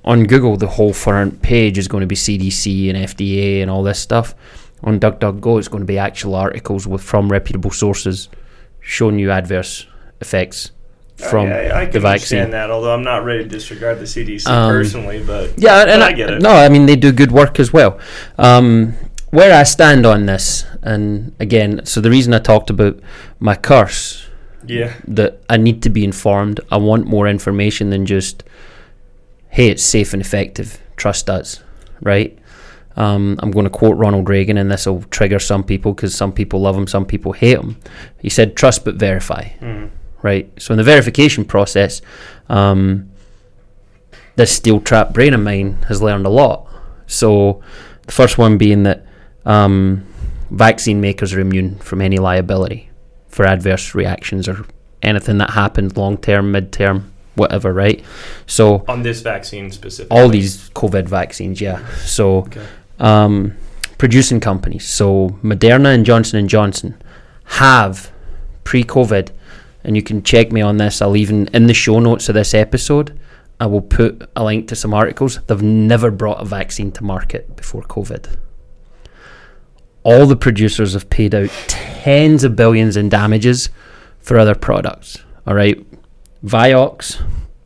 on 0.05 0.25
Google, 0.25 0.57
the 0.57 0.67
whole 0.67 0.93
front 0.93 1.41
page 1.41 1.79
is 1.79 1.89
going 1.89 2.03
to 2.03 2.07
be 2.07 2.15
CDC 2.15 2.91
and 2.91 2.99
FDA 2.99 3.63
and 3.63 3.71
all 3.71 3.83
this 3.83 3.99
stuff. 3.99 4.35
On 4.83 5.01
DuckDuckGo, 5.01 5.59
it's 5.59 5.69
going 5.69 5.81
to 5.83 5.87
be 5.87 5.97
actual 5.99 6.35
articles 6.35 6.87
with 6.87 7.03
from 7.03 7.33
reputable 7.33 7.71
sources 7.71 8.29
showing 8.81 9.19
you 9.19 9.31
adverse 9.31 9.87
effects 10.21 10.73
from 11.17 11.47
I, 11.47 11.69
I, 11.69 11.81
I 11.81 11.85
the 11.87 12.01
vaccine. 12.01 12.41
understand 12.41 12.53
that, 12.53 12.71
although 12.71 12.93
I'm 12.93 13.03
not 13.03 13.25
ready 13.25 13.45
to 13.45 13.49
disregard 13.49 13.99
the 13.99 14.05
CDC 14.05 14.47
Um, 14.47 14.71
personally, 14.71 15.23
but 15.25 15.53
Yeah, 15.57 15.81
and 15.81 15.89
But 15.89 16.03
I, 16.03 16.07
I 16.09 16.13
get 16.13 16.29
it. 16.31 16.43
No, 16.43 16.51
I 16.51 16.69
mean 16.69 16.85
they 16.87 16.97
do 16.97 17.13
good 17.13 17.33
work 17.33 17.59
as 17.59 17.73
well. 17.73 17.99
Um, 18.37 18.95
where 19.35 19.53
I 19.53 19.65
stand 19.65 20.07
on 20.07 20.27
this, 20.27 20.65
and 20.83 21.35
again, 21.41 21.85
so 21.85 22.01
the 22.01 22.11
reason 22.11 22.33
I 22.33 22.39
talked 22.39 22.71
about 22.71 23.01
my 23.41 23.57
curse 23.57 24.29
yeah. 24.65 24.95
that 25.09 25.43
I 25.49 25.57
need 25.57 25.83
to 25.83 25.91
be 25.91 26.05
informed. 26.05 26.61
I 26.71 26.77
want 26.77 27.07
more 27.07 27.27
information 27.27 27.91
than 27.91 28.07
just, 28.07 28.45
hey, 29.49 29.69
it's 29.71 29.83
safe 29.83 30.13
and 30.13 30.23
effective. 30.23 30.81
Trust 30.97 31.29
us, 31.29 31.63
right? 32.01 32.39
Um, 32.97 33.37
I'm 33.41 33.51
going 33.51 33.65
to 33.65 33.71
quote 33.71 33.97
Ronald 33.97 34.29
Reagan, 34.29 34.57
and 34.57 34.71
this 34.71 34.87
will 34.87 35.03
trigger 35.11 35.41
some 35.41 35.65
people 35.65 35.93
because 35.93 36.15
some 36.15 36.33
people 36.33 36.61
love 36.61 36.77
him, 36.77 36.87
some 36.87 37.05
people 37.05 37.33
hate 37.33 37.59
him. 37.59 37.77
He 38.21 38.29
said, 38.29 38.55
"Trust 38.57 38.85
but 38.85 38.95
verify." 38.95 39.49
Mm. 39.61 39.91
right? 40.23 40.51
So 40.63 40.73
in 40.73 40.79
the 40.79 40.85
verification 40.85 41.45
process, 41.45 42.01
um, 42.49 43.11
this 44.37 44.53
steel 44.53 44.81
trap 44.81 45.13
brain 45.13 45.35
of 45.35 45.41
mine 45.41 45.85
has 45.89 46.01
learned 46.01 46.25
a 46.25 46.31
lot. 46.31 46.69
So 47.09 47.63
the 48.07 48.13
first 48.13 48.39
one 48.39 48.57
being 48.57 48.85
that 48.85 49.05
um, 49.47 50.07
vaccine 50.51 51.01
makers 51.01 51.33
are 51.35 51.41
immune 51.41 51.77
from 51.79 52.01
any 52.01 52.19
liability 52.19 52.91
for 53.29 53.45
adverse 53.47 53.95
reactions 53.95 54.49
or 54.49 54.65
anything 55.03 55.39
that 55.39 55.51
happened 55.51 55.97
long 55.97 56.17
term, 56.17 56.53
mid 56.53 56.73
term, 56.73 57.13
whatever, 57.35 57.73
right? 57.73 58.03
So 58.47 58.85
On 58.89 59.03
this 59.03 59.21
vaccine 59.21 59.71
specifically. 59.71 60.17
all 60.19 60.29
these 60.29 60.71
COVID 60.71 61.09
vaccines, 61.09 61.61
yeah. 61.61 61.85
So 61.99 62.39
Okay. 62.39 62.65
um, 63.01 63.55
producing 63.99 64.41
companies, 64.41 64.87
so 64.89 65.31
Moderna 65.43 65.95
and 65.95 66.05
Johnson 66.07 66.39
and 66.39 66.49
Johnson 66.49 66.95
have 67.45 68.11
pre-COVID, 68.65 69.31
and 69.83 69.97
you 69.97 70.03
can 70.03 70.23
check 70.23 70.51
me 70.53 70.61
on 70.63 70.79
this. 70.79 71.03
I'll 71.03 71.17
even 71.17 71.49
in 71.49 71.67
the 71.67 71.75
show 71.75 71.99
notes 72.01 72.29
of 72.29 72.35
this 72.35 72.55
episode, 72.55 73.19
I 73.61 73.67
will 73.67 73.83
put 73.83 74.29
a 74.35 74.43
link 74.45 74.69
to 74.69 74.77
some 74.77 74.95
articles. 74.95 75.39
They've 75.47 75.63
never 75.63 76.11
brought 76.11 76.41
a 76.41 76.45
vaccine 76.45 76.91
to 76.93 77.05
market 77.05 77.55
before 77.57 77.83
COVID. 77.83 78.37
All 80.05 80.27
the 80.27 80.37
producers 80.37 80.93
have 80.93 81.11
paid 81.11 81.35
out 81.35 81.51
tens 81.67 82.45
of 82.45 82.55
billions 82.55 82.97
in 82.97 83.09
damages 83.09 83.71
for 84.21 84.39
other 84.39 84.55
products. 84.55 85.19
All 85.47 85.55
right, 85.55 85.85
Vioxx, 86.45 87.23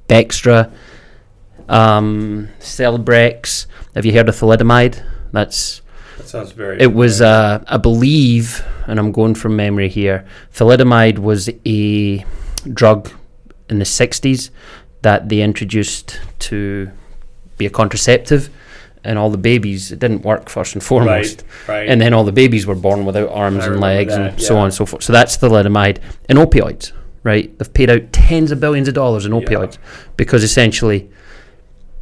Bextra, 0.09 0.73
um, 1.69 2.49
Celebrex. 2.61 3.67
Have 3.95 4.07
you 4.07 4.13
heard 4.13 4.29
of 4.29 4.37
thalidomide? 4.37 5.05
That's 5.33 5.83
That 6.17 6.29
sounds 6.29 6.53
very. 6.53 6.81
it 6.81 6.95
was, 6.95 7.21
uh, 7.21 7.63
I 7.67 7.77
believe, 7.77 8.65
and 8.87 8.99
I'm 8.99 9.13
going 9.13 9.35
from 9.35 9.57
memory 9.57 9.89
here. 9.89 10.27
Thalidomide 10.55 11.19
was 11.19 11.51
a 11.67 12.25
drug 12.73 13.11
in 13.69 13.79
the 13.79 13.85
60s 13.85 14.51
that 15.03 15.29
they 15.29 15.43
introduced 15.43 16.21
to 16.41 16.91
be 17.57 17.67
a 17.67 17.71
contraceptive, 17.71 18.51
and 19.05 19.19
all 19.19 19.31
the 19.31 19.39
babies. 19.39 19.93
It 19.93 19.99
didn't 19.99 20.23
work 20.23 20.49
first 20.49 20.75
and 20.75 20.83
foremost, 20.83 21.45
right. 21.67 21.79
Right. 21.81 21.89
and 21.89 22.01
then 22.01 22.15
all 22.15 22.25
the 22.25 22.33
babies 22.33 22.67
were 22.67 22.75
born 22.75 23.05
without 23.05 23.31
arms 23.31 23.65
I 23.65 23.69
and 23.69 23.81
legs 23.81 24.15
that, 24.15 24.33
and 24.33 24.43
so 24.43 24.57
on 24.57 24.67
and 24.67 24.75
so 24.75 24.87
forth. 24.87 25.03
So 25.03 25.13
that's 25.13 25.37
thalidomide 25.37 25.99
and 26.29 26.39
opioids. 26.39 26.93
Right, 27.25 27.57
they've 27.59 27.75
paid 27.75 27.91
out 27.91 28.13
tens 28.13 28.53
of 28.53 28.61
billions 28.61 28.89
of 28.89 28.95
dollars 28.95 29.27
in 29.27 29.33
opioids 29.33 29.77
because 30.17 30.45
essentially, 30.45 31.11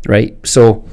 right. 0.07 0.37
So 0.47 0.87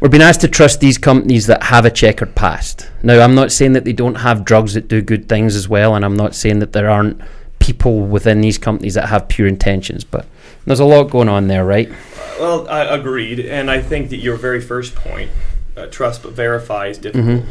we're 0.00 0.08
being 0.08 0.22
asked 0.22 0.42
to 0.42 0.48
trust 0.48 0.80
these 0.80 0.98
companies 0.98 1.46
that 1.46 1.62
have 1.64 1.84
a 1.84 1.90
checkered 1.90 2.34
past. 2.34 2.90
Now, 3.02 3.20
I'm 3.20 3.34
not 3.34 3.50
saying 3.52 3.72
that 3.72 3.84
they 3.84 3.92
don't 3.92 4.16
have 4.16 4.44
drugs 4.44 4.74
that 4.74 4.86
do 4.86 5.02
good 5.02 5.28
things 5.28 5.56
as 5.56 5.68
well, 5.68 5.94
and 5.94 6.04
I'm 6.04 6.16
not 6.16 6.34
saying 6.34 6.58
that 6.58 6.72
there 6.72 6.90
aren't 6.90 7.20
people 7.58 8.02
within 8.02 8.42
these 8.42 8.58
companies 8.58 8.94
that 8.94 9.08
have 9.08 9.28
pure 9.28 9.48
intentions, 9.48 10.04
but 10.04 10.26
there's 10.66 10.80
a 10.80 10.84
lot 10.84 11.04
going 11.10 11.28
on 11.28 11.46
there, 11.48 11.64
right? 11.64 11.90
Well, 12.38 12.68
I 12.68 12.80
agreed, 12.82 13.40
and 13.40 13.70
I 13.70 13.80
think 13.80 14.10
that 14.10 14.16
your 14.18 14.36
very 14.36 14.60
first 14.60 14.94
point, 14.94 15.30
uh, 15.76 15.86
trust 15.86 16.22
but 16.22 16.32
verify, 16.32 16.86
is 16.88 16.98
difficult 16.98 17.42
Mhm. 17.42 17.44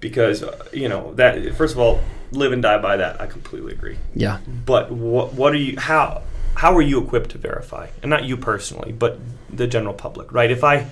because 0.00 0.42
uh, 0.42 0.56
you 0.72 0.88
know 0.88 1.12
that. 1.14 1.54
First 1.54 1.74
of 1.74 1.80
all, 1.80 2.00
live 2.32 2.52
and 2.52 2.62
die 2.62 2.78
by 2.78 2.96
that. 2.98 3.20
I 3.20 3.26
completely 3.26 3.72
agree. 3.72 3.96
Yeah. 4.14 4.38
But 4.66 4.90
what 4.92 5.32
what 5.34 5.52
are 5.52 5.56
you 5.58 5.78
how 5.78 6.22
how 6.54 6.74
are 6.76 6.82
you 6.82 7.00
equipped 7.02 7.30
to 7.30 7.38
verify? 7.38 7.86
And 8.02 8.10
not 8.10 8.24
you 8.24 8.36
personally, 8.36 8.92
but 8.92 9.18
the 9.52 9.66
general 9.66 9.94
public, 9.94 10.32
right? 10.32 10.50
If 10.50 10.64
I 10.64 10.86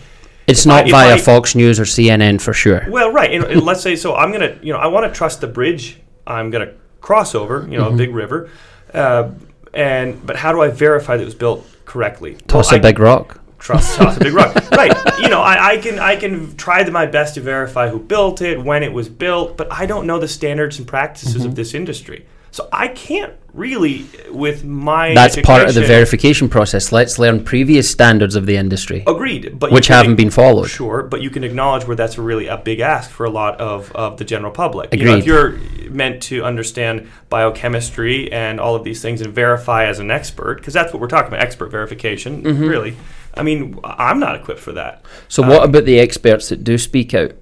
It's 0.46 0.60
If 0.60 0.66
not 0.66 0.84
I- 0.86 0.90
via 0.90 1.14
I- 1.14 1.18
Fox 1.18 1.54
News 1.54 1.80
or 1.80 1.84
CNN 1.86 2.38
for 2.38 2.52
sure. 2.52 2.86
well, 2.90 3.10
right, 3.10 3.32
and, 3.32 3.44
and 3.44 3.62
let's 3.62 3.80
say 3.80 3.96
so. 3.96 4.14
I'm 4.14 4.30
gonna 4.32 4.56
you 4.62 4.72
know 4.72 4.78
I 4.78 4.86
want 4.88 5.10
to 5.10 5.16
trust 5.16 5.40
the 5.40 5.46
bridge. 5.46 5.98
I'm 6.26 6.50
gonna 6.50 6.72
cross 7.00 7.34
over, 7.34 7.66
you 7.70 7.76
know, 7.78 7.84
Mm-hmm. 7.86 7.94
a 7.94 7.98
big 7.98 8.14
river, 8.14 8.48
uh, 8.94 9.28
and 9.74 10.24
but 10.26 10.36
how 10.36 10.52
do 10.52 10.60
I 10.62 10.68
verify 10.68 11.16
that 11.16 11.22
it 11.22 11.26
was 11.26 11.34
built 11.34 11.66
correctly? 11.84 12.36
Toss 12.46 12.70
Well, 12.70 12.76
a 12.76 12.78
I- 12.78 12.82
big 12.90 12.98
rock. 12.98 13.40
trust 13.58 13.96
toss 13.96 14.16
a 14.16 14.20
big 14.20 14.34
rock. 14.34 14.54
right. 14.72 14.92
You 15.18 15.28
know, 15.28 15.40
I, 15.40 15.72
I 15.72 15.76
can 15.78 15.98
I 15.98 16.16
can 16.16 16.54
try 16.56 16.88
my 16.90 17.06
best 17.06 17.34
to 17.34 17.40
verify 17.40 17.88
who 17.88 17.98
built 17.98 18.42
it, 18.42 18.62
when 18.62 18.82
it 18.82 18.92
was 18.92 19.08
built, 19.08 19.56
but 19.56 19.72
I 19.72 19.86
don't 19.86 20.06
know 20.06 20.18
the 20.18 20.28
standards 20.28 20.78
and 20.78 20.86
practices 20.86 21.36
Mm-hmm. 21.36 21.46
of 21.48 21.54
this 21.54 21.72
industry. 21.74 22.26
So 22.50 22.68
I 22.72 22.88
can't 22.88 23.32
really, 23.54 24.04
with 24.30 24.64
my 24.64 25.14
That's 25.14 25.40
part 25.40 25.68
of 25.68 25.74
the 25.74 25.82
verification 25.82 26.48
process. 26.48 26.92
Let's 26.92 27.18
learn 27.18 27.44
previous 27.44 27.88
standards 27.90 28.34
of 28.34 28.46
the 28.46 28.56
industry, 28.56 29.04
Agreed, 29.06 29.58
but 29.58 29.70
which 29.72 29.86
haven't 29.86 30.16
been 30.16 30.30
followed. 30.30 30.66
Sure, 30.68 31.02
but 31.04 31.22
you 31.22 31.30
can 31.30 31.44
acknowledge 31.44 31.86
where 31.86 31.96
that's 31.96 32.18
really 32.18 32.48
a 32.48 32.56
big 32.58 32.80
ask 32.80 33.10
for 33.10 33.24
a 33.24 33.30
lot 33.30 33.60
of, 33.60 33.92
of 33.92 34.18
the 34.18 34.24
general 34.24 34.52
public. 34.52 34.92
You 34.92 35.04
know, 35.04 35.16
if 35.16 35.24
you're 35.24 35.52
meant 35.88 36.22
to 36.24 36.44
understand 36.44 37.08
biochemistry 37.30 38.30
and 38.32 38.58
all 38.60 38.74
of 38.74 38.84
these 38.84 39.00
things 39.00 39.20
and 39.20 39.32
verify 39.32 39.84
as 39.86 40.00
an 40.00 40.10
expert, 40.10 40.56
because 40.56 40.74
that's 40.74 40.92
what 40.92 41.00
we're 41.00 41.08
talking 41.08 41.28
about, 41.28 41.40
expert 41.40 41.70
verification, 41.70 42.42
Mm-hmm. 42.42 42.66
really. 42.66 42.96
I 43.36 43.42
mean, 43.42 43.78
I'm 43.84 44.20
not 44.20 44.36
equipped 44.36 44.60
for 44.60 44.72
that. 44.72 45.04
So, 45.28 45.42
Um, 45.42 45.48
what 45.48 45.64
about 45.64 45.84
the 45.86 45.98
experts 45.98 46.48
that 46.50 46.62
do 46.62 46.78
speak 46.78 47.14
out 47.14 47.32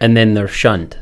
and 0.00 0.16
then 0.16 0.34
they're 0.34 0.48
shunned? 0.48 0.98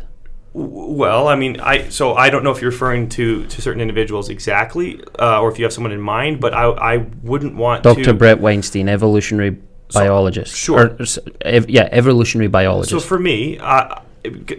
Well, 0.57 1.27
I 1.27 1.35
mean, 1.35 1.59
I 1.59 1.89
so 1.89 2.15
I 2.15 2.31
don't 2.31 2.45
know 2.45 2.53
if 2.53 2.61
you're 2.63 2.71
referring 2.71 3.09
to 3.11 3.45
to 3.45 3.61
certain 3.61 3.81
individuals 3.81 4.29
exactly, 4.29 5.03
uh, 5.19 5.41
or 5.41 5.51
if 5.51 5.59
you 5.59 5.65
have 5.65 5.73
someone 5.73 5.91
in 5.91 6.01
mind, 6.01 6.39
but 6.41 6.55
I 6.55 6.67
I 6.67 6.97
wouldn't 7.25 7.57
want 7.57 7.83
Dr. 7.83 8.05
to. 8.05 8.15
Brett 8.15 8.39
Weinstein, 8.41 8.89
evolutionary 8.89 9.59
biologist. 9.93 10.55
sure. 10.55 10.97
Or, 10.99 11.07
ev- 11.41 11.69
yeah, 11.69 11.89
evolutionary 11.91 12.47
biologist. 12.47 12.91
So 12.91 13.01
for 13.01 13.19
me, 13.19 13.59
uh, 13.59 14.01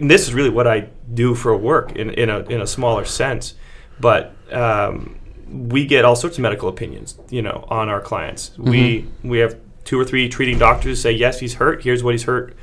this 0.00 0.28
is 0.28 0.34
really 0.34 0.50
what 0.50 0.66
I 0.66 0.88
do 1.14 1.34
for 1.34 1.56
work 1.56 1.92
in, 1.92 2.10
in 2.10 2.28
a 2.28 2.40
in 2.40 2.60
a 2.60 2.66
smaller 2.66 3.06
sense, 3.06 3.54
but 3.98 4.34
um, 4.52 5.16
we 5.50 5.86
get 5.86 6.04
all 6.04 6.14
sorts 6.14 6.36
of 6.36 6.42
medical 6.42 6.68
opinions, 6.68 7.18
you 7.30 7.40
know, 7.40 7.64
on 7.68 7.88
our 7.88 8.02
clients. 8.02 8.50
We 8.58 9.08
we 9.22 9.38
have 9.38 9.56
two 9.84 9.98
or 9.98 10.04
three 10.04 10.28
treating 10.28 10.58
doctors 10.58 11.00
say 11.00 11.12
yes, 11.12 11.40
he's 11.40 11.54
hurt. 11.54 11.82
Here's 11.84 12.04
what 12.04 12.12
he's 12.12 12.24
hurt. 12.24 12.54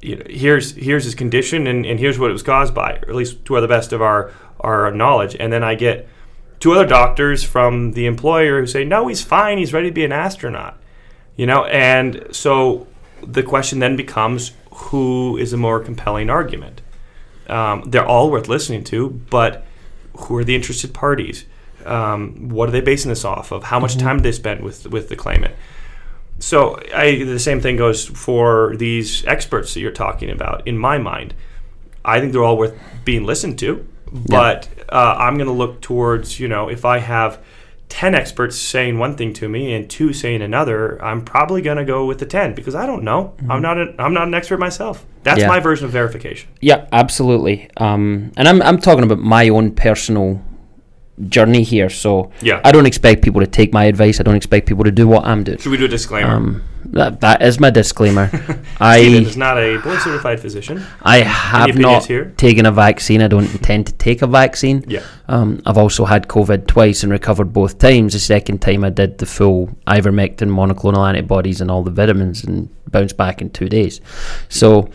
You 0.00 0.16
know, 0.16 0.24
here's 0.28 0.72
here's 0.72 1.04
his 1.04 1.14
condition, 1.14 1.66
and, 1.66 1.84
and 1.84 1.98
here's 1.98 2.18
what 2.18 2.30
it 2.30 2.32
was 2.32 2.42
caused 2.42 2.74
by, 2.74 2.92
or 2.92 3.10
at 3.10 3.14
least 3.14 3.44
to 3.44 3.60
the 3.60 3.68
best 3.68 3.92
of 3.92 4.00
our 4.00 4.32
our 4.60 4.90
knowledge. 4.90 5.36
And 5.38 5.52
then 5.52 5.62
I 5.62 5.74
get 5.74 6.08
two 6.58 6.72
other 6.72 6.86
doctors 6.86 7.42
from 7.42 7.92
the 7.92 8.06
employer 8.06 8.60
who 8.60 8.66
say, 8.66 8.84
no, 8.84 9.08
he's 9.08 9.22
fine. 9.22 9.58
He's 9.58 9.72
ready 9.72 9.88
to 9.88 9.94
be 9.94 10.04
an 10.04 10.12
astronaut. 10.12 10.78
You 11.36 11.46
know, 11.46 11.64
and 11.64 12.26
so 12.32 12.86
the 13.22 13.42
question 13.42 13.78
then 13.78 13.96
becomes 13.96 14.52
who 14.70 15.36
is 15.36 15.52
a 15.52 15.56
more 15.56 15.80
compelling 15.80 16.30
argument? 16.30 16.82
Um, 17.48 17.84
they're 17.86 18.06
all 18.06 18.30
worth 18.30 18.48
listening 18.48 18.84
to, 18.84 19.10
but 19.10 19.64
who 20.16 20.36
are 20.36 20.44
the 20.44 20.54
interested 20.54 20.94
parties? 20.94 21.46
Um, 21.84 22.50
what 22.50 22.68
are 22.68 22.72
they 22.72 22.80
basing 22.80 23.08
this 23.08 23.24
off 23.24 23.52
of? 23.52 23.64
How 23.64 23.80
much 23.80 23.96
time 23.96 24.18
did 24.18 24.24
they 24.24 24.32
spend 24.32 24.62
with 24.62 24.86
with 24.86 25.08
the 25.08 25.16
claimant? 25.16 25.54
So 26.40 26.80
I, 26.94 27.22
the 27.24 27.38
same 27.38 27.60
thing 27.60 27.76
goes 27.76 28.06
for 28.06 28.74
these 28.76 29.24
experts 29.26 29.74
that 29.74 29.80
you're 29.80 29.92
talking 29.92 30.30
about. 30.30 30.66
In 30.66 30.76
my 30.78 30.98
mind, 30.98 31.34
I 32.04 32.18
think 32.20 32.32
they're 32.32 32.42
all 32.42 32.56
worth 32.56 32.74
being 33.04 33.24
listened 33.24 33.58
to, 33.60 33.86
but 34.10 34.68
uh, 34.88 35.16
I'm 35.18 35.34
going 35.36 35.46
to 35.48 35.52
look 35.52 35.80
towards 35.82 36.40
you 36.40 36.48
know 36.48 36.68
if 36.68 36.84
I 36.84 36.98
have 36.98 37.38
ten 37.90 38.14
experts 38.14 38.56
saying 38.56 38.98
one 38.98 39.16
thing 39.16 39.32
to 39.34 39.48
me 39.48 39.74
and 39.74 39.90
two 39.90 40.12
saying 40.12 40.42
another, 40.42 41.02
I'm 41.04 41.24
probably 41.24 41.60
going 41.60 41.76
to 41.76 41.84
go 41.84 42.06
with 42.06 42.18
the 42.20 42.26
ten 42.26 42.54
because 42.54 42.74
I 42.74 42.86
don't 42.86 43.02
know. 43.02 43.34
I'm 43.48 43.60
not 43.60 43.76
a, 43.78 43.94
I'm 43.98 44.14
not 44.14 44.28
an 44.28 44.34
expert 44.34 44.58
myself. 44.58 45.04
That's 45.24 45.40
Yeah. 45.40 45.48
my 45.48 45.60
version 45.60 45.84
of 45.84 45.90
verification. 45.90 46.48
Yeah, 46.60 46.86
absolutely. 46.92 47.68
Um, 47.76 48.32
and 48.36 48.48
I'm 48.48 48.62
I'm 48.62 48.78
talking 48.78 49.04
about 49.04 49.18
my 49.18 49.48
own 49.50 49.72
personal 49.74 50.40
journey 51.28 51.62
here. 51.62 51.90
So 51.90 52.30
Yeah. 52.40 52.60
I 52.64 52.72
don't 52.72 52.86
expect 52.86 53.22
people 53.22 53.40
to 53.40 53.46
take 53.46 53.72
my 53.72 53.84
advice. 53.84 54.20
I 54.20 54.22
don't 54.22 54.36
expect 54.36 54.66
people 54.66 54.84
to 54.84 54.90
do 54.90 55.06
what 55.06 55.24
I'm 55.26 55.44
doing. 55.44 55.58
Should 55.58 55.70
we 55.70 55.76
do 55.76 55.84
a 55.84 55.88
disclaimer? 55.88 56.30
Um, 56.30 56.62
that 56.92 57.20
that 57.20 57.42
is 57.42 57.60
my 57.60 57.68
disclaimer. 57.70 58.28
Steven 58.28 58.64
I 58.80 58.98
is 58.98 59.36
not 59.36 59.58
a 59.58 59.76
board 59.78 60.00
certified 60.00 60.40
physician. 60.40 60.82
I 61.02 61.18
have 61.18 61.76
not 61.76 62.06
here? 62.06 62.32
taken 62.36 62.64
a 62.66 62.72
vaccine. 62.72 63.20
I 63.22 63.28
don't 63.28 63.50
intend 63.52 63.86
to 63.88 63.92
take 63.92 64.22
a 64.22 64.26
vaccine. 64.26 64.84
Yeah. 64.88 65.02
Um, 65.28 65.60
I've 65.66 65.76
also 65.78 66.06
had 66.06 66.26
COVID 66.26 66.66
twice 66.66 67.02
and 67.02 67.12
recovered 67.12 67.52
both 67.52 67.78
times. 67.78 68.14
The 68.14 68.18
second 68.18 68.60
time 68.62 68.82
I 68.82 68.90
did 68.90 69.18
the 69.18 69.26
full 69.26 69.68
ivermectin, 69.86 70.48
monoclonal 70.48 71.06
antibodies, 71.06 71.60
and 71.60 71.70
all 71.70 71.82
the 71.82 71.90
vitamins, 71.90 72.44
and 72.44 72.70
bounced 72.90 73.16
back 73.16 73.40
in 73.42 73.50
two 73.50 73.68
days. 73.68 74.00
So 74.48 74.88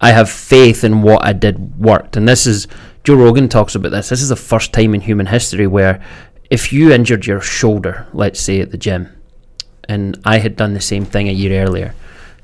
I 0.00 0.12
have 0.12 0.30
faith 0.30 0.84
in 0.84 1.02
what 1.02 1.24
I 1.24 1.32
did 1.32 1.78
worked. 1.78 2.16
And 2.16 2.28
this 2.28 2.46
is 2.46 2.68
Joe 3.02 3.14
Rogan 3.14 3.48
talks 3.48 3.74
about 3.74 3.92
this. 3.92 4.10
This 4.10 4.20
is 4.20 4.28
the 4.28 4.36
first 4.36 4.72
time 4.74 4.94
in 4.94 5.00
human 5.00 5.26
history 5.26 5.66
where 5.66 6.02
if 6.50 6.72
you 6.72 6.92
injured 6.92 7.26
your 7.26 7.40
shoulder, 7.40 8.06
let's 8.12 8.40
say 8.40 8.60
at 8.60 8.72
the 8.72 8.76
gym, 8.76 9.08
and 9.88 10.20
I 10.24 10.38
had 10.38 10.54
done 10.54 10.74
the 10.74 10.80
same 10.80 11.04
thing 11.04 11.28
a 11.28 11.32
year 11.32 11.62
earlier, 11.62 11.94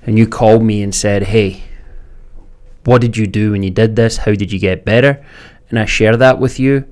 and 0.05 0.19
you 0.19 0.27
called 0.27 0.63
me 0.63 0.83
and 0.83 0.95
said, 0.95 1.25
"Hey, 1.25 1.65
what 2.85 3.03
did 3.03 3.17
you 3.17 3.27
do 3.27 3.53
when 3.53 3.63
you 3.63 3.71
did 3.71 3.97
this? 3.97 4.19
How 4.19 4.33
did 4.33 4.51
you 4.51 4.59
get 4.59 4.85
better?" 4.85 5.23
And 5.69 5.79
I 5.79 5.85
share 5.85 6.17
that 6.17 6.39
with 6.39 6.59
you. 6.59 6.85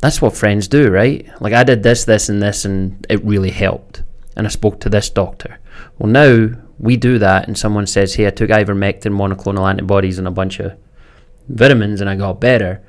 That's 0.00 0.22
what 0.22 0.36
friends 0.36 0.68
do, 0.68 0.90
right? 0.90 1.28
Like 1.40 1.52
I 1.52 1.64
did 1.64 1.82
this, 1.82 2.04
this, 2.04 2.28
and 2.28 2.40
this, 2.40 2.64
and 2.64 3.04
it 3.10 3.24
really 3.24 3.50
helped. 3.50 4.02
And 4.36 4.46
I 4.46 4.50
spoke 4.50 4.80
to 4.80 4.88
this 4.88 5.10
doctor. 5.10 5.58
Well, 5.98 6.10
now 6.10 6.50
we 6.78 6.96
do 6.96 7.18
that, 7.18 7.46
and 7.46 7.58
someone 7.58 7.86
says, 7.86 8.14
"Hey, 8.14 8.26
I 8.26 8.30
took 8.30 8.50
ivermectin, 8.50 9.12
monoclonal 9.12 9.68
antibodies, 9.68 10.18
and 10.18 10.28
a 10.28 10.30
bunch 10.30 10.60
of 10.60 10.72
vitamins, 11.48 12.00
and 12.00 12.08
I 12.08 12.16
got 12.16 12.40
better." 12.40 12.82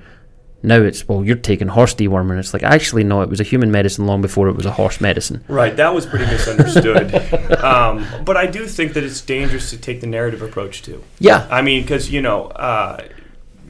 Now 0.62 0.82
it's 0.82 1.07
well, 1.07 1.24
you're 1.24 1.38
taking 1.38 1.70
horse 1.70 1.95
dewormer, 1.95 2.32
and 2.32 2.39
it's 2.39 2.53
like 2.53 2.64
actually 2.64 3.03
no, 3.03 3.22
it 3.22 3.30
was 3.30 3.39
a 3.39 3.43
human 3.43 3.72
medicine 3.72 4.05
long 4.05 4.22
before 4.22 4.49
it 4.49 4.55
was 4.55 4.66
a 4.66 4.72
horse 4.72 4.99
medicine. 4.99 5.43
Right, 5.47 5.76
that 5.78 5.93
was 5.93 6.05
pretty 6.05 6.26
misunderstood. 6.26 7.14
um, 7.64 8.05
but 8.26 8.36
I 8.36 8.45
do 8.45 8.68
think 8.68 8.93
that 8.93 9.03
it's 9.03 9.22
dangerous 9.22 9.70
to 9.70 9.78
take 9.78 10.01
the 10.01 10.07
narrative 10.07 10.41
approach 10.41 10.82
too. 10.82 11.03
Yeah, 11.20 11.47
I 11.49 11.62
mean, 11.62 11.84
because 11.84 12.12
you 12.12 12.22
know, 12.22 12.47
uh, 12.47 13.07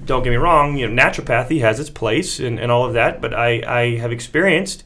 don't 0.06 0.24
get 0.24 0.32
me 0.32 0.38
wrong, 0.38 0.78
you 0.78 0.88
know, 0.88 1.02
naturopathy 1.02 1.62
has 1.62 1.80
its 1.80 1.90
place 1.90 2.40
and, 2.40 2.60
and 2.60 2.72
all 2.72 2.86
of 2.86 2.94
that. 2.94 3.22
But 3.22 3.34
I, 3.34 3.62
I 3.68 3.98
have 3.98 4.12
experienced 4.12 4.84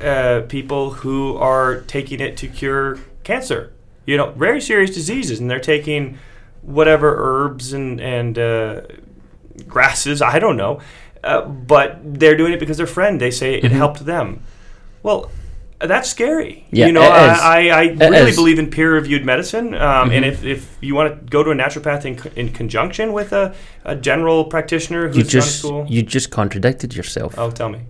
uh, 0.00 0.42
people 0.48 0.90
who 0.90 1.36
are 1.38 1.80
taking 1.82 2.20
it 2.20 2.36
to 2.38 2.48
cure 2.48 2.98
cancer. 3.24 3.72
You 4.04 4.18
know, 4.18 4.32
very 4.32 4.60
serious 4.60 4.94
diseases, 4.94 5.40
and 5.40 5.50
they're 5.50 5.58
taking 5.58 6.18
whatever 6.60 7.16
herbs 7.18 7.72
and 7.72 8.00
and 8.00 8.38
uh, 8.38 8.82
grasses. 9.68 10.20
I 10.22 10.38
don't 10.38 10.56
know, 10.56 10.80
uh, 11.24 11.42
but 11.46 11.98
they're 12.02 12.36
doing 12.36 12.52
it 12.52 12.60
because 12.60 12.76
their 12.76 12.86
friend. 12.86 13.20
They 13.20 13.30
say 13.30 13.54
it 13.56 13.64
Mhm. 13.64 13.70
helped 13.72 14.04
them. 14.06 14.40
Well. 15.02 15.30
That's 15.78 16.08
scary. 16.08 16.64
Yeah, 16.70 16.86
you 16.86 16.92
know, 16.92 17.02
I. 17.02 17.66
I, 17.68 17.80
I 18.00 18.08
really 18.08 18.32
believe 18.32 18.58
in 18.58 18.70
peer-reviewed 18.70 19.26
medicine, 19.26 19.74
um, 19.74 20.10
and 20.10 20.24
Mhm. 20.24 20.28
if, 20.32 20.42
if 20.42 20.78
you 20.80 20.94
want 20.94 21.12
to 21.12 21.30
go 21.30 21.42
to 21.44 21.50
a 21.50 21.54
naturopath 21.54 22.06
in, 22.06 22.18
in 22.34 22.48
conjunction 22.48 23.12
with 23.12 23.34
a, 23.34 23.54
a 23.84 23.94
general 23.94 24.46
practitioner 24.46 25.08
who's 25.08 25.18
you 25.18 25.22
just 25.24 25.58
school, 25.58 25.84
you 25.86 26.00
just 26.02 26.30
contradicted 26.30 26.96
yourself. 26.96 27.34
oh, 27.36 27.50
tell 27.50 27.68
me. 27.68 27.80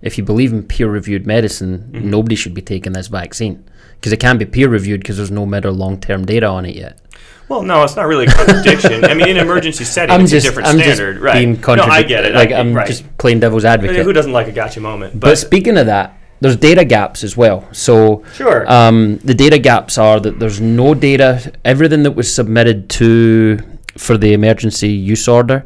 If 0.00 0.16
you 0.16 0.22
believe 0.22 0.52
in 0.52 0.62
peer-reviewed 0.62 1.26
medicine, 1.26 1.90
Mhm. 1.92 2.04
nobody 2.04 2.36
should 2.36 2.54
be 2.54 2.62
taking 2.62 2.92
this 2.92 3.08
vaccine 3.08 3.64
because 3.96 4.12
it 4.12 4.18
can't 4.20 4.38
be 4.38 4.44
peer-reviewed 4.44 5.00
because 5.00 5.16
there's 5.16 5.32
no 5.32 5.44
mid 5.44 5.66
or 5.66 5.72
long-term 5.72 6.24
data 6.24 6.46
on 6.46 6.64
it 6.66 6.76
yet. 6.76 7.00
Well, 7.48 7.62
no, 7.62 7.82
it's 7.82 7.96
not 7.96 8.06
really 8.06 8.26
a 8.26 8.30
contradiction. 8.30 9.04
I 9.04 9.14
mean, 9.14 9.28
in 9.28 9.36
an 9.38 9.42
emergency 9.44 9.84
setting, 9.94 10.14
I'm 10.14 10.22
it's 10.22 10.30
just 10.30 10.46
a 10.46 10.50
different 10.50 10.68
I'm 10.68 10.78
standard, 10.78 11.14
just 11.14 11.24
right? 11.24 11.34
being 11.34 11.60
no, 11.76 11.84
I 11.84 12.02
get 12.02 12.24
it. 12.24 12.34
Like 12.34 12.50
I, 12.52 12.58
I'm 12.58 12.74
right. 12.74 12.86
just 12.86 13.04
playing 13.18 13.40
devil's 13.40 13.64
advocate. 13.64 14.04
Who 14.04 14.12
doesn't 14.12 14.32
like 14.32 14.48
a 14.48 14.52
gotcha 14.52 14.80
moment? 14.80 15.14
But 15.14 15.28
But, 15.28 15.38
speaking 15.38 15.78
of 15.78 15.86
that, 15.86 16.18
there's 16.40 16.56
data 16.56 16.84
gaps 16.84 17.24
as 17.24 17.36
well. 17.36 17.66
So 17.72 18.22
sure. 18.34 18.70
um, 18.70 19.18
the 19.18 19.34
data 19.34 19.58
gaps 19.58 19.98
are 19.98 20.20
that 20.20 20.38
there's 20.38 20.60
no 20.60 20.94
data. 20.94 21.52
Everything 21.64 22.02
that 22.04 22.12
was 22.12 22.32
submitted 22.32 22.90
to 22.90 23.58
for 23.96 24.16
the 24.16 24.32
emergency 24.32 24.90
use 24.90 25.26
order, 25.26 25.64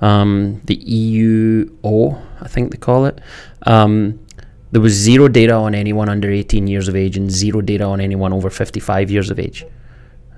um, 0.00 0.60
the 0.64 0.76
EUO, 0.76 2.22
I 2.40 2.48
think 2.48 2.70
they 2.70 2.78
call 2.78 3.06
it. 3.06 3.20
Um, 3.62 4.20
there 4.70 4.80
was 4.80 4.92
zero 4.92 5.28
data 5.28 5.54
on 5.54 5.74
anyone 5.74 6.08
under 6.08 6.30
18 6.30 6.66
years 6.66 6.88
of 6.88 6.96
age 6.96 7.16
and 7.16 7.30
zero 7.30 7.60
data 7.60 7.84
on 7.84 8.00
anyone 8.00 8.32
over 8.32 8.48
55 8.48 9.10
years 9.10 9.30
of 9.30 9.38
age. 9.38 9.64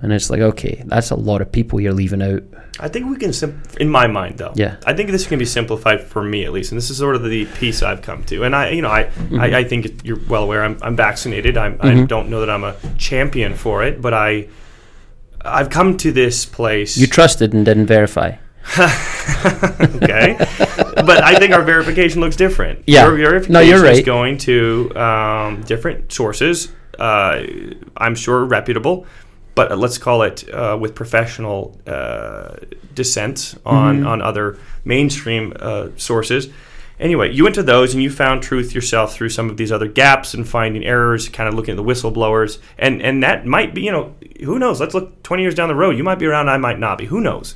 And 0.01 0.11
it's 0.13 0.29
like, 0.29 0.41
okay, 0.41 0.83
that's 0.85 1.09
a 1.11 1.15
lot 1.15 1.41
of 1.41 1.51
people 1.51 1.79
you're 1.79 1.93
leaving 1.93 2.21
out. 2.21 2.43
I 2.79 2.89
think 2.89 3.09
we 3.09 3.15
can, 3.15 3.31
sim- 3.33 3.63
in 3.79 3.89
my 3.89 4.05
mind, 4.07 4.37
though. 4.37 4.51
Yeah. 4.55 4.75
I 4.85 4.93
think 4.93 5.09
this 5.09 5.25
can 5.25 5.39
be 5.39 5.45
simplified 5.45 6.01
for 6.03 6.21
me 6.21 6.43
at 6.45 6.51
least, 6.51 6.71
and 6.71 6.77
this 6.77 6.89
is 6.89 6.97
sort 6.97 7.15
of 7.15 7.23
the 7.23 7.45
piece 7.45 7.81
I've 7.81 8.01
come 8.01 8.23
to. 8.25 8.43
And 8.43 8.53
I, 8.55 8.69
you 8.71 8.81
know, 8.81 8.89
I, 8.89 9.05
Mm-hmm. 9.05 9.39
I, 9.39 9.57
I 9.59 9.63
think 9.63 10.03
you're 10.05 10.19
well 10.27 10.43
aware. 10.43 10.63
I'm, 10.63 10.77
I'm 10.81 10.95
vaccinated. 10.95 11.57
I'm, 11.57 11.77
I 11.79 11.91
Mhm. 11.91 12.07
don't 12.07 12.29
know 12.29 12.41
that 12.41 12.49
I'm 12.49 12.63
a 12.65 12.75
champion 12.97 13.53
for 13.55 13.83
it, 13.83 14.01
but 14.01 14.13
I, 14.13 14.49
I've 15.41 15.69
come 15.69 15.95
to 15.97 16.11
this 16.11 16.45
place. 16.45 16.97
You 16.97 17.07
trusted 17.07 17.53
and 17.53 17.65
didn't 17.65 17.85
verify. 17.87 18.35
okay, 18.77 20.35
but 20.95 21.23
I 21.23 21.35
think 21.39 21.53
our 21.53 21.61
verification 21.61 22.19
looks 22.21 22.35
different. 22.35 22.83
Yeah. 22.87 23.05
your 23.07 23.15
verification 23.17 23.53
No, 23.53 23.59
you're 23.61 23.85
is 23.85 24.01
going 24.01 24.37
to 24.39 24.91
um, 24.95 25.61
different 25.63 26.11
sources. 26.11 26.71
Uh, 26.97 27.43
I'm 27.97 28.15
sure 28.15 28.43
reputable, 28.45 29.05
but 29.55 29.77
let's 29.77 29.97
call 29.97 30.21
it 30.23 30.47
uh, 30.53 30.77
with 30.79 30.93
professional 30.95 31.79
uh, 31.87 32.55
dissent 32.93 33.55
on 33.65 34.01
Mhm. 34.01 34.07
on 34.07 34.21
other 34.21 34.57
mainstream 34.83 35.53
uh, 35.59 35.87
sources. 35.97 36.49
Anyway, 36.97 37.29
you 37.33 37.43
went 37.43 37.55
to 37.55 37.63
those 37.63 37.93
and 37.93 38.01
you 38.01 38.09
found 38.09 38.41
truth 38.41 38.73
yourself 38.73 39.13
through 39.13 39.27
some 39.29 39.49
of 39.49 39.57
these 39.57 39.69
other 39.69 39.87
gaps 39.87 40.33
and 40.33 40.47
finding 40.47 40.85
errors, 40.85 41.27
kind 41.27 41.49
of 41.49 41.53
looking 41.53 41.73
at 41.73 41.77
the 41.77 41.83
whistleblowers, 41.83 42.59
and 42.77 43.01
and 43.01 43.21
that 43.23 43.45
might 43.45 43.73
be, 43.73 43.81
you 43.81 43.91
know, 43.91 44.13
who 44.45 44.57
knows? 44.59 44.79
Let's 44.79 44.93
look 44.93 45.21
20 45.23 45.43
years 45.43 45.55
down 45.55 45.67
the 45.67 45.75
road. 45.75 45.97
You 45.97 46.03
might 46.05 46.19
be 46.19 46.25
around, 46.25 46.47
I 46.49 46.57
might 46.57 46.79
not 46.79 46.97
be. 46.97 47.05
Who 47.05 47.19
knows? 47.19 47.55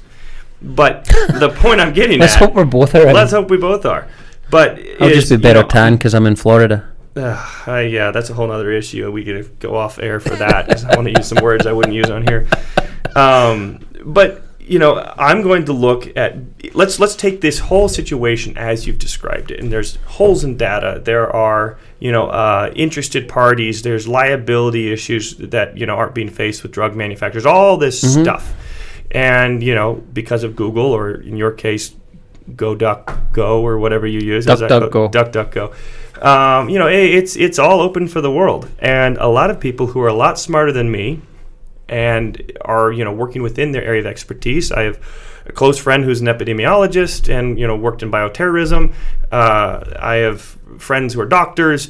But 0.62 1.06
the 1.06 1.50
point 1.56 1.80
I'm 1.80 1.94
getting 1.94 2.20
Let's 2.20 2.34
at. 2.36 2.40
hope 2.40 2.54
we're 2.54 2.66
both 2.66 2.94
around. 2.96 3.14
Let's 3.14 3.32
hope 3.32 3.50
we 3.50 3.56
both 3.58 3.86
are. 3.86 4.08
But 4.52 4.78
I'll 5.00 5.10
just 5.10 5.30
be 5.30 5.36
you 5.36 5.42
better 5.42 5.62
know, 5.62 5.68
tan 5.68 5.96
because 5.96 6.14
I'm 6.14 6.26
in 6.26 6.36
Florida. 6.36 6.84
Ugh, 7.20 7.68
I- 7.68 7.82
yeah, 7.82 8.12
that's 8.12 8.30
a 8.30 8.34
whole 8.34 8.50
other 8.52 8.72
issue. 8.72 9.12
We 9.12 9.24
could 9.24 9.60
go 9.60 9.76
off 9.76 10.00
air 10.00 10.20
for 10.20 10.36
that 10.36 10.68
'cause 10.68 10.86
I 10.86 10.96
want 10.96 11.08
to 11.08 11.14
use 11.20 11.28
some 11.28 11.44
words 11.44 11.66
I 11.66 11.72
wouldn't 11.74 11.96
use 11.96 12.10
on 12.10 12.26
here. 12.28 12.48
Um, 13.16 13.80
but 14.04 14.44
you 14.60 14.78
know, 14.78 15.04
I'm 15.18 15.42
going 15.42 15.66
to 15.66 15.74
look 15.74 16.16
at 16.16 16.36
let's 16.76 17.00
let's 17.00 17.16
take 17.16 17.42
this 17.42 17.58
whole 17.58 17.90
situation 17.90 18.56
as 18.56 18.86
you've 18.86 19.00
described 19.00 19.50
it. 19.50 19.60
And 19.60 19.72
there's 19.72 19.98
holes 20.06 20.44
in 20.44 20.58
data. 20.58 21.02
There 21.04 21.28
are 21.36 21.78
you 22.00 22.12
know 22.12 22.28
uh, 22.28 22.72
interested 22.76 23.28
parties. 23.28 23.82
There's 23.82 24.08
liability 24.08 24.92
issues 24.94 25.36
that 25.38 25.76
you 25.78 25.86
know 25.88 25.96
aren't 25.96 26.14
being 26.14 26.30
faced 26.30 26.62
with 26.62 26.72
drug 26.72 26.96
manufacturers. 26.96 27.48
All 27.48 27.78
this 27.78 28.04
Mhm. 28.04 28.22
stuff, 28.22 28.54
and 29.12 29.64
you 29.64 29.74
know 29.74 30.04
because 30.14 30.44
of 30.44 30.56
Google 30.56 30.86
or 30.96 31.16
in 31.16 31.36
your 31.36 31.52
case. 31.52 31.96
Go 32.56 32.74
Duck 32.74 33.32
Go 33.32 33.62
or 33.62 33.78
whatever 33.78 34.08
you 34.08 34.22
use. 34.22 34.48
Is 34.48 34.60
that 34.60 34.72
DuckDuckGo. 34.72 35.12
Duck 35.12 35.32
Duck 35.32 35.52
Go. 35.52 35.72
Um, 36.22 36.70
you 36.70 36.78
know, 36.80 36.88
i- 36.88 36.92
it's 36.92 37.36
it's 37.36 37.58
all 37.60 37.80
open 37.82 38.08
for 38.08 38.22
the 38.22 38.32
world, 38.32 38.70
and 38.80 39.18
a 39.18 39.28
lot 39.28 39.50
of 39.50 39.60
people 39.60 39.88
who 39.88 40.02
are 40.02 40.08
a 40.08 40.14
lot 40.14 40.38
smarter 40.40 40.72
than 40.72 40.92
me, 40.92 41.22
and 41.88 42.42
are 42.62 42.92
you 42.92 43.04
know 43.06 43.12
working 43.14 43.42
within 43.42 43.72
their 43.72 43.84
area 43.84 44.02
of 44.02 44.06
expertise. 44.08 44.72
I 44.72 44.82
have 44.84 45.00
a 45.46 45.52
close 45.54 45.78
friend 45.78 46.04
who's 46.04 46.20
an 46.22 46.28
epidemiologist, 46.28 47.30
and 47.34 47.58
you 47.60 47.66
know 47.68 47.76
worked 47.76 48.04
in 48.04 48.12
bioterrorism. 48.12 48.92
Uh, 49.32 49.80
I 50.00 50.16
have 50.16 50.42
friends 50.78 51.14
who 51.14 51.22
are 51.22 51.26
doctors. 51.26 51.90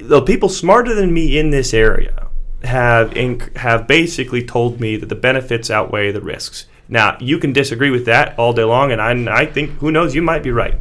The 0.00 0.22
people 0.22 0.48
smarter 0.48 0.94
than 0.94 1.12
me 1.12 1.38
in 1.38 1.50
this 1.50 1.72
area 1.72 2.26
have 2.64 3.10
inc- 3.10 3.56
have 3.58 3.86
basically 3.86 4.42
told 4.44 4.80
me 4.80 4.96
that 4.96 5.08
the 5.08 5.14
benefits 5.14 5.70
outweigh 5.70 6.10
the 6.10 6.20
risks. 6.20 6.66
Now 6.88 7.16
you 7.20 7.38
can 7.38 7.52
disagree 7.52 7.90
with 7.90 8.06
that 8.06 8.36
all 8.38 8.52
day 8.52 8.64
long, 8.64 8.90
and 8.90 9.00
I, 9.00 9.42
I 9.42 9.46
think 9.46 9.78
who 9.78 9.92
knows 9.92 10.14
you 10.16 10.22
might 10.22 10.42
be 10.42 10.50
right 10.50 10.74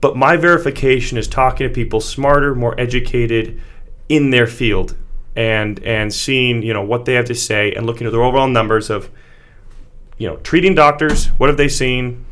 but 0.00 0.16
my 0.16 0.36
verification 0.36 1.18
is 1.18 1.28
talking 1.28 1.68
to 1.68 1.72
people 1.74 2.00
smarter, 2.00 2.54
more 2.54 2.78
educated 2.80 3.60
in 4.08 4.30
their 4.30 4.46
field, 4.46 4.96
and 5.36 5.82
and 5.84 6.12
seeing 6.12 6.62
you 6.62 6.72
know 6.72 6.82
what 6.82 7.04
they 7.04 7.14
have 7.14 7.26
to 7.26 7.34
say 7.34 7.72
and 7.72 7.86
looking 7.86 8.06
at 8.06 8.12
their 8.12 8.22
overall 8.22 8.48
numbers 8.48 8.90
of 8.90 9.10
you 10.18 10.26
know 10.28 10.36
treating 10.38 10.74
doctors, 10.74 11.26
what 11.38 11.48
have 11.48 11.56
they 11.56 11.68
seen, 11.68 12.24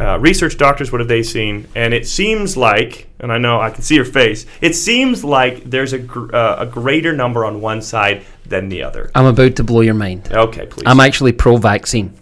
uh, 0.00 0.18
research 0.18 0.56
doctors, 0.56 0.92
what 0.92 1.00
have 1.00 1.08
they 1.08 1.22
seen, 1.22 1.66
and 1.74 1.92
it 1.94 2.06
seems 2.06 2.56
like, 2.56 3.08
and 3.18 3.32
I 3.32 3.38
know 3.38 3.60
I 3.60 3.70
can 3.70 3.82
see 3.82 3.94
your 3.94 4.04
face, 4.04 4.46
it 4.60 4.74
seems 4.74 5.24
like 5.24 5.64
there's 5.64 5.92
a 5.92 5.98
gr- 5.98 6.34
uh, 6.34 6.56
a 6.60 6.66
greater 6.66 7.12
number 7.12 7.44
on 7.44 7.60
one 7.60 7.82
side 7.82 8.24
than 8.46 8.68
the 8.68 8.82
other. 8.82 9.10
I'm 9.14 9.26
about 9.26 9.56
to 9.56 9.64
blow 9.64 9.80
your 9.80 9.94
mind. 9.94 10.28
Okay, 10.32 10.66
please. 10.66 10.84
I'm 10.86 11.00
actually 11.00 11.32
pro-vaccine. 11.32 12.12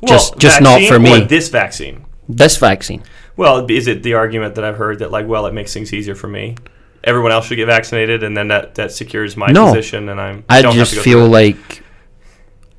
Well, 0.00 0.08
just- 0.08 0.36
just 0.38 0.60
not 0.60 0.82
for 0.82 0.98
me. 0.98 1.20
this 1.24 1.48
vaccine. 1.48 2.04
This 2.28 2.56
vaccine. 2.56 3.02
Well, 3.36 3.66
is 3.70 3.86
it 3.88 4.02
the 4.02 4.14
argument 4.14 4.54
that 4.54 4.64
I've 4.64 4.76
heard 4.76 5.00
that 5.00 5.10
like, 5.10 5.26
well, 5.26 5.46
it 5.46 5.54
makes 5.54 5.72
things 5.74 5.92
easier 5.92 6.14
for 6.14 6.28
me? 6.28 6.56
Everyone 7.02 7.32
else 7.32 7.46
should 7.46 7.56
get 7.56 7.66
vaccinated, 7.66 8.22
and 8.22 8.36
then 8.36 8.48
that, 8.48 8.76
that 8.76 8.92
secures 8.92 9.36
my 9.36 9.48
No. 9.52 9.66
position, 9.66 10.08
and 10.08 10.20
I'm. 10.20 10.44
I 10.48 10.62
don't 10.62 10.74
have 10.76 10.88
just 10.88 11.02
feel 11.04 11.26
like 11.26 11.82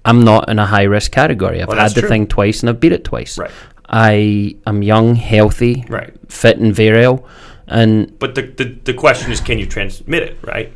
I'm 0.04 0.24
not 0.24 0.50
in 0.50 0.58
a 0.60 0.66
high 0.66 0.84
risk 0.84 1.12
category. 1.12 1.62
I've 1.62 1.68
Well, 1.68 1.78
had 1.78 1.92
the 1.92 2.02
true. 2.02 2.10
thing 2.10 2.28
twice 2.28 2.62
and 2.62 2.70
I've 2.70 2.80
beat 2.80 2.92
it 2.92 3.04
twice. 3.04 3.38
right, 3.38 3.52
I 3.88 4.56
am 4.66 4.82
young, 4.82 5.16
healthy, 5.16 5.86
right. 5.90 6.12
fit, 6.28 6.58
and 6.58 6.74
virile. 6.74 7.28
And 7.68 8.18
But 8.20 8.36
the, 8.36 8.44
the 8.44 8.76
the 8.84 8.94
question 8.94 9.32
is, 9.32 9.42
can 9.42 9.60
you 9.60 9.66
transmit 9.66 10.24
it? 10.24 10.38
Right. 10.44 10.72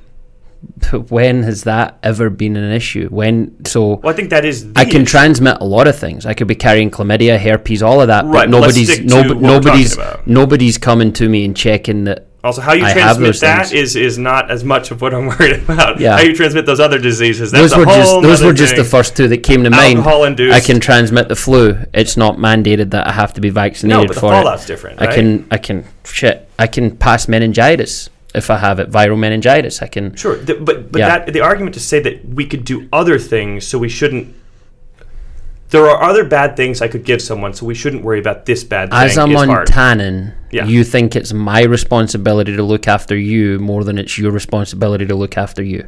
When 1.09 1.43
has 1.43 1.63
that 1.63 1.97
ever 2.03 2.29
been 2.29 2.55
an 2.57 2.71
issue? 2.71 3.07
When 3.09 3.65
so 3.65 3.95
Well, 3.95 4.13
I 4.13 4.15
think 4.15 4.29
that 4.31 4.45
is. 4.45 4.67
I 4.75 4.85
can 4.85 5.01
issue. 5.03 5.05
transmit 5.11 5.57
a 5.61 5.65
lot 5.65 5.87
of 5.87 5.97
things. 5.97 6.25
I 6.25 6.33
could 6.33 6.47
be 6.47 6.55
carrying 6.55 6.91
chlamydia, 6.91 7.39
herpes, 7.39 7.81
all 7.83 8.01
of 8.01 8.07
that. 8.07 8.25
Right, 8.25 8.33
but 8.33 8.49
nobody's 8.49 8.99
no, 9.01 9.21
nobody's 9.23 9.97
nobody's 10.25 10.77
coming 10.77 11.13
to 11.13 11.29
me 11.29 11.45
and 11.45 11.55
checking 11.55 12.05
that. 12.05 12.25
Also, 12.41 12.61
how 12.61 12.71
you 12.71 12.85
I 12.85 12.93
transmit 12.93 13.37
that 13.41 13.67
things. 13.67 13.73
is 13.73 13.95
is 13.97 14.17
not 14.17 14.49
as 14.49 14.63
much 14.63 14.91
of 14.91 15.01
what 15.01 15.13
I'm 15.13 15.27
worried 15.39 15.61
about. 15.63 15.99
Yeah. 15.99 16.15
How 16.17 16.21
you 16.23 16.33
transmit 16.33 16.65
those 16.65 16.79
other 16.79 16.97
diseases. 16.97 17.51
That's 17.51 17.73
Those 17.73 17.77
were 17.77 17.85
just 17.85 18.21
those 18.21 18.41
were 18.41 18.53
just 18.53 18.75
the 18.77 18.85
first 18.85 19.17
two 19.17 19.27
that 19.27 19.39
came 19.43 19.63
to 19.65 19.69
mind. 19.69 19.97
Alcohol 19.99 20.23
induced. 20.23 20.55
I 20.55 20.61
can 20.61 20.79
transmit 20.79 21.27
the 21.27 21.35
flu. 21.35 21.77
It's 21.93 22.15
not 22.15 22.37
mandated 22.37 22.91
that 22.91 23.07
I 23.07 23.11
have 23.11 23.33
to 23.33 23.41
be 23.41 23.49
No, 23.49 23.55
vaccinated 23.55 24.07
but 24.07 24.13
the 24.15 24.19
for 24.21 24.33
it. 24.33 24.67
different. 24.67 25.01
Right? 25.01 25.09
I 25.09 25.15
can 25.15 25.47
I 25.51 25.57
can 25.57 25.85
shit. 26.05 26.49
I 26.57 26.67
can 26.67 26.95
pass 26.95 27.27
meningitis 27.27 28.09
if 28.35 28.49
I 28.49 28.57
have 28.57 28.79
it. 28.79 28.89
Viral 28.91 29.17
meningitis. 29.17 29.81
I 29.81 29.87
can. 29.87 30.15
Sure, 30.15 30.37
th- 30.37 30.59
but 30.63 30.91
but 30.91 30.99
Yeah. 30.99 31.19
that 31.19 31.33
the 31.33 31.41
argument 31.41 31.73
to 31.75 31.79
say 31.79 31.99
that 31.99 32.27
we 32.27 32.45
could 32.45 32.63
do 32.65 32.87
other 32.93 33.17
things, 33.19 33.65
so 33.67 33.77
we 33.77 33.89
shouldn't. 33.89 34.35
There 35.69 35.85
are 35.87 36.01
other 36.01 36.23
bad 36.23 36.57
things 36.57 36.81
I 36.81 36.87
could 36.87 37.03
give 37.03 37.21
someone, 37.21 37.53
so 37.53 37.65
we 37.65 37.75
shouldn't 37.75 38.03
worry 38.03 38.17
about 38.19 38.45
this 38.47 38.63
bad 38.63 38.89
thing. 38.89 38.99
As 38.99 39.17
a. 39.17 39.21
Montanan, 39.25 40.33
Yeah. 40.51 40.65
you 40.65 40.83
think 40.83 41.15
it's 41.15 41.31
my 41.31 41.61
responsibility 41.63 42.55
to 42.55 42.63
look 42.63 42.87
after 42.87 43.15
you 43.15 43.59
more 43.59 43.83
than 43.83 43.99
it's 43.99 44.17
your 44.17 44.31
responsibility 44.31 45.05
to 45.05 45.13
look 45.15 45.37
after 45.37 45.61
you. 45.61 45.85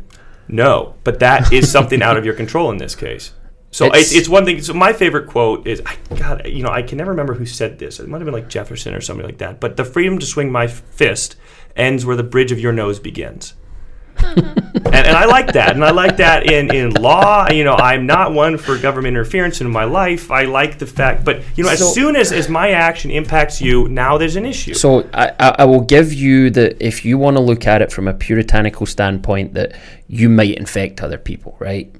No, 0.48 0.94
but 1.04 1.20
that 1.20 1.52
is 1.52 1.72
something 1.72 2.04
out 2.04 2.16
of 2.18 2.26
your 2.26 2.36
control 2.36 2.70
in 2.70 2.78
this 2.78 2.94
case. 2.94 3.32
So 3.72 3.86
It's- 3.86 4.08
it's, 4.12 4.16
it's 4.16 4.30
one 4.30 4.44
thing. 4.46 4.62
So 4.62 4.74
my 4.74 4.92
favorite 4.94 5.28
quote 5.28 5.66
is, 5.66 5.82
I, 5.86 5.96
God, 6.16 6.42
you 6.46 6.62
know, 6.62 6.70
I 6.70 6.82
can 6.82 6.98
never 6.98 7.12
remember 7.12 7.34
who 7.36 7.46
said 7.46 7.80
this. 7.80 8.00
It 8.02 8.08
might 8.10 8.18
have 8.18 8.26
been 8.26 8.34
like 8.34 8.50
Jefferson 8.50 8.94
or 8.94 9.00
somebody 9.02 9.28
like 9.30 9.38
that. 9.38 9.60
But 9.62 9.78
the 9.78 9.86
freedom 9.86 10.20
to 10.20 10.26
swing 10.26 10.52
my 10.52 10.68
fist 10.68 11.38
ends 11.76 12.06
where 12.06 12.16
the 12.16 12.24
bridge 12.24 12.52
of 12.52 12.60
your 12.60 12.72
nose 12.72 13.00
begins. 13.00 13.54
and, 14.36 14.86
and 14.86 15.18
I 15.18 15.26
like 15.26 15.54
that, 15.54 15.72
and 15.74 15.84
I 15.84 15.92
like 15.92 16.18
that 16.18 16.50
in, 16.50 16.74
in 16.74 16.92
law. 16.92 17.50
You 17.50 17.64
know, 17.64 17.74
I'm 17.74 18.06
not 18.06 18.34
one 18.34 18.58
for 18.58 18.78
government 18.78 19.16
interference 19.16 19.62
in 19.62 19.70
my 19.70 19.84
life. 19.84 20.30
I 20.30 20.44
like 20.44 20.78
the 20.78 20.86
fact, 20.86 21.26
but 21.26 21.44
you 21.58 21.64
know, 21.64 21.70
as 21.70 21.94
soon 21.94 22.16
as, 22.16 22.32
as 22.32 22.48
my 22.48 22.72
action 22.72 23.10
impacts 23.10 23.62
you, 23.62 23.88
now 23.90 24.18
there's 24.18 24.36
an 24.36 24.46
issue. 24.46 24.74
So 24.74 25.10
I, 25.14 25.56
I, 25.60 25.66
will 25.66 25.82
give 25.82 26.14
you 26.14 26.50
the 26.50 26.86
if 26.86 27.04
you 27.04 27.18
want 27.18 27.38
to 27.38 27.42
look 27.42 27.66
at 27.66 27.82
it 27.82 27.92
from 27.92 28.08
a 28.08 28.14
puritanical 28.14 28.86
standpoint 28.86 29.54
that 29.56 29.76
you 30.08 30.30
might 30.30 30.56
infect 30.56 31.02
other 31.02 31.18
people, 31.18 31.56
right? 31.60 31.94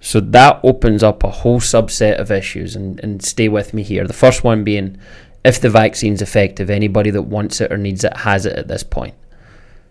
So 0.00 0.18
that 0.18 0.60
opens 0.64 1.04
up 1.04 1.22
a 1.22 1.30
whole 1.30 1.60
subset 1.60 2.16
of 2.16 2.32
issues, 2.32 2.74
and, 2.74 2.98
and 3.00 3.22
stay 3.22 3.48
with 3.48 3.72
me 3.72 3.84
here. 3.84 4.04
The 4.06 4.12
first 4.12 4.42
one 4.42 4.64
being 4.64 4.98
if 5.44 5.60
the 5.60 5.70
vaccine's 5.70 6.22
effective, 6.22 6.70
anybody 6.70 7.10
that 7.10 7.22
wants 7.22 7.60
it 7.60 7.72
or 7.72 7.76
needs 7.76 8.04
it 8.04 8.16
has 8.18 8.46
it 8.46 8.54
at 8.56 8.68
this 8.68 8.82
point. 8.82 9.14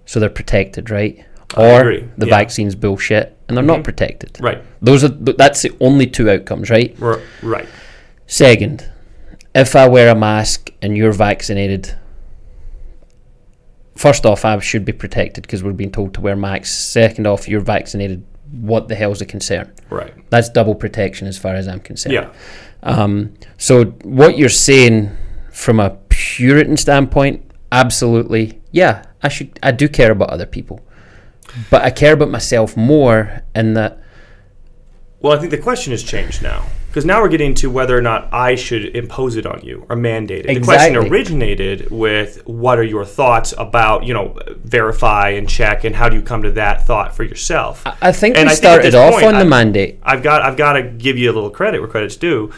So 0.05 0.19
they're 0.19 0.29
protected, 0.29 0.89
right? 0.89 1.25
I 1.55 1.63
Or 1.81 1.99
the 2.17 2.27
yeah. 2.27 2.37
vaccine's 2.37 2.75
bullshit 2.75 3.37
and 3.47 3.57
they're 3.57 3.63
not 3.63 3.83
protected. 3.83 4.37
right, 4.39 4.63
Those 4.81 5.03
are 5.03 5.09
that's 5.09 5.61
the 5.61 5.75
only 5.81 6.07
two 6.07 6.29
outcomes, 6.29 6.69
right? 6.69 6.95
R- 7.01 7.19
right. 7.43 7.67
Second, 8.27 8.89
if 9.53 9.75
I 9.75 9.87
wear 9.89 10.09
a 10.09 10.15
mask 10.15 10.69
and 10.81 10.95
you're 10.95 11.11
vaccinated, 11.11 11.97
first 13.95 14.25
off, 14.25 14.45
I 14.45 14.57
should 14.59 14.85
be 14.85 14.93
protected 14.93 15.41
because 15.43 15.63
we're 15.63 15.73
being 15.73 15.91
told 15.91 16.13
to 16.15 16.21
wear 16.21 16.35
masks. 16.35 16.71
Second 16.71 17.27
off, 17.27 17.47
you're 17.49 17.59
vaccinated. 17.61 18.25
What 18.51 18.87
the 18.87 18.95
hell's 18.95 19.19
the 19.19 19.25
concern? 19.25 19.73
Right. 19.89 20.13
That's 20.29 20.49
double 20.49 20.75
protection 20.75 21.27
as 21.27 21.37
far 21.37 21.55
as 21.55 21.67
I'm 21.67 21.79
concerned. 21.81 22.13
Yeah. 22.13 22.29
Um, 22.83 23.33
so 23.57 23.85
what 24.03 24.37
you're 24.37 24.49
saying 24.49 25.15
from 25.51 25.79
a 25.79 25.91
Puritan 26.09 26.77
standpoint, 26.77 27.43
absolutely, 27.71 28.61
yeah, 28.71 29.03
I 29.21 29.29
should. 29.29 29.59
I 29.61 29.71
do 29.71 29.87
care 29.87 30.11
about 30.11 30.29
other 30.29 30.45
people, 30.45 30.81
but 31.69 31.81
I 31.83 31.89
care 31.89 32.13
about 32.13 32.29
myself 32.29 32.75
more 32.77 33.41
in 33.55 33.73
that. 33.75 33.99
Well, 35.19 35.33
I 35.33 35.39
think 35.39 35.51
the 35.51 35.57
question 35.57 35.91
has 35.91 36.03
changed 36.03 36.41
now. 36.41 36.65
Because 36.87 37.05
now 37.05 37.21
we're 37.21 37.29
getting 37.29 37.53
to 37.53 37.69
whether 37.69 37.97
or 37.97 38.01
not 38.01 38.27
I 38.33 38.55
should 38.55 38.97
impose 38.97 39.37
it 39.37 39.45
on 39.45 39.61
you 39.63 39.85
or 39.87 39.95
mandate 39.95 40.45
it. 40.45 40.55
The 40.55 40.59
question 40.59 40.97
originated 40.97 41.89
with 41.89 42.45
what 42.45 42.77
are 42.79 42.83
your 42.83 43.05
thoughts 43.05 43.53
about, 43.57 44.03
you 44.03 44.13
know, 44.13 44.37
verify 44.65 45.29
and 45.29 45.47
check 45.47 45.85
and 45.85 45.95
how 45.95 46.09
do 46.09 46.17
you 46.17 46.21
come 46.21 46.43
to 46.43 46.51
that 46.51 46.85
thought 46.85 47.15
for 47.15 47.23
yourself? 47.23 47.87
I- 47.87 47.95
I 48.01 48.11
think 48.11 48.35
And 48.35 48.47
we 48.47 48.51
I 48.51 48.55
started 48.55 48.93
off 48.93 49.13
point, 49.13 49.25
on 49.27 49.39
the 49.39 49.45
mandate. 49.45 49.99
I've 50.03 50.21
got 50.21 50.41
I've 50.41 50.57
got 50.57 50.73
to 50.73 50.83
give 50.83 51.17
you 51.17 51.31
a 51.31 51.33
little 51.33 51.49
credit 51.49 51.79
where 51.79 51.87
credit's 51.87 52.17
due. 52.17 52.51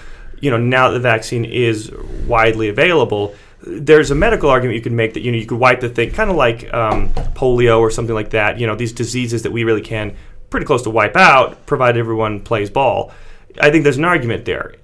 You 0.43 0.51
know, 0.51 0.57
now 0.57 0.89
that 0.89 0.95
the 0.95 0.99
vaccine 0.99 1.45
is 1.45 1.89
widely 2.27 2.67
available, 2.67 3.33
there's 3.65 4.11
a 4.11 4.15
medical 4.15 4.49
argument 4.49 4.75
you 4.75 4.81
can 4.81 4.93
make 4.95 5.13
that 5.13 5.21
you 5.21 5.31
know 5.31 5.37
you 5.37 5.45
could 5.45 5.57
wipe 5.57 5.79
the 5.79 5.87
thing, 5.87 6.11
kind 6.11 6.29
of 6.29 6.35
like 6.35 6.71
um, 6.73 7.09
polio 7.33 7.79
or 7.79 7.89
something 7.89 8.13
like 8.13 8.31
that. 8.31 8.59
You 8.59 8.67
know, 8.67 8.75
these 8.75 8.91
diseases 8.91 9.43
that 9.43 9.51
we 9.53 9.63
really 9.63 9.81
can 9.81 10.15
pretty 10.49 10.65
close 10.65 10.81
to 10.83 10.89
wipe 10.89 11.15
out, 11.15 11.65
provided 11.65 11.97
everyone 11.97 12.41
plays 12.41 12.69
ball. 12.69 13.13
I 13.61 13.71
think 13.71 13.83
there's 13.85 13.97
an 13.97 14.03
argument 14.03 14.43
there, 14.43 14.75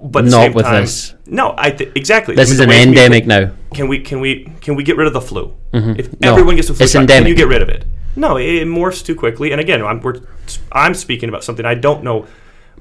but 0.00 0.20
at 0.20 0.24
the 0.26 0.30
Not 0.30 0.42
same 0.44 0.52
with 0.52 0.64
time- 0.66 0.82
this. 0.82 1.14
No, 1.26 1.54
I 1.58 1.70
th- 1.72 1.90
exactly. 1.96 2.36
This 2.36 2.50
I 2.60 2.66
mean, 2.66 2.70
is 2.70 2.82
an 2.82 2.88
endemic 2.88 3.26
now. 3.26 3.50
can 3.74 3.88
we 3.88 3.98
can 3.98 4.20
we 4.20 4.44
can 4.60 4.76
we 4.76 4.84
get 4.84 4.96
rid 4.96 5.08
of 5.08 5.12
the 5.12 5.20
flu? 5.20 5.56
If 5.72 5.82
Mm-hmm. 5.82 6.14
No, 6.20 6.30
everyone 6.32 6.54
gets 6.54 6.68
the 6.68 6.74
flu, 6.74 6.86
shot, 6.86 7.08
can 7.08 7.26
you 7.26 7.34
get 7.34 7.48
rid 7.48 7.62
of 7.62 7.68
it? 7.68 7.84
No, 8.14 8.36
it, 8.36 8.44
it 8.62 8.68
morphs 8.68 9.04
too 9.04 9.16
quickly. 9.16 9.50
And 9.50 9.60
again, 9.60 9.84
I'm 9.84 10.00
we're, 10.00 10.20
I'm 10.70 10.94
speaking 10.94 11.28
about 11.28 11.42
something 11.42 11.66
I 11.66 11.74
don't 11.74 12.04
know. 12.04 12.26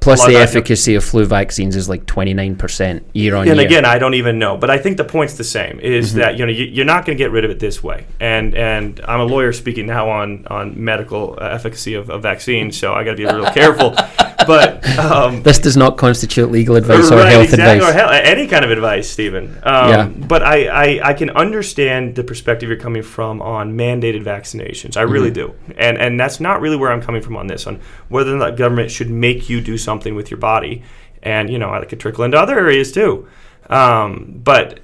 Plus, 0.01 0.25
the 0.25 0.35
efficacy 0.37 0.95
of 0.95 1.03
flu 1.03 1.25
vaccines 1.25 1.75
is 1.75 1.89
like 1.89 2.05
29% 2.05 3.01
year 3.13 3.35
on 3.35 3.39
And 3.41 3.47
year. 3.47 3.51
And 3.53 3.59
again, 3.61 3.85
I 3.85 3.99
don't 3.99 4.13
even 4.13 4.39
know. 4.39 4.57
But 4.57 4.69
I 4.69 4.77
think 4.77 4.97
the 4.97 5.03
point's 5.03 5.35
the 5.35 5.43
same: 5.43 5.79
is 5.79 6.09
Mm-hmm. 6.11 6.19
that 6.19 6.37
you 6.37 6.45
know 6.45 6.51
you, 6.51 6.65
you're 6.65 6.85
not 6.85 7.05
going 7.05 7.17
to 7.17 7.21
get 7.23 7.31
rid 7.31 7.43
of 7.45 7.51
it 7.51 7.59
this 7.59 7.83
way. 7.83 8.05
And 8.19 8.55
and 8.55 8.99
I'm 9.05 9.19
a 9.19 9.25
lawyer 9.25 9.51
speaking 9.53 9.85
now 9.87 10.09
on 10.09 10.47
on 10.47 10.81
medical 10.83 11.37
uh, 11.39 11.45
efficacy 11.47 11.93
of, 11.95 12.09
of 12.09 12.21
vaccines, 12.23 12.77
so 12.77 12.93
I 12.93 13.03
got 13.03 13.11
to 13.11 13.17
be 13.17 13.25
real 13.25 13.51
careful. 13.51 13.95
But 14.47 14.83
um, 14.97 15.43
this 15.43 15.59
does 15.59 15.77
not 15.77 15.97
constitute 15.97 16.49
legal 16.49 16.75
advice 16.75 17.11
or 17.11 17.17
Right, 17.17 17.29
health 17.33 17.49
exactly, 17.53 17.85
advice. 17.87 18.03
or 18.03 18.13
any 18.13 18.47
kind 18.47 18.65
of 18.65 18.71
advice, 18.71 19.07
Stephen. 19.07 19.59
Um, 19.61 19.89
Yeah. 19.89 20.05
But 20.07 20.41
I, 20.41 20.67
I, 20.67 21.09
I 21.09 21.13
can 21.13 21.29
understand 21.31 22.15
the 22.15 22.23
perspective 22.23 22.67
you're 22.69 22.79
coming 22.79 23.03
from 23.03 23.41
on 23.43 23.77
mandated 23.77 24.23
vaccinations. 24.23 24.97
I 24.97 25.03
Mm-hmm. 25.03 25.11
really 25.13 25.29
do, 25.31 25.53
and 25.77 25.97
and 25.99 26.19
that's 26.19 26.39
not 26.39 26.61
really 26.61 26.77
where 26.77 26.91
I'm 26.91 27.01
coming 27.01 27.21
from 27.21 27.35
on 27.35 27.45
this 27.47 27.67
on 27.67 27.79
whether 28.07 28.33
or 28.33 28.37
not 28.39 28.57
government 28.57 28.89
should 28.89 29.09
make 29.11 29.49
you 29.49 29.61
do 29.61 29.77
something 29.77 29.88
with 29.89 30.29
your 30.31 30.39
body, 30.39 30.83
and 31.23 31.49
you 31.49 31.57
know 31.57 31.73
I 31.73 31.83
could 31.85 31.99
trickle 31.99 32.23
into 32.23 32.37
other 32.37 32.57
areas 32.57 32.91
too, 32.91 33.27
um, 33.69 34.39
but 34.43 34.79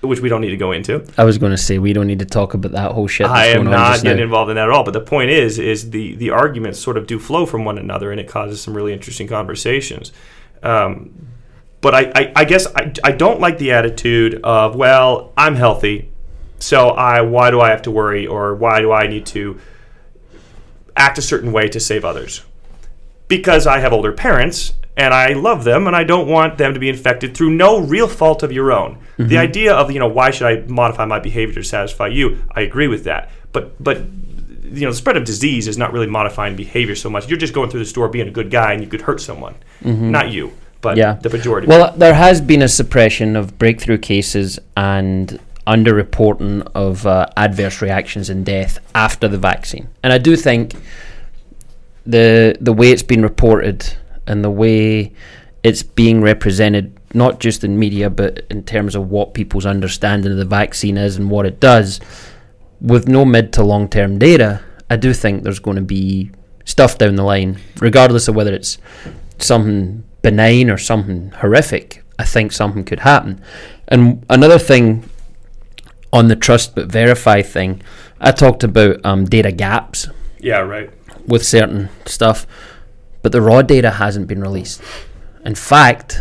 which 0.00 0.20
we 0.20 0.28
don't 0.28 0.40
need 0.40 0.50
to 0.50 0.56
go 0.56 0.72
into. 0.72 1.04
I 1.18 1.24
was 1.24 1.38
going 1.38 1.52
to 1.52 1.58
say 1.58 1.78
we 1.78 1.92
don't 1.92 2.06
need 2.06 2.20
to 2.20 2.24
talk 2.24 2.54
about 2.54 2.72
that 2.72 2.92
whole 2.92 3.06
shit. 3.06 3.26
I 3.26 3.46
am 3.46 3.64
not 3.64 4.02
getting 4.02 4.18
now. 4.18 4.24
involved 4.24 4.50
in 4.50 4.56
that 4.56 4.68
at 4.68 4.70
all. 4.70 4.84
But 4.84 4.92
the 4.92 5.00
point 5.00 5.30
is, 5.30 5.58
is 5.58 5.90
the 5.90 6.14
the 6.16 6.30
arguments 6.30 6.78
sort 6.80 6.96
of 6.96 7.06
do 7.06 7.18
flow 7.18 7.46
from 7.46 7.64
one 7.64 7.78
another, 7.78 8.10
and 8.10 8.20
it 8.20 8.28
causes 8.28 8.60
some 8.60 8.74
really 8.74 8.92
interesting 8.92 9.26
conversations. 9.26 10.12
Um, 10.62 11.28
but 11.80 11.94
I, 11.94 12.12
I, 12.14 12.32
I 12.36 12.44
guess 12.44 12.66
I, 12.74 12.92
I 13.04 13.12
don't 13.12 13.40
like 13.40 13.58
the 13.58 13.72
attitude 13.72 14.40
of 14.42 14.76
well, 14.76 15.32
I'm 15.36 15.54
healthy, 15.54 16.10
so 16.58 16.90
I 16.90 17.20
why 17.22 17.50
do 17.50 17.60
I 17.60 17.70
have 17.70 17.82
to 17.82 17.90
worry 17.90 18.26
or 18.26 18.54
why 18.54 18.80
do 18.80 18.92
I 18.92 19.06
need 19.06 19.26
to 19.26 19.58
act 20.96 21.18
a 21.18 21.22
certain 21.22 21.52
way 21.52 21.68
to 21.68 21.80
save 21.80 22.04
others? 22.04 22.42
Because 23.30 23.66
I 23.66 23.78
have 23.78 23.92
older 23.94 24.12
parents 24.12 24.74
and 24.96 25.14
I 25.14 25.32
love 25.34 25.64
them 25.64 25.86
and 25.86 25.94
I 25.96 26.04
don't 26.04 26.26
want 26.28 26.58
them 26.58 26.74
to 26.74 26.80
be 26.80 26.88
infected 26.88 27.34
through 27.34 27.50
no 27.50 27.78
real 27.80 28.08
fault 28.08 28.42
of 28.42 28.50
your 28.52 28.72
own. 28.72 28.98
The 29.18 29.38
idea 29.38 29.72
of 29.72 29.90
you 29.92 29.98
know 29.98 30.08
why 30.08 30.30
should 30.30 30.46
I 30.46 30.66
modify 30.66 31.04
my 31.04 31.20
behavior 31.20 31.54
to 31.54 31.62
satisfy 31.62 32.08
you? 32.08 32.42
I 32.50 32.62
agree 32.62 32.88
with 32.88 33.04
that, 33.04 33.30
but 33.52 33.82
but 33.82 33.98
you 34.64 34.82
know 34.82 34.90
the 34.90 34.96
spread 34.96 35.16
of 35.16 35.24
disease 35.24 35.68
is 35.68 35.78
not 35.78 35.92
really 35.92 36.06
modifying 36.06 36.56
behavior 36.56 36.96
so 36.96 37.08
much. 37.08 37.28
You're 37.28 37.38
just 37.38 37.54
going 37.54 37.70
through 37.70 37.80
the 37.80 37.86
store 37.86 38.08
being 38.08 38.28
a 38.28 38.30
good 38.32 38.50
guy 38.50 38.72
and 38.72 38.82
you 38.82 38.88
could 38.88 39.02
hurt 39.02 39.20
someone, 39.20 39.54
not 39.82 40.30
you, 40.30 40.52
but 40.80 40.96
Yeah. 40.96 41.14
the 41.22 41.28
majority. 41.30 41.66
Well, 41.68 41.94
there 41.96 42.14
has 42.14 42.40
been 42.40 42.62
a 42.62 42.68
suppression 42.68 43.36
of 43.36 43.58
breakthrough 43.58 43.98
cases 43.98 44.58
and 44.76 45.38
underreporting 45.66 46.66
of 46.74 47.06
uh, 47.06 47.26
adverse 47.36 47.80
reactions 47.82 48.28
and 48.30 48.44
death 48.44 48.78
after 48.94 49.28
the 49.28 49.38
vaccine. 49.38 49.88
And 50.02 50.12
I 50.12 50.18
do 50.18 50.34
think 50.36 50.74
the 52.06 52.56
the 52.60 52.72
way 52.72 52.90
it's 52.90 53.02
been 53.02 53.22
reported 53.22 53.94
and 54.26 54.44
the 54.44 54.50
way 54.50 55.12
it's 55.62 55.82
being 55.82 56.22
represented, 56.22 56.98
not 57.12 57.40
just 57.40 57.64
in 57.64 57.78
media, 57.78 58.08
but 58.08 58.46
in 58.50 58.62
terms 58.62 58.94
of 58.94 59.10
what 59.10 59.34
people's 59.34 59.66
understanding 59.66 60.32
of 60.32 60.38
the 60.38 60.44
vaccine 60.44 60.96
is 60.96 61.16
and 61.16 61.30
what 61.30 61.44
it 61.46 61.60
does, 61.60 62.00
with 62.80 63.08
no 63.08 63.24
mid 63.24 63.52
to 63.54 63.62
long 63.62 63.88
term 63.88 64.18
data, 64.18 64.62
I 64.88 64.96
do 64.96 65.12
think 65.12 65.42
there's 65.42 65.58
going 65.58 65.76
to 65.76 65.82
be 65.82 66.30
stuff 66.64 66.98
down 66.98 67.16
the 67.16 67.24
line, 67.24 67.58
regardless 67.80 68.28
of 68.28 68.36
whether 68.36 68.54
it's 68.54 68.78
something 69.38 70.04
benign 70.22 70.70
or 70.70 70.78
something 70.78 71.30
horrific. 71.30 72.02
I 72.18 72.24
think 72.24 72.52
something 72.52 72.84
could 72.84 73.00
happen. 73.00 73.42
And 73.88 74.24
another 74.28 74.58
thing 74.58 75.08
on 76.12 76.28
the 76.28 76.36
trust 76.36 76.74
but 76.74 76.86
verify 76.86 77.42
thing, 77.42 77.82
I 78.20 78.32
talked 78.32 78.62
about 78.62 79.04
um, 79.04 79.24
data 79.24 79.52
gaps 79.52 80.08
yeah, 80.42 80.58
right. 80.58 80.90
With 81.30 81.46
certain 81.46 81.88
stuff, 82.04 82.46
but 83.22 83.32
the 83.32 83.40
raw 83.40 83.62
data 83.62 83.92
hasn't 83.92 84.26
been 84.26 84.40
released. 84.40 84.82
In 85.44 85.54
fact, 85.54 86.20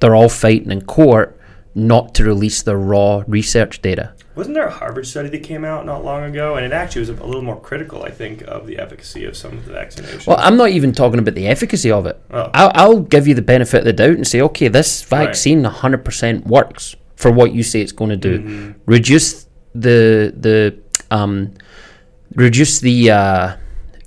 they're 0.00 0.14
all 0.14 0.28
fighting 0.28 0.70
in 0.70 0.82
court 0.82 1.38
not 1.74 2.14
to 2.14 2.24
release 2.24 2.62
the 2.62 2.76
raw 2.76 3.24
research 3.26 3.82
data. 3.82 4.14
Wasn't 4.34 4.54
there 4.54 4.66
a 4.66 4.70
Harvard 4.70 5.06
study 5.06 5.28
that 5.28 5.42
came 5.42 5.64
out 5.64 5.84
not 5.84 6.04
long 6.04 6.24
ago, 6.24 6.56
and 6.56 6.64
it 6.64 6.72
actually 6.72 7.00
was 7.00 7.08
a, 7.10 7.14
little 7.14 7.42
more 7.42 7.60
critical, 7.60 8.02
I 8.02 8.10
think, 8.10 8.42
of 8.42 8.66
the 8.66 8.78
efficacy 8.78 9.26
of 9.26 9.36
some 9.36 9.58
of 9.58 9.66
the 9.66 9.72
vaccinations. 9.72 10.26
Well, 10.26 10.38
I'm 10.40 10.56
not 10.56 10.70
even 10.70 10.92
talking 10.92 11.18
about 11.18 11.34
the 11.34 11.46
efficacy 11.46 11.90
of 11.90 12.06
it. 12.06 12.18
Oh. 12.30 12.50
I'll, 12.54 12.72
I'll 12.74 13.00
give 13.00 13.28
you 13.28 13.34
the 13.34 13.42
benefit 13.42 13.78
of 13.80 13.84
the 13.84 13.92
doubt 13.92 14.16
and 14.16 14.26
say, 14.26 14.40
okay, 14.40 14.68
this 14.68 15.06
Right. 15.10 15.26
vaccine 15.26 15.64
100% 15.64 16.46
works 16.46 16.96
for 17.16 17.30
what 17.30 17.52
you 17.52 17.62
say 17.62 17.82
it's 17.82 17.92
going 17.92 18.10
to 18.10 18.16
do. 18.16 18.38
Mm-hmm. 18.38 18.70
Reduce 18.86 19.46
the 19.74 20.34
the 20.36 20.78
um, 21.10 21.54
reduce 22.34 22.80
the 22.80 23.10
uh, 23.10 23.56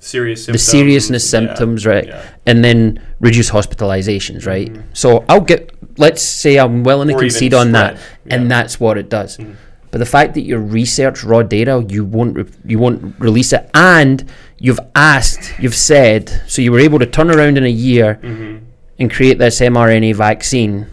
serious 0.06 0.46
the 0.46 0.58
symptoms, 0.58 0.64
seriousness 0.64 1.24
yeah, 1.24 1.38
symptoms, 1.38 1.86
right? 1.86 2.06
yeah. 2.06 2.26
And 2.46 2.64
then 2.64 3.04
reduce 3.20 3.50
hospitalizations, 3.50 4.46
right? 4.46 4.68
Mm-hmm. 4.68 4.88
So 4.92 5.24
I'll 5.28 5.40
get. 5.40 5.72
Let's 5.98 6.22
say 6.22 6.58
I'm 6.58 6.84
willing 6.84 7.08
to 7.08 7.14
Or 7.14 7.20
concede 7.20 7.54
on 7.54 7.72
that, 7.72 7.98
spread, 7.98 8.32
and 8.32 8.50
that's 8.50 8.78
what 8.78 8.98
it 8.98 9.08
does. 9.08 9.38
Mm-hmm. 9.38 9.54
But 9.90 9.98
the 9.98 10.06
fact 10.06 10.34
that 10.34 10.42
you 10.42 10.58
research 10.58 11.24
raw 11.24 11.42
data, 11.42 11.84
you 11.88 12.04
won't 12.04 12.36
re- 12.36 12.44
you 12.64 12.78
won't 12.78 13.18
release 13.18 13.52
it, 13.52 13.70
and 13.72 14.30
you've 14.58 14.80
asked, 14.94 15.58
you've 15.58 15.74
said, 15.74 16.42
so 16.46 16.62
you 16.62 16.72
were 16.72 16.80
able 16.80 16.98
to 16.98 17.06
turn 17.06 17.30
around 17.30 17.58
in 17.58 17.64
a 17.64 17.68
year 17.70 18.18
mm-hmm. 18.22 18.64
and 18.98 19.12
create 19.12 19.38
this 19.38 19.60
mRNA 19.60 20.14
vaccine, 20.14 20.86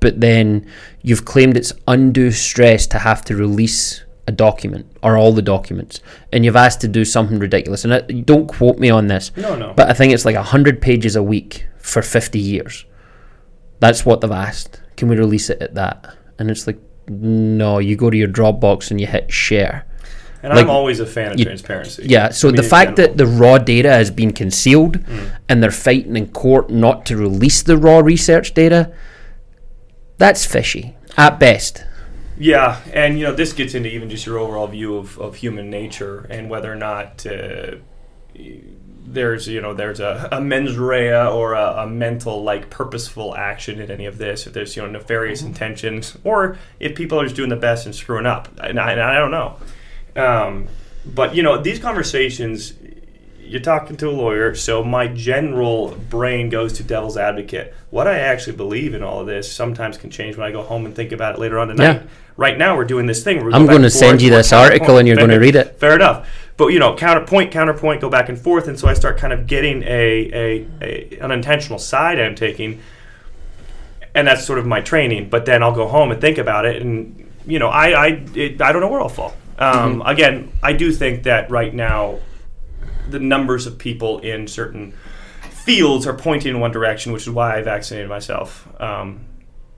but 0.00 0.20
then 0.20 0.66
you've 1.02 1.24
claimed 1.24 1.56
it's 1.56 1.72
undue 1.86 2.30
stress 2.30 2.86
to 2.86 2.98
have 2.98 3.24
to 3.24 3.36
release 3.36 4.04
a 4.28 4.32
document 4.32 4.84
or 5.02 5.16
all 5.16 5.32
the 5.32 5.42
documents, 5.42 6.00
and 6.32 6.44
you've 6.44 6.54
asked 6.66 6.80
to 6.82 6.88
do 6.88 7.04
something 7.04 7.38
ridiculous, 7.38 7.82
and 7.84 7.92
it, 7.94 8.26
don't 8.26 8.46
quote 8.46 8.78
me 8.78 8.90
on 8.90 9.06
this, 9.08 9.32
No, 9.36 9.56
no. 9.56 9.72
but 9.74 9.88
I 9.88 9.94
think 9.94 10.12
it's 10.12 10.24
like 10.26 10.36
hundred 10.36 10.80
pages 10.82 11.16
a 11.16 11.22
week 11.22 11.66
for 11.78 12.02
fifty 12.02 12.38
years. 12.38 12.84
That's 13.80 14.04
what 14.04 14.20
they've 14.20 14.30
asked. 14.48 14.80
Can 14.96 15.08
we 15.08 15.16
release 15.16 15.48
it 15.50 15.62
at 15.62 15.74
that? 15.74 16.14
And 16.38 16.50
it's 16.50 16.66
like, 16.66 16.78
no, 17.08 17.78
you 17.78 17.96
go 17.96 18.10
to 18.10 18.16
your 18.16 18.28
Dropbox 18.28 18.90
and 18.90 19.00
you 19.00 19.06
hit 19.06 19.32
share. 19.32 19.86
and 20.42 20.52
like, 20.54 20.64
I'm 20.64 20.70
always 20.70 21.00
a 21.00 21.06
fan 21.06 21.32
of 21.32 21.38
you- 21.38 21.44
transparency. 21.46 22.02
Yeah, 22.06 22.28
so 22.30 22.48
I 22.48 22.52
mean, 22.52 22.56
the 22.56 22.68
fact 22.68 22.96
general. 22.96 23.14
that 23.14 23.18
the 23.18 23.26
raw 23.26 23.56
data 23.58 23.90
has 23.90 24.10
been 24.10 24.32
concealed 24.32 24.98
Mm. 24.98 25.30
and 25.48 25.62
they're 25.62 25.70
fighting 25.70 26.16
in 26.16 26.28
court 26.28 26.68
not 26.70 27.06
to 27.06 27.16
release 27.16 27.62
the 27.62 27.76
raw 27.78 27.98
research 28.00 28.52
data, 28.54 28.92
that's 30.18 30.44
fishy 30.44 30.96
at 31.16 31.38
best. 31.40 31.84
Yeah, 32.38 32.80
and 32.92 33.18
you 33.18 33.24
know 33.24 33.34
this 33.34 33.52
gets 33.52 33.74
into 33.74 33.88
even 33.90 34.08
just 34.10 34.24
your 34.24 34.38
overall 34.38 34.68
view 34.68 34.96
of, 34.96 35.18
of 35.18 35.34
human 35.36 35.70
nature 35.70 36.26
and 36.30 36.48
whether 36.48 36.72
or 36.72 36.76
not 36.76 37.26
uh, 37.26 37.76
there's 39.12 39.48
you 39.48 39.60
know 39.60 39.74
there's 39.74 40.00
a, 40.00 40.28
a 40.30 40.40
mens 40.40 40.76
rea 40.76 41.26
or 41.26 41.54
a, 41.54 41.82
a 41.82 41.86
mental 41.86 42.42
like 42.42 42.70
purposeful 42.70 43.34
action 43.34 43.80
in 43.80 43.90
any 43.90 44.06
of 44.06 44.18
this. 44.18 44.46
If 44.46 44.52
there's 44.52 44.76
you 44.76 44.82
know 44.82 44.88
nefarious 44.88 45.42
intentions 45.42 46.16
or 46.24 46.58
if 46.78 46.94
people 46.94 47.20
are 47.20 47.24
just 47.24 47.36
doing 47.36 47.50
the 47.50 47.56
best 47.56 47.86
and 47.86 47.94
screwing 47.94 48.26
up, 48.26 48.48
and 48.62 48.78
I, 48.78 48.92
and 48.92 49.00
I 49.00 49.14
don't 49.14 49.30
know. 49.30 49.56
Um, 50.14 50.68
but 51.04 51.34
you 51.34 51.42
know 51.42 51.60
these 51.60 51.78
conversations, 51.78 52.74
you're 53.48 53.60
talking 53.60 53.96
to 53.96 54.08
a 54.08 54.12
lawyer, 54.12 54.54
so 54.54 54.84
my 54.84 55.08
general 55.08 55.96
brain 56.10 56.48
goes 56.48 56.72
to 56.74 56.82
devil's 56.82 57.16
advocate. 57.16 57.74
What 57.90 58.06
I 58.06 58.18
actually 58.18 58.56
believe 58.56 58.94
in 58.94 59.02
all 59.02 59.20
of 59.20 59.26
this 59.26 59.50
sometimes 59.50 59.96
can 59.96 60.10
change 60.10 60.36
when 60.36 60.46
I 60.46 60.52
go 60.52 60.62
home 60.62 60.86
and 60.86 60.94
think 60.94 61.12
about 61.12 61.34
it 61.34 61.40
later 61.40 61.58
on 61.58 61.68
tonight. 61.68 62.02
Yeah. 62.02 62.02
Right 62.36 62.56
now, 62.56 62.76
we're 62.76 62.84
doing 62.84 63.06
this 63.06 63.24
thing. 63.24 63.52
I'm 63.52 63.66
gonna 63.66 63.90
send 63.90 64.22
you 64.22 64.30
this 64.30 64.52
article 64.52 64.98
and 64.98 65.08
you're 65.08 65.16
gonna 65.16 65.40
read 65.40 65.56
it. 65.56 65.78
Fair 65.80 65.94
enough. 65.96 66.28
But 66.56 66.68
you 66.68 66.78
know, 66.78 66.96
counterpoint, 66.96 67.52
counterpoint, 67.52 68.00
go 68.00 68.10
back 68.10 68.28
and 68.28 68.38
forth, 68.38 68.68
and 68.68 68.78
so 68.78 68.88
I 68.88 68.94
start 68.94 69.16
kind 69.16 69.32
of 69.32 69.46
getting 69.46 69.82
a, 69.84 70.30
a, 70.32 70.66
a 70.82 71.18
an 71.20 71.30
intentional 71.30 71.78
side 71.78 72.20
I'm 72.20 72.34
taking, 72.34 72.80
and 74.14 74.26
that's 74.26 74.44
sort 74.44 74.58
of 74.58 74.66
my 74.66 74.80
training. 74.80 75.30
But 75.30 75.46
then 75.46 75.62
I'll 75.62 75.74
go 75.74 75.88
home 75.88 76.10
and 76.10 76.20
think 76.20 76.38
about 76.38 76.66
it, 76.66 76.82
and 76.82 77.28
you 77.46 77.58
know, 77.58 77.68
I 77.68 77.90
I 77.90 78.06
it, 78.34 78.60
I 78.60 78.72
don't 78.72 78.80
know 78.82 78.88
where 78.88 79.00
I'll 79.00 79.08
fall. 79.08 79.34
Um, 79.58 80.02
Again, 80.04 80.52
I 80.62 80.72
do 80.72 80.92
think 80.92 81.24
that 81.24 81.50
right 81.50 81.74
now, 81.74 82.20
the 83.10 83.18
numbers 83.20 83.66
of 83.66 83.78
people 83.78 84.18
in 84.20 84.46
certain 84.48 84.92
fields 85.50 86.06
are 86.06 86.14
pointing 86.14 86.54
in 86.54 86.60
one 86.60 86.70
direction, 86.72 87.12
which 87.12 87.22
is 87.22 87.30
why 87.30 87.56
I 87.58 87.62
vaccinated 87.62 88.08
myself. 88.08 88.68
Um, 88.80 89.26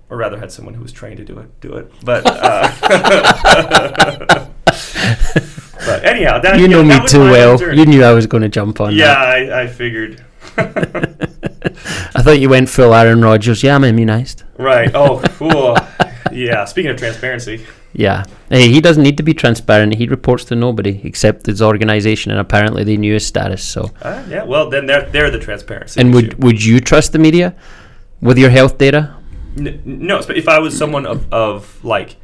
or 0.08 0.16
rather, 0.16 0.38
had 0.38 0.50
someone 0.50 0.74
who 0.74 0.82
was 0.82 0.92
trained 0.92 1.18
to 1.18 1.24
do 1.24 1.38
it 1.38 1.60
do 1.60 1.74
it. 1.74 1.92
But 2.04 2.22
uh, 2.26 2.70
but 4.66 6.04
anyhow, 6.04 6.38
that, 6.40 6.58
You 6.58 6.68
know 6.68 6.82
that 6.82 7.02
me 7.02 7.08
too 7.08 7.20
well. 7.20 7.56
journey. 7.58 7.78
You 7.78 7.86
knew 7.86 8.02
I 8.04 8.12
was 8.12 8.26
going 8.26 8.42
to 8.42 8.48
jump 8.48 8.80
on 8.80 8.94
yeah. 8.94 9.14
I, 9.14 9.62
I 9.62 9.66
figured. 9.66 10.24
I 10.56 12.22
thought 12.22 12.40
you 12.40 12.48
went 12.48 12.68
full 12.68 12.94
Aaron 12.94 13.20
Rodgers. 13.22 13.62
Yeah, 13.62 13.76
I'm 13.76 13.84
immunized. 13.84 14.42
right. 14.58 14.90
Oh, 14.94 15.20
cool. 15.36 15.76
Yeah. 16.32 16.64
Speaking 16.64 16.90
of 16.90 16.96
transparency, 16.96 17.66
Yeah. 17.92 18.24
Hey, 18.48 18.68
he 18.68 18.80
doesn't 18.80 19.02
need 19.02 19.16
to 19.16 19.22
be 19.22 19.34
transparent. 19.34 19.94
He 19.94 20.06
reports 20.06 20.44
to 20.46 20.54
nobody 20.54 21.00
except 21.04 21.46
his 21.46 21.60
organization, 21.60 22.30
and 22.30 22.40
apparently 22.40 22.84
they 22.84 22.96
knew 22.96 23.14
his 23.14 23.26
status. 23.26 23.62
So, 23.62 23.90
uh, 24.02 24.24
yeah. 24.28 24.44
Well, 24.44 24.70
then 24.70 24.86
they're 24.86 25.08
they're 25.10 25.30
the 25.30 25.38
transparency. 25.38 26.00
and 26.00 26.14
issue. 26.14 26.26
would 26.28 26.44
would 26.44 26.64
you 26.64 26.80
trust 26.80 27.12
the 27.12 27.18
media 27.18 27.54
with 28.20 28.38
your 28.38 28.50
health 28.50 28.78
data? 28.78 29.16
N- 29.58 29.82
no, 29.84 30.22
but 30.24 30.36
if 30.36 30.48
I 30.48 30.60
was 30.60 30.76
someone 30.76 31.06
of, 31.06 31.32
of 31.32 31.84
like 31.84 32.16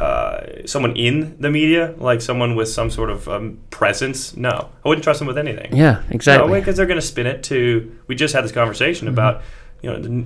uh, 0.00 0.40
someone 0.64 0.96
in 0.96 1.36
the 1.40 1.50
media, 1.50 1.94
like 1.98 2.20
someone 2.20 2.54
with 2.56 2.68
some 2.68 2.90
sort 2.90 3.10
of 3.10 3.28
um, 3.28 3.58
presence, 3.70 4.36
no, 4.36 4.70
I 4.84 4.88
wouldn't 4.88 5.04
trust 5.04 5.18
them 5.18 5.28
with 5.28 5.38
anything. 5.38 5.76
Yeah, 5.76 6.02
exactly. 6.10 6.44
Mm-hmm. 6.44 6.52
No, 6.52 6.60
because 6.60 6.76
they're 6.76 6.86
going 6.86 7.00
to 7.00 7.06
spin 7.06 7.26
it 7.26 7.42
to. 7.44 7.98
We 8.06 8.14
just 8.14 8.34
had 8.34 8.44
this 8.44 8.52
conversation 8.52 9.08
about, 9.08 9.42
you 9.82 9.90
know, 9.90 10.00
the, 10.00 10.24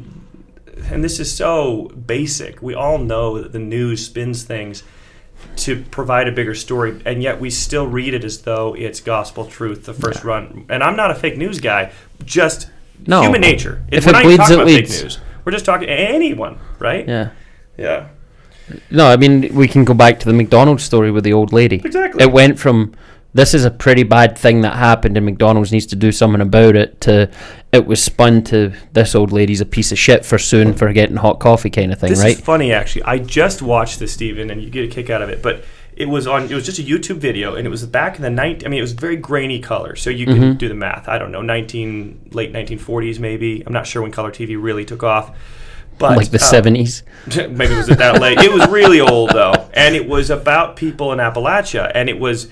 and 0.90 1.03
this 1.03 1.19
is 1.20 1.35
so 1.35 1.90
basic. 2.07 2.62
We 2.62 2.74
all 2.74 2.98
know 2.98 3.40
that 3.40 3.53
the 3.53 3.59
news 3.59 4.05
spins 4.07 4.43
things 4.44 4.82
to 5.57 5.82
provide 5.90 6.28
a 6.28 6.32
bigger 6.32 6.55
story, 6.55 7.01
and 7.05 7.23
yet 7.23 7.40
we 7.40 7.51
still 7.51 7.86
read 7.86 8.15
it 8.15 8.24
as 8.24 8.43
though 8.43 8.74
it's 8.74 9.01
gospel 9.01 9.44
truth, 9.47 9.85
the 9.85 9.94
first 9.94 10.24
run. 10.24 10.66
And 10.69 10.82
I'm 10.82 10.97
not 10.97 11.11
a 11.11 11.15
fake 11.15 11.36
news 11.36 11.61
guy. 11.61 11.93
Just 12.24 12.69
No. 13.07 13.23
human 13.23 13.40
nature. 13.40 13.82
If 13.90 14.05
we're 14.07 14.11
it 14.11 14.12
not 14.12 14.24
even 14.24 14.36
bleeds, 14.36 14.51
talking 14.51 14.61
it 14.61 14.65
leads. 14.66 14.94
fake 14.94 15.03
news. 15.05 15.19
We're 15.44 15.53
just 15.53 15.65
talking 15.65 15.89
anyone, 15.89 16.59
right? 16.78 17.07
yeah. 17.07 17.31
Yeah. 17.77 18.09
No, 18.90 19.07
I 19.07 19.16
mean 19.16 19.55
we 19.55 19.69
can 19.69 19.85
go 19.85 19.94
back 19.94 20.19
to 20.20 20.27
the 20.27 20.32
McDonald's 20.32 20.82
story 20.82 21.11
with 21.11 21.23
the 21.24 21.32
old 21.32 21.53
lady. 21.53 21.77
Exactly. 21.85 22.23
It 22.24 22.32
went 22.32 22.59
from 22.59 22.94
this 23.36 23.54
is 23.54 23.64
a 23.64 23.70
pretty 23.70 24.02
bad 24.02 24.36
thing 24.36 24.62
that 24.62 24.74
happened 24.76 25.16
and 25.16 25.24
McDonald's 25.26 25.70
needs 25.72 25.86
to 25.86 25.96
do 25.96 26.10
something 26.12 26.40
about 26.40 26.74
it 26.76 27.00
to 27.02 27.30
it 27.72 27.86
was 27.86 28.02
spun 28.02 28.42
to 28.44 28.72
this 28.92 29.14
old 29.14 29.32
lady's 29.32 29.60
a 29.60 29.66
piece 29.66 29.92
of 29.92 29.98
shit 29.98 30.24
for 30.24 30.38
soon 30.38 30.72
for 30.72 30.92
getting 30.92 31.16
hot 31.16 31.40
coffee 31.40 31.68
kind 31.70 31.92
of 31.92 31.98
thing, 32.00 32.10
This 32.10 32.20
right? 32.20 32.38
is 32.38 32.40
funny, 32.40 32.72
actually. 32.72 33.02
I 33.04 33.18
just 33.18 33.60
watched 33.62 33.98
this, 33.98 34.12
Steven, 34.12 34.50
and 34.50 34.62
you 34.62 34.70
get 34.70 34.84
a 34.84 34.88
kick 34.88 35.10
out 35.10 35.20
of 35.22 35.28
it. 35.28 35.42
But 35.42 35.64
it 35.96 36.06
was 36.08 36.26
on. 36.26 36.44
It 36.44 36.54
was 36.54 36.64
just 36.66 36.78
a 36.78 36.82
YouTube 36.82 37.16
video, 37.16 37.54
and 37.56 37.66
it 37.66 37.70
was 37.70 37.84
back 37.86 38.16
in 38.16 38.22
the 38.22 38.30
night. 38.30 38.64
I 38.64 38.68
mean, 38.68 38.78
it 38.78 38.82
was 38.82 38.92
very 38.92 39.16
grainy 39.16 39.60
color, 39.60 39.96
so 39.96 40.10
you 40.10 40.26
can 40.26 40.36
Mm-hmm. 40.36 40.58
do 40.58 40.68
the 40.68 40.74
math. 40.74 41.08
I 41.08 41.18
don't 41.18 41.32
know, 41.32 41.40
nineteen 41.42 42.20
late 42.32 42.52
nineteen 42.52 42.78
forties, 42.78 43.18
maybe. 43.18 43.62
I'm 43.66 43.72
not 43.72 43.86
sure 43.86 44.02
when 44.02 44.10
color 44.12 44.30
TV 44.30 44.56
really 44.62 44.84
took 44.84 45.02
off. 45.02 45.34
But 45.98 46.16
like 46.16 46.30
the 46.30 46.36
uh, 46.36 46.40
seventies. 46.40 47.02
maybe 47.26 47.72
it 47.74 47.76
was 47.78 47.86
that 47.88 48.20
late. 48.20 48.38
It 48.40 48.52
was 48.52 48.66
really 48.68 49.00
old 49.00 49.30
though, 49.30 49.68
and 49.74 49.94
it 49.96 50.06
was 50.06 50.28
about 50.30 50.76
people 50.76 51.12
in 51.12 51.18
Appalachia, 51.18 51.90
and 51.94 52.08
it 52.10 52.18
was 52.18 52.48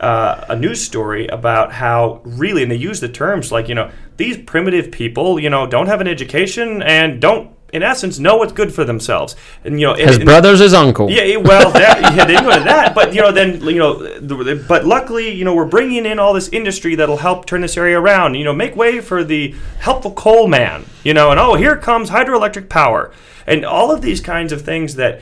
uh, 0.00 0.44
a 0.48 0.56
news 0.56 0.82
story 0.84 1.26
about 1.28 1.72
how 1.72 2.20
really, 2.24 2.62
and 2.62 2.70
they 2.70 2.76
use 2.76 3.00
the 3.00 3.08
terms 3.08 3.50
like 3.52 3.68
you 3.68 3.74
know 3.74 3.90
these 4.16 4.36
primitive 4.38 4.90
people, 4.90 5.38
you 5.40 5.50
know, 5.50 5.66
don't 5.66 5.86
have 5.86 6.00
an 6.00 6.08
education 6.08 6.82
and 6.82 7.20
don't, 7.20 7.50
in 7.72 7.82
essence, 7.82 8.18
know 8.18 8.36
what's 8.36 8.52
good 8.52 8.72
for 8.74 8.84
themselves, 8.84 9.36
and 9.64 9.78
you 9.80 9.86
know, 9.86 9.94
His 9.94 10.16
and- 10.16 10.24
brother's 10.24 10.60
his 10.60 10.72
uncle. 10.74 11.10
yeah, 11.10 11.36
well, 11.36 11.70
that, 11.72 12.00
yeah, 12.14 12.24
they 12.24 12.34
didn't 12.34 12.44
go 12.44 12.58
to 12.58 12.64
that, 12.64 12.94
but 12.94 13.14
you 13.14 13.20
know, 13.20 13.32
then 13.32 13.60
you 13.62 13.78
know, 13.78 14.56
but 14.68 14.84
luckily, 14.86 15.30
you 15.30 15.44
know, 15.44 15.54
we're 15.54 15.64
bringing 15.64 16.06
in 16.06 16.18
all 16.18 16.32
this 16.32 16.48
industry 16.50 16.94
that'll 16.94 17.16
help 17.18 17.44
turn 17.46 17.60
this 17.62 17.76
area 17.76 17.98
around. 18.00 18.34
You 18.34 18.44
know, 18.44 18.52
make 18.54 18.76
way 18.76 19.00
for 19.00 19.24
the 19.24 19.54
helpful 19.80 20.12
coal 20.12 20.46
man. 20.46 20.84
You 21.04 21.12
know, 21.14 21.30
and 21.30 21.40
oh, 21.40 21.54
here 21.54 21.76
comes 21.76 22.10
hydroelectric 22.10 22.68
power, 22.68 23.12
and 23.46 23.64
all 23.64 23.90
of 23.90 24.02
these 24.02 24.20
kinds 24.20 24.52
of 24.52 24.62
things 24.62 24.94
that. 24.96 25.20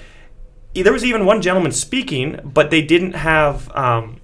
There 0.77 0.93
was 0.93 1.05
even 1.05 1.25
one 1.25 1.41
gentleman 1.41 1.71
speaking, 1.71 2.41
but 2.43 2.71
they 2.71 2.83
didn't 2.83 3.13
have. 3.13 3.71
Um, 3.77 4.21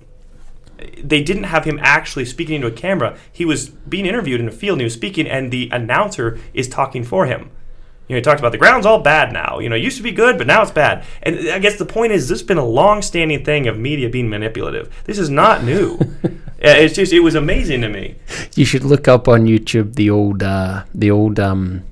they 1.02 1.22
didn't 1.22 1.44
have 1.44 1.64
him 1.64 1.78
actually 1.82 2.24
speaking 2.24 2.56
into 2.56 2.68
a 2.68 2.72
camera. 2.72 3.16
He 3.32 3.44
was 3.44 3.68
being 3.68 4.06
interviewed 4.06 4.40
in 4.40 4.48
a 4.48 4.52
field 4.52 4.74
and 4.74 4.82
he 4.82 4.84
was 4.84 4.94
speaking, 4.94 5.26
and 5.26 5.50
the 5.50 5.68
announcer 5.72 6.38
is 6.54 6.68
talking 6.68 7.04
for 7.04 7.26
him. 7.26 7.50
You 8.08 8.14
know, 8.14 8.18
he 8.18 8.22
talked 8.22 8.40
about 8.40 8.50
the 8.50 8.58
ground's 8.58 8.86
all 8.86 9.00
bad 9.00 9.32
now. 9.32 9.60
You 9.60 9.68
know, 9.68 9.76
it 9.76 9.82
used 9.82 9.96
to 9.98 10.02
be 10.02 10.10
good, 10.10 10.36
but 10.36 10.48
now 10.48 10.62
it's 10.62 10.72
bad. 10.72 11.04
And 11.22 11.48
I 11.48 11.60
guess 11.60 11.78
the 11.78 11.86
point 11.86 12.10
is, 12.10 12.28
this 12.28 12.40
has 12.40 12.46
been 12.46 12.58
a 12.58 12.64
long-standing 12.64 13.44
thing 13.44 13.68
of 13.68 13.78
media 13.78 14.08
being 14.08 14.28
manipulative. 14.28 14.92
This 15.04 15.16
is 15.16 15.30
not 15.30 15.62
new. 15.72 15.96
It's 16.58 16.94
just, 16.94 17.12
it 17.12 17.20
was 17.20 17.36
amazing 17.36 17.82
to 17.82 17.88
me. 17.88 18.16
You 18.56 18.64
should 18.64 18.82
look 18.82 19.06
up 19.06 19.28
on 19.28 19.46
YouTube 19.46 19.94
the 19.94 20.10
old 20.10 20.42
uh, 20.42 20.84
the 20.92 21.10
old 21.10 21.38
um, 21.38 21.84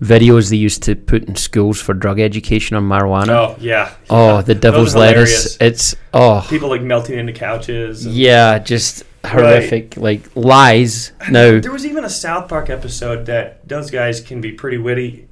videos 0.00 0.50
they 0.50 0.56
used 0.56 0.82
to 0.84 0.96
put 0.96 1.24
in 1.24 1.36
schools 1.36 1.80
for 1.80 1.92
drug 1.94 2.18
education 2.20 2.76
on 2.76 2.84
marijuana. 2.84 3.28
Oh 3.28 3.56
yeah. 3.60 3.92
Oh, 4.08 4.36
Yeah. 4.36 4.42
the 4.42 4.54
devil's 4.54 4.94
lettuce. 4.94 5.56
It's 5.60 5.94
oh 6.14 6.46
People 6.48 6.68
like 6.70 6.82
melting 6.82 7.18
into 7.18 7.32
couches. 7.32 8.06
yeah, 8.06 8.58
just 8.58 9.04
horrific. 9.24 9.96
Like 9.96 10.22
lies. 10.34 11.12
No, 11.30 11.60
There 11.60 11.72
was 11.72 11.84
even 11.86 12.04
a 12.04 12.10
South 12.10 12.48
Park 12.48 12.70
episode 12.70 13.26
that 13.26 13.66
those 13.68 13.90
guys 13.90 14.20
can 14.20 14.40
be 14.40 14.52
pretty 14.52 14.78
witty. 14.78 15.28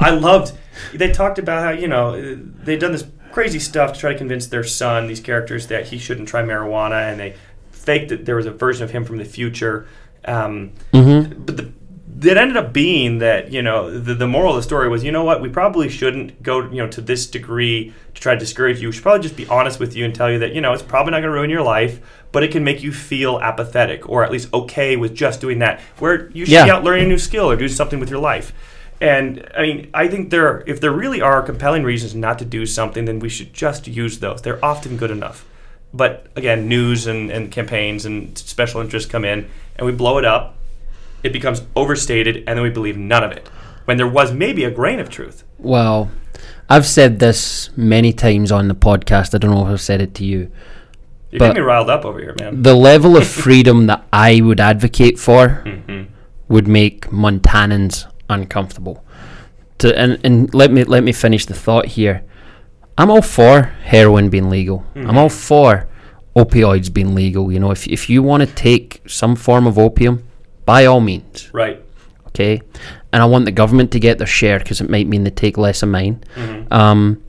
I 0.00 0.10
loved. 0.10 0.52
They 0.92 1.12
talked 1.12 1.38
about 1.38 1.62
how 1.62 1.70
you 1.70 1.86
know 1.86 2.34
they'd 2.36 2.80
done 2.80 2.92
this 2.92 3.04
crazy 3.30 3.58
stuff 3.60 3.92
to 3.94 3.98
try 4.00 4.12
to 4.12 4.18
convince 4.18 4.46
their 4.48 4.64
son, 4.64 5.06
these 5.06 5.20
characters, 5.20 5.68
that 5.68 5.86
he 5.88 5.98
shouldn't 5.98 6.28
try 6.28 6.42
marijuana, 6.42 7.10
and 7.10 7.20
they 7.20 7.34
faked 7.70 8.08
that 8.08 8.24
there 8.24 8.36
was 8.36 8.46
a 8.46 8.50
version 8.50 8.82
of 8.82 8.90
him 8.90 9.04
from 9.04 9.18
the 9.18 9.24
future. 9.24 9.86
Um, 10.24 10.72
Mm-hmm. 10.92 11.42
But 11.44 11.56
the, 11.58 11.72
that 12.16 12.36
ended 12.36 12.56
up 12.56 12.72
being 12.72 13.18
that 13.18 13.52
you 13.52 13.62
know 13.62 13.98
the, 13.98 14.14
the 14.14 14.26
moral 14.26 14.50
of 14.50 14.56
the 14.56 14.62
story 14.62 14.88
was 14.88 15.02
you 15.02 15.10
know 15.10 15.24
what 15.24 15.40
we 15.40 15.48
probably 15.48 15.88
shouldn't 15.88 16.42
go 16.42 16.62
you 16.70 16.76
know 16.76 16.88
to 16.88 17.00
this 17.00 17.26
degree 17.26 17.92
to 18.14 18.20
try 18.20 18.34
to 18.34 18.38
discourage 18.38 18.80
you. 18.80 18.88
We 18.88 18.92
should 18.92 19.02
probably 19.02 19.22
just 19.22 19.36
be 19.36 19.46
honest 19.48 19.80
with 19.80 19.96
you 19.96 20.04
and 20.04 20.14
tell 20.14 20.30
you 20.30 20.38
that 20.38 20.54
you 20.54 20.60
know 20.60 20.72
it's 20.72 20.82
probably 20.82 21.10
not 21.10 21.18
going 21.18 21.32
to 21.32 21.36
ruin 21.36 21.50
your 21.50 21.62
life, 21.62 22.00
but 22.32 22.42
it 22.42 22.52
can 22.52 22.64
make 22.64 22.82
you 22.82 22.92
feel 22.92 23.40
apathetic 23.40 24.08
or 24.08 24.24
at 24.24 24.30
least 24.30 24.52
okay 24.54 24.96
with 24.96 25.14
just 25.14 25.40
doing 25.40 25.58
that. 25.58 25.80
Where 25.98 26.30
you 26.30 26.46
should 26.46 26.64
be 26.64 26.70
out 26.70 26.84
learning 26.84 27.06
a 27.06 27.08
new 27.08 27.18
skill 27.18 27.50
or 27.50 27.56
doing 27.56 27.70
something 27.70 27.98
with 28.00 28.10
your 28.10 28.20
life. 28.20 28.52
And 29.00 29.50
I 29.56 29.62
mean, 29.62 29.90
I 29.92 30.08
think 30.08 30.30
there, 30.30 30.62
if 30.66 30.80
there 30.80 30.92
really 30.92 31.20
are 31.20 31.42
compelling 31.42 31.82
reasons 31.82 32.14
not 32.14 32.38
to 32.38 32.44
do 32.44 32.64
something, 32.64 33.04
then 33.04 33.18
we 33.18 33.28
should 33.28 33.52
just 33.52 33.86
use 33.88 34.20
those. 34.20 34.42
They're 34.42 34.64
often 34.64 34.96
good 34.96 35.10
enough. 35.10 35.44
But 35.92 36.28
again, 36.36 36.68
news 36.68 37.06
and, 37.06 37.30
and 37.30 37.50
campaigns 37.50 38.06
and 38.06 38.36
special 38.38 38.80
interests 38.80 39.10
come 39.10 39.24
in, 39.24 39.48
and 39.76 39.86
we 39.86 39.92
blow 39.92 40.18
it 40.18 40.24
up. 40.24 40.56
It 41.24 41.32
becomes 41.32 41.62
overstated, 41.74 42.36
and 42.46 42.56
then 42.56 42.62
we 42.62 42.70
believe 42.70 42.96
none 42.96 43.24
of 43.24 43.32
it. 43.32 43.48
When 43.86 43.96
there 43.96 44.06
was 44.08 44.32
maybe 44.32 44.64
a 44.64 44.70
grain 44.70 45.00
of 45.00 45.08
truth. 45.10 45.42
well, 45.58 46.10
I've 46.68 46.86
said 46.86 47.18
this 47.18 47.70
many 47.76 48.12
times 48.12 48.50
on 48.52 48.68
the 48.68 48.74
podcast. 48.74 49.34
I 49.34 49.38
don't 49.38 49.50
know 49.50 49.66
if 49.66 49.72
I've 49.72 49.80
said 49.80 50.00
it 50.00 50.14
to 50.14 50.24
you. 50.24 50.50
You're 51.30 51.38
But- 51.40 51.46
getting 51.48 51.62
me 51.62 51.66
riled 51.66 51.90
up 51.90 52.04
over 52.04 52.18
here, 52.20 52.34
man. 52.40 52.62
The 52.62 52.74
level 52.74 53.16
of 53.16 53.26
freedom 53.44 53.86
that 53.86 54.04
I 54.12 54.40
would 54.40 54.60
advocate 54.60 55.18
for 55.18 55.48
hmm 55.66 56.02
would 56.48 56.68
make 56.68 57.08
Montanans 57.10 58.06
uncomfortable. 58.28 59.02
To 59.78 59.98
and, 59.98 60.18
and 60.24 60.52
let 60.54 60.70
me 60.70 60.84
let 60.84 61.02
me 61.02 61.12
finish 61.12 61.46
the 61.46 61.54
thought 61.54 61.86
here. 61.86 62.22
I'm 62.98 63.10
all 63.10 63.22
for 63.22 63.62
heroin 63.84 64.28
being 64.30 64.48
legal. 64.50 64.84
I'm 64.94 65.16
all 65.18 65.30
for 65.30 65.86
opioids 66.36 66.92
being 66.92 67.14
legal. 67.14 67.50
You 67.52 67.58
know, 67.60 67.70
if 67.70 67.86
if 67.88 68.08
you 68.10 68.22
want 68.22 68.42
to 68.42 68.54
take 68.54 69.02
some 69.06 69.36
form 69.36 69.66
of 69.66 69.78
opium, 69.78 70.22
by 70.64 70.86
all 70.86 71.00
means, 71.00 71.50
Right. 71.52 71.82
okay. 72.28 72.60
And 73.12 73.22
I 73.22 73.26
want 73.26 73.44
the 73.44 73.52
government 73.52 73.90
to 73.92 74.00
get 74.00 74.18
their 74.18 74.26
share 74.26 74.58
because 74.58 74.80
it 74.80 74.90
might 74.90 75.06
mean 75.06 75.24
they 75.24 75.30
take 75.30 75.56
less 75.56 75.82
of 75.82 75.88
mine. 75.88 76.22
Um, 76.70 77.22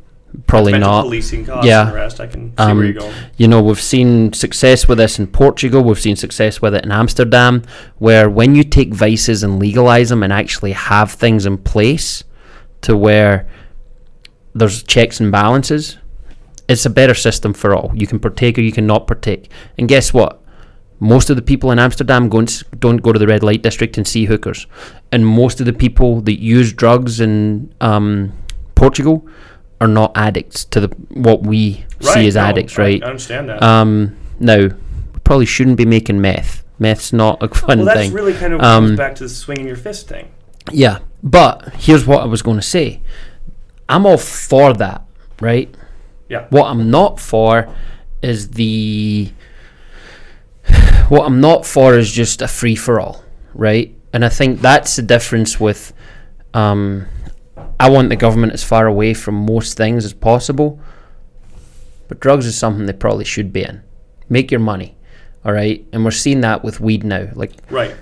probably 0.48 0.78
not. 0.78 1.04
policing 1.04 1.46
costs 1.46 1.68
Yeah. 1.68 1.86
and 1.88 1.94
rest. 1.96 2.20
I 2.20 2.28
can 2.28 2.50
see 2.50 2.54
Um, 2.58 2.78
where 2.78 2.86
you're 2.88 2.94
going. 2.96 3.14
You 3.38 3.48
know, 3.48 3.62
we've 3.62 3.80
seen 3.80 4.34
success 4.34 4.88
with 4.88 4.98
this 4.98 5.20
in 5.20 5.28
Portugal. 5.28 5.84
We've 5.84 6.00
seen 6.00 6.16
success 6.16 6.62
with 6.62 6.74
it 6.76 6.84
in 6.84 6.92
Amsterdam, 6.92 7.62
where 8.00 8.30
when 8.30 8.56
you 8.56 8.64
take 8.64 8.94
vices 8.94 9.44
and 9.44 9.60
legalize 9.60 10.10
them 10.10 10.24
and 10.24 10.34
actually 10.34 10.72
have 10.74 11.12
things 11.12 11.46
in 11.46 11.58
place 11.60 12.24
to 12.82 12.98
where 12.98 13.48
there's 14.54 14.84
checks 14.84 15.20
and 15.20 15.32
balances, 15.32 15.98
it's 16.68 16.86
a 16.86 16.90
better 16.90 17.14
system 17.14 17.54
for 17.54 17.76
all. 17.76 17.92
You 17.94 18.08
can 18.08 18.20
partake 18.20 18.58
or 18.58 18.62
you 18.62 18.72
can 18.72 18.88
not 18.88 19.06
partake. 19.08 19.50
And 19.78 19.88
guess 19.88 20.14
what? 20.14 20.42
Most 21.00 21.30
of 21.30 21.36
the 21.36 21.42
people 21.42 21.72
in 21.72 21.80
Amsterdam 21.80 22.30
don't 22.30 23.02
go 23.02 23.12
to 23.12 23.20
the 23.20 23.28
red 23.28 23.44
light 23.44 23.62
district 23.62 23.98
and 23.98 24.08
see 24.08 24.26
hookers, 24.26 24.66
and 25.12 25.26
most 25.28 25.60
of 25.60 25.66
the 25.66 25.74
people 25.74 26.22
that 26.22 26.40
use 26.40 26.72
drugs 26.74 27.20
in 27.20 27.74
um, 27.82 28.32
Portugal 28.76 29.28
are 29.82 29.88
not 29.90 30.12
addicts 30.16 30.64
to 30.66 30.80
the 30.80 30.88
what 31.10 31.44
we 31.44 31.86
see 32.00 32.28
as 32.28 32.36
no, 32.36 32.42
addicts, 32.42 32.78
right? 32.78 33.04
I 33.04 33.08
understand 33.08 33.50
that. 33.50 33.62
Um, 33.62 34.16
now, 34.40 34.58
we 34.68 35.20
probably 35.26 35.46
shouldn't 35.46 35.78
be 35.78 35.86
making 35.86 36.22
meth. 36.22 36.64
Meth's 36.80 37.12
not 37.12 37.44
a 37.44 37.48
fun 37.54 37.80
well, 37.80 37.86
that's 37.88 38.00
thing. 38.00 38.14
really 38.14 38.34
kind 38.34 38.54
of 38.54 38.62
Um, 38.62 38.88
goes 38.90 38.98
back 38.98 39.16
to 39.16 39.24
the 39.24 39.30
swinging 39.30 39.68
your 39.68 39.76
fist 39.76 40.08
thing. 40.08 40.30
yeah, 40.72 41.00
but 41.22 41.74
here's 41.76 42.06
what 42.06 42.22
I 42.22 42.26
was 42.26 42.42
going 42.42 42.58
to 42.58 42.64
say. 42.66 43.02
I'm 43.90 44.06
all 44.06 44.18
for 44.18 44.74
that, 44.74 45.04
right? 45.42 45.74
Yeah. 46.30 46.48
What 46.50 46.68
I'm 46.68 46.90
not 46.90 47.20
for 47.20 47.68
is 48.22 48.52
the. 48.52 49.32
What 51.10 51.26
I'm 51.26 51.40
not 51.40 51.66
for 51.66 51.98
is 51.98 52.12
just 52.12 52.42
a 52.42 52.48
free 52.48 52.76
for 52.76 53.00
all, 53.00 53.24
right? 53.54 53.96
And 54.12 54.26
I 54.26 54.30
think 54.30 54.62
that's 54.62 54.96
the 54.96 55.02
difference 55.04 55.60
with. 55.60 55.94
Um, 56.54 57.08
I 57.80 57.90
want 57.90 58.10
the 58.10 58.16
government 58.16 58.54
as 58.54 58.64
far 58.64 58.88
away 58.88 59.14
from 59.14 59.36
most 59.36 59.78
things 59.78 60.06
as 60.06 60.14
possible, 60.14 60.80
but 62.08 62.20
drugs 62.22 62.46
is 62.46 62.58
something 62.58 62.86
they 62.86 62.94
probably 62.94 63.26
should 63.26 63.52
be 63.54 63.64
in. 63.64 63.84
Make 64.30 64.50
your 64.50 64.62
money, 64.62 64.96
all 65.44 65.52
right? 65.52 65.86
And 65.92 66.04
we're 66.06 66.12
seeing 66.12 66.42
that 66.42 66.64
with 66.64 66.80
weed 66.80 67.04
now. 67.04 67.28
Like 67.36 67.52
Right. 67.70 67.94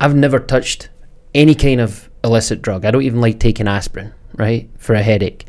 I've 0.00 0.14
never 0.16 0.38
touched 0.40 0.90
any 1.34 1.54
kind 1.54 1.80
of 1.80 2.10
illicit 2.24 2.60
drug. 2.60 2.84
I 2.84 2.90
don't 2.90 3.02
even 3.02 3.20
like 3.20 3.38
taking 3.38 3.68
aspirin, 3.68 4.12
right, 4.34 4.68
for 4.76 4.94
a 4.94 5.02
headache. 5.02 5.46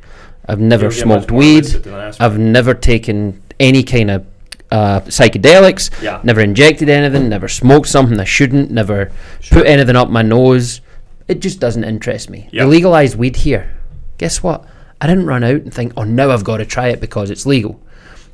I've 0.48 0.60
never 0.60 0.86
You 0.86 0.92
don't 0.92 0.98
get 1.00 1.08
much 1.08 1.18
smoked 1.24 1.32
weed. 1.32 1.58
illicit 1.64 1.84
than 1.84 1.94
aspirin. 1.96 2.32
I've 2.32 2.40
never 2.40 2.74
taken 2.74 3.42
any 3.60 3.84
kind 3.84 4.12
of 4.12 4.26
uh, 4.74 5.02
psychedelics. 5.02 6.02
Yeah. 6.02 6.20
Never 6.24 6.42
injected 6.42 6.90
anything. 6.90 7.30
Never 7.30 7.48
smoked 7.48 7.88
something 7.88 8.20
I 8.20 8.24
shouldn't. 8.24 8.72
Never 8.72 9.12
put 9.52 9.68
anything 9.68 9.96
up 9.96 10.10
my 10.10 10.24
nose. 10.24 10.82
It 11.28 11.42
just 11.42 11.60
doesn't 11.60 11.84
interest 11.84 12.30
me. 12.30 12.50
They 12.52 12.64
legalized 12.64 13.16
weed 13.16 13.36
here. 13.36 13.78
Guess 14.18 14.42
what? 14.42 14.66
I 15.00 15.06
didn't 15.06 15.28
run 15.28 15.44
out 15.44 15.62
and 15.62 15.72
think, 15.72 15.94
oh, 15.96 16.04
now 16.04 16.32
I've 16.32 16.44
got 16.44 16.58
to 16.58 16.66
try 16.66 16.88
it 16.88 17.00
because 17.00 17.30
it's 17.30 17.46
legal. 17.46 17.80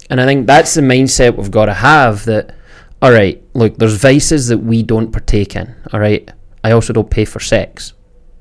And 0.09 0.21
I 0.21 0.25
think 0.25 0.47
that's 0.47 0.73
the 0.73 0.81
mindset 0.81 1.35
we've 1.35 1.51
got 1.51 1.65
to 1.65 1.73
have 1.73 2.23
that, 2.25 2.55
all 3.01 3.11
right, 3.11 3.43
look, 3.53 3.77
there's 3.77 3.95
vices 3.97 4.47
that 4.47 4.59
we 4.59 4.81
don't 4.81 5.11
partake 5.11 5.57
in, 5.57 5.75
all 5.91 5.99
right? 5.99 6.31
I 6.63 6.71
also 6.71 6.93
don't 6.93 7.11
pay 7.11 7.25
for 7.25 7.39
sex. 7.41 7.93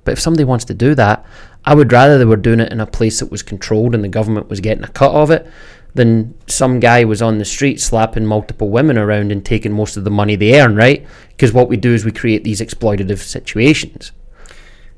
But 0.04 0.12
if 0.12 0.20
somebody 0.20 0.44
wants 0.44 0.64
to 0.66 0.74
do 0.74 0.94
that, 0.94 1.26
I 1.64 1.74
would 1.74 1.92
rather 1.92 2.16
they 2.16 2.24
were 2.24 2.36
doing 2.36 2.60
it 2.60 2.72
in 2.72 2.80
a 2.80 2.86
place 2.86 3.18
that 3.18 3.30
was 3.30 3.42
controlled 3.42 3.94
and 3.94 4.04
the 4.04 4.08
government 4.08 4.48
was 4.48 4.60
getting 4.60 4.84
a 4.84 4.88
cut 4.88 5.12
of 5.12 5.30
it 5.30 5.46
than 5.94 6.34
some 6.46 6.80
guy 6.80 7.04
was 7.04 7.20
on 7.22 7.38
the 7.38 7.44
street 7.44 7.80
slapping 7.80 8.26
multiple 8.26 8.70
women 8.70 8.98
around 8.98 9.32
and 9.32 9.44
taking 9.44 9.72
most 9.72 9.96
of 9.96 10.04
the 10.04 10.10
money 10.10 10.36
they 10.36 10.60
earn, 10.60 10.76
right? 10.76 11.06
Because 11.30 11.52
what 11.52 11.68
we 11.68 11.76
do 11.76 11.94
is 11.94 12.04
we 12.04 12.12
create 12.12 12.44
these 12.44 12.60
exploitative 12.60 13.18
situations. 13.18 14.12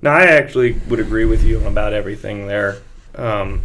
Now, 0.03 0.15
I 0.15 0.25
actually 0.25 0.73
would 0.89 1.01
agree 1.01 1.27
with 1.27 1.45
you 1.45 1.65
about 1.67 1.93
everything 1.93 2.47
there. 2.47 2.79
Um, 3.15 3.63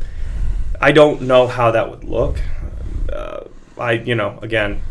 I 0.81 0.91
don't 0.91 1.21
know 1.21 1.47
how 1.47 1.71
that 1.71 1.89
would 1.89 2.03
look. 2.03 2.39
Uh, 3.11 3.45
I, 3.77 3.93
you 3.93 4.15
know, 4.15 4.39
again, 4.41 4.81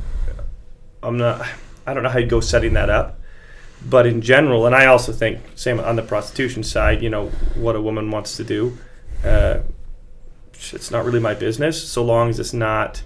I'm 1.02 1.18
not. 1.18 1.46
I 1.86 1.92
don't 1.92 2.02
know 2.02 2.08
how 2.08 2.18
you 2.18 2.26
go 2.26 2.40
setting 2.40 2.72
that 2.74 2.88
up, 2.88 3.20
but 3.84 4.06
in 4.06 4.22
general, 4.22 4.64
and 4.64 4.74
I 4.74 4.86
also 4.86 5.12
think 5.12 5.40
same 5.54 5.78
on 5.78 5.96
the 5.96 6.02
prostitution 6.02 6.62
side. 6.62 7.02
You 7.02 7.10
know, 7.10 7.28
what 7.54 7.76
a 7.76 7.80
woman 7.80 8.10
wants 8.10 8.36
to 8.38 8.44
do, 8.44 8.78
uh, 9.22 9.58
it's 10.72 10.90
not 10.90 11.04
really 11.04 11.20
my 11.20 11.34
business 11.34 11.82
so 11.82 12.02
long 12.04 12.30
as 12.30 12.38
it's 12.40 12.52
not 12.54 13.02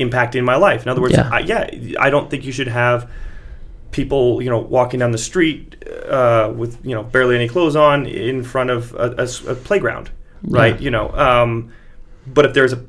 impacting 0.00 0.44
my 0.44 0.56
life. 0.56 0.82
In 0.82 0.88
other 0.88 1.00
words, 1.00 1.14
Yeah. 1.14 1.28
I, 1.32 1.40
yeah, 1.40 1.70
I 2.00 2.08
don't 2.10 2.30
think 2.30 2.44
you 2.44 2.52
should 2.52 2.68
have 2.68 3.10
people, 3.90 4.42
you 4.42 4.50
know, 4.50 4.58
walking 4.58 5.00
down 5.00 5.10
the 5.12 5.18
street 5.18 5.76
uh, 6.08 6.52
with 6.54 6.78
you 6.84 6.94
know 6.94 7.02
barely 7.02 7.34
any 7.36 7.48
clothes 7.48 7.76
on 7.76 8.06
in 8.06 8.42
front 8.44 8.70
of 8.70 8.94
a 8.94 9.26
playground, 9.54 10.10
right? 10.42 10.74
Yeah. 10.76 10.80
You 10.84 10.90
know, 10.90 11.10
um, 11.12 11.72
but 12.26 12.44
if 12.46 12.54
there's 12.54 12.72
a, 12.72 12.84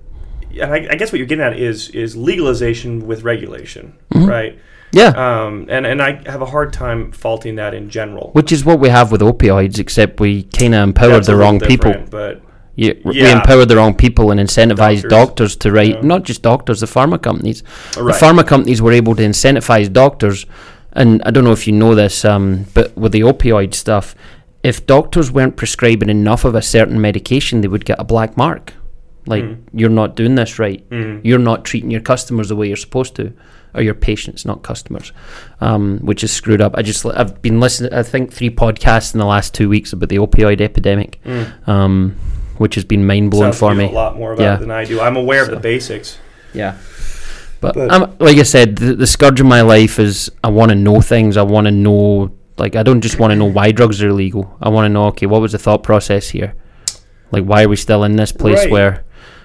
and 0.59 0.73
I, 0.73 0.87
I 0.91 0.95
guess 0.95 1.11
what 1.11 1.19
you're 1.19 1.27
getting 1.27 1.45
at 1.45 1.57
is 1.57 1.89
is 1.89 2.15
legalization 2.15 3.05
with 3.07 3.23
regulation, 3.23 3.97
Mm-hmm. 4.13 4.25
right? 4.29 4.59
Yeah. 4.91 5.09
Um, 5.09 5.67
and 5.69 5.85
and 5.85 6.01
I 6.01 6.21
have 6.29 6.41
a 6.41 6.47
hard 6.47 6.73
time 6.73 7.11
faulting 7.11 7.55
that 7.55 7.73
in 7.75 7.89
general. 7.91 8.31
Which 8.33 8.51
is 8.51 8.65
what 8.65 8.79
we 8.79 8.89
have 8.89 9.11
with 9.11 9.21
opioids, 9.21 9.77
except 9.79 10.19
we 10.19 10.43
kind 10.43 10.73
of 10.73 10.81
empowered 10.83 11.13
That's 11.13 11.27
the 11.27 11.35
wrong 11.35 11.59
people. 11.59 11.91
different, 11.91 12.09
but 13.03 13.13
Yeah, 13.15 13.23
we 13.25 13.31
empowered 13.31 13.67
the 13.69 13.75
wrong 13.75 13.93
people 13.93 14.31
and 14.31 14.39
incentivized 14.39 15.03
Doctors. 15.03 15.09
doctors, 15.11 15.55
to 15.57 15.71
write, 15.71 15.95
Yeah. 15.95 16.01
not 16.01 16.23
just 16.23 16.41
doctors, 16.41 16.79
the 16.79 16.87
pharma 16.87 17.21
companies. 17.21 17.63
Right. 17.97 18.13
The 18.19 18.25
pharma 18.25 18.45
companies 18.45 18.81
were 18.81 18.91
able 18.93 19.15
to 19.15 19.23
incentivize 19.23 19.91
doctors, 19.91 20.45
and 20.93 21.21
I 21.25 21.31
don't 21.31 21.43
know 21.43 21.51
if 21.51 21.67
you 21.67 21.73
know 21.73 21.93
this, 21.95 22.23
um, 22.25 22.65
but 22.73 22.97
with 22.97 23.11
the 23.11 23.21
opioid 23.21 23.73
stuff, 23.73 24.15
if 24.63 24.85
doctors 24.85 25.31
weren't 25.31 25.55
prescribing 25.55 26.09
enough 26.09 26.45
of 26.45 26.55
a 26.55 26.61
certain 26.61 26.99
medication, 26.99 27.61
they 27.61 27.67
would 27.67 27.85
get 27.85 27.97
a 27.99 28.03
black 28.03 28.35
mark. 28.37 28.73
Like, 29.25 29.43
Mm. 29.43 29.57
you're 29.73 29.89
not 29.89 30.15
doing 30.15 30.35
this 30.35 30.57
right. 30.59 30.83
Mhm. 30.89 31.19
You're 31.23 31.37
not 31.39 31.63
treating 31.63 31.91
your 31.91 32.01
customers 32.01 32.49
the 32.49 32.55
way 32.55 32.67
you're 32.67 32.75
supposed 32.77 33.15
to, 33.17 33.31
or 33.75 33.81
your 33.83 33.93
patients, 33.93 34.45
not 34.45 34.63
customers, 34.63 35.11
um, 35.61 35.99
which 36.01 36.23
is 36.23 36.31
screwed 36.31 36.61
up. 36.61 36.73
I 36.75 36.81
just, 36.81 37.05
I've 37.05 37.39
been 37.41 37.59
listening, 37.59 37.93
I 37.93 38.01
think, 38.03 38.31
three 38.33 38.49
podcasts 38.49 39.13
in 39.13 39.19
the 39.19 39.25
last 39.27 39.53
two 39.53 39.69
weeks 39.69 39.93
about 39.93 40.09
the 40.09 40.17
opioid 40.17 40.59
epidemic, 40.61 41.19
um, 41.67 42.15
which 42.59 42.75
has 42.75 42.85
been 42.85 43.05
mind 43.07 43.31
blowing 43.31 43.51
for 43.53 43.73
me. 43.73 43.85
a 43.85 43.91
lot 43.91 44.15
more 44.17 44.33
about 44.33 44.43
Yeah. 44.43 44.55
it 44.55 44.59
than 44.59 44.71
I 44.71 44.85
do. 44.85 45.01
I'm 45.01 45.15
aware 45.17 45.45
So- 45.45 45.51
of 45.53 45.57
the 45.57 45.61
basics. 45.61 46.17
Yeah. 46.53 46.75
But, 47.61 47.75
But- 47.75 47.91
I'm, 47.91 48.15
like 48.19 48.37
I 48.37 48.43
said, 48.43 48.75
the, 48.77 48.95
the 48.95 49.07
scourge 49.07 49.39
of 49.41 49.45
my 49.45 49.61
life 49.61 49.99
is 49.99 50.31
I 50.43 50.49
want 50.49 50.69
to 50.69 50.75
know 50.75 51.01
things. 51.01 51.35
I 51.37 51.41
want 51.41 51.65
to 51.65 51.71
know, 51.71 52.31
like, 52.57 52.75
I 52.75 52.83
don't 52.83 53.01
just 53.01 53.19
want 53.19 53.31
to 53.31 53.35
know 53.35 53.45
why 53.45 53.71
drugs 53.71 54.01
are 54.03 54.09
illegal. 54.09 54.55
I 54.61 54.69
want 54.69 54.85
to 54.85 54.89
know, 54.89 55.05
okay, 55.07 55.25
what 55.25 55.41
was 55.41 55.51
the 55.53 55.57
thought 55.57 55.83
process 55.83 56.29
here? 56.29 56.53
Like, 57.31 57.43
why 57.43 57.63
are 57.63 57.69
we 57.69 57.75
still 57.75 58.03
in 58.03 58.15
this 58.15 58.31
place 58.31 58.59
Right. 58.59 58.71
where 58.71 59.03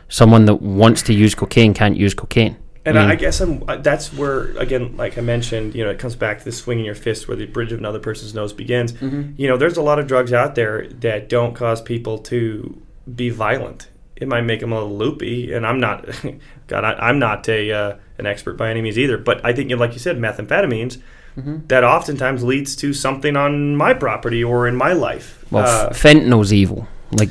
someone 0.09 0.45
that 0.47 0.63
wants 0.63 1.03
to 1.03 1.13
use 1.15 1.35
cocaine 1.35 1.75
can't 1.75 1.97
use 1.97 2.15
cocaine? 2.15 2.57
And 2.87 2.99
I 2.99 3.01
I, 3.01 3.05
mean- 3.05 3.13
I 3.13 3.17
guess 3.17 3.41
I'm. 3.41 3.65
That's 3.83 4.13
where 4.13 4.57
again, 4.59 4.95
like 4.99 5.17
I 5.19 5.23
mentioned, 5.23 5.75
you 5.75 5.83
know, 5.85 5.91
it 5.91 5.99
comes 5.99 6.15
back 6.17 6.39
to 6.41 6.45
the 6.45 6.53
swinging 6.53 6.85
your 6.85 6.95
fist 6.95 7.27
where 7.29 7.37
the 7.37 7.47
bridge 7.47 7.73
of 7.73 7.79
another 7.79 7.99
person's 7.99 8.35
nose 8.35 8.53
begins. 8.53 8.93
Mm-hmm. 8.93 9.33
You 9.39 9.49
know, 9.49 9.57
there's 9.57 9.77
a 9.79 9.83
lot 9.83 9.99
of 9.99 10.07
drugs 10.07 10.33
out 10.35 10.55
there 10.55 10.87
that 11.01 11.29
don't 11.31 11.55
cause 11.55 11.81
people 11.81 12.19
to 12.19 12.77
be 13.13 13.31
violent. 13.31 13.89
It 14.17 14.29
might 14.29 14.43
make 14.43 14.61
them 14.61 14.73
a 14.73 14.77
little 14.81 14.97
loopy, 14.97 15.53
and 15.53 15.67
I'm 15.67 15.81
not. 15.81 16.07
God, 16.69 16.85
I, 16.85 16.93
I'm 16.95 17.19
not 17.19 17.49
a 17.49 17.73
uh, 17.73 17.97
an 18.19 18.27
expert 18.27 18.57
by 18.57 18.71
any 18.71 18.81
means 18.81 18.99
either. 18.99 19.19
But 19.19 19.45
I 19.45 19.53
think, 19.53 19.71
you 19.71 19.77
know, 19.77 19.81
like 19.81 19.93
you 19.93 19.99
said, 19.99 20.19
methamphetamines. 20.19 21.01
That 21.37 21.83
oftentimes 21.83 22.45
leads 22.45 22.77
to 22.77 22.93
something 22.95 23.37
on 23.37 23.75
my 23.75 23.93
property 23.93 24.45
or 24.45 24.69
in 24.69 24.77
my 24.77 24.93
life. 24.93 25.45
Well, 25.51 25.67
Uh, 25.67 25.89
f- 25.91 26.01
fentanyl's 26.01 26.53
evil. 26.53 26.87
Like, 27.11 27.31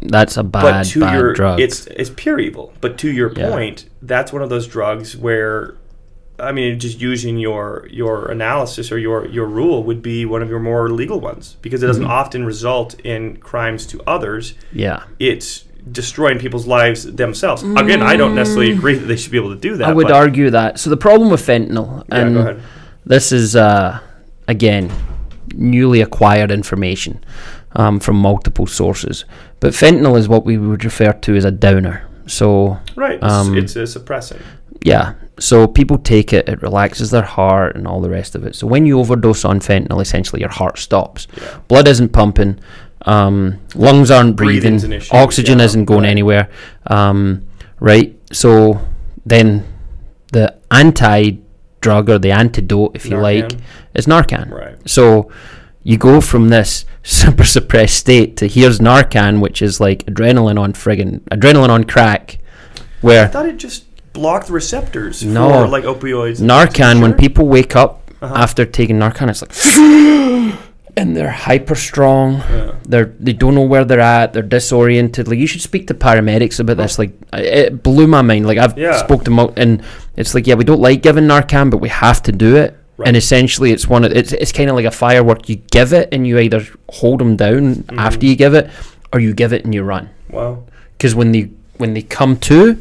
that's 0.00 0.38
a 0.38 0.42
bad, 0.42 0.62
but 0.62 0.84
to 0.86 1.00
bad 1.00 1.14
your 1.14 1.32
drug. 1.34 1.60
it's 1.60 1.86
it's 1.88 2.10
pure 2.16 2.40
evil 2.40 2.72
but 2.80 2.96
to 2.98 3.10
your 3.12 3.30
Yeah. 3.36 3.50
point 3.50 3.84
that's 4.00 4.32
one 4.32 4.40
of 4.42 4.48
those 4.48 4.66
drugs 4.66 5.16
where 5.16 5.74
i 6.42 6.52
mean 6.52 6.78
just 6.78 7.00
using 7.00 7.38
your 7.38 7.86
your 7.90 8.30
analysis 8.30 8.90
or 8.92 8.98
your 8.98 9.26
your 9.28 9.46
rule 9.46 9.82
would 9.84 10.02
be 10.02 10.24
one 10.26 10.42
of 10.42 10.48
your 10.48 10.58
more 10.60 10.90
legal 10.90 11.20
ones 11.20 11.56
because 11.62 11.82
it 11.82 11.86
doesn't 11.86 12.02
Mm-hmm. 12.04 12.20
often 12.22 12.44
result 12.44 12.90
in 13.04 13.36
crimes 13.38 13.86
to 13.86 14.00
others 14.06 14.54
yeah. 14.72 15.04
it's 15.18 15.64
destroying 15.90 16.38
people's 16.38 16.66
lives 16.66 17.04
themselves 17.22 17.62
again 17.82 18.02
i 18.02 18.16
don't 18.16 18.34
necessarily 18.34 18.72
agree 18.72 18.94
that 18.94 19.06
they 19.06 19.16
should 19.16 19.32
be 19.32 19.38
able 19.38 19.54
to 19.54 19.60
do 19.68 19.76
that 19.76 19.86
Mm. 19.88 19.90
I 19.90 19.94
would 19.94 20.10
argue 20.12 20.50
that. 20.50 20.78
So 20.78 20.90
the 20.90 20.96
problem 20.96 21.30
with 21.30 21.42
fentanyl, 21.46 22.04
and 22.10 22.34
go 22.34 22.40
ahead 22.40 22.62
This 23.04 23.32
is 23.32 23.56
uh, 23.56 23.98
again 24.46 24.90
newly 25.54 26.00
acquired 26.00 26.50
information. 26.50 27.14
um, 27.74 27.98
from 28.00 28.16
multiple 28.16 28.66
sources. 28.66 29.24
But 29.60 29.72
fentanyl 29.72 30.16
is 30.18 30.28
what 30.28 30.44
we 30.44 30.58
would 30.58 30.84
refer 30.84 31.12
to 31.24 31.34
as 31.36 31.44
a 31.46 31.50
downer. 31.50 31.96
So 32.26 32.78
Right. 32.96 33.14
It's, 33.22 33.32
Um, 33.32 33.56
it's 33.56 33.76
a 33.76 33.86
suppressant. 33.94 34.42
Yeah, 34.84 35.14
so 35.38 35.66
people 35.66 35.98
take 35.98 36.32
it, 36.32 36.48
it 36.48 36.62
relaxes 36.62 37.10
their 37.10 37.22
heart 37.22 37.76
and 37.76 37.86
all 37.86 38.00
the 38.00 38.10
rest 38.10 38.34
of 38.34 38.44
it. 38.44 38.54
So 38.54 38.66
when 38.66 38.86
you 38.86 38.98
overdose 38.98 39.44
on 39.44 39.60
fentanyl, 39.60 40.00
essentially 40.00 40.40
your 40.40 40.50
heart 40.50 40.78
stops. 40.78 41.26
Yeah. 41.36 41.58
Blood 41.68 41.88
isn't 41.88 42.10
pumping, 42.10 42.60
um, 43.06 43.60
lungs 43.74 44.10
aren't 44.10 44.36
breathing, 44.36 44.76
issue, 44.92 45.14
oxygen 45.14 45.58
yeah, 45.58 45.64
isn't 45.64 45.84
going 45.86 46.02
right. 46.02 46.10
anywhere. 46.10 46.48
Um, 46.86 47.46
right? 47.80 48.16
So 48.32 48.86
then 49.26 49.66
the 50.32 50.56
anti 50.70 51.38
drug 51.80 52.08
or 52.08 52.18
the 52.18 52.30
antidote, 52.30 52.94
if 52.94 53.06
you 53.06 53.16
like, 53.16 53.52
is 53.94 54.06
Narcan. 54.06 54.50
Right. 54.50 54.88
So 54.88 55.30
you 55.82 55.98
go 55.98 56.20
from 56.20 56.48
this 56.48 56.84
super 57.02 57.44
suppressed 57.44 57.96
state 57.96 58.36
to 58.38 58.46
here's 58.46 58.78
Narcan, 58.78 59.40
which 59.40 59.60
is 59.62 59.80
like 59.80 60.04
adrenaline 60.06 60.58
on 60.58 60.72
friggin' 60.72 61.20
adrenaline 61.22 61.70
on 61.70 61.84
crack, 61.84 62.38
Where 63.00 63.24
I 63.24 63.28
thought 63.28 63.46
it 63.46 63.56
just 63.56 63.84
blocked 64.12 64.46
the 64.48 64.52
receptors 64.52 65.22
No. 65.24 65.48
for 65.48 65.68
like 65.68 65.84
opioids. 65.84 66.40
Narcan, 66.40 67.00
when 67.02 67.14
people 67.14 67.46
wake 67.48 67.74
up 67.76 68.00
Uh-huh. 68.20 68.34
after 68.44 68.64
taking 68.64 68.98
Narcan, 68.98 69.28
it's 69.30 69.42
like, 69.42 69.52
and 70.96 71.16
they're 71.16 71.30
hyper 71.30 71.74
strong. 71.74 72.34
Yeah. 72.34 72.72
They're 72.84 73.10
they 73.18 73.32
don't 73.32 73.54
know 73.54 73.62
where 73.72 73.84
they're 73.84 74.00
at. 74.00 74.32
They're 74.32 74.42
disoriented. 74.56 75.26
Like 75.28 75.38
you 75.38 75.46
should 75.46 75.62
speak 75.62 75.86
to 75.88 75.94
paramedics 75.94 76.60
about 76.60 76.76
this. 76.76 76.98
Like 76.98 77.12
it 77.32 77.82
blew 77.82 78.06
my 78.06 78.22
mind. 78.22 78.46
Like 78.46 78.58
I've 78.58 78.76
Yeah. 78.78 78.96
spoke 78.98 79.24
to 79.24 79.52
and 79.56 79.82
it's 80.16 80.34
like 80.34 80.46
yeah, 80.46 80.54
we 80.54 80.64
don't 80.64 80.80
like 80.80 81.02
giving 81.02 81.24
Narcan, 81.26 81.70
but 81.70 81.78
we 81.78 81.88
have 81.88 82.22
to 82.24 82.32
do 82.32 82.56
it. 82.56 82.76
Right. 82.98 83.08
And 83.08 83.16
essentially, 83.16 83.72
it's 83.72 83.88
one 83.88 84.04
of 84.04 84.12
it's 84.12 84.32
it's 84.32 84.52
kind 84.52 84.68
of 84.70 84.76
like 84.76 84.84
a 84.84 84.90
firework. 84.90 85.48
You 85.48 85.56
give 85.70 85.92
it, 85.94 86.08
and 86.12 86.26
you 86.26 86.38
either 86.38 86.62
hold 86.90 87.20
them 87.20 87.36
down 87.36 87.76
Mm-hmm. 87.76 87.98
after 87.98 88.26
you 88.26 88.36
give 88.36 88.52
it, 88.54 88.68
or 89.12 89.18
you 89.20 89.32
give 89.34 89.52
it 89.54 89.64
and 89.64 89.72
you 89.74 89.82
run. 89.82 90.10
Wow. 90.30 90.64
Because 90.98 91.14
when 91.14 91.32
they 91.32 91.48
when 91.78 91.94
they 91.94 92.02
come 92.02 92.36
to, 92.50 92.76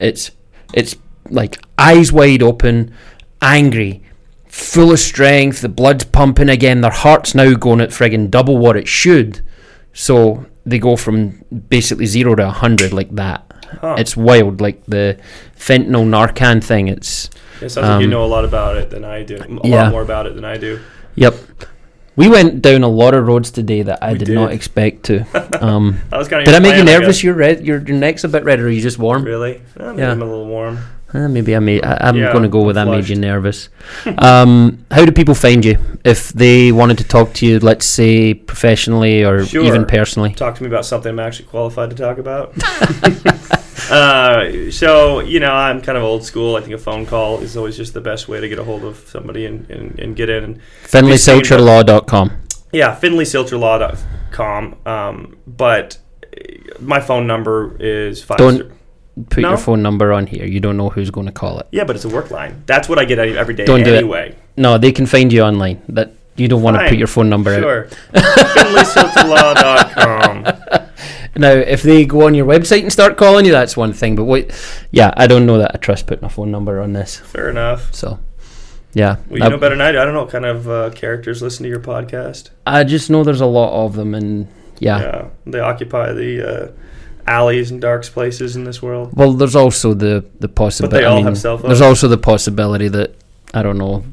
it's 0.00 0.30
it's 0.72 0.96
like 1.28 1.62
eyes 1.78 2.12
wide 2.12 2.42
open, 2.42 2.94
angry, 3.40 4.02
full 4.46 4.92
of 4.92 4.98
strength. 4.98 5.60
The 5.60 5.68
blood's 5.68 6.04
pumping 6.04 6.48
again. 6.48 6.80
Their 6.80 6.90
heart's 6.90 7.34
now 7.34 7.54
going 7.54 7.80
at 7.80 7.90
friggin' 7.90 8.30
double 8.30 8.58
what 8.58 8.76
it 8.76 8.88
should. 8.88 9.40
So 9.92 10.46
they 10.64 10.78
go 10.78 10.96
from 10.96 11.44
basically 11.68 12.06
zero 12.06 12.34
to 12.34 12.48
a 12.48 12.50
hundred 12.50 12.92
like 12.92 13.14
that. 13.16 13.46
Huh. 13.80 13.96
It's 13.98 14.16
wild. 14.16 14.60
Like 14.60 14.84
the 14.86 15.18
fentanyl 15.56 16.06
Narcan 16.06 16.62
thing. 16.62 16.88
It's 16.88 17.30
it 17.60 17.70
sounds 17.70 17.88
like 17.88 18.00
you 18.00 18.06
um, 18.06 18.10
know 18.10 18.24
a 18.24 18.26
lot 18.26 18.44
about 18.44 18.76
it 18.76 18.90
than 18.90 19.04
I 19.04 19.22
do. 19.22 19.36
A 19.36 19.68
yeah. 19.68 19.82
lot 19.84 19.92
more 19.92 20.02
about 20.02 20.26
it 20.26 20.34
than 20.34 20.44
I 20.44 20.56
do. 20.58 20.80
yep. 21.14 21.34
We 22.16 22.28
went 22.28 22.60
down 22.60 22.82
a 22.82 22.88
lot 22.88 23.14
of 23.14 23.26
roads 23.26 23.50
today 23.50 23.82
that 23.82 24.02
I 24.02 24.12
We 24.12 24.18
did, 24.18 24.28
not 24.30 24.52
expect 24.52 25.04
to. 25.04 25.20
Um, 25.64 26.00
That 26.10 26.18
was 26.18 26.28
kind 26.28 26.40
of. 26.40 26.46
did 26.46 26.54
I 26.54 26.58
make 26.58 26.76
you 26.76 26.84
nervous? 26.84 27.22
Your 27.22 27.34
red, 27.34 27.64
your, 27.64 27.78
your 27.78 27.96
neck's 27.96 28.24
a 28.24 28.28
bit 28.28 28.44
red, 28.44 28.60
or 28.60 28.66
are 28.66 28.70
you 28.70 28.80
just 28.80 28.98
warm? 28.98 29.24
Really? 29.24 29.62
Maybe 29.78 29.98
Yeah. 29.98 30.10
I'm 30.12 30.20
a 30.20 30.24
little 30.24 30.46
warm. 30.46 30.78
Uh, 31.12 31.28
maybe 31.28 31.56
I 31.56 31.58
made. 31.58 31.84
I, 31.84 31.98
I'm 32.00 32.16
Yeah, 32.16 32.30
going 32.32 32.44
to 32.44 32.48
go 32.48 32.62
with 32.62 32.76
that 32.76 32.86
made 32.86 33.08
you 33.08 33.16
nervous. 33.16 33.68
um, 34.18 34.84
how 34.90 35.04
do 35.04 35.10
people 35.12 35.34
find 35.34 35.64
you 35.64 35.76
if 36.04 36.28
they 36.30 36.70
wanted 36.72 36.98
to 36.98 37.04
talk 37.04 37.32
to 37.34 37.46
you? 37.46 37.58
Let's 37.58 37.84
say 37.86 38.32
professionally 38.34 39.24
or 39.24 39.44
Sure. 39.44 39.64
even 39.64 39.86
personally. 39.86 40.34
Talk 40.34 40.54
to 40.56 40.62
me 40.62 40.68
about 40.68 40.84
something 40.86 41.10
I'm 41.10 41.18
actually 41.18 41.46
qualified 41.48 41.90
to 41.90 41.96
talk 41.96 42.18
about. 42.18 42.54
uh, 43.90 44.70
so 44.70 45.20
you 45.20 45.40
know, 45.40 45.52
I'm 45.52 45.80
kind 45.82 45.98
of 45.98 46.04
old 46.04 46.24
school. 46.24 46.54
I 46.56 46.60
think 46.60 46.74
a 46.74 46.78
phone 46.78 47.06
call 47.06 47.40
is 47.40 47.56
always 47.56 47.76
just 47.76 47.92
the 47.94 48.00
best 48.00 48.28
way 48.28 48.40
to 48.40 48.48
get 48.48 48.58
a 48.58 48.64
hold 48.64 48.84
of 48.84 48.96
somebody 49.08 49.46
and, 49.46 49.68
and, 49.70 49.98
and 49.98 50.14
get 50.14 50.28
in. 50.28 50.60
FinleySilcherLaw.com. 50.84 52.30
yeah, 52.72 52.94
FinleySilcherLaw.com. 53.00 54.76
Um, 54.86 55.36
but 55.46 55.98
my 56.78 57.00
phone 57.00 57.26
number 57.26 57.76
is 57.80 58.22
five. 58.22 58.38
Don't- 58.38 58.72
Put 59.28 59.42
No? 59.42 59.50
your 59.50 59.58
phone 59.58 59.82
number 59.82 60.12
on 60.12 60.26
here. 60.26 60.46
You 60.46 60.60
don't 60.60 60.76
know 60.76 60.88
who's 60.88 61.10
going 61.10 61.26
to 61.26 61.32
call 61.32 61.58
it. 61.58 61.66
Yeah, 61.72 61.84
but 61.84 61.96
it's 61.96 62.04
a 62.04 62.08
work 62.08 62.30
line. 62.30 62.62
That's 62.66 62.88
what 62.88 62.98
I 62.98 63.04
get 63.04 63.18
every 63.18 63.54
day 63.54 63.64
Don't 63.64 63.82
do 63.84 63.92
it. 63.94 63.98
anyway. 63.98 64.34
No, 64.56 64.78
they 64.78 64.92
can 64.92 65.06
find 65.06 65.32
you 65.32 65.42
online. 65.42 65.82
That 65.88 66.12
you 66.36 66.48
don't 66.48 66.62
want 66.62 66.78
to 66.78 66.88
put 66.88 66.96
your 66.96 67.08
phone 67.08 67.28
number 67.28 67.58
sure. 67.58 67.86
out. 67.86 68.86
Sure. 68.86 70.90
Now, 71.36 71.52
if 71.52 71.82
they 71.82 72.04
go 72.04 72.26
on 72.26 72.34
your 72.34 72.44
website 72.44 72.82
and 72.82 72.92
start 72.92 73.16
calling 73.16 73.46
you, 73.46 73.52
that's 73.52 73.76
one 73.76 73.92
thing. 73.92 74.16
But 74.16 74.24
wait, 74.24 74.52
yeah, 74.90 75.14
I 75.16 75.26
don't 75.26 75.46
know 75.46 75.58
that 75.58 75.70
I 75.74 75.78
trust 75.78 76.06
putting 76.06 76.24
a 76.24 76.28
phone 76.28 76.50
number 76.50 76.80
on 76.80 76.92
this. 76.92 77.16
Fair 77.16 77.48
enough. 77.48 77.94
So, 77.94 78.18
yeah, 78.92 79.16
Well, 79.28 79.38
you 79.38 79.44
I, 79.44 79.48
know 79.48 79.56
better 79.56 79.76
than 79.76 79.80
I 79.80 79.92
do. 79.92 80.00
I 80.00 80.04
don't 80.04 80.12
know 80.12 80.22
what 80.22 80.30
kind 80.30 80.44
of 80.44 80.68
uh, 80.68 80.90
characters 80.90 81.40
listen 81.40 81.62
to 81.62 81.68
your 81.68 81.80
podcast. 81.80 82.50
I 82.66 82.84
just 82.84 83.10
know 83.10 83.24
there's 83.24 83.40
a 83.40 83.46
lot 83.46 83.86
of 83.86 83.94
them, 83.94 84.14
and 84.14 84.48
yeah. 84.80 85.00
Yeah, 85.00 85.28
they 85.46 85.60
occupy 85.60 86.12
the 86.12 86.68
uh, 86.68 86.72
alleys 87.30 87.70
and 87.70 87.80
dark 87.80 88.04
places 88.04 88.56
in 88.56 88.64
this 88.64 88.82
world. 88.82 89.10
Well, 89.14 89.32
there's 89.32 89.56
also 89.56 89.94
the 89.94 90.24
the 90.40 90.48
possibility. 90.48 91.04
all 91.04 91.12
I 91.14 91.16
mean, 91.16 91.24
have 91.26 91.38
cell 91.38 91.56
There's 91.58 91.80
also 91.80 92.08
the 92.08 92.18
possibility 92.18 92.88
that 92.88 93.14
I 93.54 93.62
don't 93.62 93.78
know 93.78 94.04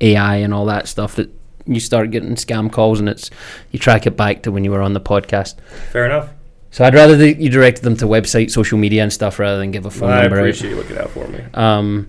AI 0.00 0.36
and 0.44 0.52
all 0.52 0.66
that 0.66 0.88
stuff 0.88 1.14
that 1.16 1.30
you 1.66 1.80
start 1.80 2.10
getting 2.10 2.34
scam 2.36 2.70
calls 2.70 3.00
and 3.00 3.08
it's 3.08 3.30
you 3.72 3.78
track 3.78 4.06
it 4.06 4.16
back 4.16 4.42
to 4.42 4.52
when 4.52 4.64
you 4.64 4.70
were 4.72 4.82
on 4.82 4.92
the 4.92 5.00
podcast. 5.00 5.54
Fair 5.92 6.04
enough. 6.06 6.28
So 6.70 6.84
I'd 6.84 6.94
rather 6.94 7.16
that 7.16 7.38
you 7.38 7.48
directed 7.48 7.82
them 7.84 7.96
to 7.98 8.04
website, 8.06 8.50
social 8.50 8.76
media, 8.78 9.02
and 9.02 9.12
stuff 9.12 9.38
rather 9.38 9.58
than 9.58 9.70
give 9.70 9.86
a 9.86 9.90
phone 9.90 10.10
I 10.12 10.22
number 10.22 10.36
out. 10.36 10.40
appreciate 10.42 10.70
you 10.70 10.76
looking 10.76 10.98
out 10.98 11.10
for 11.10 11.26
me. 11.28 11.40
Um, 11.54 12.08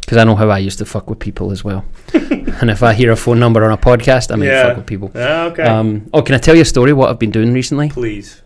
because 0.00 0.18
I 0.18 0.24
know 0.24 0.36
how 0.36 0.48
I 0.48 0.58
used 0.58 0.78
to 0.78 0.84
fuck 0.86 1.10
with 1.10 1.18
people 1.18 1.50
as 1.50 1.62
well. 1.64 1.84
and 2.14 2.70
if 2.70 2.82
I 2.82 2.94
hear 2.94 3.10
a 3.10 3.16
phone 3.16 3.38
number 3.40 3.64
on 3.64 3.72
a 3.72 3.76
podcast, 3.76 4.30
I 4.32 4.36
might 4.36 4.46
Yeah. 4.46 4.68
fuck 4.68 4.76
with 4.78 4.86
people. 4.86 5.10
Ah, 5.16 5.46
Okay. 5.50 5.64
Um, 5.64 6.08
oh, 6.14 6.22
can 6.22 6.34
I 6.36 6.38
tell 6.38 6.54
you 6.54 6.62
a 6.62 6.64
story? 6.64 6.92
What 6.92 7.10
I've 7.10 7.18
been 7.18 7.32
doing 7.32 7.52
recently? 7.52 7.88
Please. 7.90 8.40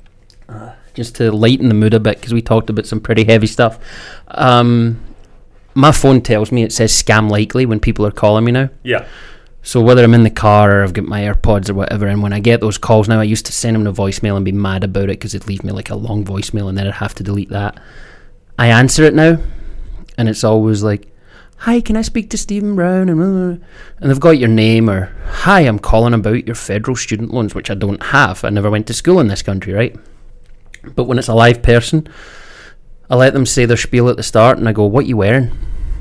Just 0.94 1.16
to 1.16 1.30
lighten 1.30 1.68
the 1.68 1.74
mood 1.74 1.94
a 1.94 2.00
bit 2.00 2.16
because 2.18 2.32
we 2.32 2.42
talked 2.42 2.70
about 2.70 2.86
some 2.86 3.00
pretty 3.00 3.24
heavy 3.24 3.46
stuff. 3.46 3.78
Um, 4.28 5.00
my 5.74 5.92
phone 5.92 6.20
tells 6.20 6.50
me 6.50 6.62
it 6.62 6.72
says 6.72 6.92
scam 6.92 7.30
likely 7.30 7.66
when 7.66 7.80
people 7.80 8.06
are 8.06 8.10
calling 8.10 8.44
me 8.44 8.52
now. 8.52 8.70
Yeah. 8.82 9.06
So 9.62 9.80
whether 9.80 10.02
I'm 10.02 10.14
in 10.14 10.22
the 10.22 10.30
car 10.30 10.78
or 10.78 10.82
I've 10.82 10.94
got 10.94 11.04
my 11.04 11.20
AirPods 11.20 11.68
or 11.68 11.74
whatever, 11.74 12.06
and 12.06 12.22
when 12.22 12.32
I 12.32 12.40
get 12.40 12.60
those 12.60 12.78
calls 12.78 13.08
now, 13.08 13.20
I 13.20 13.24
used 13.24 13.46
to 13.46 13.52
send 13.52 13.76
them 13.76 13.86
a 13.86 13.92
voicemail 13.92 14.36
and 14.36 14.44
be 14.44 14.52
mad 14.52 14.84
about 14.84 15.04
it 15.04 15.18
because 15.18 15.34
it'd 15.34 15.48
leave 15.48 15.62
me 15.62 15.72
like 15.72 15.90
a 15.90 15.96
long 15.96 16.24
voicemail 16.24 16.68
and 16.68 16.78
then 16.78 16.86
I'd 16.86 16.94
have 16.94 17.14
to 17.16 17.22
delete 17.22 17.50
that. 17.50 17.78
I 18.58 18.68
answer 18.68 19.04
it 19.04 19.14
now, 19.14 19.38
and 20.16 20.28
it's 20.28 20.44
always 20.44 20.82
like, 20.82 21.06
"Hi, 21.58 21.80
can 21.80 21.96
I 21.96 22.02
speak 22.02 22.30
to 22.30 22.38
Stephen 22.38 22.74
Brown?" 22.74 23.08
and 23.08 23.18
blah, 23.18 23.26
blah, 23.26 23.54
blah." 23.54 23.66
and 24.00 24.10
they've 24.10 24.20
got 24.20 24.38
your 24.38 24.48
name 24.48 24.88
or, 24.88 25.12
"Hi, 25.26 25.60
I'm 25.60 25.78
calling 25.78 26.14
about 26.14 26.46
your 26.46 26.54
federal 26.54 26.96
student 26.96 27.32
loans," 27.32 27.54
which 27.54 27.70
I 27.70 27.74
don't 27.74 28.02
have. 28.02 28.44
I 28.44 28.50
never 28.50 28.70
went 28.70 28.86
to 28.88 28.94
school 28.94 29.20
in 29.20 29.28
this 29.28 29.42
country, 29.42 29.72
right? 29.72 29.96
But 30.94 31.05
when 31.05 31.19
it's 31.19 31.28
a 31.28 31.35
live 31.35 31.62
person, 31.62 32.09
I 33.09 33.16
let 33.16 33.32
them 33.35 33.47
say 33.47 33.65
their 33.66 33.77
spiel 33.77 34.09
at 34.09 34.16
the 34.16 34.23
start, 34.23 34.59
and 34.59 34.69
I 34.69 34.73
go, 34.73 34.85
"What 34.85 35.07
you 35.07 35.16
wearing?" 35.16 35.51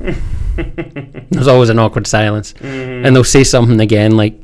There's 1.30 1.46
always 1.48 1.68
an 1.68 1.78
awkward 1.78 2.06
silence, 2.06 2.52
Mm-hmm. 2.54 3.06
and 3.06 3.14
they'll 3.16 3.24
say 3.24 3.44
something 3.44 3.80
again 3.80 4.16
like, 4.16 4.34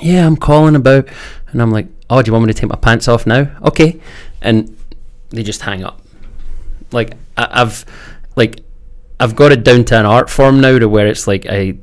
"Yeah, 0.00 0.26
I'm 0.26 0.36
calling 0.36 0.76
about," 0.76 1.08
and 1.50 1.60
I'm 1.62 1.70
like, 1.70 1.86
"Oh, 2.10 2.22
do 2.22 2.28
you 2.28 2.32
want 2.32 2.46
me 2.46 2.52
to 2.52 2.58
take 2.60 2.70
my 2.70 2.76
pants 2.76 3.08
off 3.08 3.26
now?" 3.26 3.50
Okay, 3.64 4.00
and 4.40 4.76
they 5.30 5.42
just 5.42 5.62
hang 5.62 5.84
up. 5.84 6.00
Like 6.92 7.14
I, 7.36 7.62
I've, 7.62 7.84
like, 8.36 8.60
I've 9.18 9.34
got 9.36 9.52
it 9.52 9.64
down 9.64 9.84
to 9.86 9.98
an 9.98 10.06
art 10.06 10.28
form 10.30 10.60
now 10.60 10.78
to 10.78 10.88
where 10.88 11.06
it's 11.06 11.26
like 11.26 11.46
I 11.48 11.78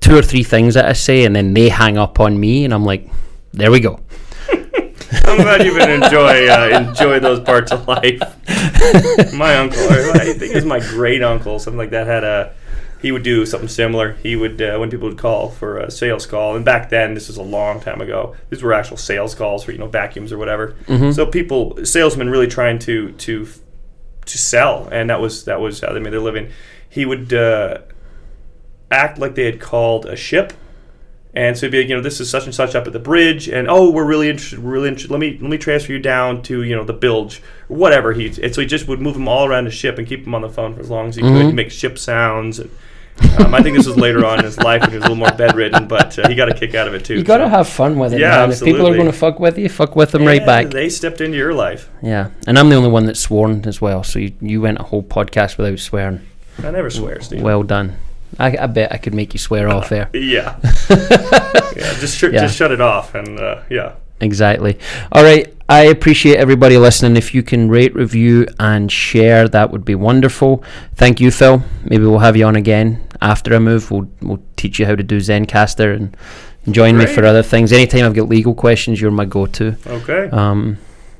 two 0.00 0.16
or 0.16 0.22
three 0.22 0.42
things 0.42 0.74
that 0.74 0.86
I 0.86 0.92
say, 0.94 1.24
and 1.24 1.34
then 1.34 1.54
they 1.54 1.68
hang 1.68 1.96
up 1.98 2.20
on 2.20 2.38
me, 2.38 2.64
and 2.64 2.72
I'm 2.74 2.84
like, 2.84 3.08
"There 3.52 3.70
we 3.70 3.80
go." 3.80 4.00
I'm 5.24 5.38
glad 5.38 5.64
you've 5.64 5.76
been 5.76 6.02
enjoy 6.02 6.48
uh, 6.48 6.88
enjoy 6.88 7.18
those 7.18 7.40
parts 7.40 7.72
of 7.72 7.88
life. 7.88 8.20
my 9.34 9.56
uncle, 9.56 9.82
or 9.82 10.12
I 10.12 10.32
think 10.34 10.54
it's 10.54 10.66
my 10.66 10.78
great 10.78 11.22
uncle, 11.22 11.58
something 11.58 11.78
like 11.78 11.90
that, 11.90 12.06
had 12.06 12.24
a. 12.24 12.54
He 13.02 13.12
would 13.12 13.22
do 13.22 13.46
something 13.46 13.68
similar. 13.68 14.12
He 14.22 14.36
would 14.36 14.60
uh, 14.60 14.76
when 14.78 14.90
people 14.90 15.08
would 15.08 15.18
call 15.18 15.48
for 15.50 15.78
a 15.78 15.90
sales 15.90 16.26
call, 16.26 16.54
and 16.54 16.64
back 16.64 16.90
then 16.90 17.14
this 17.14 17.28
was 17.28 17.38
a 17.38 17.42
long 17.42 17.80
time 17.80 18.00
ago. 18.00 18.36
These 18.50 18.62
were 18.62 18.72
actual 18.72 18.98
sales 18.98 19.34
calls 19.34 19.64
for 19.64 19.72
you 19.72 19.78
know 19.78 19.88
vacuums 19.88 20.32
or 20.32 20.38
whatever. 20.38 20.76
So 21.12 21.26
people, 21.26 21.84
salesmen, 21.84 22.30
really 22.30 22.46
trying 22.46 22.78
to 22.80 23.12
to 23.12 23.48
to 24.26 24.38
sell, 24.38 24.88
and 24.92 25.10
that 25.10 25.20
was 25.20 25.44
that 25.46 25.60
was 25.60 25.80
how 25.80 25.92
they 25.92 26.00
made 26.00 26.12
their 26.12 26.20
living. 26.20 26.50
He 26.88 27.04
would 27.04 27.32
uh, 27.32 27.78
act 28.90 29.18
like 29.18 29.34
they 29.34 29.46
had 29.46 29.60
called 29.60 30.06
a 30.06 30.14
ship 30.14 30.52
and 31.32 31.56
so 31.56 31.66
it'd 31.66 31.72
be 31.72 31.78
like, 31.78 31.88
you 31.88 31.94
know, 31.94 32.02
this 32.02 32.20
is 32.20 32.28
such 32.28 32.44
and 32.44 32.54
such 32.54 32.74
up 32.74 32.86
at 32.86 32.92
the 32.92 32.98
bridge, 32.98 33.48
and 33.48 33.68
oh, 33.68 33.90
we're 33.90 34.04
really 34.04 34.28
interested, 34.28 34.58
we're 34.58 34.72
really 34.72 34.88
interested. 34.88 35.10
Let 35.10 35.20
me 35.20 35.38
let 35.40 35.50
me 35.50 35.58
transfer 35.58 35.92
you 35.92 35.98
down 35.98 36.42
to 36.44 36.62
you 36.62 36.74
know 36.74 36.84
the 36.84 36.92
bilge, 36.92 37.42
or 37.68 37.76
whatever. 37.76 38.12
He 38.12 38.26
and 38.42 38.54
so 38.54 38.60
he 38.60 38.66
just 38.66 38.88
would 38.88 39.00
move 39.00 39.14
them 39.14 39.28
all 39.28 39.46
around 39.46 39.64
the 39.64 39.70
ship 39.70 39.98
and 39.98 40.06
keep 40.06 40.24
them 40.24 40.34
on 40.34 40.42
the 40.42 40.48
phone 40.48 40.74
for 40.74 40.80
as 40.80 40.90
long 40.90 41.08
as 41.08 41.16
he 41.16 41.22
could. 41.22 41.46
He'd 41.46 41.54
make 41.54 41.70
ship 41.70 41.98
sounds. 41.98 42.58
And, 42.58 42.70
um, 43.38 43.54
I 43.54 43.62
think 43.62 43.76
this 43.76 43.86
was 43.86 43.96
later 43.96 44.24
on 44.24 44.38
in 44.38 44.44
his 44.44 44.58
life 44.58 44.80
when 44.80 44.90
he 44.90 44.96
was 44.96 45.04
a 45.04 45.08
little 45.08 45.16
more 45.16 45.32
bedridden, 45.32 45.86
but 45.86 46.18
uh, 46.18 46.28
he 46.28 46.34
got 46.34 46.48
a 46.48 46.54
kick 46.54 46.74
out 46.74 46.88
of 46.88 46.94
it 46.94 47.04
too. 47.04 47.16
You 47.16 47.22
gotta 47.22 47.44
so. 47.44 47.48
have 47.48 47.68
fun 47.68 47.98
with 47.98 48.14
it, 48.14 48.20
Yeah, 48.20 48.30
man. 48.30 48.50
If 48.50 48.62
people 48.62 48.86
are 48.86 48.94
going 48.94 49.06
to 49.06 49.12
fuck 49.12 49.38
with 49.38 49.58
you, 49.58 49.68
fuck 49.68 49.94
with 49.94 50.12
them 50.12 50.24
right 50.24 50.44
back. 50.44 50.70
They 50.70 50.88
stepped 50.88 51.20
into 51.20 51.36
your 51.36 51.52
life. 51.52 51.90
Yeah, 52.02 52.30
and 52.46 52.58
I'm 52.58 52.70
the 52.70 52.76
only 52.76 52.90
one 52.90 53.06
that's 53.06 53.20
sworn 53.20 53.66
as 53.66 53.80
well. 53.80 54.02
So 54.02 54.18
you, 54.18 54.32
you 54.40 54.62
went 54.62 54.78
a 54.80 54.84
whole 54.84 55.02
podcast 55.02 55.58
without 55.58 55.78
swearing. 55.78 56.26
I 56.58 56.70
never 56.70 56.90
swear, 56.90 57.20
Steve. 57.20 57.42
Well 57.42 57.62
done. 57.62 57.96
I, 58.38 58.56
I 58.56 58.66
bet 58.66 58.92
I 58.92 58.96
could 58.98 59.14
make 59.14 59.32
you 59.34 59.38
swear 59.38 59.68
off 59.68 59.90
air. 59.92 60.08
yeah, 60.14 60.58
yeah. 60.90 61.94
Just 61.98 62.16
sh- 62.18 62.24
Yeah. 62.24 62.42
just 62.42 62.56
shut 62.56 62.70
it 62.70 62.80
off, 62.80 63.14
and 63.14 63.38
uh, 63.38 63.62
yeah. 63.70 63.92
Exactly. 64.20 64.78
All 65.12 65.22
right. 65.22 65.52
I 65.68 65.84
appreciate 65.84 66.36
everybody 66.36 66.76
listening. 66.76 67.16
If 67.16 67.32
you 67.34 67.42
can 67.42 67.68
rate, 67.70 67.94
review, 67.94 68.46
and 68.58 68.90
share, 68.92 69.48
that 69.48 69.70
would 69.70 69.84
be 69.84 69.94
wonderful. 69.94 70.62
Thank 70.96 71.20
you, 71.20 71.30
Phil. 71.30 71.62
Maybe 71.84 72.04
we'll 72.04 72.18
have 72.18 72.36
you 72.36 72.44
on 72.44 72.56
again 72.56 73.06
after 73.22 73.54
I 73.54 73.60
move. 73.60 73.90
We'll 73.90 74.10
we'll 74.20 74.42
teach 74.56 74.78
you 74.78 74.84
how 74.86 74.94
to 74.96 75.02
do 75.02 75.18
Zencastr 75.18 75.94
and 75.96 76.16
join 76.74 76.98
me 76.98 77.06
for 77.06 77.24
other 77.24 77.42
things. 77.42 77.72
Anytime 77.72 78.04
I've 78.04 78.14
got 78.14 78.28
legal 78.28 78.52
questions, 78.54 79.00
you're 79.00 79.10
my 79.10 79.24
go-to. 79.24 79.76
Okay. 79.86 80.28
Um, 80.30 80.76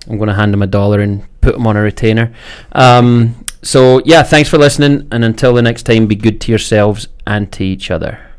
I'm 0.08 0.18
going 0.18 0.28
to 0.28 0.34
hand 0.34 0.52
him 0.52 0.62
a 0.62 0.66
dollar 0.66 1.00
and 1.00 1.22
put 1.40 1.54
him 1.54 1.66
on 1.66 1.76
a 1.76 1.80
retainer. 1.82 2.34
Um, 2.72 3.46
so 3.62 4.00
yeah, 4.04 4.22
thanks 4.22 4.48
for 4.48 4.58
listening, 4.58 5.08
and 5.10 5.24
until 5.24 5.54
the 5.54 5.62
next 5.62 5.84
time, 5.84 6.06
be 6.06 6.16
good 6.16 6.40
to 6.42 6.52
yourselves 6.52 7.08
and 7.26 7.52
to 7.52 7.64
each 7.64 7.90
other. 7.90 8.29